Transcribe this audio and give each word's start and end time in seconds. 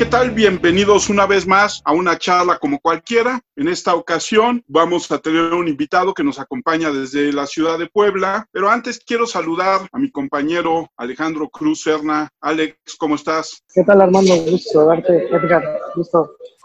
¿qué 0.00 0.06
tal? 0.06 0.30
Bienvenidos 0.30 1.10
una 1.10 1.26
vez 1.26 1.46
más 1.46 1.82
a 1.84 1.92
una 1.92 2.16
charla 2.16 2.56
como 2.58 2.78
cualquiera. 2.80 3.38
En 3.54 3.68
esta 3.68 3.94
ocasión 3.94 4.64
vamos 4.66 5.12
a 5.12 5.18
tener 5.18 5.52
un 5.52 5.68
invitado 5.68 6.14
que 6.14 6.24
nos 6.24 6.40
acompaña 6.40 6.90
desde 6.90 7.30
la 7.34 7.46
ciudad 7.46 7.78
de 7.78 7.86
Puebla, 7.86 8.46
pero 8.50 8.70
antes 8.70 8.98
quiero 9.04 9.26
saludar 9.26 9.82
a 9.92 9.98
mi 9.98 10.10
compañero 10.10 10.88
Alejandro 10.96 11.50
Cruz 11.50 11.82
Serna. 11.82 12.30
Alex, 12.40 12.78
¿cómo 12.98 13.16
estás? 13.16 13.62
¿Qué 13.74 13.84
tal 13.84 14.00
Armando? 14.00 14.34
Gusto 14.50 14.86
darte. 14.86 15.28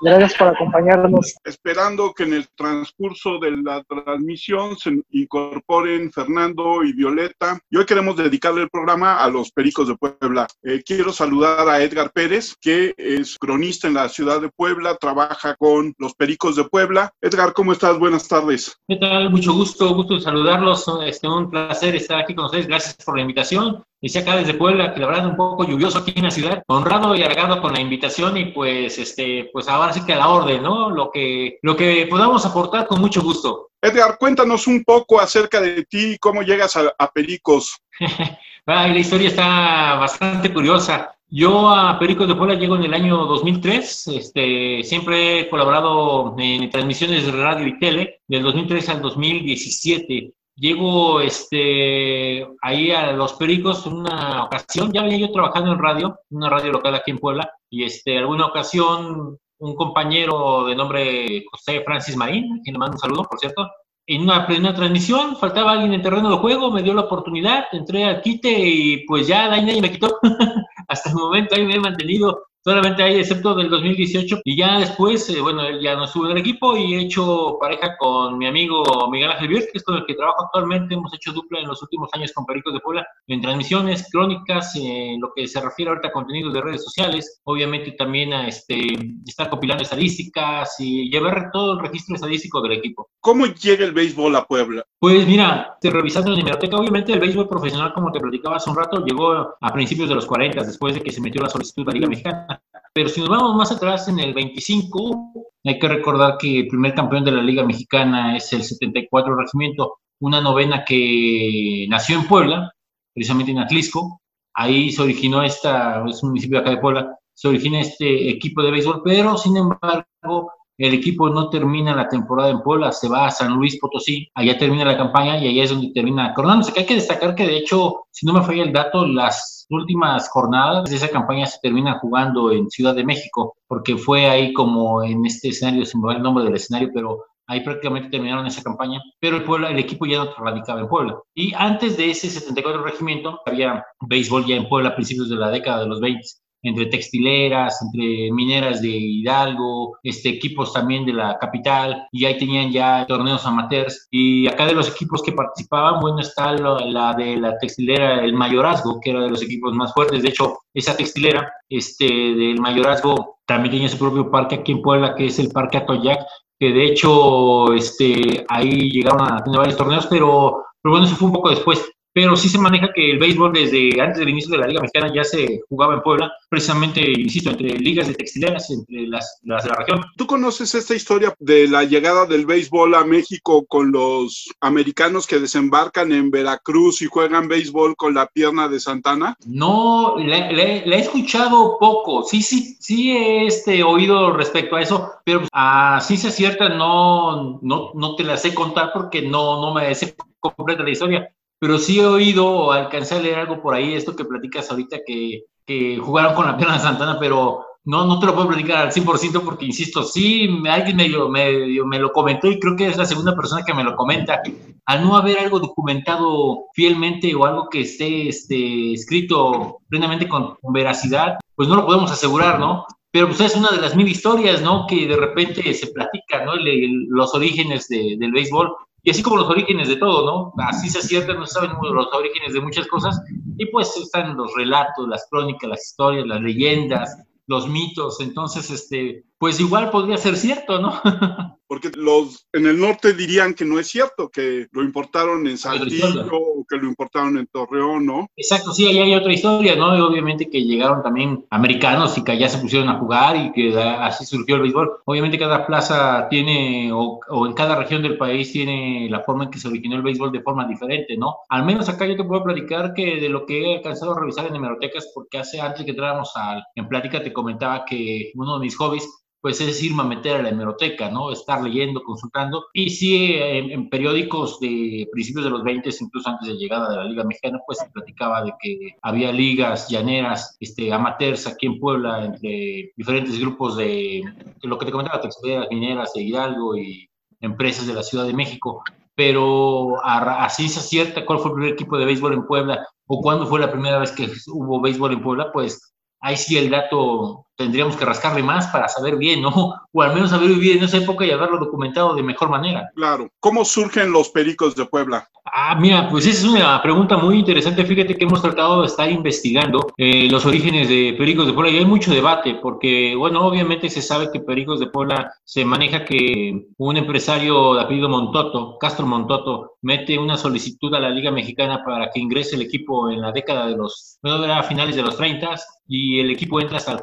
Gracias 0.02 0.36
por 0.36 0.50
acompañarnos. 0.50 1.36
Esperando 1.44 2.14
que 2.14 2.24
en 2.24 2.34
el 2.34 2.48
transcurso 2.56 3.40
de 3.40 3.52
la 3.52 3.84
transmisión 3.84 4.78
se 4.78 5.02
incorporen 5.12 6.12
Fernando 6.12 6.84
y 6.84 6.94
Violeta. 6.94 7.60
Y 7.70 7.78
hoy 7.78 7.86
queremos 7.86 8.18
dedicarle 8.18 8.64
el 8.64 8.70
programa 8.70 9.24
a 9.24 9.30
los 9.30 9.52
Pericos 9.52 9.88
de 9.88 9.96
Puebla. 9.96 10.48
Eh, 10.64 10.82
quiero 10.86 11.12
saludar 11.12 11.68
a 11.68 11.82
Edgar 11.82 12.12
Pérez, 12.12 12.56
que 12.60 12.94
es 12.98 13.38
cronista 13.38 13.88
en 13.88 13.94
la 13.94 14.10
ciudad 14.10 14.42
de 14.42 14.50
Puebla, 14.50 14.96
trabaja 14.96 15.56
con 15.56 15.94
los 15.98 16.14
Pericos 16.14 16.56
de 16.56 16.66
Puebla. 16.66 17.12
Edgar, 17.22 17.54
¿cómo 17.54 17.72
estás? 17.72 17.98
Buenas 17.98 18.28
tardes. 18.28 18.76
¿Qué 18.88 18.98
tal? 18.98 19.30
Mucho 19.30 19.54
gusto, 19.54 19.94
gusto 19.96 20.20
saludarlos. 20.20 20.86
Este, 21.06 21.28
un 21.28 21.50
placer 21.50 21.96
estar 21.96 22.20
aquí 22.20 22.36
con 22.36 22.46
ustedes. 22.46 22.68
Gracias 22.68 22.98
por 23.06 23.16
la 23.16 23.22
invitación. 23.22 23.84
Dice 24.02 24.20
acá 24.20 24.36
desde 24.36 24.54
Puebla, 24.54 24.94
que 24.94 25.00
la 25.00 25.08
verdad 25.08 25.26
es 25.26 25.32
un 25.32 25.38
poco 25.38 25.66
lluvioso 25.66 26.00
aquí 26.00 26.14
en 26.16 26.24
la 26.24 26.32
ciudad, 26.32 26.64
honrado 26.68 27.16
y 27.16 27.24
halagado 27.24 27.62
con 27.62 27.74
la 27.74 27.80
invitación 27.80 28.38
y 28.38 28.46
pues, 28.46 29.00
este, 29.00 29.50
pues 29.52 29.68
ahora 29.68 29.94
sí 29.94 30.02
que 30.06 30.14
a 30.14 30.18
la 30.18 30.30
orden, 30.30 30.62
¿no? 30.62 30.90
Lo 30.90 31.10
que, 31.12 31.58
lo 31.62 31.76
que 31.76 32.06
podamos 32.08 32.46
aportar 32.46 32.88
con 32.88 33.02
mucho 33.02 33.22
gusto. 33.22 33.70
Edgar, 33.82 34.18
cuéntanos 34.20 34.68
un 34.68 34.84
poco 34.84 35.20
acerca 35.20 35.62
de 35.62 35.86
ti 35.86 36.14
y 36.14 36.18
cómo 36.18 36.42
llegas 36.42 36.76
a, 36.76 36.94
a 36.98 37.12
Pericos. 37.12 37.78
la 38.66 38.98
historia 38.98 39.30
está 39.30 39.96
bastante 39.96 40.54
curiosa. 40.54 41.16
Yo 41.30 41.70
a 41.70 41.98
Pericos 41.98 42.28
de 42.28 42.36
Puebla 42.36 42.56
llego 42.56 42.76
en 42.76 42.84
el 42.84 42.94
año 42.94 43.26
2003. 43.26 44.08
Este, 44.08 44.84
siempre 44.84 45.42
he 45.42 45.50
colaborado 45.50 46.36
en 46.38 46.70
transmisiones 46.70 47.26
de 47.26 47.32
radio 47.32 47.68
y 47.68 47.80
tele 47.80 48.22
del 48.28 48.44
2003 48.44 48.90
al 48.90 49.02
2017. 49.02 50.32
Llego 50.56 51.20
este, 51.20 52.48
ahí 52.62 52.92
a 52.92 53.12
Los 53.12 53.34
Pericos 53.34 53.86
una 53.86 54.46
ocasión, 54.46 54.92
ya 54.94 55.04
venía 55.04 55.28
yo 55.28 55.32
trabajando 55.32 55.74
en 55.74 55.80
radio, 55.80 56.20
una 56.30 56.50
radio 56.50 56.72
local 56.72 56.96
aquí 56.96 57.12
en 57.12 57.20
Puebla, 57.20 57.52
y 57.70 57.84
este, 57.84 58.18
alguna 58.18 58.46
ocasión 58.46 59.38
un 59.58 59.76
compañero 59.76 60.66
de 60.66 60.76
nombre 60.76 61.44
José 61.52 61.82
Francis 61.84 62.16
Marín, 62.16 62.62
quien 62.64 62.74
le 62.74 62.80
mando 62.80 62.96
un 62.96 63.00
saludo, 63.00 63.24
por 63.24 63.40
cierto, 63.40 63.70
en 64.08 64.22
una, 64.22 64.46
plena 64.46 64.74
transmisión, 64.74 65.36
faltaba 65.36 65.72
alguien 65.72 65.94
en 65.94 66.02
terreno 66.02 66.30
de 66.30 66.38
juego, 66.38 66.72
me 66.72 66.84
dio 66.84 66.94
la 66.94 67.02
oportunidad, 67.02 67.66
entré 67.72 68.06
al 68.06 68.22
quite 68.22 68.50
y 68.50 69.06
pues 69.06 69.28
ya 69.28 69.50
nadie 69.50 69.82
me 69.82 69.92
quitó. 69.92 70.20
Hasta 70.88 71.10
el 71.10 71.16
momento 71.16 71.56
ahí 71.56 71.66
me 71.66 71.76
he 71.76 71.80
mantenido 71.80 72.46
solamente 72.66 73.04
ahí, 73.04 73.18
excepto 73.18 73.54
del 73.54 73.70
2018. 73.70 74.42
Y 74.44 74.58
ya 74.58 74.80
después, 74.80 75.30
eh, 75.30 75.40
bueno, 75.40 75.62
él 75.62 75.80
ya 75.82 75.96
no 75.96 76.06
estuvo 76.06 76.26
en 76.26 76.32
el 76.32 76.38
equipo 76.40 76.76
y 76.76 76.96
he 76.96 77.02
hecho 77.02 77.58
pareja 77.62 77.96
con 77.98 78.40
mi 78.40 78.48
amigo 78.48 78.84
Miguel 79.12 79.32
Ángel 79.32 79.50
Vier, 79.50 79.70
que 79.72 79.78
es 79.78 79.84
con 79.84 79.98
el 79.98 80.06
que 80.06 80.16
trabajo 80.16 80.46
actualmente. 80.46 80.96
Hemos 80.96 81.14
hecho 81.14 81.32
dupla 81.32 81.60
en 81.60 81.68
los 81.68 81.82
últimos 81.84 82.10
años 82.14 82.32
con 82.34 82.46
Pericos 82.46 82.74
de 82.74 82.80
Puebla 82.80 83.08
en 83.28 83.42
transmisiones, 83.42 84.10
crónicas, 84.12 84.76
en 84.76 85.22
lo 85.22 85.32
que 85.36 85.48
se 85.48 85.62
refiere 85.62 85.90
ahorita 85.90 86.08
a 86.08 86.12
contenidos 86.12 86.54
de 86.54 86.62
redes 86.62 86.84
sociales. 86.84 87.40
Obviamente 87.44 87.92
también 87.92 88.34
a 88.34 88.48
este, 88.48 88.82
estar 89.28 89.48
compilando 89.50 89.84
estadísticas 89.84 90.76
y 90.80 91.10
llevar 91.12 91.52
todo 91.54 91.74
el 91.74 91.80
registro 91.80 92.16
estadístico 92.16 92.62
del 92.62 92.74
equipo. 92.74 93.10
¿Cómo 93.20 93.46
llega 93.46 93.86
el 93.86 93.92
béisbol 93.92 94.36
a 94.36 94.46
Puebla? 94.46 94.84
Pues 95.00 95.28
mira, 95.28 95.78
revisando 95.84 96.30
en 96.32 96.38
la 96.38 96.42
hemeroteca, 96.42 96.78
obviamente 96.78 97.14
el 97.14 97.20
béisbol 97.20 97.48
profesional, 97.48 97.94
como 97.94 98.12
te 98.12 98.20
platicaba 98.20 98.56
hace 98.56 98.72
un 98.72 98.76
rato, 98.76 99.06
llegó 99.06 99.56
a 99.62 99.74
principios 99.74 100.10
de 100.10 100.16
los 100.16 100.26
40, 100.26 100.64
después 100.64 100.96
de 100.96 101.02
que 101.02 101.12
se 101.12 101.22
metió 101.22 101.44
la 101.44 101.50
solicitud 101.50 101.86
de 101.86 101.92
la 101.92 101.94
Liga 101.94 102.08
Mexicana. 102.08 102.55
Pero 102.94 103.10
si 103.10 103.20
nos 103.20 103.30
vamos 103.30 103.56
más 103.56 103.72
atrás, 103.72 104.08
en 104.08 104.20
el 104.20 104.34
25, 104.34 105.34
hay 105.66 105.80
que 105.80 105.88
recordar 105.88 106.38
que 106.38 106.60
el 106.60 106.68
primer 106.68 106.94
campeón 106.94 107.26
de 107.26 107.32
la 107.32 107.42
Liga 107.42 107.66
Mexicana 107.66 108.38
es 108.38 108.54
el 108.54 108.64
74 108.64 109.36
Regimiento, 109.36 109.96
una 110.20 110.40
novena 110.42 110.86
que 110.86 111.88
nació 111.90 112.18
en 112.18 112.28
Puebla, 112.28 112.72
precisamente 113.14 113.52
en 113.52 113.60
Atlisco. 113.60 114.22
Ahí 114.54 114.92
se 114.92 115.02
originó 115.02 115.44
esta, 115.44 116.06
es 116.08 116.24
un 116.24 116.30
municipio 116.30 116.60
acá 116.60 116.70
de 116.70 116.78
Puebla, 116.78 117.18
se 117.34 117.50
origina 117.50 117.82
este 117.82 118.30
equipo 118.30 118.64
de 118.64 118.72
béisbol, 118.72 119.02
pero 119.04 119.38
sin 119.38 119.58
embargo 119.58 120.52
el 120.78 120.94
equipo 120.94 121.30
no 121.30 121.50
termina 121.50 121.96
la 121.96 122.08
temporada 122.08 122.50
en 122.50 122.62
Puebla, 122.62 122.92
se 122.92 123.08
va 123.08 123.28
a 123.28 123.32
San 123.32 123.54
Luis 123.54 123.80
Potosí, 123.80 124.30
allá 124.36 124.58
termina 124.58 124.84
la 124.84 124.98
campaña 124.98 125.38
y 125.38 125.48
allá 125.48 125.64
es 125.64 125.70
donde 125.70 125.92
termina 125.94 126.34
coronándose. 126.34 126.74
Que 126.74 126.82
hay 126.82 126.86
que 126.86 126.96
destacar 126.96 127.36
que 127.36 127.46
de 127.46 127.58
hecho, 127.58 128.08
si 128.12 128.26
no 128.26 128.34
me 128.34 128.44
falla 128.44 128.64
el 128.64 128.74
dato, 128.74 129.06
las 129.06 129.55
últimas 129.70 130.30
jornadas 130.30 130.90
de 130.90 130.96
esa 130.96 131.10
campaña 131.10 131.46
se 131.46 131.60
termina 131.62 132.00
jugando 132.00 132.52
en 132.52 132.70
Ciudad 132.70 132.96
de 132.96 133.06
México, 133.06 133.56
porque 133.68 133.98
fue 133.98 134.28
ahí 134.28 134.54
como 134.54 135.04
en 135.04 135.26
este 135.26 135.50
escenario, 135.50 135.86
se 135.86 135.98
me 135.98 136.14
el 136.14 136.22
nombre 136.22 136.44
del 136.44 136.56
escenario, 136.56 136.90
pero 136.94 137.24
ahí 137.48 137.62
prácticamente 137.62 138.10
terminaron 138.10 138.48
esa 138.48 138.64
campaña, 138.64 139.02
pero 139.20 139.38
el 139.38 139.44
Puebla, 139.44 139.70
el 139.70 139.80
equipo 139.80 140.06
ya 140.06 140.24
no 140.24 140.34
radicaba 140.38 140.82
en 140.82 140.88
Puebla. 140.88 141.20
Y 141.34 141.54
antes 141.54 141.98
de 141.98 142.10
ese 142.12 142.30
74 142.30 142.84
regimiento, 142.84 143.40
había 143.46 143.86
béisbol 144.08 144.46
ya 144.46 144.56
en 144.56 144.68
Puebla 144.68 144.90
a 144.90 144.96
principios 144.96 145.30
de 145.30 145.36
la 145.36 145.52
década 145.52 145.82
de 145.82 145.88
los 145.88 146.00
20 146.00 146.22
entre 146.66 146.88
textileras, 146.88 147.80
entre 147.82 148.32
mineras 148.32 148.82
de 148.82 148.90
Hidalgo, 148.90 149.98
este, 150.04 150.30
equipos 150.30 150.74
también 150.74 151.06
de 151.06 151.14
la 151.14 151.38
capital, 151.38 152.08
y 152.12 152.26
ahí 152.26 152.38
tenían 152.38 152.72
ya 152.72 153.06
torneos 153.08 153.46
amateurs. 153.46 154.08
Y 154.10 154.48
acá 154.48 154.66
de 154.66 154.74
los 154.74 154.90
equipos 154.90 155.22
que 155.22 155.32
participaban, 155.32 156.02
bueno, 156.02 156.20
está 156.20 156.54
la, 156.54 157.14
de 157.14 157.38
la 157.38 157.58
textilera, 157.60 158.24
el 158.24 158.34
Mayorazgo, 158.34 159.00
que 159.00 159.12
era 159.12 159.22
de 159.22 159.30
los 159.30 159.44
equipos 159.44 159.74
más 159.74 159.94
fuertes. 159.94 160.24
De 160.24 160.30
hecho, 160.30 160.58
esa 160.74 160.98
textilera 160.98 161.52
este, 161.70 162.06
del 162.06 162.60
Mayorazgo 162.60 163.38
también 163.46 163.74
tenía 163.74 163.90
su 163.90 164.00
propio 164.00 164.32
parque 164.32 164.56
aquí 164.56 164.72
en 164.72 164.82
Puebla, 164.82 165.14
que 165.16 165.28
es 165.28 165.38
el 165.38 165.52
Parque 165.52 165.78
Atoyac, 165.78 166.26
que 166.60 166.72
de 166.72 166.86
hecho 166.86 167.74
este, 167.74 168.46
ahí 168.50 168.90
llegaron 168.90 169.22
a 169.22 169.44
tener 169.44 169.60
varios 169.60 169.78
torneos, 169.78 170.08
pero, 170.08 170.64
pero 170.82 170.94
bueno, 170.94 171.06
eso 171.06 171.16
fue 171.16 171.28
un 171.28 171.34
poco 171.34 171.50
después 171.50 171.92
pero 172.16 172.38
sí 172.38 172.48
se 172.48 172.58
maneja 172.58 172.94
que 172.96 173.12
el 173.12 173.20
béisbol 173.20 173.52
desde 173.52 174.02
antes 174.02 174.20
del 174.20 174.30
inicio 174.30 174.52
de 174.52 174.60
la 174.60 174.68
Liga 174.68 174.80
Mexicana 174.80 175.12
ya 175.14 175.26
se 175.26 175.60
jugaba 175.68 175.96
en 175.96 176.02
Puebla, 176.02 176.32
precisamente, 176.48 177.02
insisto, 177.02 177.50
entre 177.50 177.78
ligas 177.78 178.08
de 178.08 178.14
textileras, 178.14 178.70
entre 178.70 179.06
las, 179.08 179.42
las, 179.44 179.66
de 179.66 179.70
la 179.70 179.76
región. 179.76 180.02
¿Tú 180.16 180.26
conoces 180.26 180.74
esta 180.76 180.96
historia 180.96 181.36
de 181.40 181.68
la 181.68 181.84
llegada 181.84 182.26
del 182.26 182.46
béisbol 182.46 182.96
a 182.96 183.04
México 183.04 183.66
con 183.66 183.92
los 183.92 184.48
americanos 184.62 185.28
que 185.28 185.42
desembarcan 185.42 186.14
en 186.14 186.32
Veracruz 186.32 187.02
y 187.02 187.08
juegan 187.08 187.50
béisbol 187.50 187.98
con 187.98 188.14
la 188.14 188.28
pierna 188.28 188.70
de 188.70 188.80
Santana? 188.80 189.36
No, 189.46 190.16
le, 190.18 190.86
he 190.86 190.98
escuchado 190.98 191.78
poco, 191.78 192.24
sí, 192.24 192.42
sí, 192.42 192.78
sí 192.80 193.12
he 193.12 193.46
este, 193.46 193.84
oído 193.84 194.32
respecto 194.32 194.78
a 194.78 194.82
eso, 194.82 195.12
pero 195.26 195.42
así 195.52 196.16
se 196.16 196.32
cierta 196.32 196.70
no, 196.70 197.60
no, 197.62 197.92
no 197.94 198.16
te 198.16 198.24
la 198.24 198.38
sé 198.38 198.56
contar 198.56 198.92
porque 198.94 199.22
no, 199.22 199.60
no 199.60 199.74
me 199.74 199.94
sé 199.94 200.16
completa 200.40 200.84
la 200.84 200.92
historia 200.92 201.35
pero 201.60 201.78
sí 201.78 202.00
he 202.00 202.06
oído 202.06 202.48
o 202.48 202.72
alcancé 202.72 203.16
a 203.16 203.20
leer 203.20 203.40
algo 203.40 203.62
por 203.62 203.74
ahí, 203.74 203.94
esto 203.94 204.16
que 204.16 204.26
platicas 204.26 204.70
ahorita, 204.70 204.98
que, 205.06 205.44
que 205.66 205.98
jugaron 205.98 206.36
con 206.36 206.46
la 206.46 206.58
pierna 206.58 206.76
de 206.76 206.82
Santana, 206.82 207.18
pero 207.20 207.66
no, 207.86 208.06
no 208.06 208.20
te 208.20 208.26
lo 208.26 208.34
puedo 208.34 208.48
platicar 208.48 208.78
al 208.78 208.92
100% 208.92 209.44
porque, 209.44 209.66
insisto, 209.66 210.04
sí, 210.04 210.50
alguien 210.68 210.98
me, 210.98 211.86
me 211.86 212.00
lo 212.00 212.12
comentó 212.12 212.50
y 212.50 212.60
creo 212.60 212.76
que 212.76 212.88
es 212.88 212.98
la 212.98 213.06
segunda 213.06 213.36
persona 213.36 213.64
que 213.64 213.76
me 213.76 213.84
lo 213.84 213.96
comenta. 213.96 214.42
Al 214.88 215.04
no 215.04 215.16
haber 215.16 215.38
algo 215.38 215.60
documentado 215.60 216.66
fielmente 216.74 217.34
o 217.36 217.46
algo 217.46 217.70
que 217.70 217.82
esté 217.82 218.28
este, 218.28 218.94
escrito 218.94 219.78
plenamente 219.88 220.28
con, 220.28 220.58
veracidad, 220.74 221.38
pues 221.56 221.70
no 221.70 221.76
lo 221.76 221.86
podemos 221.86 222.12
asegurar, 222.12 222.60
¿no? 222.60 222.86
Pero 223.12 223.28
pues 223.28 223.40
es 223.40 223.56
una 223.56 223.70
de 223.70 223.82
las 223.82 223.96
mil 223.96 224.08
historias, 224.08 224.64
¿no? 224.64 224.88
Que 224.88 225.08
de 225.08 225.16
repente 225.16 225.74
se 225.74 225.88
platican, 225.88 226.46
¿no? 226.46 226.54
los 226.56 227.34
orígenes 227.36 227.88
del 227.88 228.32
béisbol 228.32 228.76
y 229.06 229.12
así 229.12 229.22
como 229.22 229.38
los 229.38 229.50
orígenes 229.50 229.88
de 229.88 229.98
todo, 229.98 230.26
¿no? 230.26 230.64
Así 230.66 230.90
se 230.90 230.98
acierta, 230.98 231.36
no 231.36 231.46
saben 231.46 231.72
los 231.80 232.08
orígenes 232.12 232.54
de 232.54 232.60
muchas 232.60 232.88
cosas, 232.88 233.22
y 233.58 233.68
pues 233.68 233.96
están 233.96 234.36
los 234.36 234.52
relatos, 234.56 235.08
las 235.08 235.28
crónicas, 235.30 235.70
las 235.70 235.86
historias, 235.86 236.26
las 236.26 236.42
leyendas, 236.42 237.16
los 237.46 237.70
mitos, 237.70 238.20
entonces, 238.20 238.72
este, 238.72 239.24
pues 239.38 239.60
igual 239.60 239.90
podría 239.92 240.18
ser 240.18 240.38
cierto, 240.38 240.80
¿no? 240.80 241.02
Porque 241.68 241.90
los 241.96 242.48
en 242.54 242.68
el 242.68 242.80
norte 242.80 243.14
dirían 243.14 243.56
que 243.56 243.66
no 243.66 243.80
es 243.80 243.88
cierto, 243.88 244.30
que 244.30 244.68
lo 244.72 244.84
importaron 244.84 245.48
en 245.48 245.58
Saltillo 245.58 246.28
o 246.32 246.64
que 246.70 246.78
lo 246.78 246.88
importaron 246.88 247.40
en 247.40 247.48
Torreón, 247.48 248.06
¿no? 248.06 248.28
Exacto, 248.38 248.72
sí, 248.72 248.86
ahí 248.86 249.00
hay 249.00 249.16
otra 249.16 249.34
historia, 249.34 249.76
¿no? 249.76 249.98
Y 249.98 250.00
obviamente 250.00 250.48
que 250.48 250.64
llegaron 250.64 251.02
también 251.02 251.44
americanos 251.50 252.16
y 252.20 252.24
que 252.24 252.34
allá 252.34 252.50
se 252.50 252.60
pusieron 252.60 252.88
a 252.90 253.00
jugar 253.00 253.36
y 253.36 253.52
que 253.52 253.76
así 253.80 254.26
surgió 254.26 254.58
el 254.58 254.62
béisbol. 254.62 254.92
Obviamente 255.06 255.40
cada 255.40 255.66
plaza 255.66 256.28
tiene, 256.30 256.92
o, 256.94 257.20
o 257.30 257.48
en 257.48 257.54
cada 257.54 257.76
región 257.76 258.04
del 258.04 258.18
país 258.18 258.52
tiene 258.52 259.08
la 259.10 259.22
forma 259.22 259.46
en 259.46 259.50
que 259.50 259.58
se 259.58 259.68
originó 259.68 259.96
el 259.96 260.04
béisbol 260.04 260.32
de 260.32 260.42
forma 260.42 260.68
diferente, 260.68 261.18
¿no? 261.18 261.38
Al 261.50 261.66
menos 261.66 261.90
acá 261.90 262.06
yo 262.06 262.16
te 262.16 262.24
puedo 262.24 262.44
platicar 262.44 262.94
que 262.94 263.20
de 263.20 263.30
lo 263.30 263.48
que 263.48 263.64
he 263.64 263.78
alcanzado 263.78 264.16
a 264.16 264.20
revisar 264.20 264.46
en 264.46 264.56
hemerotecas, 264.56 265.12
porque 265.16 265.40
hace 265.40 265.60
antes 265.60 265.84
que 265.84 265.92
entráramos 265.92 266.32
al, 266.36 266.64
en 266.76 266.88
plática 266.88 267.24
te 267.24 267.34
comentaba 267.34 267.86
que 267.86 268.32
uno 268.36 268.60
de 268.60 268.66
mis 268.66 268.78
hobbies 268.78 269.10
pues 269.42 269.62
es 269.62 269.84
irme 269.84 270.02
a 270.02 270.06
meter 270.06 270.38
a 270.38 270.42
la 270.42 270.50
hemeroteca, 270.50 271.10
¿no? 271.10 271.32
Estar 271.32 271.62
leyendo, 271.62 272.02
consultando. 272.02 272.66
Y 272.74 272.90
sí, 272.90 273.36
en, 273.36 273.90
periódicos 273.90 274.60
de 274.60 275.08
principios 275.12 275.46
de 275.46 275.52
los 275.52 275.64
20, 275.64 275.90
incluso 276.00 276.30
antes 276.30 276.48
de 276.48 276.56
llegada 276.56 276.90
de 276.90 276.96
la 276.96 277.04
Liga 277.04 277.24
Mexicana, 277.24 277.60
pues 277.66 277.78
se 277.80 277.90
platicaba 277.92 278.44
de 278.44 278.54
que 278.60 278.96
había 279.02 279.32
ligas 279.32 279.88
llaneras, 279.88 280.58
este, 280.60 280.92
amateurs 280.92 281.46
aquí 281.46 281.68
en 281.68 281.80
Puebla, 281.80 282.26
entre 282.26 282.92
diferentes 282.96 283.40
grupos 283.40 283.78
de, 283.78 284.24
lo 284.64 284.78
que 284.80 284.86
te 284.86 284.92
comentaba, 284.92 285.22
textileras, 285.22 285.68
mineras 285.70 286.14
de 286.14 286.24
Hidalgo 286.24 286.76
y 286.78 287.08
empresas 287.40 287.86
de 287.86 287.94
la 287.94 288.04
Ciudad 288.04 288.26
de 288.26 288.34
México. 288.34 288.84
Pero 289.14 290.04
así 290.04 290.68
se 290.68 290.82
cierta 290.82 291.26
cuál 291.26 291.40
fue 291.40 291.52
el 291.52 291.56
primer 291.56 291.74
equipo 291.74 291.98
de 291.98 292.06
béisbol 292.06 292.34
en 292.34 292.48
Puebla 292.48 292.86
o 293.08 293.22
cuándo 293.22 293.46
fue 293.46 293.60
la 293.60 293.72
primera 293.72 294.00
vez 294.00 294.12
que 294.12 294.30
hubo 294.48 294.82
béisbol 294.82 295.14
en 295.14 295.22
Puebla, 295.22 295.52
pues 295.54 295.94
ahí 296.20 296.36
sí 296.36 296.58
el 296.58 296.70
dato 296.70 297.45
tendríamos 297.56 297.96
que 297.96 298.06
rascarle 298.06 298.44
más 298.44 298.68
para 298.68 298.88
saber 298.88 299.18
bien, 299.18 299.42
¿no? 299.42 299.76
O 299.92 300.02
al 300.02 300.14
menos 300.14 300.34
haber 300.34 300.50
vivido 300.50 300.78
en 300.78 300.84
esa 300.84 300.98
época 300.98 301.26
y 301.26 301.32
haberlo 301.32 301.58
documentado 301.58 302.14
de 302.16 302.24
mejor 302.24 302.50
manera. 302.50 302.92
Claro. 302.96 303.30
¿Cómo 303.40 303.64
surgen 303.64 304.12
los 304.12 304.30
Pericos 304.30 304.76
de 304.76 304.86
Puebla? 304.86 305.30
Ah, 305.46 305.76
mira, 305.80 306.10
pues 306.10 306.26
esa 306.26 306.40
es 306.40 306.44
una 306.44 306.82
pregunta 306.82 307.18
muy 307.18 307.38
interesante. 307.38 307.86
Fíjate 307.86 308.16
que 308.16 308.26
hemos 308.26 308.42
tratado 308.42 308.82
de 308.82 308.88
estar 308.88 309.10
investigando 309.10 309.94
eh, 309.96 310.28
los 310.30 310.46
orígenes 310.46 310.90
de 310.90 311.16
Pericos 311.18 311.46
de 311.46 311.54
Puebla 311.54 311.72
y 311.72 311.78
hay 311.78 311.86
mucho 311.86 312.12
debate 312.12 312.56
porque, 312.56 313.16
bueno, 313.16 313.46
obviamente 313.46 313.90
se 313.90 314.02
sabe 314.02 314.32
que 314.34 314.40
Pericos 314.40 314.80
de 314.80 314.88
Puebla 314.88 315.32
se 315.44 315.64
maneja 315.64 316.04
que 316.04 316.66
un 316.78 316.98
empresario 316.98 317.76
de 317.76 317.82
apellido 317.82 318.10
Montoto, 318.10 318.78
Castro 318.80 319.06
Montoto, 319.06 319.76
mete 319.82 320.18
una 320.18 320.36
solicitud 320.36 320.94
a 320.96 321.00
la 321.00 321.12
Liga 321.12 321.30
Mexicana 321.30 321.84
para 321.86 322.10
que 322.10 322.20
ingrese 322.20 322.56
el 322.56 322.64
equipo 322.64 323.12
en 323.12 323.22
la 323.22 323.32
década 323.32 323.68
de 323.68 323.78
los, 323.78 324.18
bueno, 324.24 324.44
era 324.44 324.64
finales 324.64 324.96
de 324.96 325.04
los 325.04 325.16
30 325.16 325.56
y 325.88 326.20
el 326.20 326.32
equipo 326.32 326.60
entra 326.60 326.78
hasta 326.78 326.92
el 326.92 327.02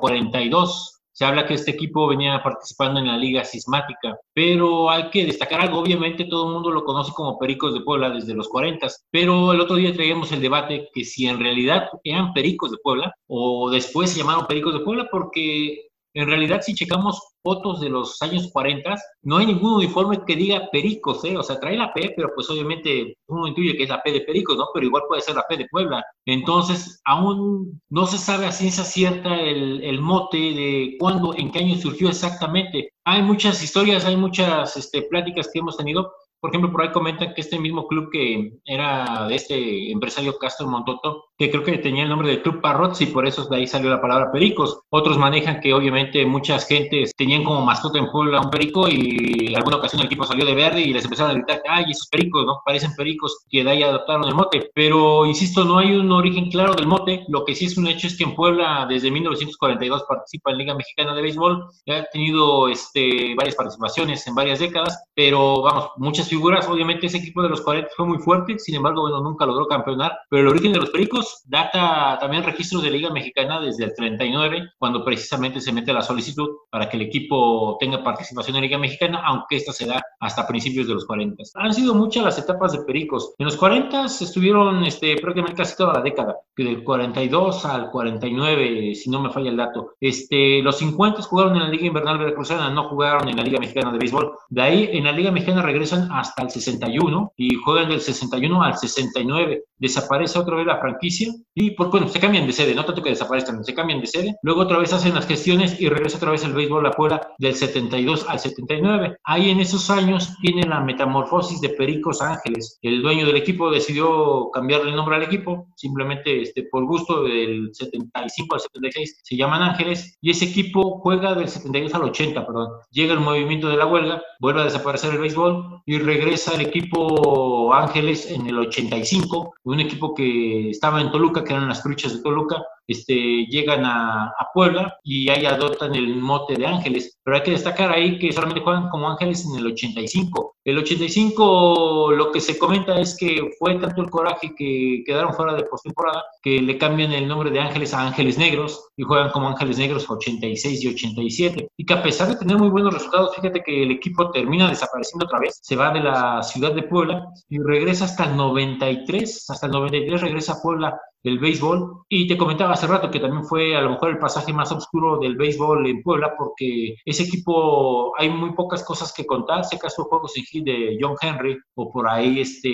42. 0.51 0.99
Se 1.15 1.27
habla 1.27 1.47
que 1.47 1.55
este 1.55 1.73
equipo 1.73 2.09
venía 2.09 2.43
participando 2.43 2.99
en 2.99 3.07
la 3.07 3.19
Liga 3.19 3.45
Sismática, 3.45 4.19
pero 4.33 4.89
hay 4.89 5.11
que 5.11 5.27
destacar 5.27 5.61
algo, 5.61 5.79
obviamente 5.79 6.25
todo 6.25 6.47
el 6.47 6.55
mundo 6.55 6.71
lo 6.71 6.85
conoce 6.85 7.13
como 7.13 7.39
Pericos 7.39 7.75
de 7.75 7.83
Puebla 7.83 8.09
desde 8.09 8.33
los 8.33 8.49
40, 8.49 8.89
pero 9.11 9.53
el 9.53 9.61
otro 9.61 9.77
día 9.77 9.93
traíamos 9.93 10.33
el 10.33 10.41
debate 10.41 10.89
que 10.95 11.05
si 11.05 11.27
en 11.27 11.39
realidad 11.39 11.89
eran 12.03 12.33
Pericos 12.33 12.71
de 12.71 12.79
Puebla 12.83 13.15
o 13.27 13.69
después 13.71 14.11
se 14.11 14.21
llamaron 14.21 14.47
Pericos 14.47 14.73
de 14.73 14.81
Puebla 14.81 15.07
porque 15.11 15.91
en 16.15 16.27
realidad, 16.27 16.61
si 16.61 16.75
checamos 16.75 17.21
fotos 17.43 17.81
de 17.81 17.89
los 17.89 18.21
años 18.21 18.51
40, 18.53 18.97
no 19.23 19.39
hay 19.39 19.47
ningún 19.47 19.75
uniforme 19.75 20.21
que 20.27 20.37
diga 20.37 20.69
Pericos, 20.71 21.25
¿eh? 21.25 21.37
O 21.37 21.43
sea, 21.43 21.59
trae 21.59 21.77
la 21.77 21.93
P, 21.93 22.13
pero 22.15 22.31
pues 22.35 22.49
obviamente 22.51 23.17
uno 23.29 23.47
intuye 23.47 23.77
que 23.77 23.85
es 23.85 23.89
la 23.89 24.03
P 24.03 24.13
de 24.13 24.21
Pericos, 24.21 24.57
¿no? 24.57 24.67
Pero 24.75 24.87
igual 24.87 25.05
puede 25.09 25.23
ser 25.23 25.37
la 25.37 25.47
P 25.49 25.57
de 25.57 25.69
Puebla. 25.71 26.05
Entonces, 26.27 27.01
aún 27.05 27.81
no 27.89 28.07
se 28.07 28.19
sabe 28.19 28.47
a 28.47 28.53
ciencia 28.53 28.85
cierta 28.85 29.41
el, 29.41 29.83
el 29.83 30.01
mote 30.01 30.37
de 30.37 30.97
cuándo, 30.99 31.35
en 31.35 31.51
qué 31.51 31.61
año 31.61 31.77
surgió 31.77 32.09
exactamente. 32.09 32.93
Hay 33.05 33.23
muchas 33.23 33.63
historias, 33.63 34.05
hay 34.05 34.17
muchas 34.17 34.77
este, 34.77 35.03
pláticas 35.03 35.51
que 35.53 35.61
hemos 35.61 35.77
tenido, 35.77 36.13
por 36.43 36.51
ejemplo, 36.51 36.73
por 36.73 36.83
ahí 36.83 36.91
comentan 36.91 37.35
que 37.35 37.41
este 37.41 37.57
mismo 37.57 37.87
club 37.87 38.11
que 38.11 38.59
era 38.65 39.29
de 39.29 39.37
este 39.37 39.93
empresario 39.93 40.37
Castro 40.39 40.67
Montoto, 40.67 41.27
creo 41.51 41.63
que 41.63 41.79
tenía 41.79 42.03
el 42.05 42.09
nombre 42.09 42.29
del 42.29 42.43
Club 42.43 42.61
Parrots 42.61 43.01
y 43.01 43.07
por 43.07 43.27
eso 43.27 43.45
de 43.47 43.57
ahí 43.57 43.67
salió 43.67 43.91
la 43.91 44.01
palabra 44.01 44.31
pericos. 44.33 44.81
Otros 44.91 45.19
manejan 45.19 45.61
que 45.61 45.75
obviamente 45.75 46.25
muchas 46.27 46.67
gentes 46.67 47.13
tenían 47.17 47.45
como 47.45 47.65
mascota 47.65 47.99
en 47.99 48.11
Puebla 48.11 48.41
un 48.41 48.51
perico 48.51 48.89
y 48.89 49.47
en 49.49 49.57
alguna 49.57 49.77
ocasión 49.77 50.01
el 50.01 50.07
equipo 50.07 50.25
salió 50.25 50.45
de 50.45 50.55
verde 50.55 50.81
y 50.81 50.93
les 50.93 51.05
empezaron 51.05 51.33
a 51.33 51.35
gritar, 51.35 51.63
ay, 51.69 51.87
esos 51.91 52.09
pericos, 52.09 52.45
¿no? 52.45 52.61
Parecen 52.65 52.95
pericos, 52.95 53.45
que 53.51 53.65
de 53.65 53.71
ahí 53.71 53.83
adoptaron 53.83 54.25
el 54.25 54.35
mote. 54.35 54.71
Pero, 54.75 55.27
insisto, 55.27 55.65
no 55.65 55.79
hay 55.79 55.95
un 55.95 56.11
origen 56.13 56.51
claro 56.51 56.75
del 56.75 56.87
mote. 56.87 57.25
Lo 57.29 57.45
que 57.45 57.55
sí 57.55 57.67
es 57.67 57.77
un 57.77 57.87
hecho 57.87 58.07
es 58.07 58.17
que 58.17 58.25
en 58.25 58.35
Puebla 58.35 58.87
desde 58.89 59.11
1942 59.11 60.05
participa 60.09 60.51
en 60.51 60.59
Liga 60.59 60.75
Mexicana 60.75 61.15
de 61.15 61.23
Béisbol. 61.23 61.67
Ha 61.89 62.05
tenido 62.13 62.69
este, 62.69 63.35
varias 63.37 63.57
participaciones 63.57 64.27
en 64.27 64.35
varias 64.35 64.59
décadas, 64.59 65.05
pero 65.15 65.63
vamos, 65.63 65.91
muchas 65.97 66.29
figuras. 66.29 66.69
Obviamente 66.69 67.07
ese 67.07 67.19
equipo 67.19 67.43
de 67.43 67.49
los 67.49 67.61
40 67.63 67.91
fue 67.97 68.07
muy 68.07 68.19
fuerte, 68.19 68.59
sin 68.59 68.75
embargo, 68.75 69.03
bueno, 69.03 69.21
nunca 69.21 69.47
logró 69.47 69.67
campeonar. 69.67 70.13
Pero 70.29 70.43
el 70.43 70.49
origen 70.49 70.73
de 70.73 70.81
los 70.81 70.91
Pericos 70.91 71.32
data 71.45 72.19
también 72.21 72.45
registros 72.45 72.83
de 72.83 72.91
Liga 72.91 73.11
Mexicana 73.11 73.61
desde 73.61 73.85
el 73.85 73.95
39, 73.95 74.71
cuando 74.79 75.05
precisamente 75.05 75.61
se 75.61 75.73
mete 75.73 75.93
la 75.93 76.03
solicitud 76.03 76.49
para 76.71 76.89
que 76.89 76.97
el 76.97 77.03
equipo 77.03 77.77
tenga 77.79 78.03
participación 78.03 78.57
en 78.57 78.63
Liga 78.63 78.79
Mexicana, 78.79 79.23
aunque 79.25 79.57
esta 79.57 79.73
se 79.73 79.87
da 79.87 80.03
hasta 80.21 80.47
principios 80.47 80.87
de 80.87 80.95
los 80.95 81.07
40. 81.07 81.43
Han 81.55 81.75
sido 81.75 81.95
muchas 81.95 82.25
las 82.25 82.39
etapas 82.39 82.73
de 82.73 82.85
Pericos. 82.85 83.35
En 83.39 83.47
los 83.47 83.57
40 83.57 84.07
estuvieron 84.07 84.85
este, 84.85 85.17
prácticamente 85.17 85.63
casi 85.63 85.77
toda 85.77 85.95
la 85.95 86.03
década, 86.03 86.37
del 86.57 86.85
42 86.85 87.65
al 87.65 87.91
49, 87.91 88.95
si 88.95 89.11
no 89.11 89.21
me 89.21 89.31
falla 89.31 89.51
el 89.51 89.57
dato. 89.57 89.95
Este, 90.01 90.63
los 90.63 90.79
50 90.79 91.23
jugaron 91.23 91.57
en 91.57 91.63
la 91.63 91.69
Liga 91.69 91.87
Invernal 91.87 92.19
Veracruzana, 92.19 92.71
no 92.71 92.89
jugaron 92.89 93.29
en 93.29 93.37
la 93.37 93.43
Liga 93.43 93.59
Mexicana 93.59 93.93
de 93.93 93.99
Béisbol. 93.99 94.33
De 94.49 94.63
ahí 94.63 94.89
en 94.93 95.05
la 95.05 95.13
Liga 95.13 95.31
Mexicana 95.31 95.63
regresan 95.63 96.11
hasta 96.13 96.43
el 96.43 96.51
61 96.51 97.33
y 97.37 97.55
juegan 97.57 97.89
del 97.89 98.01
61 98.01 98.63
al 98.63 98.77
69. 98.77 99.65
Desaparece 99.79 100.39
otra 100.39 100.57
vez 100.57 100.67
la 100.67 100.79
franquicia 100.79 101.12
y, 101.55 101.73
pues, 101.73 101.91
bueno, 101.91 102.09
se 102.09 102.21
cambian 102.21 102.47
de 102.47 102.53
sede, 102.53 102.75
no 102.75 102.85
tanto 102.85 103.03
que 103.03 103.11
desaparezcan, 103.11 103.65
se 103.65 103.75
cambian 103.75 104.01
de 104.01 104.07
sede. 104.07 104.37
Luego 104.43 104.63
otra 104.63 104.79
vez 104.79 104.93
hacen 104.93 105.15
las 105.15 105.27
gestiones 105.27 105.81
y 105.81 105.89
regresa 105.89 106.17
otra 106.17 106.31
vez 106.31 106.45
el 106.45 106.53
béisbol 106.53 106.87
a 106.87 106.93
Puebla 106.93 107.29
del 107.39 107.55
72 107.55 108.27
al 108.29 108.39
79. 108.39 109.17
Ahí 109.25 109.51
en 109.51 109.61
esos 109.61 109.91
años 109.91 110.35
tiene 110.41 110.63
la 110.63 110.81
metamorfosis 110.81 111.61
de 111.61 111.71
Pericos 111.71 112.23
Ángeles. 112.23 112.79
El 112.83 113.03
dueño 113.03 113.27
del 113.27 113.37
equipo 113.37 113.71
decidió 113.71 114.51
cambiarle 114.53 114.91
el 114.91 114.97
nombre 114.97 115.17
al 115.17 115.23
equipo, 115.23 115.69
simplemente 115.77 116.43
este, 116.43 116.65
por 116.65 116.85
gusto 116.87 117.23
del 117.25 117.71
75 117.73 118.55
al 118.55 118.61
76 118.61 119.21
se 119.23 119.37
llaman 119.37 119.63
Ángeles 119.63 120.17
y 120.21 120.31
ese 120.31 120.47
equipo 120.47 121.01
juega 121.01 121.35
del 121.35 121.49
72 121.49 121.95
al 121.95 122.05
80, 122.05 122.47
perdón. 122.47 122.69
Llega 122.91 123.15
el 123.15 123.21
movimiento 123.21 123.69
de 123.69 123.77
la 123.77 123.87
huelga, 123.87 124.23
vuelve 124.41 124.63
a 124.63 124.65
desaparecer 124.65 125.13
el 125.13 125.21
béisbol 125.21 125.83
y 125.87 125.99
regresa 125.99 126.55
el 126.55 126.63
equipo 126.63 127.73
Ángeles 127.75 128.31
en 128.31 128.47
el 128.47 128.59
85, 128.59 129.55
un 129.65 129.81
equipo 129.81 130.15
que 130.15 130.71
estaba 130.71 131.01
en 131.01 131.02
Toluca, 131.11 131.43
que 131.43 131.53
eran 131.53 131.69
las 131.69 131.83
truchas 131.83 132.13
de 132.13 132.23
Toluca, 132.23 132.63
este, 132.87 133.47
llegan 133.47 133.85
a, 133.85 134.33
Puebla 134.55 134.99
y 135.03 135.31
ahí 135.31 135.47
adoptan 135.47 135.95
el 135.95 136.17
mote 136.17 136.55
de 136.57 136.67
Ángeles. 136.67 137.19
Pero 137.25 137.37
hay 137.37 137.43
que 137.43 137.53
destacar 137.53 137.91
ahí 137.91 138.19
que 138.19 138.33
solamente 138.33 138.61
juegan 138.61 138.91
como 138.91 139.09
Ángeles 139.09 139.47
en 139.47 139.59
el 139.59 139.67
85. 139.69 140.57
El 140.65 140.79
85 140.79 142.13
lo 142.13 142.31
que 142.31 142.41
se 142.41 142.59
comenta 142.59 143.01
es 143.01 143.17
que 143.17 143.51
fue 143.59 143.77
tanto 143.77 144.03
el 144.03 144.11
coraje 144.11 144.55
que 144.55 145.03
quedaron 145.07 145.33
fuera 145.33 145.55
de 145.55 145.65
postemporada 145.65 146.23
que 146.43 146.61
le 146.61 146.77
cambian 146.77 147.13
el 147.13 147.27
nombre 147.27 147.51
de 147.51 147.61
Ángeles 147.61 147.95
a 147.95 148.07
Ángeles 148.07 148.37
Negros 148.37 148.89
y 148.97 149.05
juegan 149.05 149.31
como 149.31 149.49
Ángeles 149.49 149.79
Negros 149.79 150.09
86 150.11 150.85
y 150.85 150.89
87. 150.89 151.69
Y 151.77 151.87
que 151.87 151.95
a 151.95 152.03
pesar 152.03 152.29
de 152.29 152.37
tener 152.37 152.59
muy 152.59 152.69
buenos 152.69 152.93
resultados, 152.93 153.35
fíjate 153.35 153.63
que 153.63 153.85
el 153.85 153.93
equipo 153.93 154.31
termina 154.31 154.69
desapareciendo 154.69 155.25
otra 155.25 155.41
vez. 155.41 155.59
Se 155.63 155.77
va 155.77 155.93
de 155.93 156.01
la 156.01 156.43
ciudad 156.43 156.75
de 156.75 156.83
Puebla 156.83 157.27
y 157.49 157.59
regresa 157.59 158.05
hasta 158.05 158.25
el 158.25 158.37
93. 158.37 159.51
Hasta 159.51 159.67
el 159.67 159.73
93 159.73 160.21
regresa 160.21 160.53
a 160.55 160.63
Puebla 160.63 161.01
el 161.23 161.39
béisbol. 161.39 162.03
Y 162.09 162.27
te 162.27 162.37
comentaba 162.37 162.73
hace 162.73 162.87
rato 162.87 163.11
que 163.11 163.21
también 163.21 163.45
fue 163.45 163.77
a 163.77 163.81
lo 163.81 163.91
mejor 163.91 164.11
el 164.11 164.19
pasaje 164.19 164.53
más 164.53 164.71
oscuro 164.73 165.19
del 165.19 165.37
béisbol 165.37 165.87
en 165.87 166.03
Puebla, 166.03 166.35
porque 166.37 166.97
ese 167.05 167.25
equipo 167.25 168.13
hay 168.19 168.29
muy 168.31 168.53
pocas 168.53 168.85
cosas 168.85 169.13
que 169.13 169.27
contar. 169.27 169.65
Si 169.65 169.77
acaso 169.77 170.05
juegos 170.05 170.37
en 170.37 170.45
hit 170.45 170.65
de 170.65 170.99
John 171.01 171.17
Henry 171.21 171.59
o 171.75 171.91
por 171.91 172.09
ahí 172.09 172.41
este, 172.41 172.69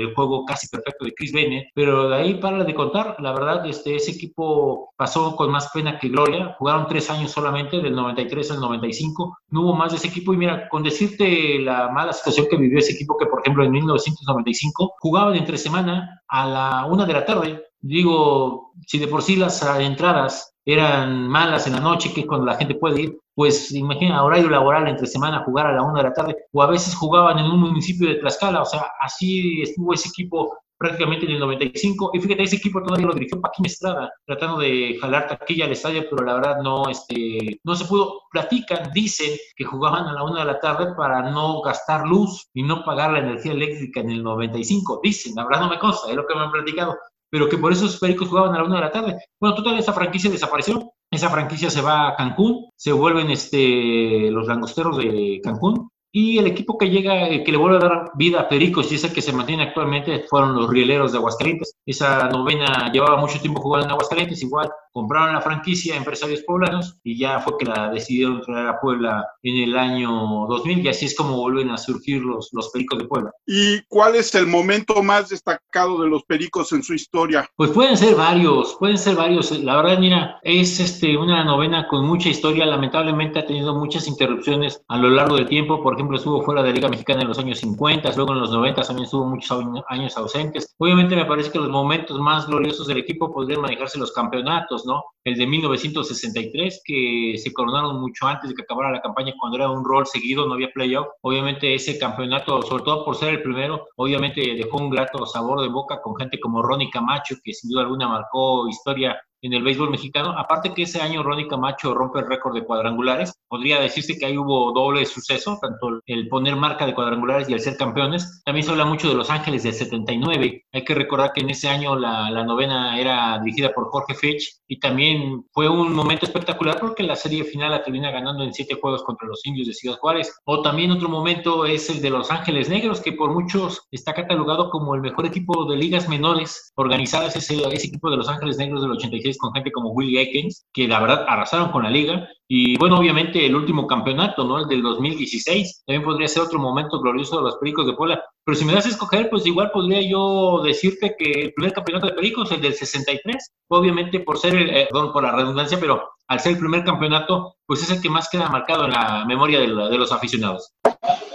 el 0.00 0.14
juego 0.14 0.44
casi 0.44 0.68
perfecto 0.68 1.04
de 1.04 1.14
Chris 1.14 1.32
Bennett, 1.32 1.68
pero 1.74 2.08
de 2.08 2.16
ahí 2.16 2.34
para 2.34 2.64
de 2.64 2.74
contar. 2.74 3.16
La 3.20 3.32
verdad, 3.32 3.66
este, 3.66 3.96
ese 3.96 4.12
equipo 4.12 4.92
pasó 4.96 5.36
con 5.36 5.50
más 5.50 5.70
pena 5.72 5.98
que 5.98 6.08
gloria. 6.08 6.56
Jugaron 6.58 6.86
tres 6.88 7.10
años 7.10 7.30
solamente, 7.30 7.80
del 7.80 7.94
93 7.94 8.50
al 8.52 8.60
95. 8.60 9.38
No 9.50 9.62
hubo 9.62 9.74
más 9.74 9.92
de 9.92 9.98
ese 9.98 10.08
equipo. 10.08 10.32
Y 10.32 10.36
mira, 10.36 10.68
con 10.68 10.82
decirte 10.82 11.58
la 11.58 11.88
mala 11.88 12.12
situación 12.12 12.46
que 12.50 12.56
vivió 12.56 12.78
ese 12.78 12.92
equipo, 12.92 13.16
que 13.16 13.26
por 13.26 13.40
ejemplo 13.40 13.64
en 13.64 13.70
1995 13.70 14.94
jugaban 14.98 15.36
entre 15.36 15.58
semana 15.58 16.22
a 16.28 16.46
la 16.46 16.86
una 16.86 17.06
de 17.06 17.12
la 17.12 17.24
tarde 17.24 17.67
Digo, 17.80 18.72
si 18.86 18.98
de 18.98 19.08
por 19.08 19.22
sí 19.22 19.36
las 19.36 19.62
entradas 19.78 20.54
eran 20.64 21.28
malas 21.28 21.66
en 21.66 21.74
la 21.74 21.80
noche, 21.80 22.12
que 22.12 22.22
es 22.22 22.26
cuando 22.26 22.46
la 22.46 22.56
gente 22.56 22.74
puede 22.74 23.02
ir, 23.02 23.18
pues 23.34 23.72
imagina, 23.72 24.24
horario 24.24 24.50
laboral 24.50 24.88
entre 24.88 25.06
semana, 25.06 25.44
jugar 25.44 25.66
a 25.68 25.72
la 25.72 25.82
una 25.82 26.02
de 26.02 26.08
la 26.08 26.12
tarde, 26.12 26.36
o 26.52 26.62
a 26.62 26.66
veces 26.66 26.94
jugaban 26.94 27.38
en 27.38 27.46
un 27.46 27.60
municipio 27.60 28.08
de 28.08 28.16
Tlaxcala, 28.16 28.62
o 28.62 28.66
sea, 28.66 28.90
así 29.00 29.62
estuvo 29.62 29.94
ese 29.94 30.08
equipo 30.08 30.58
prácticamente 30.78 31.26
en 31.26 31.32
el 31.32 31.40
95. 31.40 32.10
Y 32.14 32.20
fíjate, 32.20 32.42
ese 32.44 32.56
equipo 32.56 32.82
todavía 32.82 33.06
lo 33.06 33.14
dirigió 33.14 33.40
Paquín 33.40 33.66
Estrada, 33.66 34.12
tratando 34.26 34.58
de 34.58 34.96
jalar 35.00 35.26
taquilla 35.26 35.66
al 35.66 35.72
estadio, 35.72 36.04
pero 36.08 36.24
la 36.24 36.34
verdad 36.34 36.62
no, 36.62 36.88
este, 36.88 37.60
no 37.64 37.74
se 37.74 37.84
pudo. 37.84 38.22
Platican, 38.30 38.90
dicen 38.92 39.36
que 39.56 39.64
jugaban 39.64 40.04
a 40.06 40.12
la 40.12 40.24
una 40.24 40.40
de 40.40 40.46
la 40.46 40.60
tarde 40.60 40.94
para 40.96 41.30
no 41.30 41.60
gastar 41.62 42.06
luz 42.06 42.48
y 42.54 42.62
no 42.62 42.84
pagar 42.84 43.12
la 43.12 43.20
energía 43.20 43.52
eléctrica 43.52 44.00
en 44.00 44.10
el 44.10 44.22
95. 44.22 45.00
Dicen, 45.02 45.34
la 45.34 45.44
verdad 45.44 45.62
no 45.62 45.70
me 45.70 45.78
consta, 45.78 46.10
es 46.10 46.16
lo 46.16 46.26
que 46.26 46.34
me 46.34 46.42
han 46.42 46.52
platicado 46.52 46.96
pero 47.30 47.48
que 47.48 47.58
por 47.58 47.72
eso 47.72 47.84
los 47.84 47.98
Pericos 47.98 48.28
jugaban 48.28 48.54
a 48.54 48.58
la 48.58 48.64
una 48.64 48.76
de 48.76 48.82
la 48.82 48.90
tarde. 48.90 49.16
Bueno, 49.40 49.54
total, 49.54 49.78
esa 49.78 49.92
franquicia 49.92 50.30
desapareció. 50.30 50.92
Esa 51.10 51.30
franquicia 51.30 51.70
se 51.70 51.80
va 51.80 52.08
a 52.08 52.16
Cancún, 52.16 52.66
se 52.76 52.92
vuelven 52.92 53.30
este, 53.30 54.30
los 54.30 54.46
langosteros 54.46 54.98
de 54.98 55.40
Cancún 55.42 55.90
Y 56.12 56.38
el 56.38 56.46
equipo 56.46 56.78
que 56.78 56.90
llega, 56.90 57.28
eh, 57.28 57.44
que 57.44 57.52
le 57.52 57.58
vuelve 57.58 57.76
a 57.76 57.88
dar 57.88 58.10
vida 58.14 58.40
a 58.40 58.48
Pericos 58.48 58.90
y 58.90 58.94
es 58.94 59.04
el 59.04 59.12
que 59.12 59.22
se 59.22 59.32
mantiene 59.32 59.64
actualmente, 59.64 60.24
fueron 60.28 60.54
los 60.54 60.70
Rieleros 60.70 61.12
de 61.12 61.18
Aguascalientes. 61.18 61.76
Esa 61.84 62.28
novena 62.28 62.90
llevaba 62.92 63.16
mucho 63.16 63.40
tiempo 63.40 63.60
jugando 63.60 63.86
en 63.86 63.92
Aguascalientes, 63.92 64.42
igual 64.42 64.70
compraron 64.92 65.34
la 65.34 65.40
franquicia 65.40 65.96
Empresarios 65.96 66.42
Poblanos 66.42 66.98
y 67.04 67.18
ya 67.18 67.38
fue 67.40 67.56
que 67.58 67.66
la 67.66 67.88
decidieron 67.90 68.40
traer 68.40 68.66
a 68.66 68.80
Puebla 68.80 69.24
en 69.42 69.62
el 69.62 69.76
año 69.76 70.46
2000 70.48 70.80
y 70.80 70.88
así 70.88 71.06
es 71.06 71.14
como 71.14 71.36
vuelven 71.36 71.70
a 71.70 71.78
surgir 71.78 72.22
los, 72.22 72.48
los 72.52 72.70
Pericos 72.70 72.98
de 72.98 73.04
Puebla. 73.04 73.30
¿Y 73.46 73.80
cuál 73.88 74.16
es 74.16 74.34
el 74.34 74.46
momento 74.46 75.02
más 75.02 75.28
destacado 75.28 76.02
de 76.02 76.08
los 76.08 76.24
Pericos 76.24 76.72
en 76.72 76.82
su 76.82 76.94
historia? 76.94 77.48
Pues 77.56 77.70
pueden 77.70 77.96
ser 77.96 78.14
varios, 78.14 78.76
pueden 78.78 78.98
ser 78.98 79.14
varios. 79.16 79.50
La 79.60 79.76
verdad, 79.76 79.98
mira, 79.98 80.40
es 80.42 80.80
este, 80.80 81.16
una 81.16 81.44
novena 81.44 81.86
con 81.86 82.04
mucha 82.04 82.28
historia. 82.28 82.66
Lamentablemente 82.66 83.38
ha 83.38 83.46
tenido 83.46 83.74
muchas 83.74 84.08
interrupciones 84.08 84.82
a 84.88 84.96
lo 84.98 85.10
largo 85.10 85.36
del 85.36 85.46
tiempo. 85.46 85.82
Por 85.82 85.94
ejemplo, 85.94 86.07
estuvo 86.16 86.42
fuera 86.42 86.62
de 86.62 86.72
Liga 86.72 86.88
Mexicana 86.88 87.22
en 87.22 87.28
los 87.28 87.38
años 87.38 87.58
50, 87.58 88.12
luego 88.16 88.32
en 88.32 88.40
los 88.40 88.50
90 88.50 88.82
también 88.82 89.04
estuvo 89.04 89.24
muchos 89.24 89.58
años 89.88 90.16
ausentes. 90.16 90.74
Obviamente 90.78 91.14
me 91.14 91.24
parece 91.24 91.50
que 91.50 91.58
los 91.58 91.68
momentos 91.68 92.18
más 92.18 92.46
gloriosos 92.46 92.86
del 92.86 92.98
equipo 92.98 93.32
podrían 93.32 93.60
manejarse 93.60 93.98
los 93.98 94.12
campeonatos, 94.12 94.86
¿no? 94.86 95.02
El 95.24 95.36
de 95.36 95.46
1963, 95.46 96.82
que 96.84 97.34
se 97.36 97.52
coronaron 97.52 98.00
mucho 98.00 98.26
antes 98.26 98.50
de 98.50 98.56
que 98.56 98.62
acabara 98.62 98.92
la 98.92 99.02
campaña, 99.02 99.34
cuando 99.38 99.58
era 99.58 99.70
un 99.70 99.84
rol 99.84 100.06
seguido, 100.06 100.46
no 100.46 100.54
había 100.54 100.70
playoff. 100.72 101.08
Obviamente 101.22 101.74
ese 101.74 101.98
campeonato, 101.98 102.62
sobre 102.62 102.84
todo 102.84 103.04
por 103.04 103.16
ser 103.16 103.34
el 103.34 103.42
primero, 103.42 103.86
obviamente 103.96 104.40
dejó 104.40 104.78
un 104.78 104.90
grato 104.90 105.26
sabor 105.26 105.60
de 105.60 105.68
boca 105.68 106.00
con 106.00 106.16
gente 106.16 106.40
como 106.40 106.62
Ronnie 106.62 106.90
Camacho, 106.90 107.36
que 107.44 107.52
sin 107.52 107.70
duda 107.70 107.82
alguna 107.82 108.08
marcó 108.08 108.68
historia 108.68 109.20
en 109.42 109.52
el 109.52 109.62
béisbol 109.62 109.90
mexicano. 109.90 110.34
Aparte 110.36 110.74
que 110.74 110.82
ese 110.82 111.00
año 111.00 111.22
Ronnie 111.22 111.48
Camacho 111.48 111.94
rompe 111.94 112.20
el 112.20 112.26
récord 112.26 112.54
de 112.54 112.64
cuadrangulares, 112.64 113.34
podría 113.48 113.80
decirse 113.80 114.18
que 114.18 114.26
ahí 114.26 114.36
hubo 114.36 114.72
doble 114.72 115.04
suceso, 115.06 115.58
tanto 115.60 116.00
el 116.06 116.28
poner 116.28 116.56
marca 116.56 116.86
de 116.86 116.94
cuadrangulares 116.94 117.48
y 117.48 117.54
el 117.54 117.60
ser 117.60 117.76
campeones. 117.76 118.42
También 118.44 118.64
se 118.64 118.70
habla 118.70 118.84
mucho 118.84 119.08
de 119.08 119.14
Los 119.14 119.30
Ángeles 119.30 119.62
del 119.62 119.74
79. 119.74 120.64
Hay 120.72 120.84
que 120.84 120.94
recordar 120.94 121.32
que 121.32 121.40
en 121.40 121.50
ese 121.50 121.68
año 121.68 121.96
la, 121.96 122.28
novena 122.44 122.98
era 122.98 123.38
dirigida 123.40 123.72
por 123.74 123.90
Jorge 123.90 124.14
Fitch 124.14 124.60
y 124.66 124.78
también 124.78 125.44
fue 125.52 125.68
un 125.68 125.92
momento 125.92 126.24
espectacular 126.24 126.78
porque 126.80 127.02
la 127.02 127.16
serie 127.16 127.44
final 127.44 127.70
la 127.70 127.82
termina 127.82 128.10
ganando 128.10 128.42
en 128.42 128.54
siete 128.54 128.76
juegos 128.80 129.02
contra 129.02 129.28
los 129.28 129.44
indios 129.44 129.66
de 129.66 129.74
Ciudad 129.74 129.98
Juárez. 129.98 130.34
O 130.44 130.62
también 130.62 130.90
otro 130.90 131.08
momento 131.08 131.66
es 131.66 131.90
el 131.90 132.00
de 132.00 132.10
Los 132.10 132.30
Ángeles 132.30 132.68
Negros, 132.68 133.00
que 133.00 133.12
por 133.12 133.32
muchos 133.32 133.86
está 133.90 134.14
catalogado 134.14 134.70
como 134.70 134.94
el 134.94 135.00
mejor 135.00 135.26
equipo 135.26 135.66
de 135.66 135.76
ligas 135.76 136.08
menores 136.08 136.72
organizadas, 136.76 137.36
ese, 137.36 137.56
ese 137.72 137.88
equipo 137.88 138.10
de 138.10 138.16
Los 138.16 138.28
Ángeles 138.28 138.56
Negros 138.56 138.82
del 138.82 138.92
86 138.92 139.27
con 139.36 139.52
gente 139.52 139.72
como 139.72 139.90
Willie 139.90 140.20
Aikens, 140.20 140.66
que 140.72 140.88
la 140.88 141.00
verdad 141.00 141.26
arrasaron 141.28 141.70
con 141.70 141.82
la 141.82 141.90
liga. 141.90 142.28
Y 142.46 142.78
bueno, 142.78 142.98
obviamente 142.98 143.44
el 143.44 143.54
último 143.54 143.86
campeonato, 143.86 144.44
¿no? 144.44 144.60
El 144.60 144.68
del 144.68 144.82
2016, 144.82 145.82
también 145.86 146.04
podría 146.04 146.28
ser 146.28 146.44
otro 146.44 146.58
momento 146.58 147.00
glorioso 147.00 147.36
de 147.36 147.42
los 147.42 147.56
Pericos 147.56 147.86
de 147.86 147.92
Puebla. 147.92 148.22
Pero 148.48 148.56
si 148.56 148.64
me 148.64 148.72
das 148.72 148.86
a 148.86 148.88
escoger, 148.88 149.28
pues 149.28 149.44
igual 149.44 149.70
podría 149.70 150.00
yo 150.00 150.62
decirte 150.64 151.14
que 151.18 151.32
el 151.32 151.52
primer 151.52 151.74
campeonato 151.74 152.06
de 152.06 152.14
Pericos, 152.14 152.50
el 152.50 152.62
del 152.62 152.72
63, 152.72 153.52
obviamente 153.68 154.20
por 154.20 154.38
ser, 154.38 154.54
el, 154.54 154.70
eh, 154.70 154.88
perdón 154.90 155.12
por 155.12 155.22
la 155.22 155.32
redundancia, 155.32 155.78
pero 155.78 156.08
al 156.28 156.40
ser 156.40 156.52
el 156.52 156.58
primer 156.58 156.82
campeonato, 156.82 157.56
pues 157.66 157.82
es 157.82 157.90
el 157.90 158.00
que 158.00 158.08
más 158.08 158.28
queda 158.30 158.48
marcado 158.48 158.86
en 158.86 158.92
la 158.92 159.26
memoria 159.26 159.60
de, 159.60 159.68
la, 159.68 159.88
de 159.90 159.98
los 159.98 160.12
aficionados. 160.12 160.72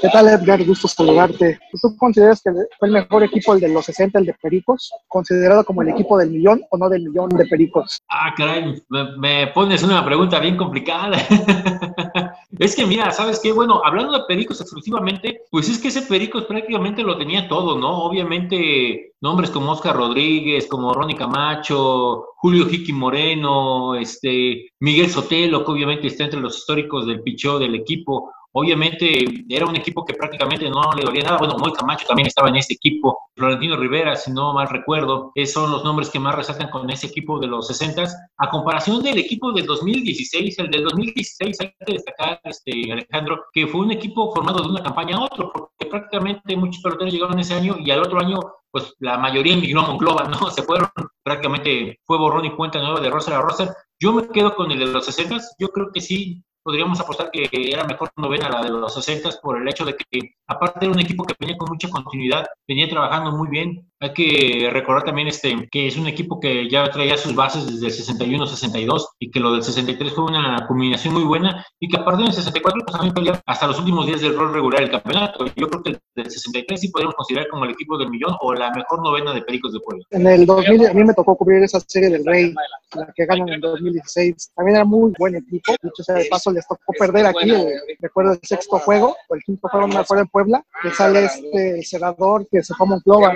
¿Qué 0.02 0.10
tal, 0.10 0.28
Edgar? 0.28 0.64
Gusto 0.66 0.88
saludarte. 0.88 1.60
¿Tú 1.82 1.96
consideras 1.98 2.42
que 2.44 2.52
fue 2.78 2.88
el 2.90 2.94
mejor 2.94 3.24
equipo, 3.24 3.54
el 3.54 3.62
de 3.62 3.70
los 3.70 3.86
60, 3.86 4.20
el 4.20 4.26
de 4.26 4.34
Pericos? 4.34 4.92
¿Considerado 5.08 5.64
como 5.64 5.82
el 5.82 5.90
equipo 5.90 6.18
del 6.18 6.30
millón 6.30 6.62
o 6.70 6.78
no 6.78 6.90
del 6.90 7.04
millón 7.04 7.30
de 7.30 7.46
Pericos? 7.46 8.02
Ah, 8.10 8.34
caray, 8.36 8.84
me, 8.90 9.18
me 9.18 9.48
pones 9.48 9.82
una 9.82 10.04
pregunta 10.04 10.40
bien 10.40 10.58
complicada. 10.58 11.18
es 12.60 12.76
que 12.76 12.86
mira, 12.86 13.12
¿sabes 13.12 13.40
qué? 13.40 13.52
Bueno, 13.52 13.82
hablando 13.84 14.14
de 14.14 14.26
Pericos 14.28 14.60
exclusivamente, 14.62 15.42
pues 15.50 15.70
es 15.70 15.80
que 15.80 15.88
ese 15.88 16.02
Pericos 16.02 16.46
prácticamente 16.46 17.03
lo 17.04 17.18
tenía 17.18 17.48
todo, 17.48 17.78
¿no? 17.78 18.04
Obviamente 18.04 19.14
nombres 19.22 19.50
como 19.50 19.72
Oscar 19.72 19.96
Rodríguez, 19.96 20.68
como 20.68 20.94
Ronnie 20.94 21.16
Camacho, 21.16 22.26
Julio 22.38 22.68
Jiqui 22.68 22.92
Moreno, 22.92 23.96
este, 23.96 24.70
Miguel 24.80 25.10
Sotelo, 25.10 25.64
que 25.64 25.72
obviamente 25.72 26.08
está 26.08 26.26
entre 26.26 26.42
los 26.42 26.58
históricos 26.58 27.08
del 27.08 27.22
pichó 27.22 27.60
del 27.60 27.76
equipo, 27.76 28.32
Obviamente 28.54 29.26
era 29.50 29.66
un 29.66 29.76
equipo 29.76 30.06
que 30.06 30.14
prácticamente 30.14 30.70
no 30.70 30.94
le 30.94 31.04
dolía 31.04 31.24
nada. 31.24 31.38
Bueno, 31.38 31.58
Moy 31.58 31.74
Camacho 31.74 32.06
también 32.08 32.28
estaba 32.28 32.50
en 32.50 32.58
ese 32.58 32.74
equipo. 32.74 33.18
Florentino 33.36 33.76
Rivera, 33.76 34.16
si 34.16 34.32
no 34.32 34.54
mal 34.54 34.70
recuerdo, 34.70 35.32
esos 35.34 35.64
son 35.64 35.72
los 35.72 35.84
nombres 35.84 36.10
que 36.10 36.20
más 36.20 36.36
resaltan 36.36 36.70
con 36.70 36.90
ese 36.90 37.08
equipo 37.08 37.40
de 37.40 37.48
los 37.48 37.68
60 37.68 38.04
A 38.38 38.50
comparación 38.50 39.02
del 39.02 39.18
equipo 39.18 39.52
del 39.52 39.66
2016, 39.66 40.60
el 40.60 40.70
del 40.70 40.84
2016 40.84 41.58
hay 41.62 41.74
que 41.86 41.94
destacar, 41.94 42.40
este, 42.44 42.92
Alejandro, 42.92 43.46
que 43.52 43.68
fue 43.68 43.82
un 43.82 43.92
equipo 43.92 44.34
formado 44.34 44.62
de 44.62 44.70
una 44.70 44.84
campaña 44.84 45.18
a 45.18 45.24
otro, 45.24 45.52
porque 45.52 45.90
prácticamente 45.90 46.56
muchos 46.56 46.82
peloteros 46.84 47.14
llegaron 47.14 47.40
ese 47.40 47.56
año 47.56 47.78
y 47.80 47.90
al 47.90 48.04
otro 48.04 48.20
año 48.20 48.40
pues 48.74 48.96
la 49.00 49.20
mayoría 49.20 49.54
emigró 49.54 49.82
a 49.82 49.88
Monclova, 49.88 50.24
¿no? 50.24 50.50
Se 50.52 50.64
fueron, 50.64 50.90
prácticamente 51.24 52.00
fue 52.04 52.18
borrón 52.18 52.46
y 52.46 52.56
cuenta 52.56 52.80
nueva 52.80 53.00
de 53.00 53.10
Roser 53.10 53.36
a 53.36 53.42
Roser. 53.42 53.70
Yo 54.00 54.12
me 54.14 54.28
quedo 54.30 54.56
con 54.56 54.72
el 54.72 54.80
de 54.80 54.88
los 54.88 55.06
60 55.06 55.38
yo 55.60 55.70
creo 55.70 55.92
que 55.94 56.02
sí, 56.02 56.44
podríamos 56.64 57.00
apostar 57.00 57.30
que 57.32 57.50
era 57.54 57.84
mejor 57.84 58.10
novena 58.16 58.50
la 58.50 58.64
de 58.64 58.70
los 58.70 58.94
60 58.94 59.30
por 59.42 59.62
el 59.62 59.68
hecho 59.68 59.86
de 59.86 59.96
que, 59.96 60.36
aparte 60.48 60.86
era 60.86 60.94
un 60.94 61.00
equipo 61.00 61.24
que 61.26 61.36
venía 61.40 61.58
con 61.58 61.70
mucha 61.70 61.90
continuidad, 61.90 62.48
venía 62.68 62.90
trabajando 62.90 63.32
muy 63.32 63.50
bien. 63.50 63.92
Hay 64.04 64.14
que 64.14 64.70
recordar 64.70 65.06
también 65.06 65.30
este, 65.30 65.56
que 65.72 65.88
es 65.88 65.96
un 65.96 66.08
equipo 66.08 66.38
que 66.38 66.70
ya 66.70 66.84
traía 66.90 67.16
sus 67.16 67.34
bases 67.34 67.66
desde 67.66 67.88
el 67.88 68.20
61-62 68.20 69.06
y 69.18 69.32
que 69.32 69.40
lo 69.40 69.54
del 69.54 69.64
63 69.64 70.12
fue 70.12 70.26
una 70.26 70.66
combinación 70.68 71.14
muy 71.14 71.24
buena 71.24 71.66
y 71.80 71.88
que 71.88 71.96
aparte 71.96 72.24
del 72.24 72.34
64 72.34 72.82
pues 72.84 72.92
también 72.92 73.14
peleó 73.14 73.34
hasta 73.46 73.66
los 73.66 73.80
últimos 73.80 74.06
días 74.06 74.20
del 74.20 74.36
rol 74.36 74.54
regular 74.54 74.82
del 74.82 74.92
campeonato. 74.92 75.46
Yo 75.56 75.70
creo 75.70 75.84
que 75.84 75.98
del 76.16 76.30
63 76.30 76.82
sí 76.82 76.90
podríamos 76.90 77.16
considerar 77.16 77.48
como 77.48 77.64
el 77.64 77.72
equipo 77.72 77.98
del 77.98 78.10
millón 78.10 78.36
o 78.42 78.54
la 78.54 78.72
mejor 78.72 79.02
novena 79.02 79.34
de 79.34 79.42
Pericos 79.42 79.72
de 79.72 79.80
Puebla. 79.80 80.04
En 80.12 80.28
el 80.28 80.46
2000 80.46 80.88
a 80.88 80.94
mí 80.94 81.04
me 81.06 81.14
tocó 81.14 81.38
cubrir 81.38 81.64
esa 81.64 81.80
serie 81.88 82.10
del 82.10 82.26
Rey, 82.26 82.54
la 82.96 83.08
que 83.16 83.26
ganan 83.26 83.48
en 83.48 83.54
el 83.56 83.62
2016. 83.62 84.52
También 84.54 84.76
era 84.76 84.86
muy 84.86 85.14
buen 85.18 85.36
equipo. 85.36 85.74
Dicho 85.82 86.04
sea 86.04 86.16
de 86.16 86.26
paso, 86.26 86.52
les 86.52 86.68
tocó 86.68 86.92
perder 87.00 87.26
aquí, 87.28 87.52
eh, 87.52 87.72
recuerdo 88.02 88.34
el 88.34 88.40
sexto 88.44 88.80
juego, 88.80 89.16
o 89.30 89.36
el 89.36 89.44
quinto 89.44 89.70
juego, 89.70 89.88
me 89.88 90.00
acuerdo 90.00 90.24
en 90.24 90.28
Puebla, 90.28 90.66
que 90.82 90.92
sale 90.92 91.24
este 91.24 91.84
senador 91.84 92.46
que 92.52 92.62
se 92.62 92.74
fue 92.74 92.86
a 92.86 92.90
Monclova, 92.90 93.34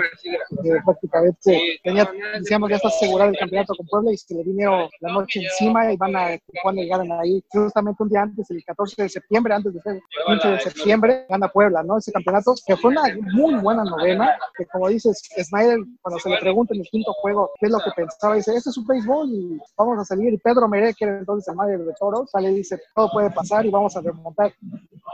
que 0.62 0.70
prácticamente 0.84 1.78
tenía, 1.82 2.10
decíamos, 2.38 2.70
ya 2.70 2.76
está 2.76 2.88
asegurado 2.88 3.30
el 3.30 3.38
campeonato 3.38 3.74
con 3.76 3.86
Puebla 3.86 4.12
y 4.12 4.16
se 4.16 4.34
le 4.34 4.42
vino 4.44 4.88
la 5.00 5.12
noche 5.12 5.40
encima 5.42 5.92
y 5.92 5.96
van 5.96 6.16
a 6.16 6.38
Tijuana 6.38 6.82
y 6.82 6.88
ganan 6.88 7.12
ahí. 7.20 7.44
Justamente 7.48 8.02
un 8.02 8.08
día 8.08 8.22
antes, 8.22 8.50
el 8.50 8.64
14 8.64 9.02
de 9.02 9.08
septiembre, 9.08 9.54
antes 9.54 9.72
del 9.72 10.02
15 10.26 10.48
de 10.48 10.60
septiembre, 10.60 11.26
gana 11.28 11.48
Puebla, 11.48 11.82
¿no? 11.82 11.98
Ese 11.98 12.12
campeonato, 12.12 12.54
que 12.66 12.76
fue 12.76 12.90
una 12.90 13.02
muy 13.32 13.54
buena 13.56 13.84
novena, 13.84 14.36
que 14.56 14.66
como 14.66 14.88
dices, 14.88 15.22
Snyder, 15.36 15.78
cuando 16.02 16.18
se 16.18 16.30
le 16.30 16.38
pregunta 16.38 16.74
en 16.74 16.80
el 16.80 16.86
quinto 16.88 17.12
juego 17.14 17.50
qué 17.58 17.66
es 17.66 17.72
lo 17.72 17.78
que 17.78 17.90
pensaba, 17.96 18.34
dice, 18.34 18.54
este 18.54 18.70
es 18.70 18.76
un 18.76 18.86
béisbol 18.86 19.28
y 19.30 19.58
vamos 19.76 19.98
a 19.98 20.04
salir. 20.04 20.32
Y 20.32 20.38
Pedro 20.38 20.68
Meré, 20.68 20.94
que 20.94 21.04
era 21.04 21.18
entonces 21.18 21.48
el 21.48 21.56
manager 21.56 21.84
de 21.84 21.94
Toros, 21.98 22.30
sale 22.30 22.50
y 22.50 22.56
dice, 22.56 22.80
todo 22.94 23.10
puede 23.10 23.30
pasar 23.30 23.64
y 23.64 23.70
vamos 23.70 23.96
a 23.96 24.00
remontar. 24.00 24.52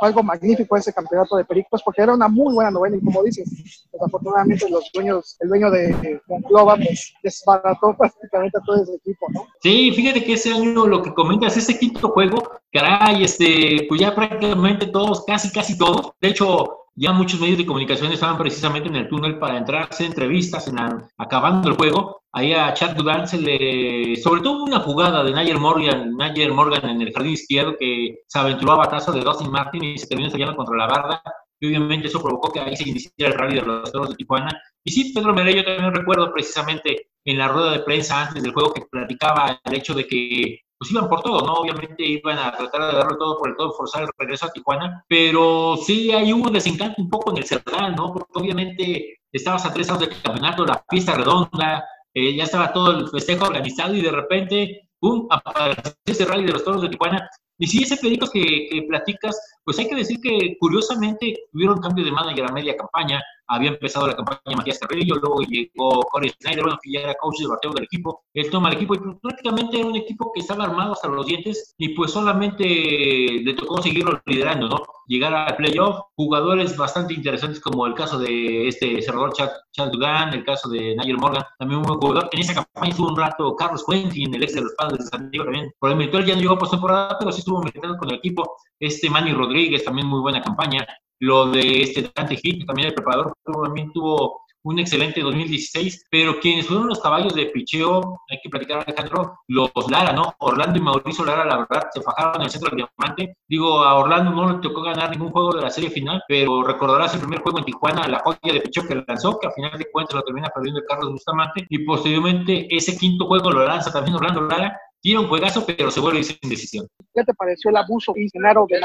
algo 0.01 0.23
magnífico 0.23 0.77
ese 0.77 0.93
campeonato 0.93 1.37
de 1.37 1.45
Pericos 1.45 1.83
porque 1.83 2.03
era 2.03 2.15
una 2.15 2.29
muy 2.29 2.55
buena 2.55 2.71
novela 2.71 2.97
y 2.97 3.05
como 3.05 3.23
dices, 3.23 3.49
desafortunadamente 3.93 4.69
los 4.69 4.91
dueños, 4.93 5.34
el 5.41 5.49
dueño 5.49 5.71
de 5.71 6.21
Monclova 6.29 6.77
pues 6.77 7.15
desbarató 7.23 7.97
prácticamente 7.97 8.59
a 8.59 8.63
todo 8.63 8.83
ese 8.83 8.95
equipo, 8.95 9.27
¿no? 9.31 9.47
Sí, 9.63 9.93
fíjate 9.93 10.25
que 10.25 10.35
ese 10.35 10.53
año 10.53 10.87
lo 10.87 11.03
que 11.03 11.15
comentas, 11.15 11.57
ese 11.57 11.79
quinto 11.79 12.09
juego, 12.09 12.43
caray, 12.73 13.25
este, 13.25 13.87
pues 13.89 14.01
ya 14.01 14.15
prácticamente 14.15 14.87
todos, 14.87 15.25
casi, 15.25 15.51
casi 15.53 15.77
todos, 15.77 16.13
de 16.21 16.29
hecho, 16.29 16.85
ya 16.97 17.13
muchos 17.13 17.41
medios 17.41 17.59
de 17.59 17.67
comunicación 17.67 18.13
estaban 18.13 18.39
precisamente 18.39 18.89
en 18.89 18.97
el 18.97 19.09
túnel 19.09 19.39
para 19.39 19.59
entrar 19.59 19.89
hacer 19.91 20.07
entrevistas 20.07 20.69
en 20.69 20.77
acabando 21.19 21.69
el 21.69 21.77
juego. 21.77 22.23
Ahí 22.33 22.53
a 22.53 22.73
Chad 22.75 22.97
Dugan 22.97 23.27
se 23.27 23.39
le, 23.39 24.17
sobre 24.17 24.43
todo 24.43 24.65
una 24.65 24.81
jugada 24.81 25.23
de 25.23 25.33
Nayer 25.33 25.59
Morgan, 25.59 26.17
Nayer 26.17 26.53
Morgan 26.53 26.89
en 26.89 27.01
el 27.01 27.13
jardín 27.13 27.33
izquierdo 27.33 27.77
que 27.79 28.23
se 28.27 28.39
aventuró 28.39 28.73
a 28.73 28.77
batazo 28.79 29.13
de 29.13 29.21
Dustin 29.21 29.51
Martin 29.51 29.85
y 29.85 29.99
se 29.99 30.07
terminó 30.07 30.29
estrellando 30.29 30.57
contra 30.57 30.77
la 30.77 30.87
barda. 30.87 31.23
Y 31.61 31.69
obviamente 31.69 32.09
eso 32.09 32.23
provocó 32.23 32.53
que 32.53 32.61
ahí 32.61 32.77
se 32.77 32.89
iniciara 32.89 33.33
el 33.33 33.39
rally 33.39 33.55
de 33.57 33.63
los 33.63 33.93
toros 33.93 34.11
de 34.11 34.17
Tijuana. 34.17 34.51
Y 34.85 34.91
sí, 34.93 35.13
Pedro 35.15 35.33
Merey, 35.33 35.57
yo 35.57 35.65
también 35.65 35.95
recuerdo 35.95 36.33
precisamente 36.33 37.11
en 37.25 37.39
la 37.39 37.49
rueda 37.49 37.73
de 37.73 37.81
prensa 37.81 38.27
antes 38.27 38.43
del 38.43 38.53
juego 38.53 38.73
que 38.73 38.83
platicaba 38.91 39.61
el 39.65 39.75
hecho 39.75 39.95
de 39.95 40.07
que 40.07 40.61
pues 40.79 40.91
iban 40.91 41.09
por 41.09 41.23
todo, 41.23 41.47
¿no? 41.47 41.55
Obviamente 41.55 42.05
iban 42.05 42.39
a 42.39 42.53
tratar 42.53 42.91
de 42.91 42.99
darlo 42.99 43.17
todo 43.17 43.39
por 43.39 43.49
el 43.49 43.57
todo, 43.57 43.73
forzar 43.73 44.03
el 44.03 44.11
regreso 44.19 44.47
a 44.47 44.53
Tijuana, 44.53 45.05
pero 45.09 45.77
sí 45.77 46.13
hay 46.13 46.33
un 46.33 46.53
desencanto 46.53 47.01
un 47.01 47.09
poco 47.09 47.31
en 47.31 47.39
el 47.39 47.45
Cerdán, 47.45 47.95
¿no? 47.95 48.13
Porque 48.13 48.33
obviamente 48.35 49.19
estabas 49.33 49.65
a 49.65 49.73
tres 49.73 49.89
años 49.89 50.01
del 50.01 50.23
campeonato, 50.23 50.67
la 50.67 50.85
fiesta 50.89 51.15
redonda, 51.15 51.85
eh, 52.13 52.35
ya 52.35 52.45
estaba 52.45 52.73
todo 52.73 52.91
el 52.93 53.09
festejo 53.09 53.47
organizado 53.47 53.95
y 53.95 54.03
de 54.03 54.11
repente, 54.11 54.89
¡pum!, 55.01 55.27
apareció 55.31 55.95
ese 56.05 56.25
rally 56.25 56.45
de 56.45 56.53
los 56.53 56.65
toros 56.65 56.83
de 56.83 56.89
Tijuana. 56.89 57.29
Y 57.59 57.67
sí, 57.67 57.83
ese 57.83 57.97
pedido 57.97 58.29
que 58.31 58.85
platicas, 58.89 59.39
pues 59.65 59.79
hay 59.79 59.89
que 59.89 59.97
decir 59.97 60.21
que 60.21 60.57
curiosamente 60.59 61.35
tuvieron 61.53 61.81
cambio 61.81 62.05
de 62.05 62.13
manager 62.13 62.47
a 62.51 62.53
media 62.53 62.77
campaña, 62.77 63.23
había 63.47 63.71
empezado 63.71 64.07
la 64.07 64.17
campaña 64.17 64.57
Matías 64.57 64.79
Carrillo, 64.79 65.17
luego 65.17 65.41
llegó 65.43 66.03
Corey 66.11 66.31
Snyder, 66.41 66.63
bueno, 66.63 66.79
que 66.83 66.93
ya 66.93 67.01
era 67.01 67.15
coach 67.15 67.41
de 67.41 67.47
bateo 67.47 67.73
del 67.73 67.85
equipo, 67.85 68.25
él 68.33 68.51
toma 68.51 68.69
el 68.69 68.77
equipo 68.77 68.95
y 68.95 68.99
prácticamente 69.21 69.79
era 69.79 69.87
un 69.87 69.97
equipo 69.97 70.33
que 70.33 70.41
estaba 70.41 70.65
armado 70.65 70.93
hasta 70.93 71.09
los 71.09 71.27
dientes 71.27 71.75
y 71.79 71.91
pues 71.91 72.13
solamente 72.13 72.65
le 72.65 73.55
tocó 73.55 73.83
seguirlo 73.83 74.21
liderando, 74.27 74.69
¿no? 74.69 74.83
Llegar 75.07 75.35
al 75.35 75.57
playoff, 75.57 76.01
jugadores 76.17 76.77
bastante 76.77 77.13
interesantes 77.13 77.61
como 77.61 77.87
el 77.87 77.95
caso 77.95 78.19
de 78.19 78.69
este 78.69 79.03
cerrador 79.03 79.35
Chad, 79.35 79.51
Chad 79.73 79.91
Dugan, 79.91 80.33
el 80.33 80.45
caso 80.45 80.71
de 80.71 80.97
Nigel 80.97 81.19
Morgan, 81.19 81.45
también 81.59 81.81
un 81.81 81.87
buen 81.87 82.01
jugador. 82.01 82.31
En 82.33 82.41
esa 82.41 82.55
campaña 82.55 82.91
estuvo 82.91 83.09
un 83.09 83.17
rato 83.17 83.55
Carlos 83.57 83.85
Quentin, 83.87 84.35
el 84.35 84.43
ex 84.43 84.55
de 84.55 84.63
los 84.63 84.73
padres 84.79 85.01
de 85.01 85.05
San 85.07 85.31
Diego 85.31 85.45
también. 85.45 85.71
Por 85.79 85.91
el 85.91 85.99
virtual 85.99 86.25
ya 86.25 86.35
no 86.35 86.41
llegó 86.41 86.55
a 86.55 86.59
postemporada, 86.59 87.19
pero 87.19 87.33
sí 87.33 87.41
estuvo 87.41 87.63
metiendo 87.63 87.99
con 87.99 88.09
el 88.09 88.17
equipo. 88.17 88.57
Este 88.81 89.11
Manny 89.11 89.33
Rodríguez, 89.33 89.54
también 89.85 90.07
muy 90.07 90.21
buena 90.21 90.43
campaña. 90.43 90.87
Lo 91.21 91.47
de 91.47 91.83
este 91.83 92.11
Dante 92.15 92.37
Hit, 92.37 92.67
también 92.67 92.89
el 92.89 92.95
preparador, 92.95 93.33
también 93.45 93.93
tuvo 93.93 94.45
un 94.65 94.79
excelente 94.79 95.21
2016, 95.21 96.07
pero 96.11 96.41
quienes 96.41 96.67
fueron 96.67 96.89
los 96.89 97.01
caballos 97.01 97.35
de 97.35 97.47
picheo, 97.47 98.21
hay 98.31 98.39
que 98.43 98.49
platicar 98.49 98.79
Alejandro, 98.79 99.41
los 99.49 99.71
Lara, 99.91 100.13
¿no? 100.13 100.35
Orlando 100.39 100.79
y 100.79 100.83
Mauricio 100.83 101.25
Lara, 101.25 101.45
la 101.45 101.59
verdad, 101.59 101.89
se 101.93 102.01
fajaron 102.01 102.37
en 102.37 102.43
el 102.43 102.51
centro 102.51 102.71
del 102.71 102.87
diamante. 102.99 103.37
Digo, 103.47 103.85
a 103.85 103.97
Orlando 103.97 104.31
no 104.31 104.51
le 104.51 104.59
tocó 104.61 104.81
ganar 104.81 105.11
ningún 105.11 105.31
juego 105.31 105.53
de 105.53 105.63
la 105.63 105.71
serie 105.71 105.91
final, 105.91 106.23
pero 106.27 106.63
recordarás 106.63 107.13
el 107.15 107.21
primer 107.21 107.41
juego 107.41 107.59
en 107.59 107.65
Tijuana, 107.67 108.09
la 108.09 108.21
joya 108.21 108.55
de 108.55 108.61
picheo 108.61 108.89
que 108.89 109.05
lanzó, 109.07 109.39
que 109.39 109.49
al 109.49 109.53
final 109.53 109.79
de 109.79 109.91
cuentas 109.93 110.15
lo 110.15 110.23
termina 110.23 110.49
perdiendo 110.49 110.81
el 110.81 110.87
Carlos 110.87 111.13
Bustamante, 111.13 111.67
y 111.69 111.85
posteriormente 111.85 112.67
ese 112.75 112.97
quinto 112.97 113.27
juego 113.27 113.51
lo 113.51 113.67
lanza 113.67 113.93
también 113.93 114.17
Orlando 114.17 114.43
Lara, 114.43 114.79
tiene 115.05 115.21
un 115.21 115.29
juegazo, 115.29 115.67
pero 115.67 115.91
se 115.91 116.01
vuelve 116.01 116.25
sin 116.25 116.39
decisión. 116.49 116.89
¿Qué 117.13 117.23
te 117.25 117.35
pareció 117.35 117.69
el 117.69 117.77
abuso 117.77 118.15
Genaro 118.33 118.67
de 118.67 118.81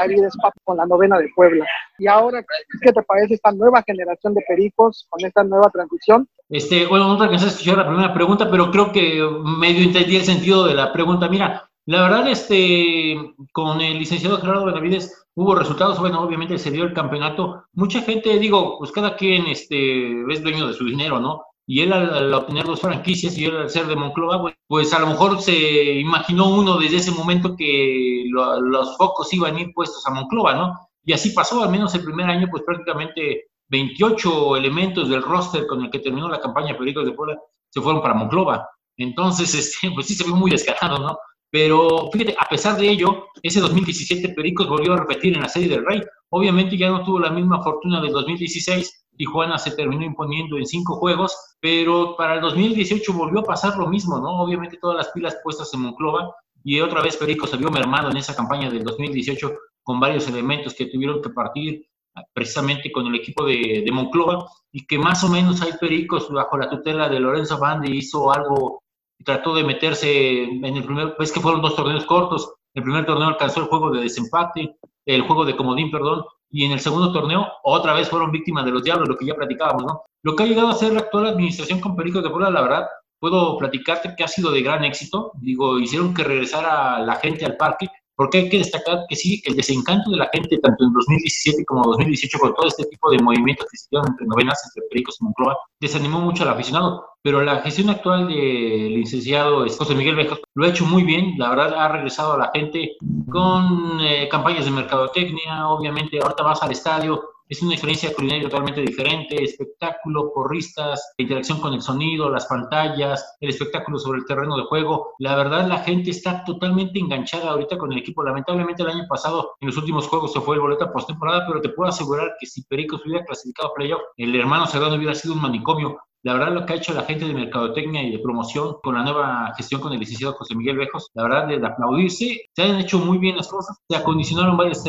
con 0.64 0.76
la 0.76 0.84
novena 0.84 1.18
de 1.18 1.30
Puebla? 1.34 1.66
Y 1.98 2.06
ahora, 2.08 2.44
¿qué 2.82 2.92
te 2.92 3.02
parece 3.02 3.34
esta 3.34 3.50
nueva 3.52 3.82
generación 3.86 4.34
de 4.34 4.44
pericos 4.46 5.06
con 5.08 5.24
esta 5.24 5.42
nueva 5.44 5.70
transición? 5.70 6.28
Este, 6.50 6.84
bueno, 6.84 7.08
no 7.08 7.22
alcancé 7.22 7.46
a 7.46 7.48
escuchar 7.48 7.78
la 7.78 7.88
primera 7.88 8.12
pregunta, 8.12 8.50
pero 8.50 8.70
creo 8.70 8.92
que 8.92 9.26
medio 9.58 9.82
entendí 9.82 10.16
el 10.16 10.24
sentido 10.24 10.66
de 10.66 10.74
la 10.74 10.92
pregunta. 10.92 11.26
Mira, 11.26 11.70
la 11.86 12.02
verdad, 12.02 12.28
este, 12.28 13.16
con 13.52 13.80
el 13.80 13.98
licenciado 13.98 14.38
Gerardo 14.42 14.66
Benavides 14.66 15.26
hubo 15.34 15.54
resultados, 15.54 15.98
bueno, 16.00 16.20
obviamente 16.20 16.58
se 16.58 16.70
dio 16.70 16.84
el 16.84 16.92
campeonato. 16.92 17.64
Mucha 17.72 18.02
gente, 18.02 18.38
digo, 18.38 18.76
pues 18.78 18.92
cada 18.92 19.16
quien 19.16 19.46
este, 19.46 20.22
es 20.30 20.42
dueño 20.42 20.68
de 20.68 20.74
su 20.74 20.84
dinero, 20.84 21.18
¿no? 21.18 21.44
Y 21.70 21.82
él 21.82 21.92
al, 21.92 22.34
obtener 22.34 22.64
dos 22.64 22.80
franquicias 22.80 23.38
y 23.38 23.44
él 23.44 23.56
al 23.56 23.70
ser 23.70 23.86
de 23.86 23.94
Monclova, 23.94 24.52
pues 24.66 24.92
a 24.92 24.98
lo 24.98 25.06
mejor 25.06 25.40
se 25.40 26.00
imaginó 26.00 26.48
uno 26.48 26.76
desde 26.76 26.96
ese 26.96 27.12
momento 27.12 27.54
que 27.56 28.24
los 28.28 28.96
focos 28.96 29.32
iban 29.32 29.54
a 29.54 29.60
ir 29.60 29.72
puestos 29.72 30.04
a 30.04 30.10
Monclova, 30.10 30.54
¿no? 30.54 30.76
Y 31.04 31.12
así 31.12 31.30
pasó, 31.30 31.62
al 31.62 31.70
menos 31.70 31.94
el 31.94 32.02
primer 32.02 32.28
año, 32.28 32.48
pues 32.50 32.64
prácticamente 32.64 33.50
28 33.68 34.56
elementos 34.56 35.08
del 35.08 35.22
roster 35.22 35.64
con 35.68 35.84
el 35.84 35.92
que 35.92 36.00
terminó 36.00 36.28
la 36.28 36.40
campaña 36.40 36.76
Pericos 36.76 37.04
de 37.04 37.12
Puebla 37.12 37.38
se 37.68 37.80
fueron 37.80 38.02
para 38.02 38.14
Monclova. 38.14 38.68
Entonces, 38.96 39.54
este, 39.54 39.92
pues 39.92 40.08
sí 40.08 40.16
se 40.16 40.24
vio 40.24 40.34
muy 40.34 40.50
descarado, 40.50 40.98
¿no? 40.98 41.16
Pero 41.52 42.10
fíjate, 42.12 42.34
a 42.36 42.48
pesar 42.48 42.78
de 42.78 42.90
ello, 42.90 43.26
ese 43.44 43.60
2017 43.60 44.30
Pericos 44.30 44.68
volvió 44.68 44.94
a 44.94 44.96
repetir 44.96 45.36
en 45.36 45.42
la 45.42 45.48
Serie 45.48 45.68
del 45.68 45.86
Rey. 45.86 46.02
Obviamente 46.30 46.76
ya 46.76 46.90
no 46.90 47.04
tuvo 47.04 47.20
la 47.20 47.30
misma 47.30 47.62
fortuna 47.62 48.00
del 48.00 48.10
2016, 48.10 48.99
Tijuana 49.20 49.58
se 49.58 49.72
terminó 49.72 50.02
imponiendo 50.02 50.56
en 50.56 50.64
cinco 50.64 50.96
juegos, 50.96 51.36
pero 51.60 52.16
para 52.16 52.36
el 52.36 52.40
2018 52.40 53.12
volvió 53.12 53.40
a 53.40 53.44
pasar 53.44 53.76
lo 53.76 53.86
mismo, 53.86 54.18
¿no? 54.18 54.40
Obviamente 54.40 54.78
todas 54.80 54.96
las 54.96 55.08
pilas 55.10 55.36
puestas 55.44 55.74
en 55.74 55.82
Monclova 55.82 56.34
y 56.64 56.80
otra 56.80 57.02
vez 57.02 57.18
Perico 57.18 57.46
se 57.46 57.58
vio 57.58 57.70
mermado 57.70 58.10
en 58.10 58.16
esa 58.16 58.34
campaña 58.34 58.70
del 58.70 58.82
2018 58.82 59.52
con 59.82 60.00
varios 60.00 60.26
elementos 60.26 60.72
que 60.72 60.86
tuvieron 60.86 61.20
que 61.20 61.28
partir 61.28 61.86
precisamente 62.32 62.90
con 62.90 63.08
el 63.08 63.14
equipo 63.14 63.44
de, 63.44 63.82
de 63.84 63.92
Monclova 63.92 64.46
y 64.72 64.86
que 64.86 64.98
más 64.98 65.22
o 65.22 65.28
menos 65.28 65.60
hay 65.60 65.72
Pericos 65.78 66.30
bajo 66.30 66.56
la 66.56 66.70
tutela 66.70 67.10
de 67.10 67.20
Lorenzo 67.20 67.58
Bandi 67.58 67.94
hizo 67.94 68.32
algo 68.32 68.80
trató 69.22 69.54
de 69.54 69.64
meterse 69.64 70.44
en 70.44 70.64
el 70.64 70.82
primer, 70.82 71.14
pues 71.14 71.30
que 71.30 71.40
fueron 71.40 71.60
dos 71.60 71.76
torneos 71.76 72.06
cortos, 72.06 72.54
el 72.72 72.82
primer 72.82 73.04
torneo 73.04 73.28
alcanzó 73.28 73.60
el 73.60 73.66
juego 73.66 73.90
de 73.90 74.00
desempate, 74.00 74.76
el 75.04 75.20
juego 75.22 75.44
de 75.44 75.56
comodín, 75.56 75.90
perdón, 75.90 76.24
y 76.50 76.64
en 76.64 76.72
el 76.72 76.80
segundo 76.80 77.12
torneo 77.12 77.46
otra 77.62 77.92
vez 77.94 78.08
fueron 78.08 78.32
víctimas 78.32 78.64
de 78.64 78.72
los 78.72 78.82
diablos, 78.82 79.08
lo 79.08 79.16
que 79.16 79.26
ya 79.26 79.34
platicábamos, 79.34 79.84
¿no? 79.84 80.02
Lo 80.22 80.34
que 80.34 80.42
ha 80.42 80.46
llegado 80.46 80.68
a 80.68 80.74
ser 80.74 80.92
la 80.92 81.00
actual 81.00 81.28
administración 81.28 81.80
con 81.80 81.96
Pericos 81.96 82.22
de 82.22 82.30
Puebla, 82.30 82.50
la 82.50 82.62
verdad, 82.62 82.86
puedo 83.18 83.56
platicarte 83.58 84.14
que 84.16 84.24
ha 84.24 84.28
sido 84.28 84.50
de 84.50 84.62
gran 84.62 84.84
éxito. 84.84 85.32
Digo, 85.40 85.78
hicieron 85.78 86.12
que 86.12 86.24
regresara 86.24 86.98
la 87.00 87.16
gente 87.16 87.44
al 87.46 87.56
parque, 87.56 87.88
porque 88.20 88.36
hay 88.36 88.50
que 88.50 88.58
destacar 88.58 89.06
que 89.08 89.16
sí, 89.16 89.40
el 89.46 89.56
desencanto 89.56 90.10
de 90.10 90.18
la 90.18 90.28
gente, 90.30 90.58
tanto 90.58 90.84
en 90.84 90.92
2017 90.92 91.64
como 91.64 91.84
2018, 91.84 92.38
con 92.38 92.54
todo 92.54 92.68
este 92.68 92.84
tipo 92.84 93.10
de 93.10 93.16
movimientos 93.18 93.66
que 93.70 93.78
se 93.78 93.86
hicieron 93.86 94.08
entre 94.08 94.26
novenas, 94.26 94.60
entre 94.66 94.86
Pericos 94.90 95.16
y 95.18 95.24
Moncloa, 95.24 95.56
desanimó 95.80 96.20
mucho 96.20 96.42
al 96.42 96.50
aficionado. 96.50 97.02
Pero 97.22 97.40
la 97.40 97.62
gestión 97.62 97.88
actual 97.88 98.28
del 98.28 98.92
licenciado 98.92 99.66
José 99.66 99.94
Miguel 99.94 100.16
Bejas 100.16 100.38
lo 100.52 100.66
ha 100.66 100.68
hecho 100.68 100.84
muy 100.84 101.02
bien, 101.02 101.32
la 101.38 101.48
verdad 101.48 101.72
ha 101.72 101.88
regresado 101.88 102.34
a 102.34 102.38
la 102.38 102.50
gente 102.52 102.98
con 103.32 103.98
eh, 104.02 104.28
campañas 104.30 104.66
de 104.66 104.72
mercadotecnia, 104.72 105.68
obviamente 105.68 106.18
ahorita 106.20 106.42
vas 106.42 106.62
al 106.62 106.72
estadio, 106.72 107.22
es 107.50 107.60
una 107.62 107.72
experiencia 107.72 108.14
culinaria 108.14 108.48
totalmente 108.48 108.80
diferente, 108.80 109.42
espectáculo, 109.42 110.32
porristas, 110.32 111.12
interacción 111.18 111.60
con 111.60 111.74
el 111.74 111.82
sonido, 111.82 112.30
las 112.30 112.46
pantallas, 112.46 113.36
el 113.40 113.50
espectáculo 113.50 113.98
sobre 113.98 114.20
el 114.20 114.24
terreno 114.24 114.56
de 114.56 114.62
juego. 114.62 115.14
La 115.18 115.34
verdad, 115.34 115.66
la 115.66 115.78
gente 115.80 116.10
está 116.10 116.44
totalmente 116.44 117.00
enganchada 117.00 117.50
ahorita 117.50 117.76
con 117.76 117.90
el 117.92 117.98
equipo. 117.98 118.22
Lamentablemente, 118.22 118.84
el 118.84 118.90
año 118.90 119.04
pasado, 119.08 119.56
en 119.60 119.66
los 119.66 119.76
últimos 119.76 120.06
juegos, 120.06 120.32
se 120.32 120.40
fue 120.40 120.54
el 120.54 120.60
boleto 120.60 120.92
postemporada, 120.92 121.44
pero 121.48 121.60
te 121.60 121.70
puedo 121.70 121.88
asegurar 121.88 122.34
que 122.38 122.46
si 122.46 122.62
Pericos 122.62 123.04
hubiera 123.04 123.24
clasificado 123.24 123.70
a 123.70 123.74
playoff, 123.74 124.02
el 124.16 124.36
hermano 124.36 124.68
Serrano 124.68 124.94
hubiera 124.94 125.16
sido 125.16 125.34
un 125.34 125.42
manicomio. 125.42 125.98
La 126.22 126.34
verdad, 126.34 126.52
lo 126.52 126.66
que 126.66 126.74
ha 126.74 126.76
hecho 126.76 126.92
la 126.92 127.04
gente 127.04 127.24
de 127.24 127.32
mercadotecnia 127.32 128.02
y 128.02 128.10
de 128.10 128.18
promoción 128.18 128.76
con 128.82 128.94
la 128.94 129.02
nueva 129.02 129.54
gestión 129.56 129.80
con 129.80 129.92
el 129.94 130.00
licenciado 130.00 130.34
José 130.34 130.54
Miguel 130.54 130.76
Bejos, 130.76 131.08
la 131.14 131.22
verdad, 131.22 131.48
de 131.48 131.66
aplaudirse. 131.66 132.42
Se 132.54 132.62
han 132.62 132.78
hecho 132.78 132.98
muy 132.98 133.16
bien 133.16 133.38
las 133.38 133.48
cosas. 133.48 133.78
Se 133.88 133.96
acondicionaron 133.96 134.56
varias 134.56 134.84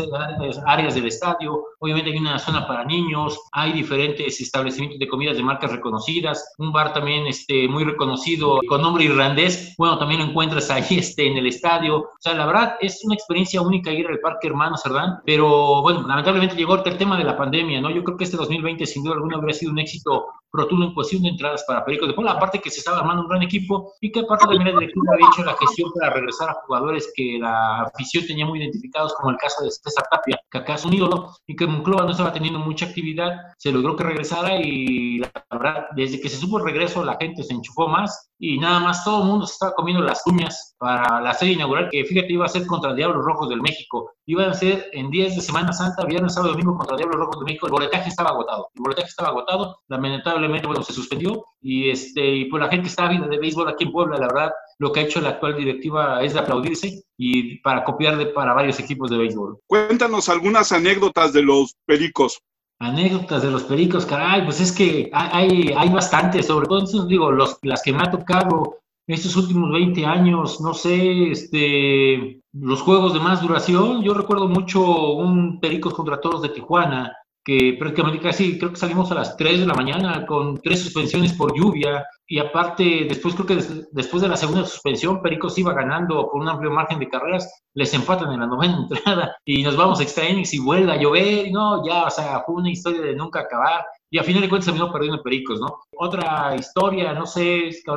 áreas 0.65 0.95
del 0.95 1.07
estadio. 1.07 1.63
Obviamente 1.79 2.11
hay 2.11 2.17
una 2.17 2.37
zona 2.37 2.67
para 2.67 2.83
niños. 2.83 3.39
Hay 3.53 3.71
diferentes 3.71 4.41
establecimientos 4.41 4.99
de 4.99 5.07
comidas 5.07 5.37
de 5.37 5.43
marcas 5.43 5.71
reconocidas. 5.71 6.53
Un 6.57 6.73
bar 6.73 6.93
también 6.93 7.25
este, 7.27 7.65
muy 7.69 7.85
reconocido 7.85 8.59
con 8.67 8.81
nombre 8.81 9.05
irlandés. 9.05 9.73
Bueno, 9.77 9.97
también 9.97 10.19
lo 10.19 10.27
encuentras 10.27 10.69
ahí 10.69 10.85
este, 10.89 11.27
en 11.27 11.37
el 11.37 11.47
estadio. 11.47 11.97
O 11.97 12.09
sea, 12.19 12.33
la 12.33 12.45
verdad, 12.45 12.75
es 12.81 13.05
una 13.05 13.15
experiencia 13.15 13.61
única 13.61 13.89
ir 13.91 14.07
al 14.07 14.19
Parque 14.19 14.47
Hermano 14.47 14.75
Cerdán. 14.75 15.21
Pero 15.25 15.81
bueno, 15.81 16.05
lamentablemente 16.05 16.57
llegó 16.57 16.83
el 16.83 16.97
tema 16.97 17.17
de 17.17 17.23
la 17.23 17.37
pandemia, 17.37 17.79
¿no? 17.79 17.89
Yo 17.89 18.03
creo 18.03 18.17
que 18.17 18.25
este 18.25 18.35
2020 18.35 18.85
sin 18.85 19.03
duda 19.03 19.15
alguna 19.15 19.37
habría 19.37 19.53
sido 19.53 19.71
un 19.71 19.79
éxito 19.79 20.25
rotundo 20.51 20.85
en 20.85 20.93
cuestión 20.93 21.23
de 21.23 21.29
entradas 21.29 21.63
para 21.67 21.85
Pericos 21.85 22.07
de 22.07 22.13
Puebla, 22.13 22.33
aparte 22.33 22.59
que 22.59 22.69
se 22.69 22.79
estaba 22.79 22.99
armando 22.99 23.23
un 23.23 23.29
gran 23.29 23.41
equipo 23.41 23.93
y 24.01 24.11
que 24.11 24.21
aparte 24.21 24.45
también 24.45 24.73
la 24.73 24.79
directiva 24.79 25.13
había 25.13 25.27
hecho 25.27 25.43
la 25.43 25.55
gestión 25.57 25.91
para 25.93 26.13
regresar 26.13 26.49
a 26.49 26.53
jugadores 26.65 27.11
que 27.15 27.37
la 27.39 27.83
afición 27.83 28.25
tenía 28.25 28.45
muy 28.45 28.59
identificados, 28.59 29.13
como 29.15 29.31
el 29.31 29.37
caso 29.37 29.63
de 29.63 29.71
César 29.71 30.05
Tapia, 30.11 30.39
que 30.49 30.57
acá 30.57 30.75
es 30.75 30.85
un 30.85 30.93
ídolo, 30.93 31.33
y 31.47 31.55
que 31.55 31.67
Monclova 31.67 32.05
no 32.05 32.11
estaba 32.11 32.33
teniendo 32.33 32.59
mucha 32.59 32.85
actividad, 32.85 33.31
se 33.57 33.71
logró 33.71 33.95
que 33.95 34.03
regresara 34.03 34.57
y 34.57 35.19
la 35.19 35.31
verdad, 35.49 35.87
desde 35.95 36.19
que 36.19 36.29
se 36.29 36.37
supo 36.37 36.57
el 36.57 36.65
regreso 36.65 37.03
la 37.03 37.17
gente 37.17 37.43
se 37.43 37.53
enchufó 37.53 37.87
más 37.87 38.30
y 38.43 38.57
nada 38.57 38.79
más 38.79 39.03
todo 39.03 39.21
el 39.21 39.27
mundo 39.29 39.45
se 39.45 39.53
estaba 39.53 39.73
comiendo 39.73 40.01
las 40.03 40.25
uñas 40.25 40.75
para 40.79 41.21
la 41.21 41.31
serie 41.35 41.53
inaugural, 41.53 41.89
que 41.91 42.03
fíjate 42.03 42.33
iba 42.33 42.45
a 42.45 42.49
ser 42.49 42.65
contra 42.65 42.95
Diablos 42.95 43.23
Rojos 43.23 43.47
del 43.49 43.61
México, 43.61 44.13
iba 44.25 44.47
a 44.47 44.53
ser 44.55 44.89
en 44.93 45.11
días 45.11 45.35
de 45.35 45.41
Semana 45.41 45.71
Santa, 45.71 46.05
viernes, 46.05 46.33
sábado, 46.33 46.53
domingo 46.53 46.75
contra 46.75 46.97
Diablos 46.97 47.17
Rojos 47.17 47.37
del 47.37 47.45
México, 47.45 47.67
el 47.67 47.73
boletaje 47.73 48.09
estaba 48.09 48.31
agotado, 48.31 48.69
el 48.73 48.81
boletaje 48.81 49.09
estaba 49.09 49.29
agotado, 49.29 49.77
lamentablemente, 49.89 50.65
bueno, 50.65 50.81
se 50.81 50.91
suspendió 50.91 51.45
y 51.61 51.91
este, 51.91 52.35
y 52.35 52.45
pues 52.45 52.63
la 52.63 52.69
gente 52.69 52.87
está 52.87 53.07
viendo 53.07 53.27
de 53.27 53.37
béisbol 53.37 53.69
aquí 53.69 53.83
en 53.83 53.91
Puebla, 53.91 54.17
la 54.17 54.27
verdad, 54.27 54.51
lo 54.79 54.91
que 54.91 55.01
ha 55.01 55.03
hecho 55.03 55.21
la 55.21 55.29
actual 55.29 55.55
directiva 55.55 56.23
es 56.23 56.33
de 56.33 56.39
aplaudirse 56.39 57.03
y 57.17 57.59
para 57.59 57.83
copiar 57.83 58.17
de, 58.17 58.25
para 58.25 58.53
varios 58.53 58.79
equipos 58.79 59.11
de 59.11 59.19
béisbol. 59.19 59.59
Cuéntanos 59.67 60.29
algunas 60.29 60.71
anécdotas 60.71 61.31
de 61.31 61.43
los 61.43 61.75
pericos. 61.85 62.41
Anécdotas 62.81 63.43
de 63.43 63.51
los 63.51 63.63
pericos, 63.63 64.07
caray, 64.07 64.43
pues 64.43 64.59
es 64.59 64.71
que 64.71 65.11
hay, 65.13 65.71
hay 65.77 65.89
bastantes, 65.89 66.47
sobre 66.47 66.65
todo, 66.65 66.79
entonces, 66.79 67.07
digo, 67.07 67.31
los, 67.31 67.59
las 67.61 67.83
que 67.83 67.93
me 67.93 68.01
ha 68.01 68.09
tocado 68.09 68.79
estos 69.05 69.35
últimos 69.35 69.71
20 69.71 70.03
años, 70.03 70.59
no 70.61 70.73
sé, 70.73 71.29
este, 71.29 72.41
los 72.53 72.81
juegos 72.81 73.13
de 73.13 73.19
más 73.19 73.39
duración, 73.39 74.01
yo 74.01 74.15
recuerdo 74.15 74.47
mucho 74.47 75.11
un 75.11 75.59
Pericos 75.59 75.93
contra 75.93 76.19
Toros 76.19 76.41
de 76.41 76.49
Tijuana, 76.49 77.15
que 77.43 77.75
prácticamente 77.79 78.21
casi 78.21 78.57
creo 78.57 78.71
que 78.71 78.77
salimos 78.77 79.11
a 79.11 79.15
las 79.15 79.35
3 79.35 79.61
de 79.61 79.65
la 79.65 79.73
mañana 79.73 80.25
con 80.25 80.61
tres 80.61 80.81
suspensiones 80.81 81.33
por 81.33 81.57
lluvia. 81.57 82.05
Y 82.27 82.39
aparte 82.39 83.05
después 83.09 83.35
creo 83.35 83.47
que 83.47 83.85
después 83.91 84.21
de 84.21 84.29
la 84.29 84.37
segunda 84.37 84.65
suspensión 84.65 85.21
Pericos 85.21 85.57
iba 85.57 85.73
ganando 85.73 86.29
por 86.29 86.41
un 86.41 86.47
amplio 86.47 86.71
margen 86.71 86.99
de 86.99 87.09
carreras, 87.09 87.63
les 87.73 87.93
empatan 87.93 88.31
en 88.31 88.39
la 88.39 88.47
novena 88.47 88.77
entrada 88.89 89.35
y 89.43 89.63
nos 89.63 89.75
vamos 89.75 89.99
a 89.99 90.03
extra 90.03 90.29
innings 90.29 90.53
y 90.53 90.59
vuelve 90.59 90.91
a 90.91 90.97
llover, 90.97 91.51
no, 91.51 91.85
ya, 91.85 92.05
o 92.05 92.09
sea, 92.09 92.41
fue 92.45 92.55
una 92.55 92.69
historia 92.69 93.01
de 93.01 93.15
nunca 93.15 93.41
acabar. 93.41 93.85
Y 94.09 94.19
a 94.19 94.23
final 94.23 94.41
de 94.41 94.49
cuentas 94.49 94.65
terminó 94.65 94.91
perdiendo 94.91 95.23
Pericos, 95.23 95.59
¿no? 95.59 95.79
Otra 95.97 96.55
historia, 96.55 97.13
no 97.13 97.25
sé, 97.25 97.67
es 97.69 97.83
que 97.83 97.91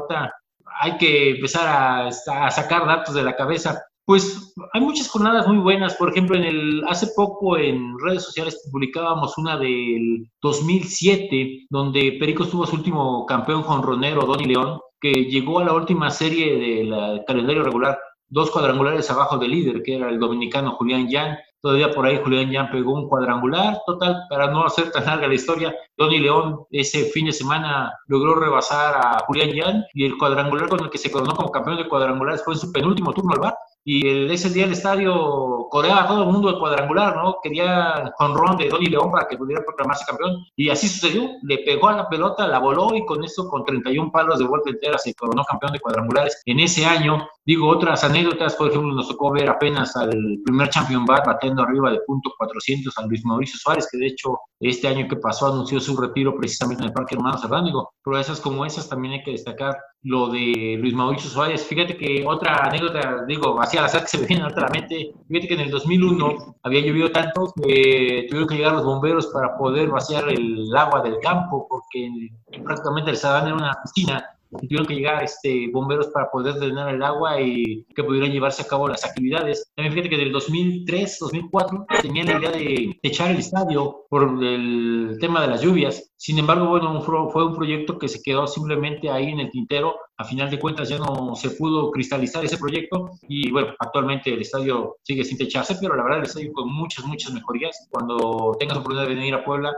hay 0.80 0.96
que 0.96 1.30
empezar 1.30 2.06
a 2.06 2.50
sacar 2.50 2.86
datos 2.86 3.14
de 3.14 3.22
la 3.22 3.36
cabeza 3.36 3.84
Pues 4.06 4.54
hay 4.74 4.82
muchas 4.82 5.08
jornadas 5.08 5.46
muy 5.46 5.56
buenas. 5.56 5.94
Por 5.94 6.10
ejemplo, 6.10 6.36
en 6.36 6.44
el 6.44 6.84
hace 6.88 7.08
poco 7.16 7.56
en 7.56 7.98
redes 7.98 8.22
sociales 8.22 8.68
publicábamos 8.70 9.38
una 9.38 9.56
del 9.56 10.28
2007, 10.42 11.66
donde 11.70 12.16
Perico 12.20 12.46
tuvo 12.46 12.66
su 12.66 12.76
último 12.76 13.24
campeón 13.24 13.62
jonronero, 13.62 14.26
Donny 14.26 14.44
León, 14.44 14.78
que 15.00 15.10
llegó 15.24 15.60
a 15.60 15.64
la 15.64 15.72
última 15.72 16.10
serie 16.10 16.54
del 16.54 17.24
calendario 17.26 17.62
regular, 17.62 17.98
dos 18.28 18.50
cuadrangulares 18.50 19.10
abajo 19.10 19.38
del 19.38 19.52
líder, 19.52 19.82
que 19.82 19.96
era 19.96 20.10
el 20.10 20.18
dominicano 20.18 20.72
Julián 20.72 21.08
Yan. 21.08 21.38
Todavía 21.62 21.90
por 21.90 22.04
ahí 22.04 22.20
Julián 22.22 22.50
Yan 22.50 22.70
pegó 22.70 22.92
un 22.92 23.08
cuadrangular. 23.08 23.80
Total, 23.86 24.24
para 24.28 24.50
no 24.50 24.66
hacer 24.66 24.90
tan 24.90 25.06
larga 25.06 25.28
la 25.28 25.34
historia, 25.34 25.74
Donny 25.96 26.18
León 26.18 26.66
ese 26.70 27.04
fin 27.06 27.24
de 27.24 27.32
semana 27.32 27.90
logró 28.08 28.34
rebasar 28.34 28.96
a 28.96 29.24
Julián 29.26 29.52
Yan 29.52 29.84
y 29.94 30.04
el 30.04 30.18
cuadrangular 30.18 30.68
con 30.68 30.80
el 30.80 30.90
que 30.90 30.98
se 30.98 31.10
coronó 31.10 31.34
como 31.34 31.50
campeón 31.50 31.78
de 31.78 31.88
cuadrangulares 31.88 32.44
fue 32.44 32.52
en 32.52 32.60
su 32.60 32.70
penúltimo 32.70 33.14
turno 33.14 33.32
al 33.32 33.40
bar 33.40 33.54
y 33.84 34.08
el, 34.08 34.30
ese 34.30 34.48
día 34.48 34.64
el 34.64 34.72
estadio 34.72 35.66
coreaba 35.70 36.06
todo 36.06 36.22
el 36.22 36.30
mundo 36.30 36.48
el 36.48 36.58
cuadrangular, 36.58 37.16
¿no? 37.16 37.36
Quería 37.42 38.12
ron 38.18 38.56
de 38.56 38.68
Donny 38.68 38.86
León 38.86 39.10
para 39.10 39.28
que 39.28 39.36
pudiera 39.36 39.62
proclamarse 39.62 40.06
campeón 40.06 40.44
y 40.56 40.70
así 40.70 40.88
sucedió, 40.88 41.28
le 41.42 41.58
pegó 41.58 41.88
a 41.88 41.96
la 41.96 42.08
pelota, 42.08 42.48
la 42.48 42.58
voló 42.58 42.94
y 42.94 43.04
con 43.04 43.22
eso 43.22 43.46
con 43.48 43.64
31 43.64 44.10
palos 44.10 44.38
de 44.38 44.46
vuelta 44.46 44.70
entera 44.70 44.96
se 44.98 45.14
coronó 45.14 45.44
campeón 45.44 45.72
de 45.72 45.80
cuadrangulares 45.80 46.40
en 46.46 46.60
ese 46.60 46.86
año. 46.86 47.28
Digo, 47.44 47.68
otras 47.68 48.02
anécdotas, 48.04 48.54
por 48.54 48.70
ejemplo, 48.70 48.94
nos 48.94 49.08
tocó 49.08 49.30
ver 49.30 49.50
apenas 49.50 49.94
al 49.96 50.38
primer 50.44 50.70
Champion 50.70 51.04
Bar 51.04 51.22
batiendo 51.26 51.62
arriba 51.62 51.90
de 51.90 52.00
punto 52.06 52.32
400 52.38 52.96
a 52.96 53.06
Luis 53.06 53.24
Mauricio 53.24 53.58
Suárez, 53.58 53.86
que 53.90 53.98
de 53.98 54.06
hecho 54.06 54.38
este 54.60 54.88
año 54.88 55.06
que 55.08 55.16
pasó 55.16 55.48
anunció 55.48 55.78
su 55.78 55.94
retiro 56.00 56.34
precisamente 56.34 56.82
en 56.82 56.88
el 56.88 56.94
Parque 56.94 57.16
Hermano 57.16 57.36
Serrano. 57.36 57.90
Pero 58.02 58.18
esas 58.18 58.40
como 58.40 58.64
esas 58.64 58.88
también 58.88 59.14
hay 59.14 59.22
que 59.22 59.32
destacar 59.32 59.76
lo 60.04 60.28
de 60.28 60.76
Luis 60.78 60.94
Mauricio 60.94 61.30
Suárez. 61.30 61.66
Fíjate 61.66 61.96
que 61.96 62.24
otra 62.26 62.56
anécdota, 62.56 63.24
digo, 63.26 63.58
al 63.60 63.84
azar 63.84 64.02
que 64.02 64.08
se 64.08 64.26
viene 64.26 64.44
a 64.44 64.50
la 64.50 64.68
mente, 64.68 65.12
fíjate 65.28 65.48
que 65.48 65.54
en 65.54 65.60
el 65.60 65.70
2001 65.70 66.56
había 66.62 66.80
llovido 66.80 67.10
tanto 67.10 67.52
que 67.56 68.26
tuvieron 68.28 68.48
que 68.48 68.56
llegar 68.56 68.74
los 68.74 68.84
bomberos 68.84 69.26
para 69.28 69.56
poder 69.56 69.88
vaciar 69.88 70.28
el 70.28 70.74
agua 70.76 71.02
del 71.02 71.18
campo, 71.20 71.66
porque 71.68 72.30
prácticamente 72.62 73.10
el 73.10 73.16
Sadán 73.16 73.46
era 73.46 73.56
una 73.56 73.78
piscina 73.82 74.24
tuvieron 74.60 74.86
que 74.86 74.94
llegar 74.94 75.22
este, 75.22 75.68
bomberos 75.72 76.08
para 76.08 76.30
poder 76.30 76.54
drenar 76.54 76.94
el 76.94 77.02
agua 77.02 77.40
y 77.40 77.84
que 77.94 78.04
pudieran 78.04 78.30
llevarse 78.30 78.62
a 78.62 78.66
cabo 78.66 78.88
las 78.88 79.04
actividades. 79.04 79.70
También 79.74 79.94
fíjate 79.94 80.10
que 80.10 80.22
del 80.22 80.32
2003, 80.32 81.18
2004 81.20 81.86
tenían 82.02 82.26
la 82.26 82.38
idea 82.38 82.50
de 82.50 82.98
echar 83.02 83.30
el 83.30 83.38
estadio 83.38 84.06
por 84.08 84.38
el 84.42 85.16
tema 85.20 85.42
de 85.42 85.48
las 85.48 85.62
lluvias. 85.62 86.12
Sin 86.16 86.38
embargo, 86.38 86.68
bueno, 86.68 87.00
fue 87.02 87.44
un 87.44 87.54
proyecto 87.54 87.98
que 87.98 88.08
se 88.08 88.22
quedó 88.22 88.46
simplemente 88.46 89.10
ahí 89.10 89.28
en 89.28 89.40
el 89.40 89.50
tintero. 89.50 89.96
A 90.16 90.24
final 90.24 90.48
de 90.48 90.60
cuentas 90.60 90.88
ya 90.88 90.98
no 90.98 91.34
se 91.34 91.50
pudo 91.50 91.90
cristalizar 91.90 92.44
ese 92.44 92.56
proyecto 92.56 93.10
y 93.28 93.50
bueno, 93.50 93.74
actualmente 93.80 94.32
el 94.32 94.40
estadio 94.40 94.96
sigue 95.02 95.24
sin 95.24 95.36
techarse, 95.36 95.76
pero 95.80 95.96
la 95.96 96.04
verdad 96.04 96.20
el 96.20 96.26
estadio 96.26 96.52
con 96.52 96.72
muchas, 96.72 97.04
muchas 97.04 97.32
mejorías. 97.32 97.88
Cuando 97.90 98.56
tengas 98.58 98.78
oportunidad 98.78 99.08
de 99.08 99.14
venir 99.16 99.34
a 99.34 99.44
Puebla, 99.44 99.74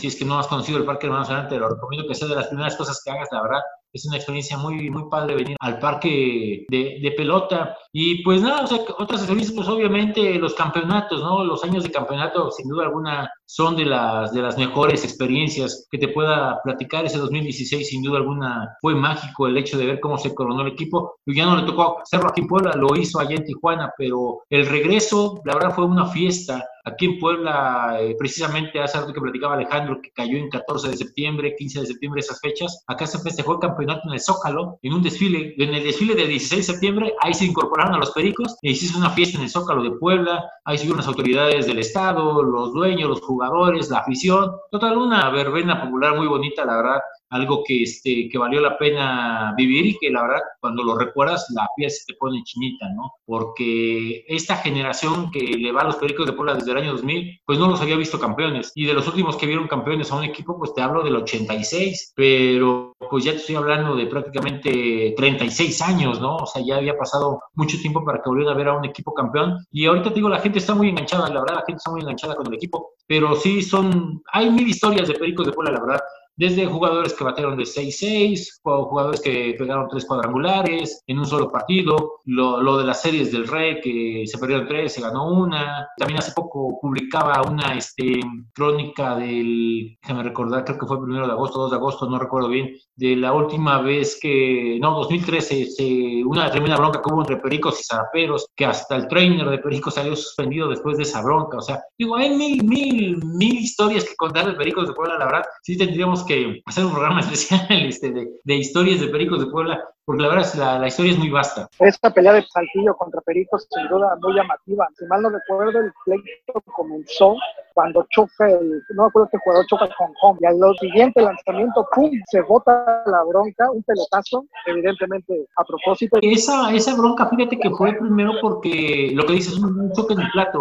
si 0.00 0.06
es 0.06 0.16
que 0.16 0.24
no 0.24 0.38
has 0.38 0.46
conocido 0.46 0.78
el 0.78 0.84
Parque 0.84 1.06
Hermanos 1.06 1.28
Adelante, 1.28 1.56
te 1.56 1.60
lo 1.60 1.68
recomiendo 1.68 2.06
que 2.06 2.14
sea 2.14 2.28
de 2.28 2.36
las 2.36 2.46
primeras 2.46 2.76
cosas 2.76 3.02
que 3.04 3.10
hagas, 3.10 3.28
la 3.32 3.42
verdad 3.42 3.60
es 3.92 4.06
una 4.06 4.16
experiencia 4.16 4.56
muy, 4.56 4.90
muy 4.90 5.08
padre 5.10 5.34
venir 5.34 5.56
al 5.60 5.78
parque 5.78 6.64
de, 6.68 6.98
de 7.02 7.10
pelota. 7.12 7.76
Y 7.92 8.22
pues 8.22 8.40
nada, 8.40 8.62
o 8.62 8.66
sea, 8.66 8.78
otras 8.98 9.22
experiencias, 9.22 9.56
pues 9.56 9.68
obviamente 9.68 10.34
los 10.34 10.54
campeonatos, 10.54 11.20
¿no? 11.20 11.44
Los 11.44 11.64
años 11.64 11.82
de 11.82 11.90
campeonato, 11.90 12.50
sin 12.50 12.68
duda 12.68 12.84
alguna, 12.84 13.30
son 13.46 13.76
de 13.76 13.86
las, 13.86 14.32
de 14.32 14.42
las 14.42 14.56
mejores 14.56 15.04
experiencias 15.04 15.88
que 15.90 15.98
te 15.98 16.08
pueda 16.08 16.60
platicar. 16.62 17.04
Ese 17.04 17.18
2016, 17.18 17.88
sin 17.88 18.02
duda 18.02 18.18
alguna, 18.18 18.76
fue 18.80 18.94
mágico 18.94 19.46
el 19.46 19.56
hecho 19.56 19.76
de 19.78 19.86
ver 19.86 20.00
cómo 20.00 20.18
se 20.18 20.34
coronó 20.34 20.62
el 20.62 20.72
equipo. 20.72 21.16
Ya 21.26 21.44
no 21.44 21.56
le 21.56 21.64
tocó 21.64 22.00
hacerlo 22.00 22.28
aquí 22.28 22.42
en 22.42 22.46
Puebla, 22.46 22.72
lo 22.76 22.96
hizo 22.96 23.18
allá 23.18 23.36
en 23.36 23.44
Tijuana, 23.44 23.92
pero 23.96 24.42
el 24.48 24.66
regreso, 24.66 25.40
la 25.44 25.54
verdad, 25.54 25.74
fue 25.74 25.84
una 25.84 26.06
fiesta. 26.06 26.64
Aquí 26.84 27.06
en 27.06 27.18
Puebla, 27.18 27.98
eh, 28.00 28.16
precisamente 28.18 28.80
hace 28.80 28.98
rato 28.98 29.12
que 29.12 29.20
platicaba 29.20 29.54
Alejandro, 29.54 30.00
que 30.02 30.10
cayó 30.12 30.38
en 30.38 30.48
14 30.48 30.88
de 30.88 30.96
septiembre, 30.96 31.54
15 31.56 31.80
de 31.80 31.86
septiembre, 31.86 32.20
esas 32.20 32.40
fechas. 32.40 32.84
Acá 32.86 33.06
se 33.06 33.18
festejó 33.18 33.54
el 33.54 33.58
campeonato 33.58 34.02
en 34.06 34.14
el 34.14 34.20
Zócalo, 34.20 34.78
en 34.82 34.94
un 34.94 35.02
desfile. 35.02 35.54
En 35.58 35.74
el 35.74 35.84
desfile 35.84 36.14
del 36.14 36.28
16 36.28 36.66
de 36.66 36.72
septiembre, 36.72 37.14
ahí 37.20 37.34
se 37.34 37.44
incorporaron 37.44 37.94
a 37.94 37.98
los 37.98 38.12
pericos 38.12 38.56
y 38.62 38.74
se 38.74 38.86
hizo 38.86 38.98
una 38.98 39.10
fiesta 39.10 39.38
en 39.38 39.44
el 39.44 39.50
Zócalo 39.50 39.82
de 39.82 39.92
Puebla. 39.92 40.44
Ahí 40.64 40.78
subieron 40.78 40.98
las 40.98 41.08
autoridades 41.08 41.66
del 41.66 41.78
Estado, 41.78 42.42
los 42.42 42.72
dueños, 42.72 43.08
los 43.08 43.20
jugadores, 43.20 43.90
la 43.90 43.98
afición. 43.98 44.50
Total, 44.70 44.96
una 44.96 45.30
verbena 45.30 45.82
popular 45.82 46.16
muy 46.16 46.26
bonita, 46.26 46.64
la 46.64 46.76
verdad 46.76 47.00
algo 47.30 47.62
que, 47.64 47.84
este, 47.84 48.28
que 48.28 48.38
valió 48.38 48.60
la 48.60 48.76
pena 48.76 49.54
vivir 49.56 49.86
y 49.86 49.98
que 49.98 50.10
la 50.10 50.22
verdad 50.22 50.40
cuando 50.60 50.82
lo 50.82 50.98
recuerdas 50.98 51.46
la 51.54 51.68
piel 51.76 51.90
se 51.90 52.04
te 52.06 52.14
pone 52.18 52.42
chinita, 52.44 52.88
¿no? 52.90 53.12
Porque 53.24 54.24
esta 54.28 54.56
generación 54.56 55.30
que 55.30 55.40
le 55.40 55.72
va 55.72 55.82
a 55.82 55.84
los 55.84 55.96
Pericos 55.96 56.26
de 56.26 56.32
Puebla 56.32 56.54
desde 56.54 56.72
el 56.72 56.78
año 56.78 56.92
2000, 56.92 57.40
pues 57.46 57.58
no 57.58 57.68
los 57.68 57.80
había 57.80 57.96
visto 57.96 58.18
campeones. 58.18 58.72
Y 58.74 58.84
de 58.84 58.94
los 58.94 59.06
últimos 59.06 59.36
que 59.36 59.46
vieron 59.46 59.68
campeones 59.68 60.10
a 60.10 60.16
un 60.16 60.24
equipo, 60.24 60.58
pues 60.58 60.74
te 60.74 60.82
hablo 60.82 61.02
del 61.02 61.16
86, 61.16 62.12
pero 62.14 62.94
pues 63.10 63.24
ya 63.24 63.32
te 63.32 63.38
estoy 63.38 63.56
hablando 63.56 63.94
de 63.94 64.06
prácticamente 64.06 65.14
36 65.16 65.82
años, 65.82 66.20
¿no? 66.20 66.36
O 66.36 66.46
sea, 66.46 66.62
ya 66.66 66.76
había 66.76 66.96
pasado 66.96 67.40
mucho 67.54 67.78
tiempo 67.80 68.04
para 68.04 68.20
que 68.20 68.28
volvieran 68.28 68.54
a 68.54 68.58
ver 68.58 68.68
a 68.68 68.76
un 68.76 68.84
equipo 68.84 69.14
campeón. 69.14 69.64
Y 69.70 69.86
ahorita 69.86 70.10
te 70.10 70.16
digo, 70.16 70.28
la 70.28 70.40
gente 70.40 70.58
está 70.58 70.74
muy 70.74 70.88
enganchada, 70.88 71.28
la 71.28 71.40
verdad, 71.40 71.56
la 71.56 71.64
gente 71.66 71.78
está 71.78 71.90
muy 71.90 72.00
enganchada 72.00 72.34
con 72.34 72.46
el 72.48 72.54
equipo, 72.54 72.94
pero 73.06 73.36
sí 73.36 73.62
son, 73.62 74.22
hay 74.32 74.50
mil 74.50 74.68
historias 74.68 75.08
de 75.08 75.14
Pericos 75.14 75.46
de 75.46 75.52
Puebla, 75.52 75.72
la 75.72 75.80
verdad 75.80 76.00
desde 76.40 76.64
jugadores 76.64 77.12
que 77.12 77.22
batearon 77.22 77.58
de 77.58 77.64
6-6, 77.64 78.60
jugadores 78.62 79.20
que 79.20 79.54
pegaron 79.58 79.88
tres 79.90 80.06
cuadrangulares 80.06 81.02
en 81.06 81.18
un 81.18 81.26
solo 81.26 81.52
partido, 81.52 82.20
lo, 82.24 82.62
lo, 82.62 82.78
de 82.78 82.86
las 82.86 83.02
series 83.02 83.30
del 83.30 83.46
Rey, 83.46 83.78
que 83.82 84.24
se 84.26 84.38
perdieron 84.38 84.66
tres, 84.66 84.94
se 84.94 85.02
ganó 85.02 85.30
una. 85.30 85.86
También 85.98 86.18
hace 86.18 86.32
poco 86.32 86.78
publicaba 86.80 87.42
una 87.42 87.74
este, 87.76 88.20
crónica 88.54 89.16
del, 89.16 89.98
déjame 90.00 90.22
recordar, 90.22 90.64
creo 90.64 90.78
que 90.78 90.86
fue 90.86 91.02
primero 91.02 91.26
de 91.26 91.32
agosto, 91.32 91.58
2 91.58 91.72
de 91.72 91.76
agosto, 91.76 92.08
no 92.08 92.18
recuerdo 92.18 92.48
bien, 92.48 92.74
de 92.96 93.16
la 93.16 93.34
última 93.34 93.82
vez 93.82 94.18
que, 94.18 94.78
no, 94.80 94.94
2013, 94.94 95.66
se, 95.66 96.24
una 96.24 96.50
tremenda 96.50 96.78
bronca 96.78 97.02
que 97.02 97.12
hubo 97.12 97.20
entre 97.20 97.36
Pericos 97.36 97.80
y 97.80 97.84
Zaraperos, 97.84 98.46
que 98.56 98.64
hasta 98.64 98.96
el 98.96 99.08
trainer 99.08 99.50
de 99.50 99.58
Pericos 99.58 99.92
salió 99.92 100.16
suspendido 100.16 100.70
después 100.70 100.96
de 100.96 101.02
esa 101.02 101.20
bronca. 101.20 101.58
O 101.58 101.62
sea, 101.62 101.82
digo, 101.98 102.16
hay 102.16 102.30
mil, 102.34 102.64
mil, 102.64 103.18
mil 103.24 103.58
historias 103.58 104.04
que 104.04 104.16
contar 104.16 104.46
de 104.46 104.54
Pericos 104.54 104.88
de 104.88 104.94
Puebla, 104.94 105.18
la 105.18 105.26
verdad, 105.26 105.42
sí 105.62 105.76
tendríamos 105.76 106.24
que 106.24 106.29
hacer 106.66 106.84
un 106.84 106.92
programa 106.92 107.20
especial 107.28 107.66
este, 107.86 108.12
de, 108.44 108.54
historias 108.54 109.00
de 109.00 109.08
Pericos 109.08 109.40
de 109.40 109.50
Puebla, 109.50 109.82
porque 110.04 110.22
la 110.22 110.28
verdad 110.28 110.46
es 110.46 110.54
la, 110.56 110.78
la 110.78 110.88
historia 110.88 111.12
es 111.12 111.18
muy 111.18 111.30
vasta. 111.30 111.68
Esta 111.78 112.12
pelea 112.12 112.32
de 112.32 112.42
Saltillo 112.42 112.94
contra 112.96 113.20
Pericos, 113.20 113.66
sin 113.70 113.88
duda, 113.88 114.16
muy 114.20 114.34
llamativa. 114.34 114.88
Si 114.98 115.04
mal 115.06 115.22
no 115.22 115.30
recuerdo, 115.30 115.80
el 115.80 115.92
pleito 116.04 116.60
comenzó 116.74 117.36
cuando 117.74 118.04
choca 118.10 118.50
el, 118.50 118.82
no 118.90 119.04
me 119.04 119.08
acuerdo 119.08 119.28
qué 119.32 119.38
jugador 119.44 119.66
choca 119.66 119.88
con 119.96 120.12
Home, 120.22 120.38
y 120.42 120.46
al 120.46 120.58
siguiente 120.80 121.22
lanzamiento, 121.22 121.86
¡pum! 121.94 122.10
se 122.26 122.40
bota 122.42 123.02
la 123.06 123.22
bronca, 123.24 123.70
un 123.70 123.82
pelotazo, 123.82 124.44
evidentemente 124.66 125.46
a 125.56 125.64
propósito. 125.64 126.18
Esa, 126.22 126.72
esa 126.74 126.94
bronca, 126.96 127.28
fíjate 127.28 127.58
que 127.58 127.70
fue 127.70 127.92
primero 127.94 128.32
porque 128.40 129.12
lo 129.14 129.24
que 129.26 129.34
dices, 129.34 129.58
un 129.58 129.92
choque 129.92 130.14
en 130.14 130.20
el 130.20 130.30
plato. 130.32 130.60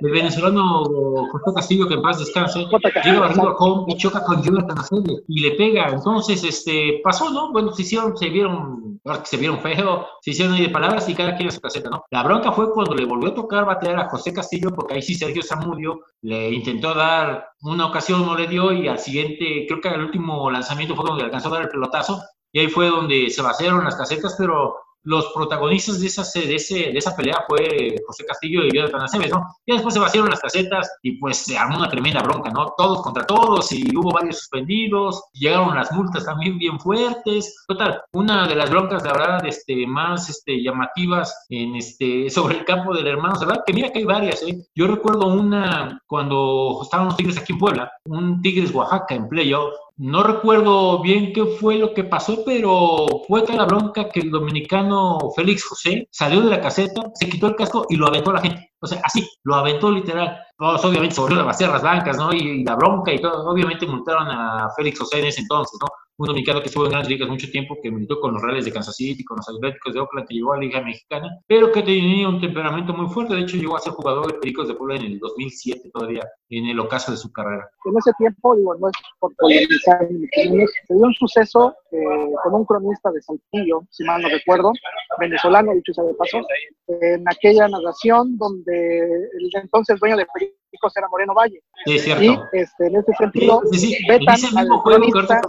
El 0.00 0.12
venezolano 0.12 0.84
José 1.32 1.54
Castillo, 1.56 1.88
que 1.88 1.94
en 1.94 2.02
paz 2.02 2.18
descanse, 2.18 2.60
llega 3.04 3.26
arriba 3.26 3.50
a 3.50 3.56
Home 3.58 3.86
y 3.88 3.96
choca 3.96 4.22
con 4.22 4.42
Jonathan 4.42 4.78
Acele 4.78 5.22
y 5.26 5.40
le 5.40 5.56
pega. 5.56 5.88
Entonces, 5.88 6.44
este, 6.44 7.00
pasó, 7.02 7.30
¿no? 7.30 7.50
Bueno, 7.50 7.72
se 7.72 7.82
hicieron, 7.82 8.16
se 8.16 8.28
vieron, 8.28 8.77
se 9.24 9.36
vieron 9.36 9.60
feo, 9.60 10.06
se 10.20 10.30
hicieron 10.30 10.54
ahí 10.54 10.62
de 10.62 10.70
palabras 10.70 11.08
y 11.08 11.14
cada 11.14 11.36
quien 11.36 11.48
en 11.48 11.54
su 11.54 11.60
caseta, 11.60 11.90
¿no? 11.90 12.04
La 12.10 12.22
bronca 12.22 12.52
fue 12.52 12.72
cuando 12.72 12.94
le 12.94 13.04
volvió 13.04 13.30
a 13.30 13.34
tocar 13.34 13.64
batear 13.64 13.98
a 13.98 14.08
José 14.08 14.32
Castillo, 14.32 14.74
porque 14.74 14.94
ahí 14.94 15.02
sí 15.02 15.14
Sergio 15.14 15.42
Zamudio 15.42 16.00
le 16.22 16.50
intentó 16.50 16.94
dar 16.94 17.48
una 17.62 17.86
ocasión, 17.86 18.24
no 18.26 18.36
le 18.36 18.46
dio, 18.46 18.72
y 18.72 18.88
al 18.88 18.98
siguiente, 18.98 19.66
creo 19.66 19.80
que 19.80 19.88
el 19.88 20.04
último 20.04 20.50
lanzamiento 20.50 20.94
fue 20.94 21.04
donde 21.06 21.24
alcanzó 21.24 21.48
a 21.48 21.52
dar 21.52 21.62
el 21.62 21.68
pelotazo, 21.68 22.22
y 22.52 22.60
ahí 22.60 22.68
fue 22.68 22.88
donde 22.88 23.30
se 23.30 23.42
vaciaron 23.42 23.84
las 23.84 23.96
casetas, 23.96 24.34
pero 24.38 24.76
los 25.04 25.32
protagonistas 25.32 26.00
de 26.00 26.06
esa, 26.06 26.22
de, 26.38 26.54
ese, 26.54 26.74
de 26.92 26.98
esa 26.98 27.16
pelea 27.16 27.44
fue 27.48 27.96
José 28.06 28.24
Castillo 28.24 28.64
y 28.64 28.72
Jonathan 28.72 29.02
Aceves, 29.02 29.30
¿no? 29.30 29.46
Y 29.64 29.72
después 29.72 29.94
se 29.94 30.00
vaciaron 30.00 30.30
las 30.30 30.40
casetas 30.40 30.90
y 31.02 31.18
pues 31.18 31.38
se 31.38 31.56
armó 31.56 31.78
una 31.78 31.88
tremenda 31.88 32.22
bronca, 32.22 32.50
¿no? 32.50 32.74
Todos 32.76 33.02
contra 33.02 33.26
todos 33.26 33.72
y 33.72 33.96
hubo 33.96 34.10
varios 34.12 34.38
suspendidos, 34.38 35.22
llegaron 35.32 35.74
las 35.74 35.90
multas 35.92 36.24
también 36.24 36.58
bien 36.58 36.78
fuertes. 36.78 37.64
Total, 37.66 38.02
una 38.12 38.46
de 38.46 38.54
las 38.54 38.70
broncas, 38.70 39.02
la 39.04 39.12
verdad, 39.12 39.46
este, 39.46 39.86
más 39.86 40.28
este, 40.28 40.62
llamativas 40.62 41.46
en 41.48 41.76
este, 41.76 42.30
sobre 42.30 42.58
el 42.58 42.64
campo 42.64 42.94
del 42.94 43.06
hermano 43.06 43.38
verdad 43.38 43.62
que 43.66 43.72
mira 43.72 43.90
que 43.90 44.00
hay 44.00 44.04
varias, 44.04 44.42
¿eh? 44.42 44.66
Yo 44.74 44.86
recuerdo 44.86 45.26
una 45.26 46.00
cuando 46.06 46.80
estaban 46.82 47.06
los 47.06 47.16
Tigres 47.16 47.38
aquí 47.38 47.52
en 47.52 47.58
Puebla, 47.58 47.90
un 48.06 48.42
Tigres 48.42 48.74
Oaxaca 48.74 49.14
en 49.14 49.28
playoff, 49.28 49.74
no 49.98 50.22
recuerdo 50.22 51.02
bien 51.02 51.32
qué 51.32 51.44
fue 51.44 51.76
lo 51.76 51.92
que 51.92 52.04
pasó, 52.04 52.44
pero 52.46 53.06
fue 53.26 53.42
tal 53.42 53.56
la 53.56 53.64
bronca 53.64 54.08
que 54.08 54.20
el 54.20 54.30
dominicano 54.30 55.18
Félix 55.34 55.64
José 55.64 56.08
salió 56.12 56.40
de 56.40 56.50
la 56.50 56.60
caseta, 56.60 57.10
se 57.14 57.28
quitó 57.28 57.48
el 57.48 57.56
casco 57.56 57.84
y 57.88 57.96
lo 57.96 58.06
aventó 58.06 58.30
a 58.30 58.34
la 58.34 58.40
gente. 58.40 58.70
O 58.80 58.86
sea, 58.86 59.00
así, 59.02 59.28
lo 59.42 59.56
aventó 59.56 59.90
literal. 59.90 60.38
Todos 60.56 60.84
obviamente 60.84 61.20
vaciar 61.20 61.70
las 61.70 61.82
bancas, 61.82 62.16
¿no? 62.16 62.32
Y, 62.32 62.62
la 62.62 62.76
bronca 62.76 63.12
y 63.12 63.20
todo. 63.20 63.50
Obviamente 63.50 63.88
multaron 63.88 64.28
a 64.28 64.68
Félix 64.76 65.00
José 65.00 65.18
en 65.18 65.26
ese 65.26 65.40
entonces, 65.40 65.76
¿no? 65.80 65.88
Un 66.18 66.26
dominicano 66.26 66.60
que 66.60 66.66
estuvo 66.66 66.84
en 66.84 66.90
grandes 66.90 67.10
ligas 67.10 67.28
mucho 67.28 67.48
tiempo, 67.48 67.78
que 67.80 67.92
militó 67.92 68.20
con 68.20 68.34
los 68.34 68.42
Reales 68.42 68.64
de 68.64 68.72
Kansas 68.72 68.96
City, 68.96 69.24
con 69.24 69.36
los 69.36 69.48
Atléticos 69.48 69.94
de 69.94 70.00
Oakland, 70.00 70.26
que 70.26 70.34
llegó 70.34 70.52
a 70.52 70.56
la 70.56 70.62
Liga 70.62 70.80
Mexicana, 70.80 71.38
pero 71.46 71.70
que 71.70 71.82
tenía 71.82 72.28
un 72.28 72.40
temperamento 72.40 72.92
muy 72.92 73.06
fuerte. 73.06 73.34
De 73.34 73.42
hecho, 73.42 73.56
llegó 73.56 73.76
a 73.76 73.80
ser 73.80 73.92
jugador 73.92 74.26
de 74.26 74.38
Pericos 74.38 74.66
de 74.66 74.74
Puebla 74.74 74.96
en 74.96 75.02
el 75.02 75.18
2007, 75.20 75.90
todavía 75.92 76.28
en 76.50 76.66
el 76.66 76.80
ocaso 76.80 77.12
de 77.12 77.18
su 77.18 77.32
carrera. 77.32 77.70
En 77.84 77.96
ese 77.96 78.10
tiempo, 78.18 78.56
digo, 78.56 78.74
no 78.74 78.88
es 78.88 78.94
por 79.20 79.34
polemizar, 79.36 80.08
se 80.08 80.94
dio 80.94 81.06
un 81.06 81.14
suceso 81.14 81.72
eh, 81.92 81.98
con 82.42 82.54
un 82.54 82.64
cronista 82.64 83.12
de 83.12 83.22
Saltillo, 83.22 83.82
si 83.90 84.02
mal 84.02 84.20
no 84.20 84.28
recuerdo, 84.28 84.72
venezolano, 85.20 85.72
dicho 85.72 85.92
sea 85.92 86.04
de 86.04 86.14
paso, 86.14 86.40
en 86.88 87.24
aquella 87.28 87.68
narración 87.68 88.36
donde 88.38 88.98
el 88.98 89.50
entonces 89.54 90.00
dueño 90.00 90.16
de 90.16 90.26
Pericos 90.34 90.58
era 90.96 91.08
Moreno 91.08 91.34
Valle. 91.34 91.60
Sí, 91.84 91.98
cierto. 91.98 92.22
Y 92.22 92.58
este, 92.58 92.86
en 92.86 92.96
ese 92.96 93.12
sentido, 93.14 93.62
sí, 93.72 93.78
sí, 93.78 94.06
vetan 94.08 94.36
al 94.56 94.68
cronista 94.82 95.40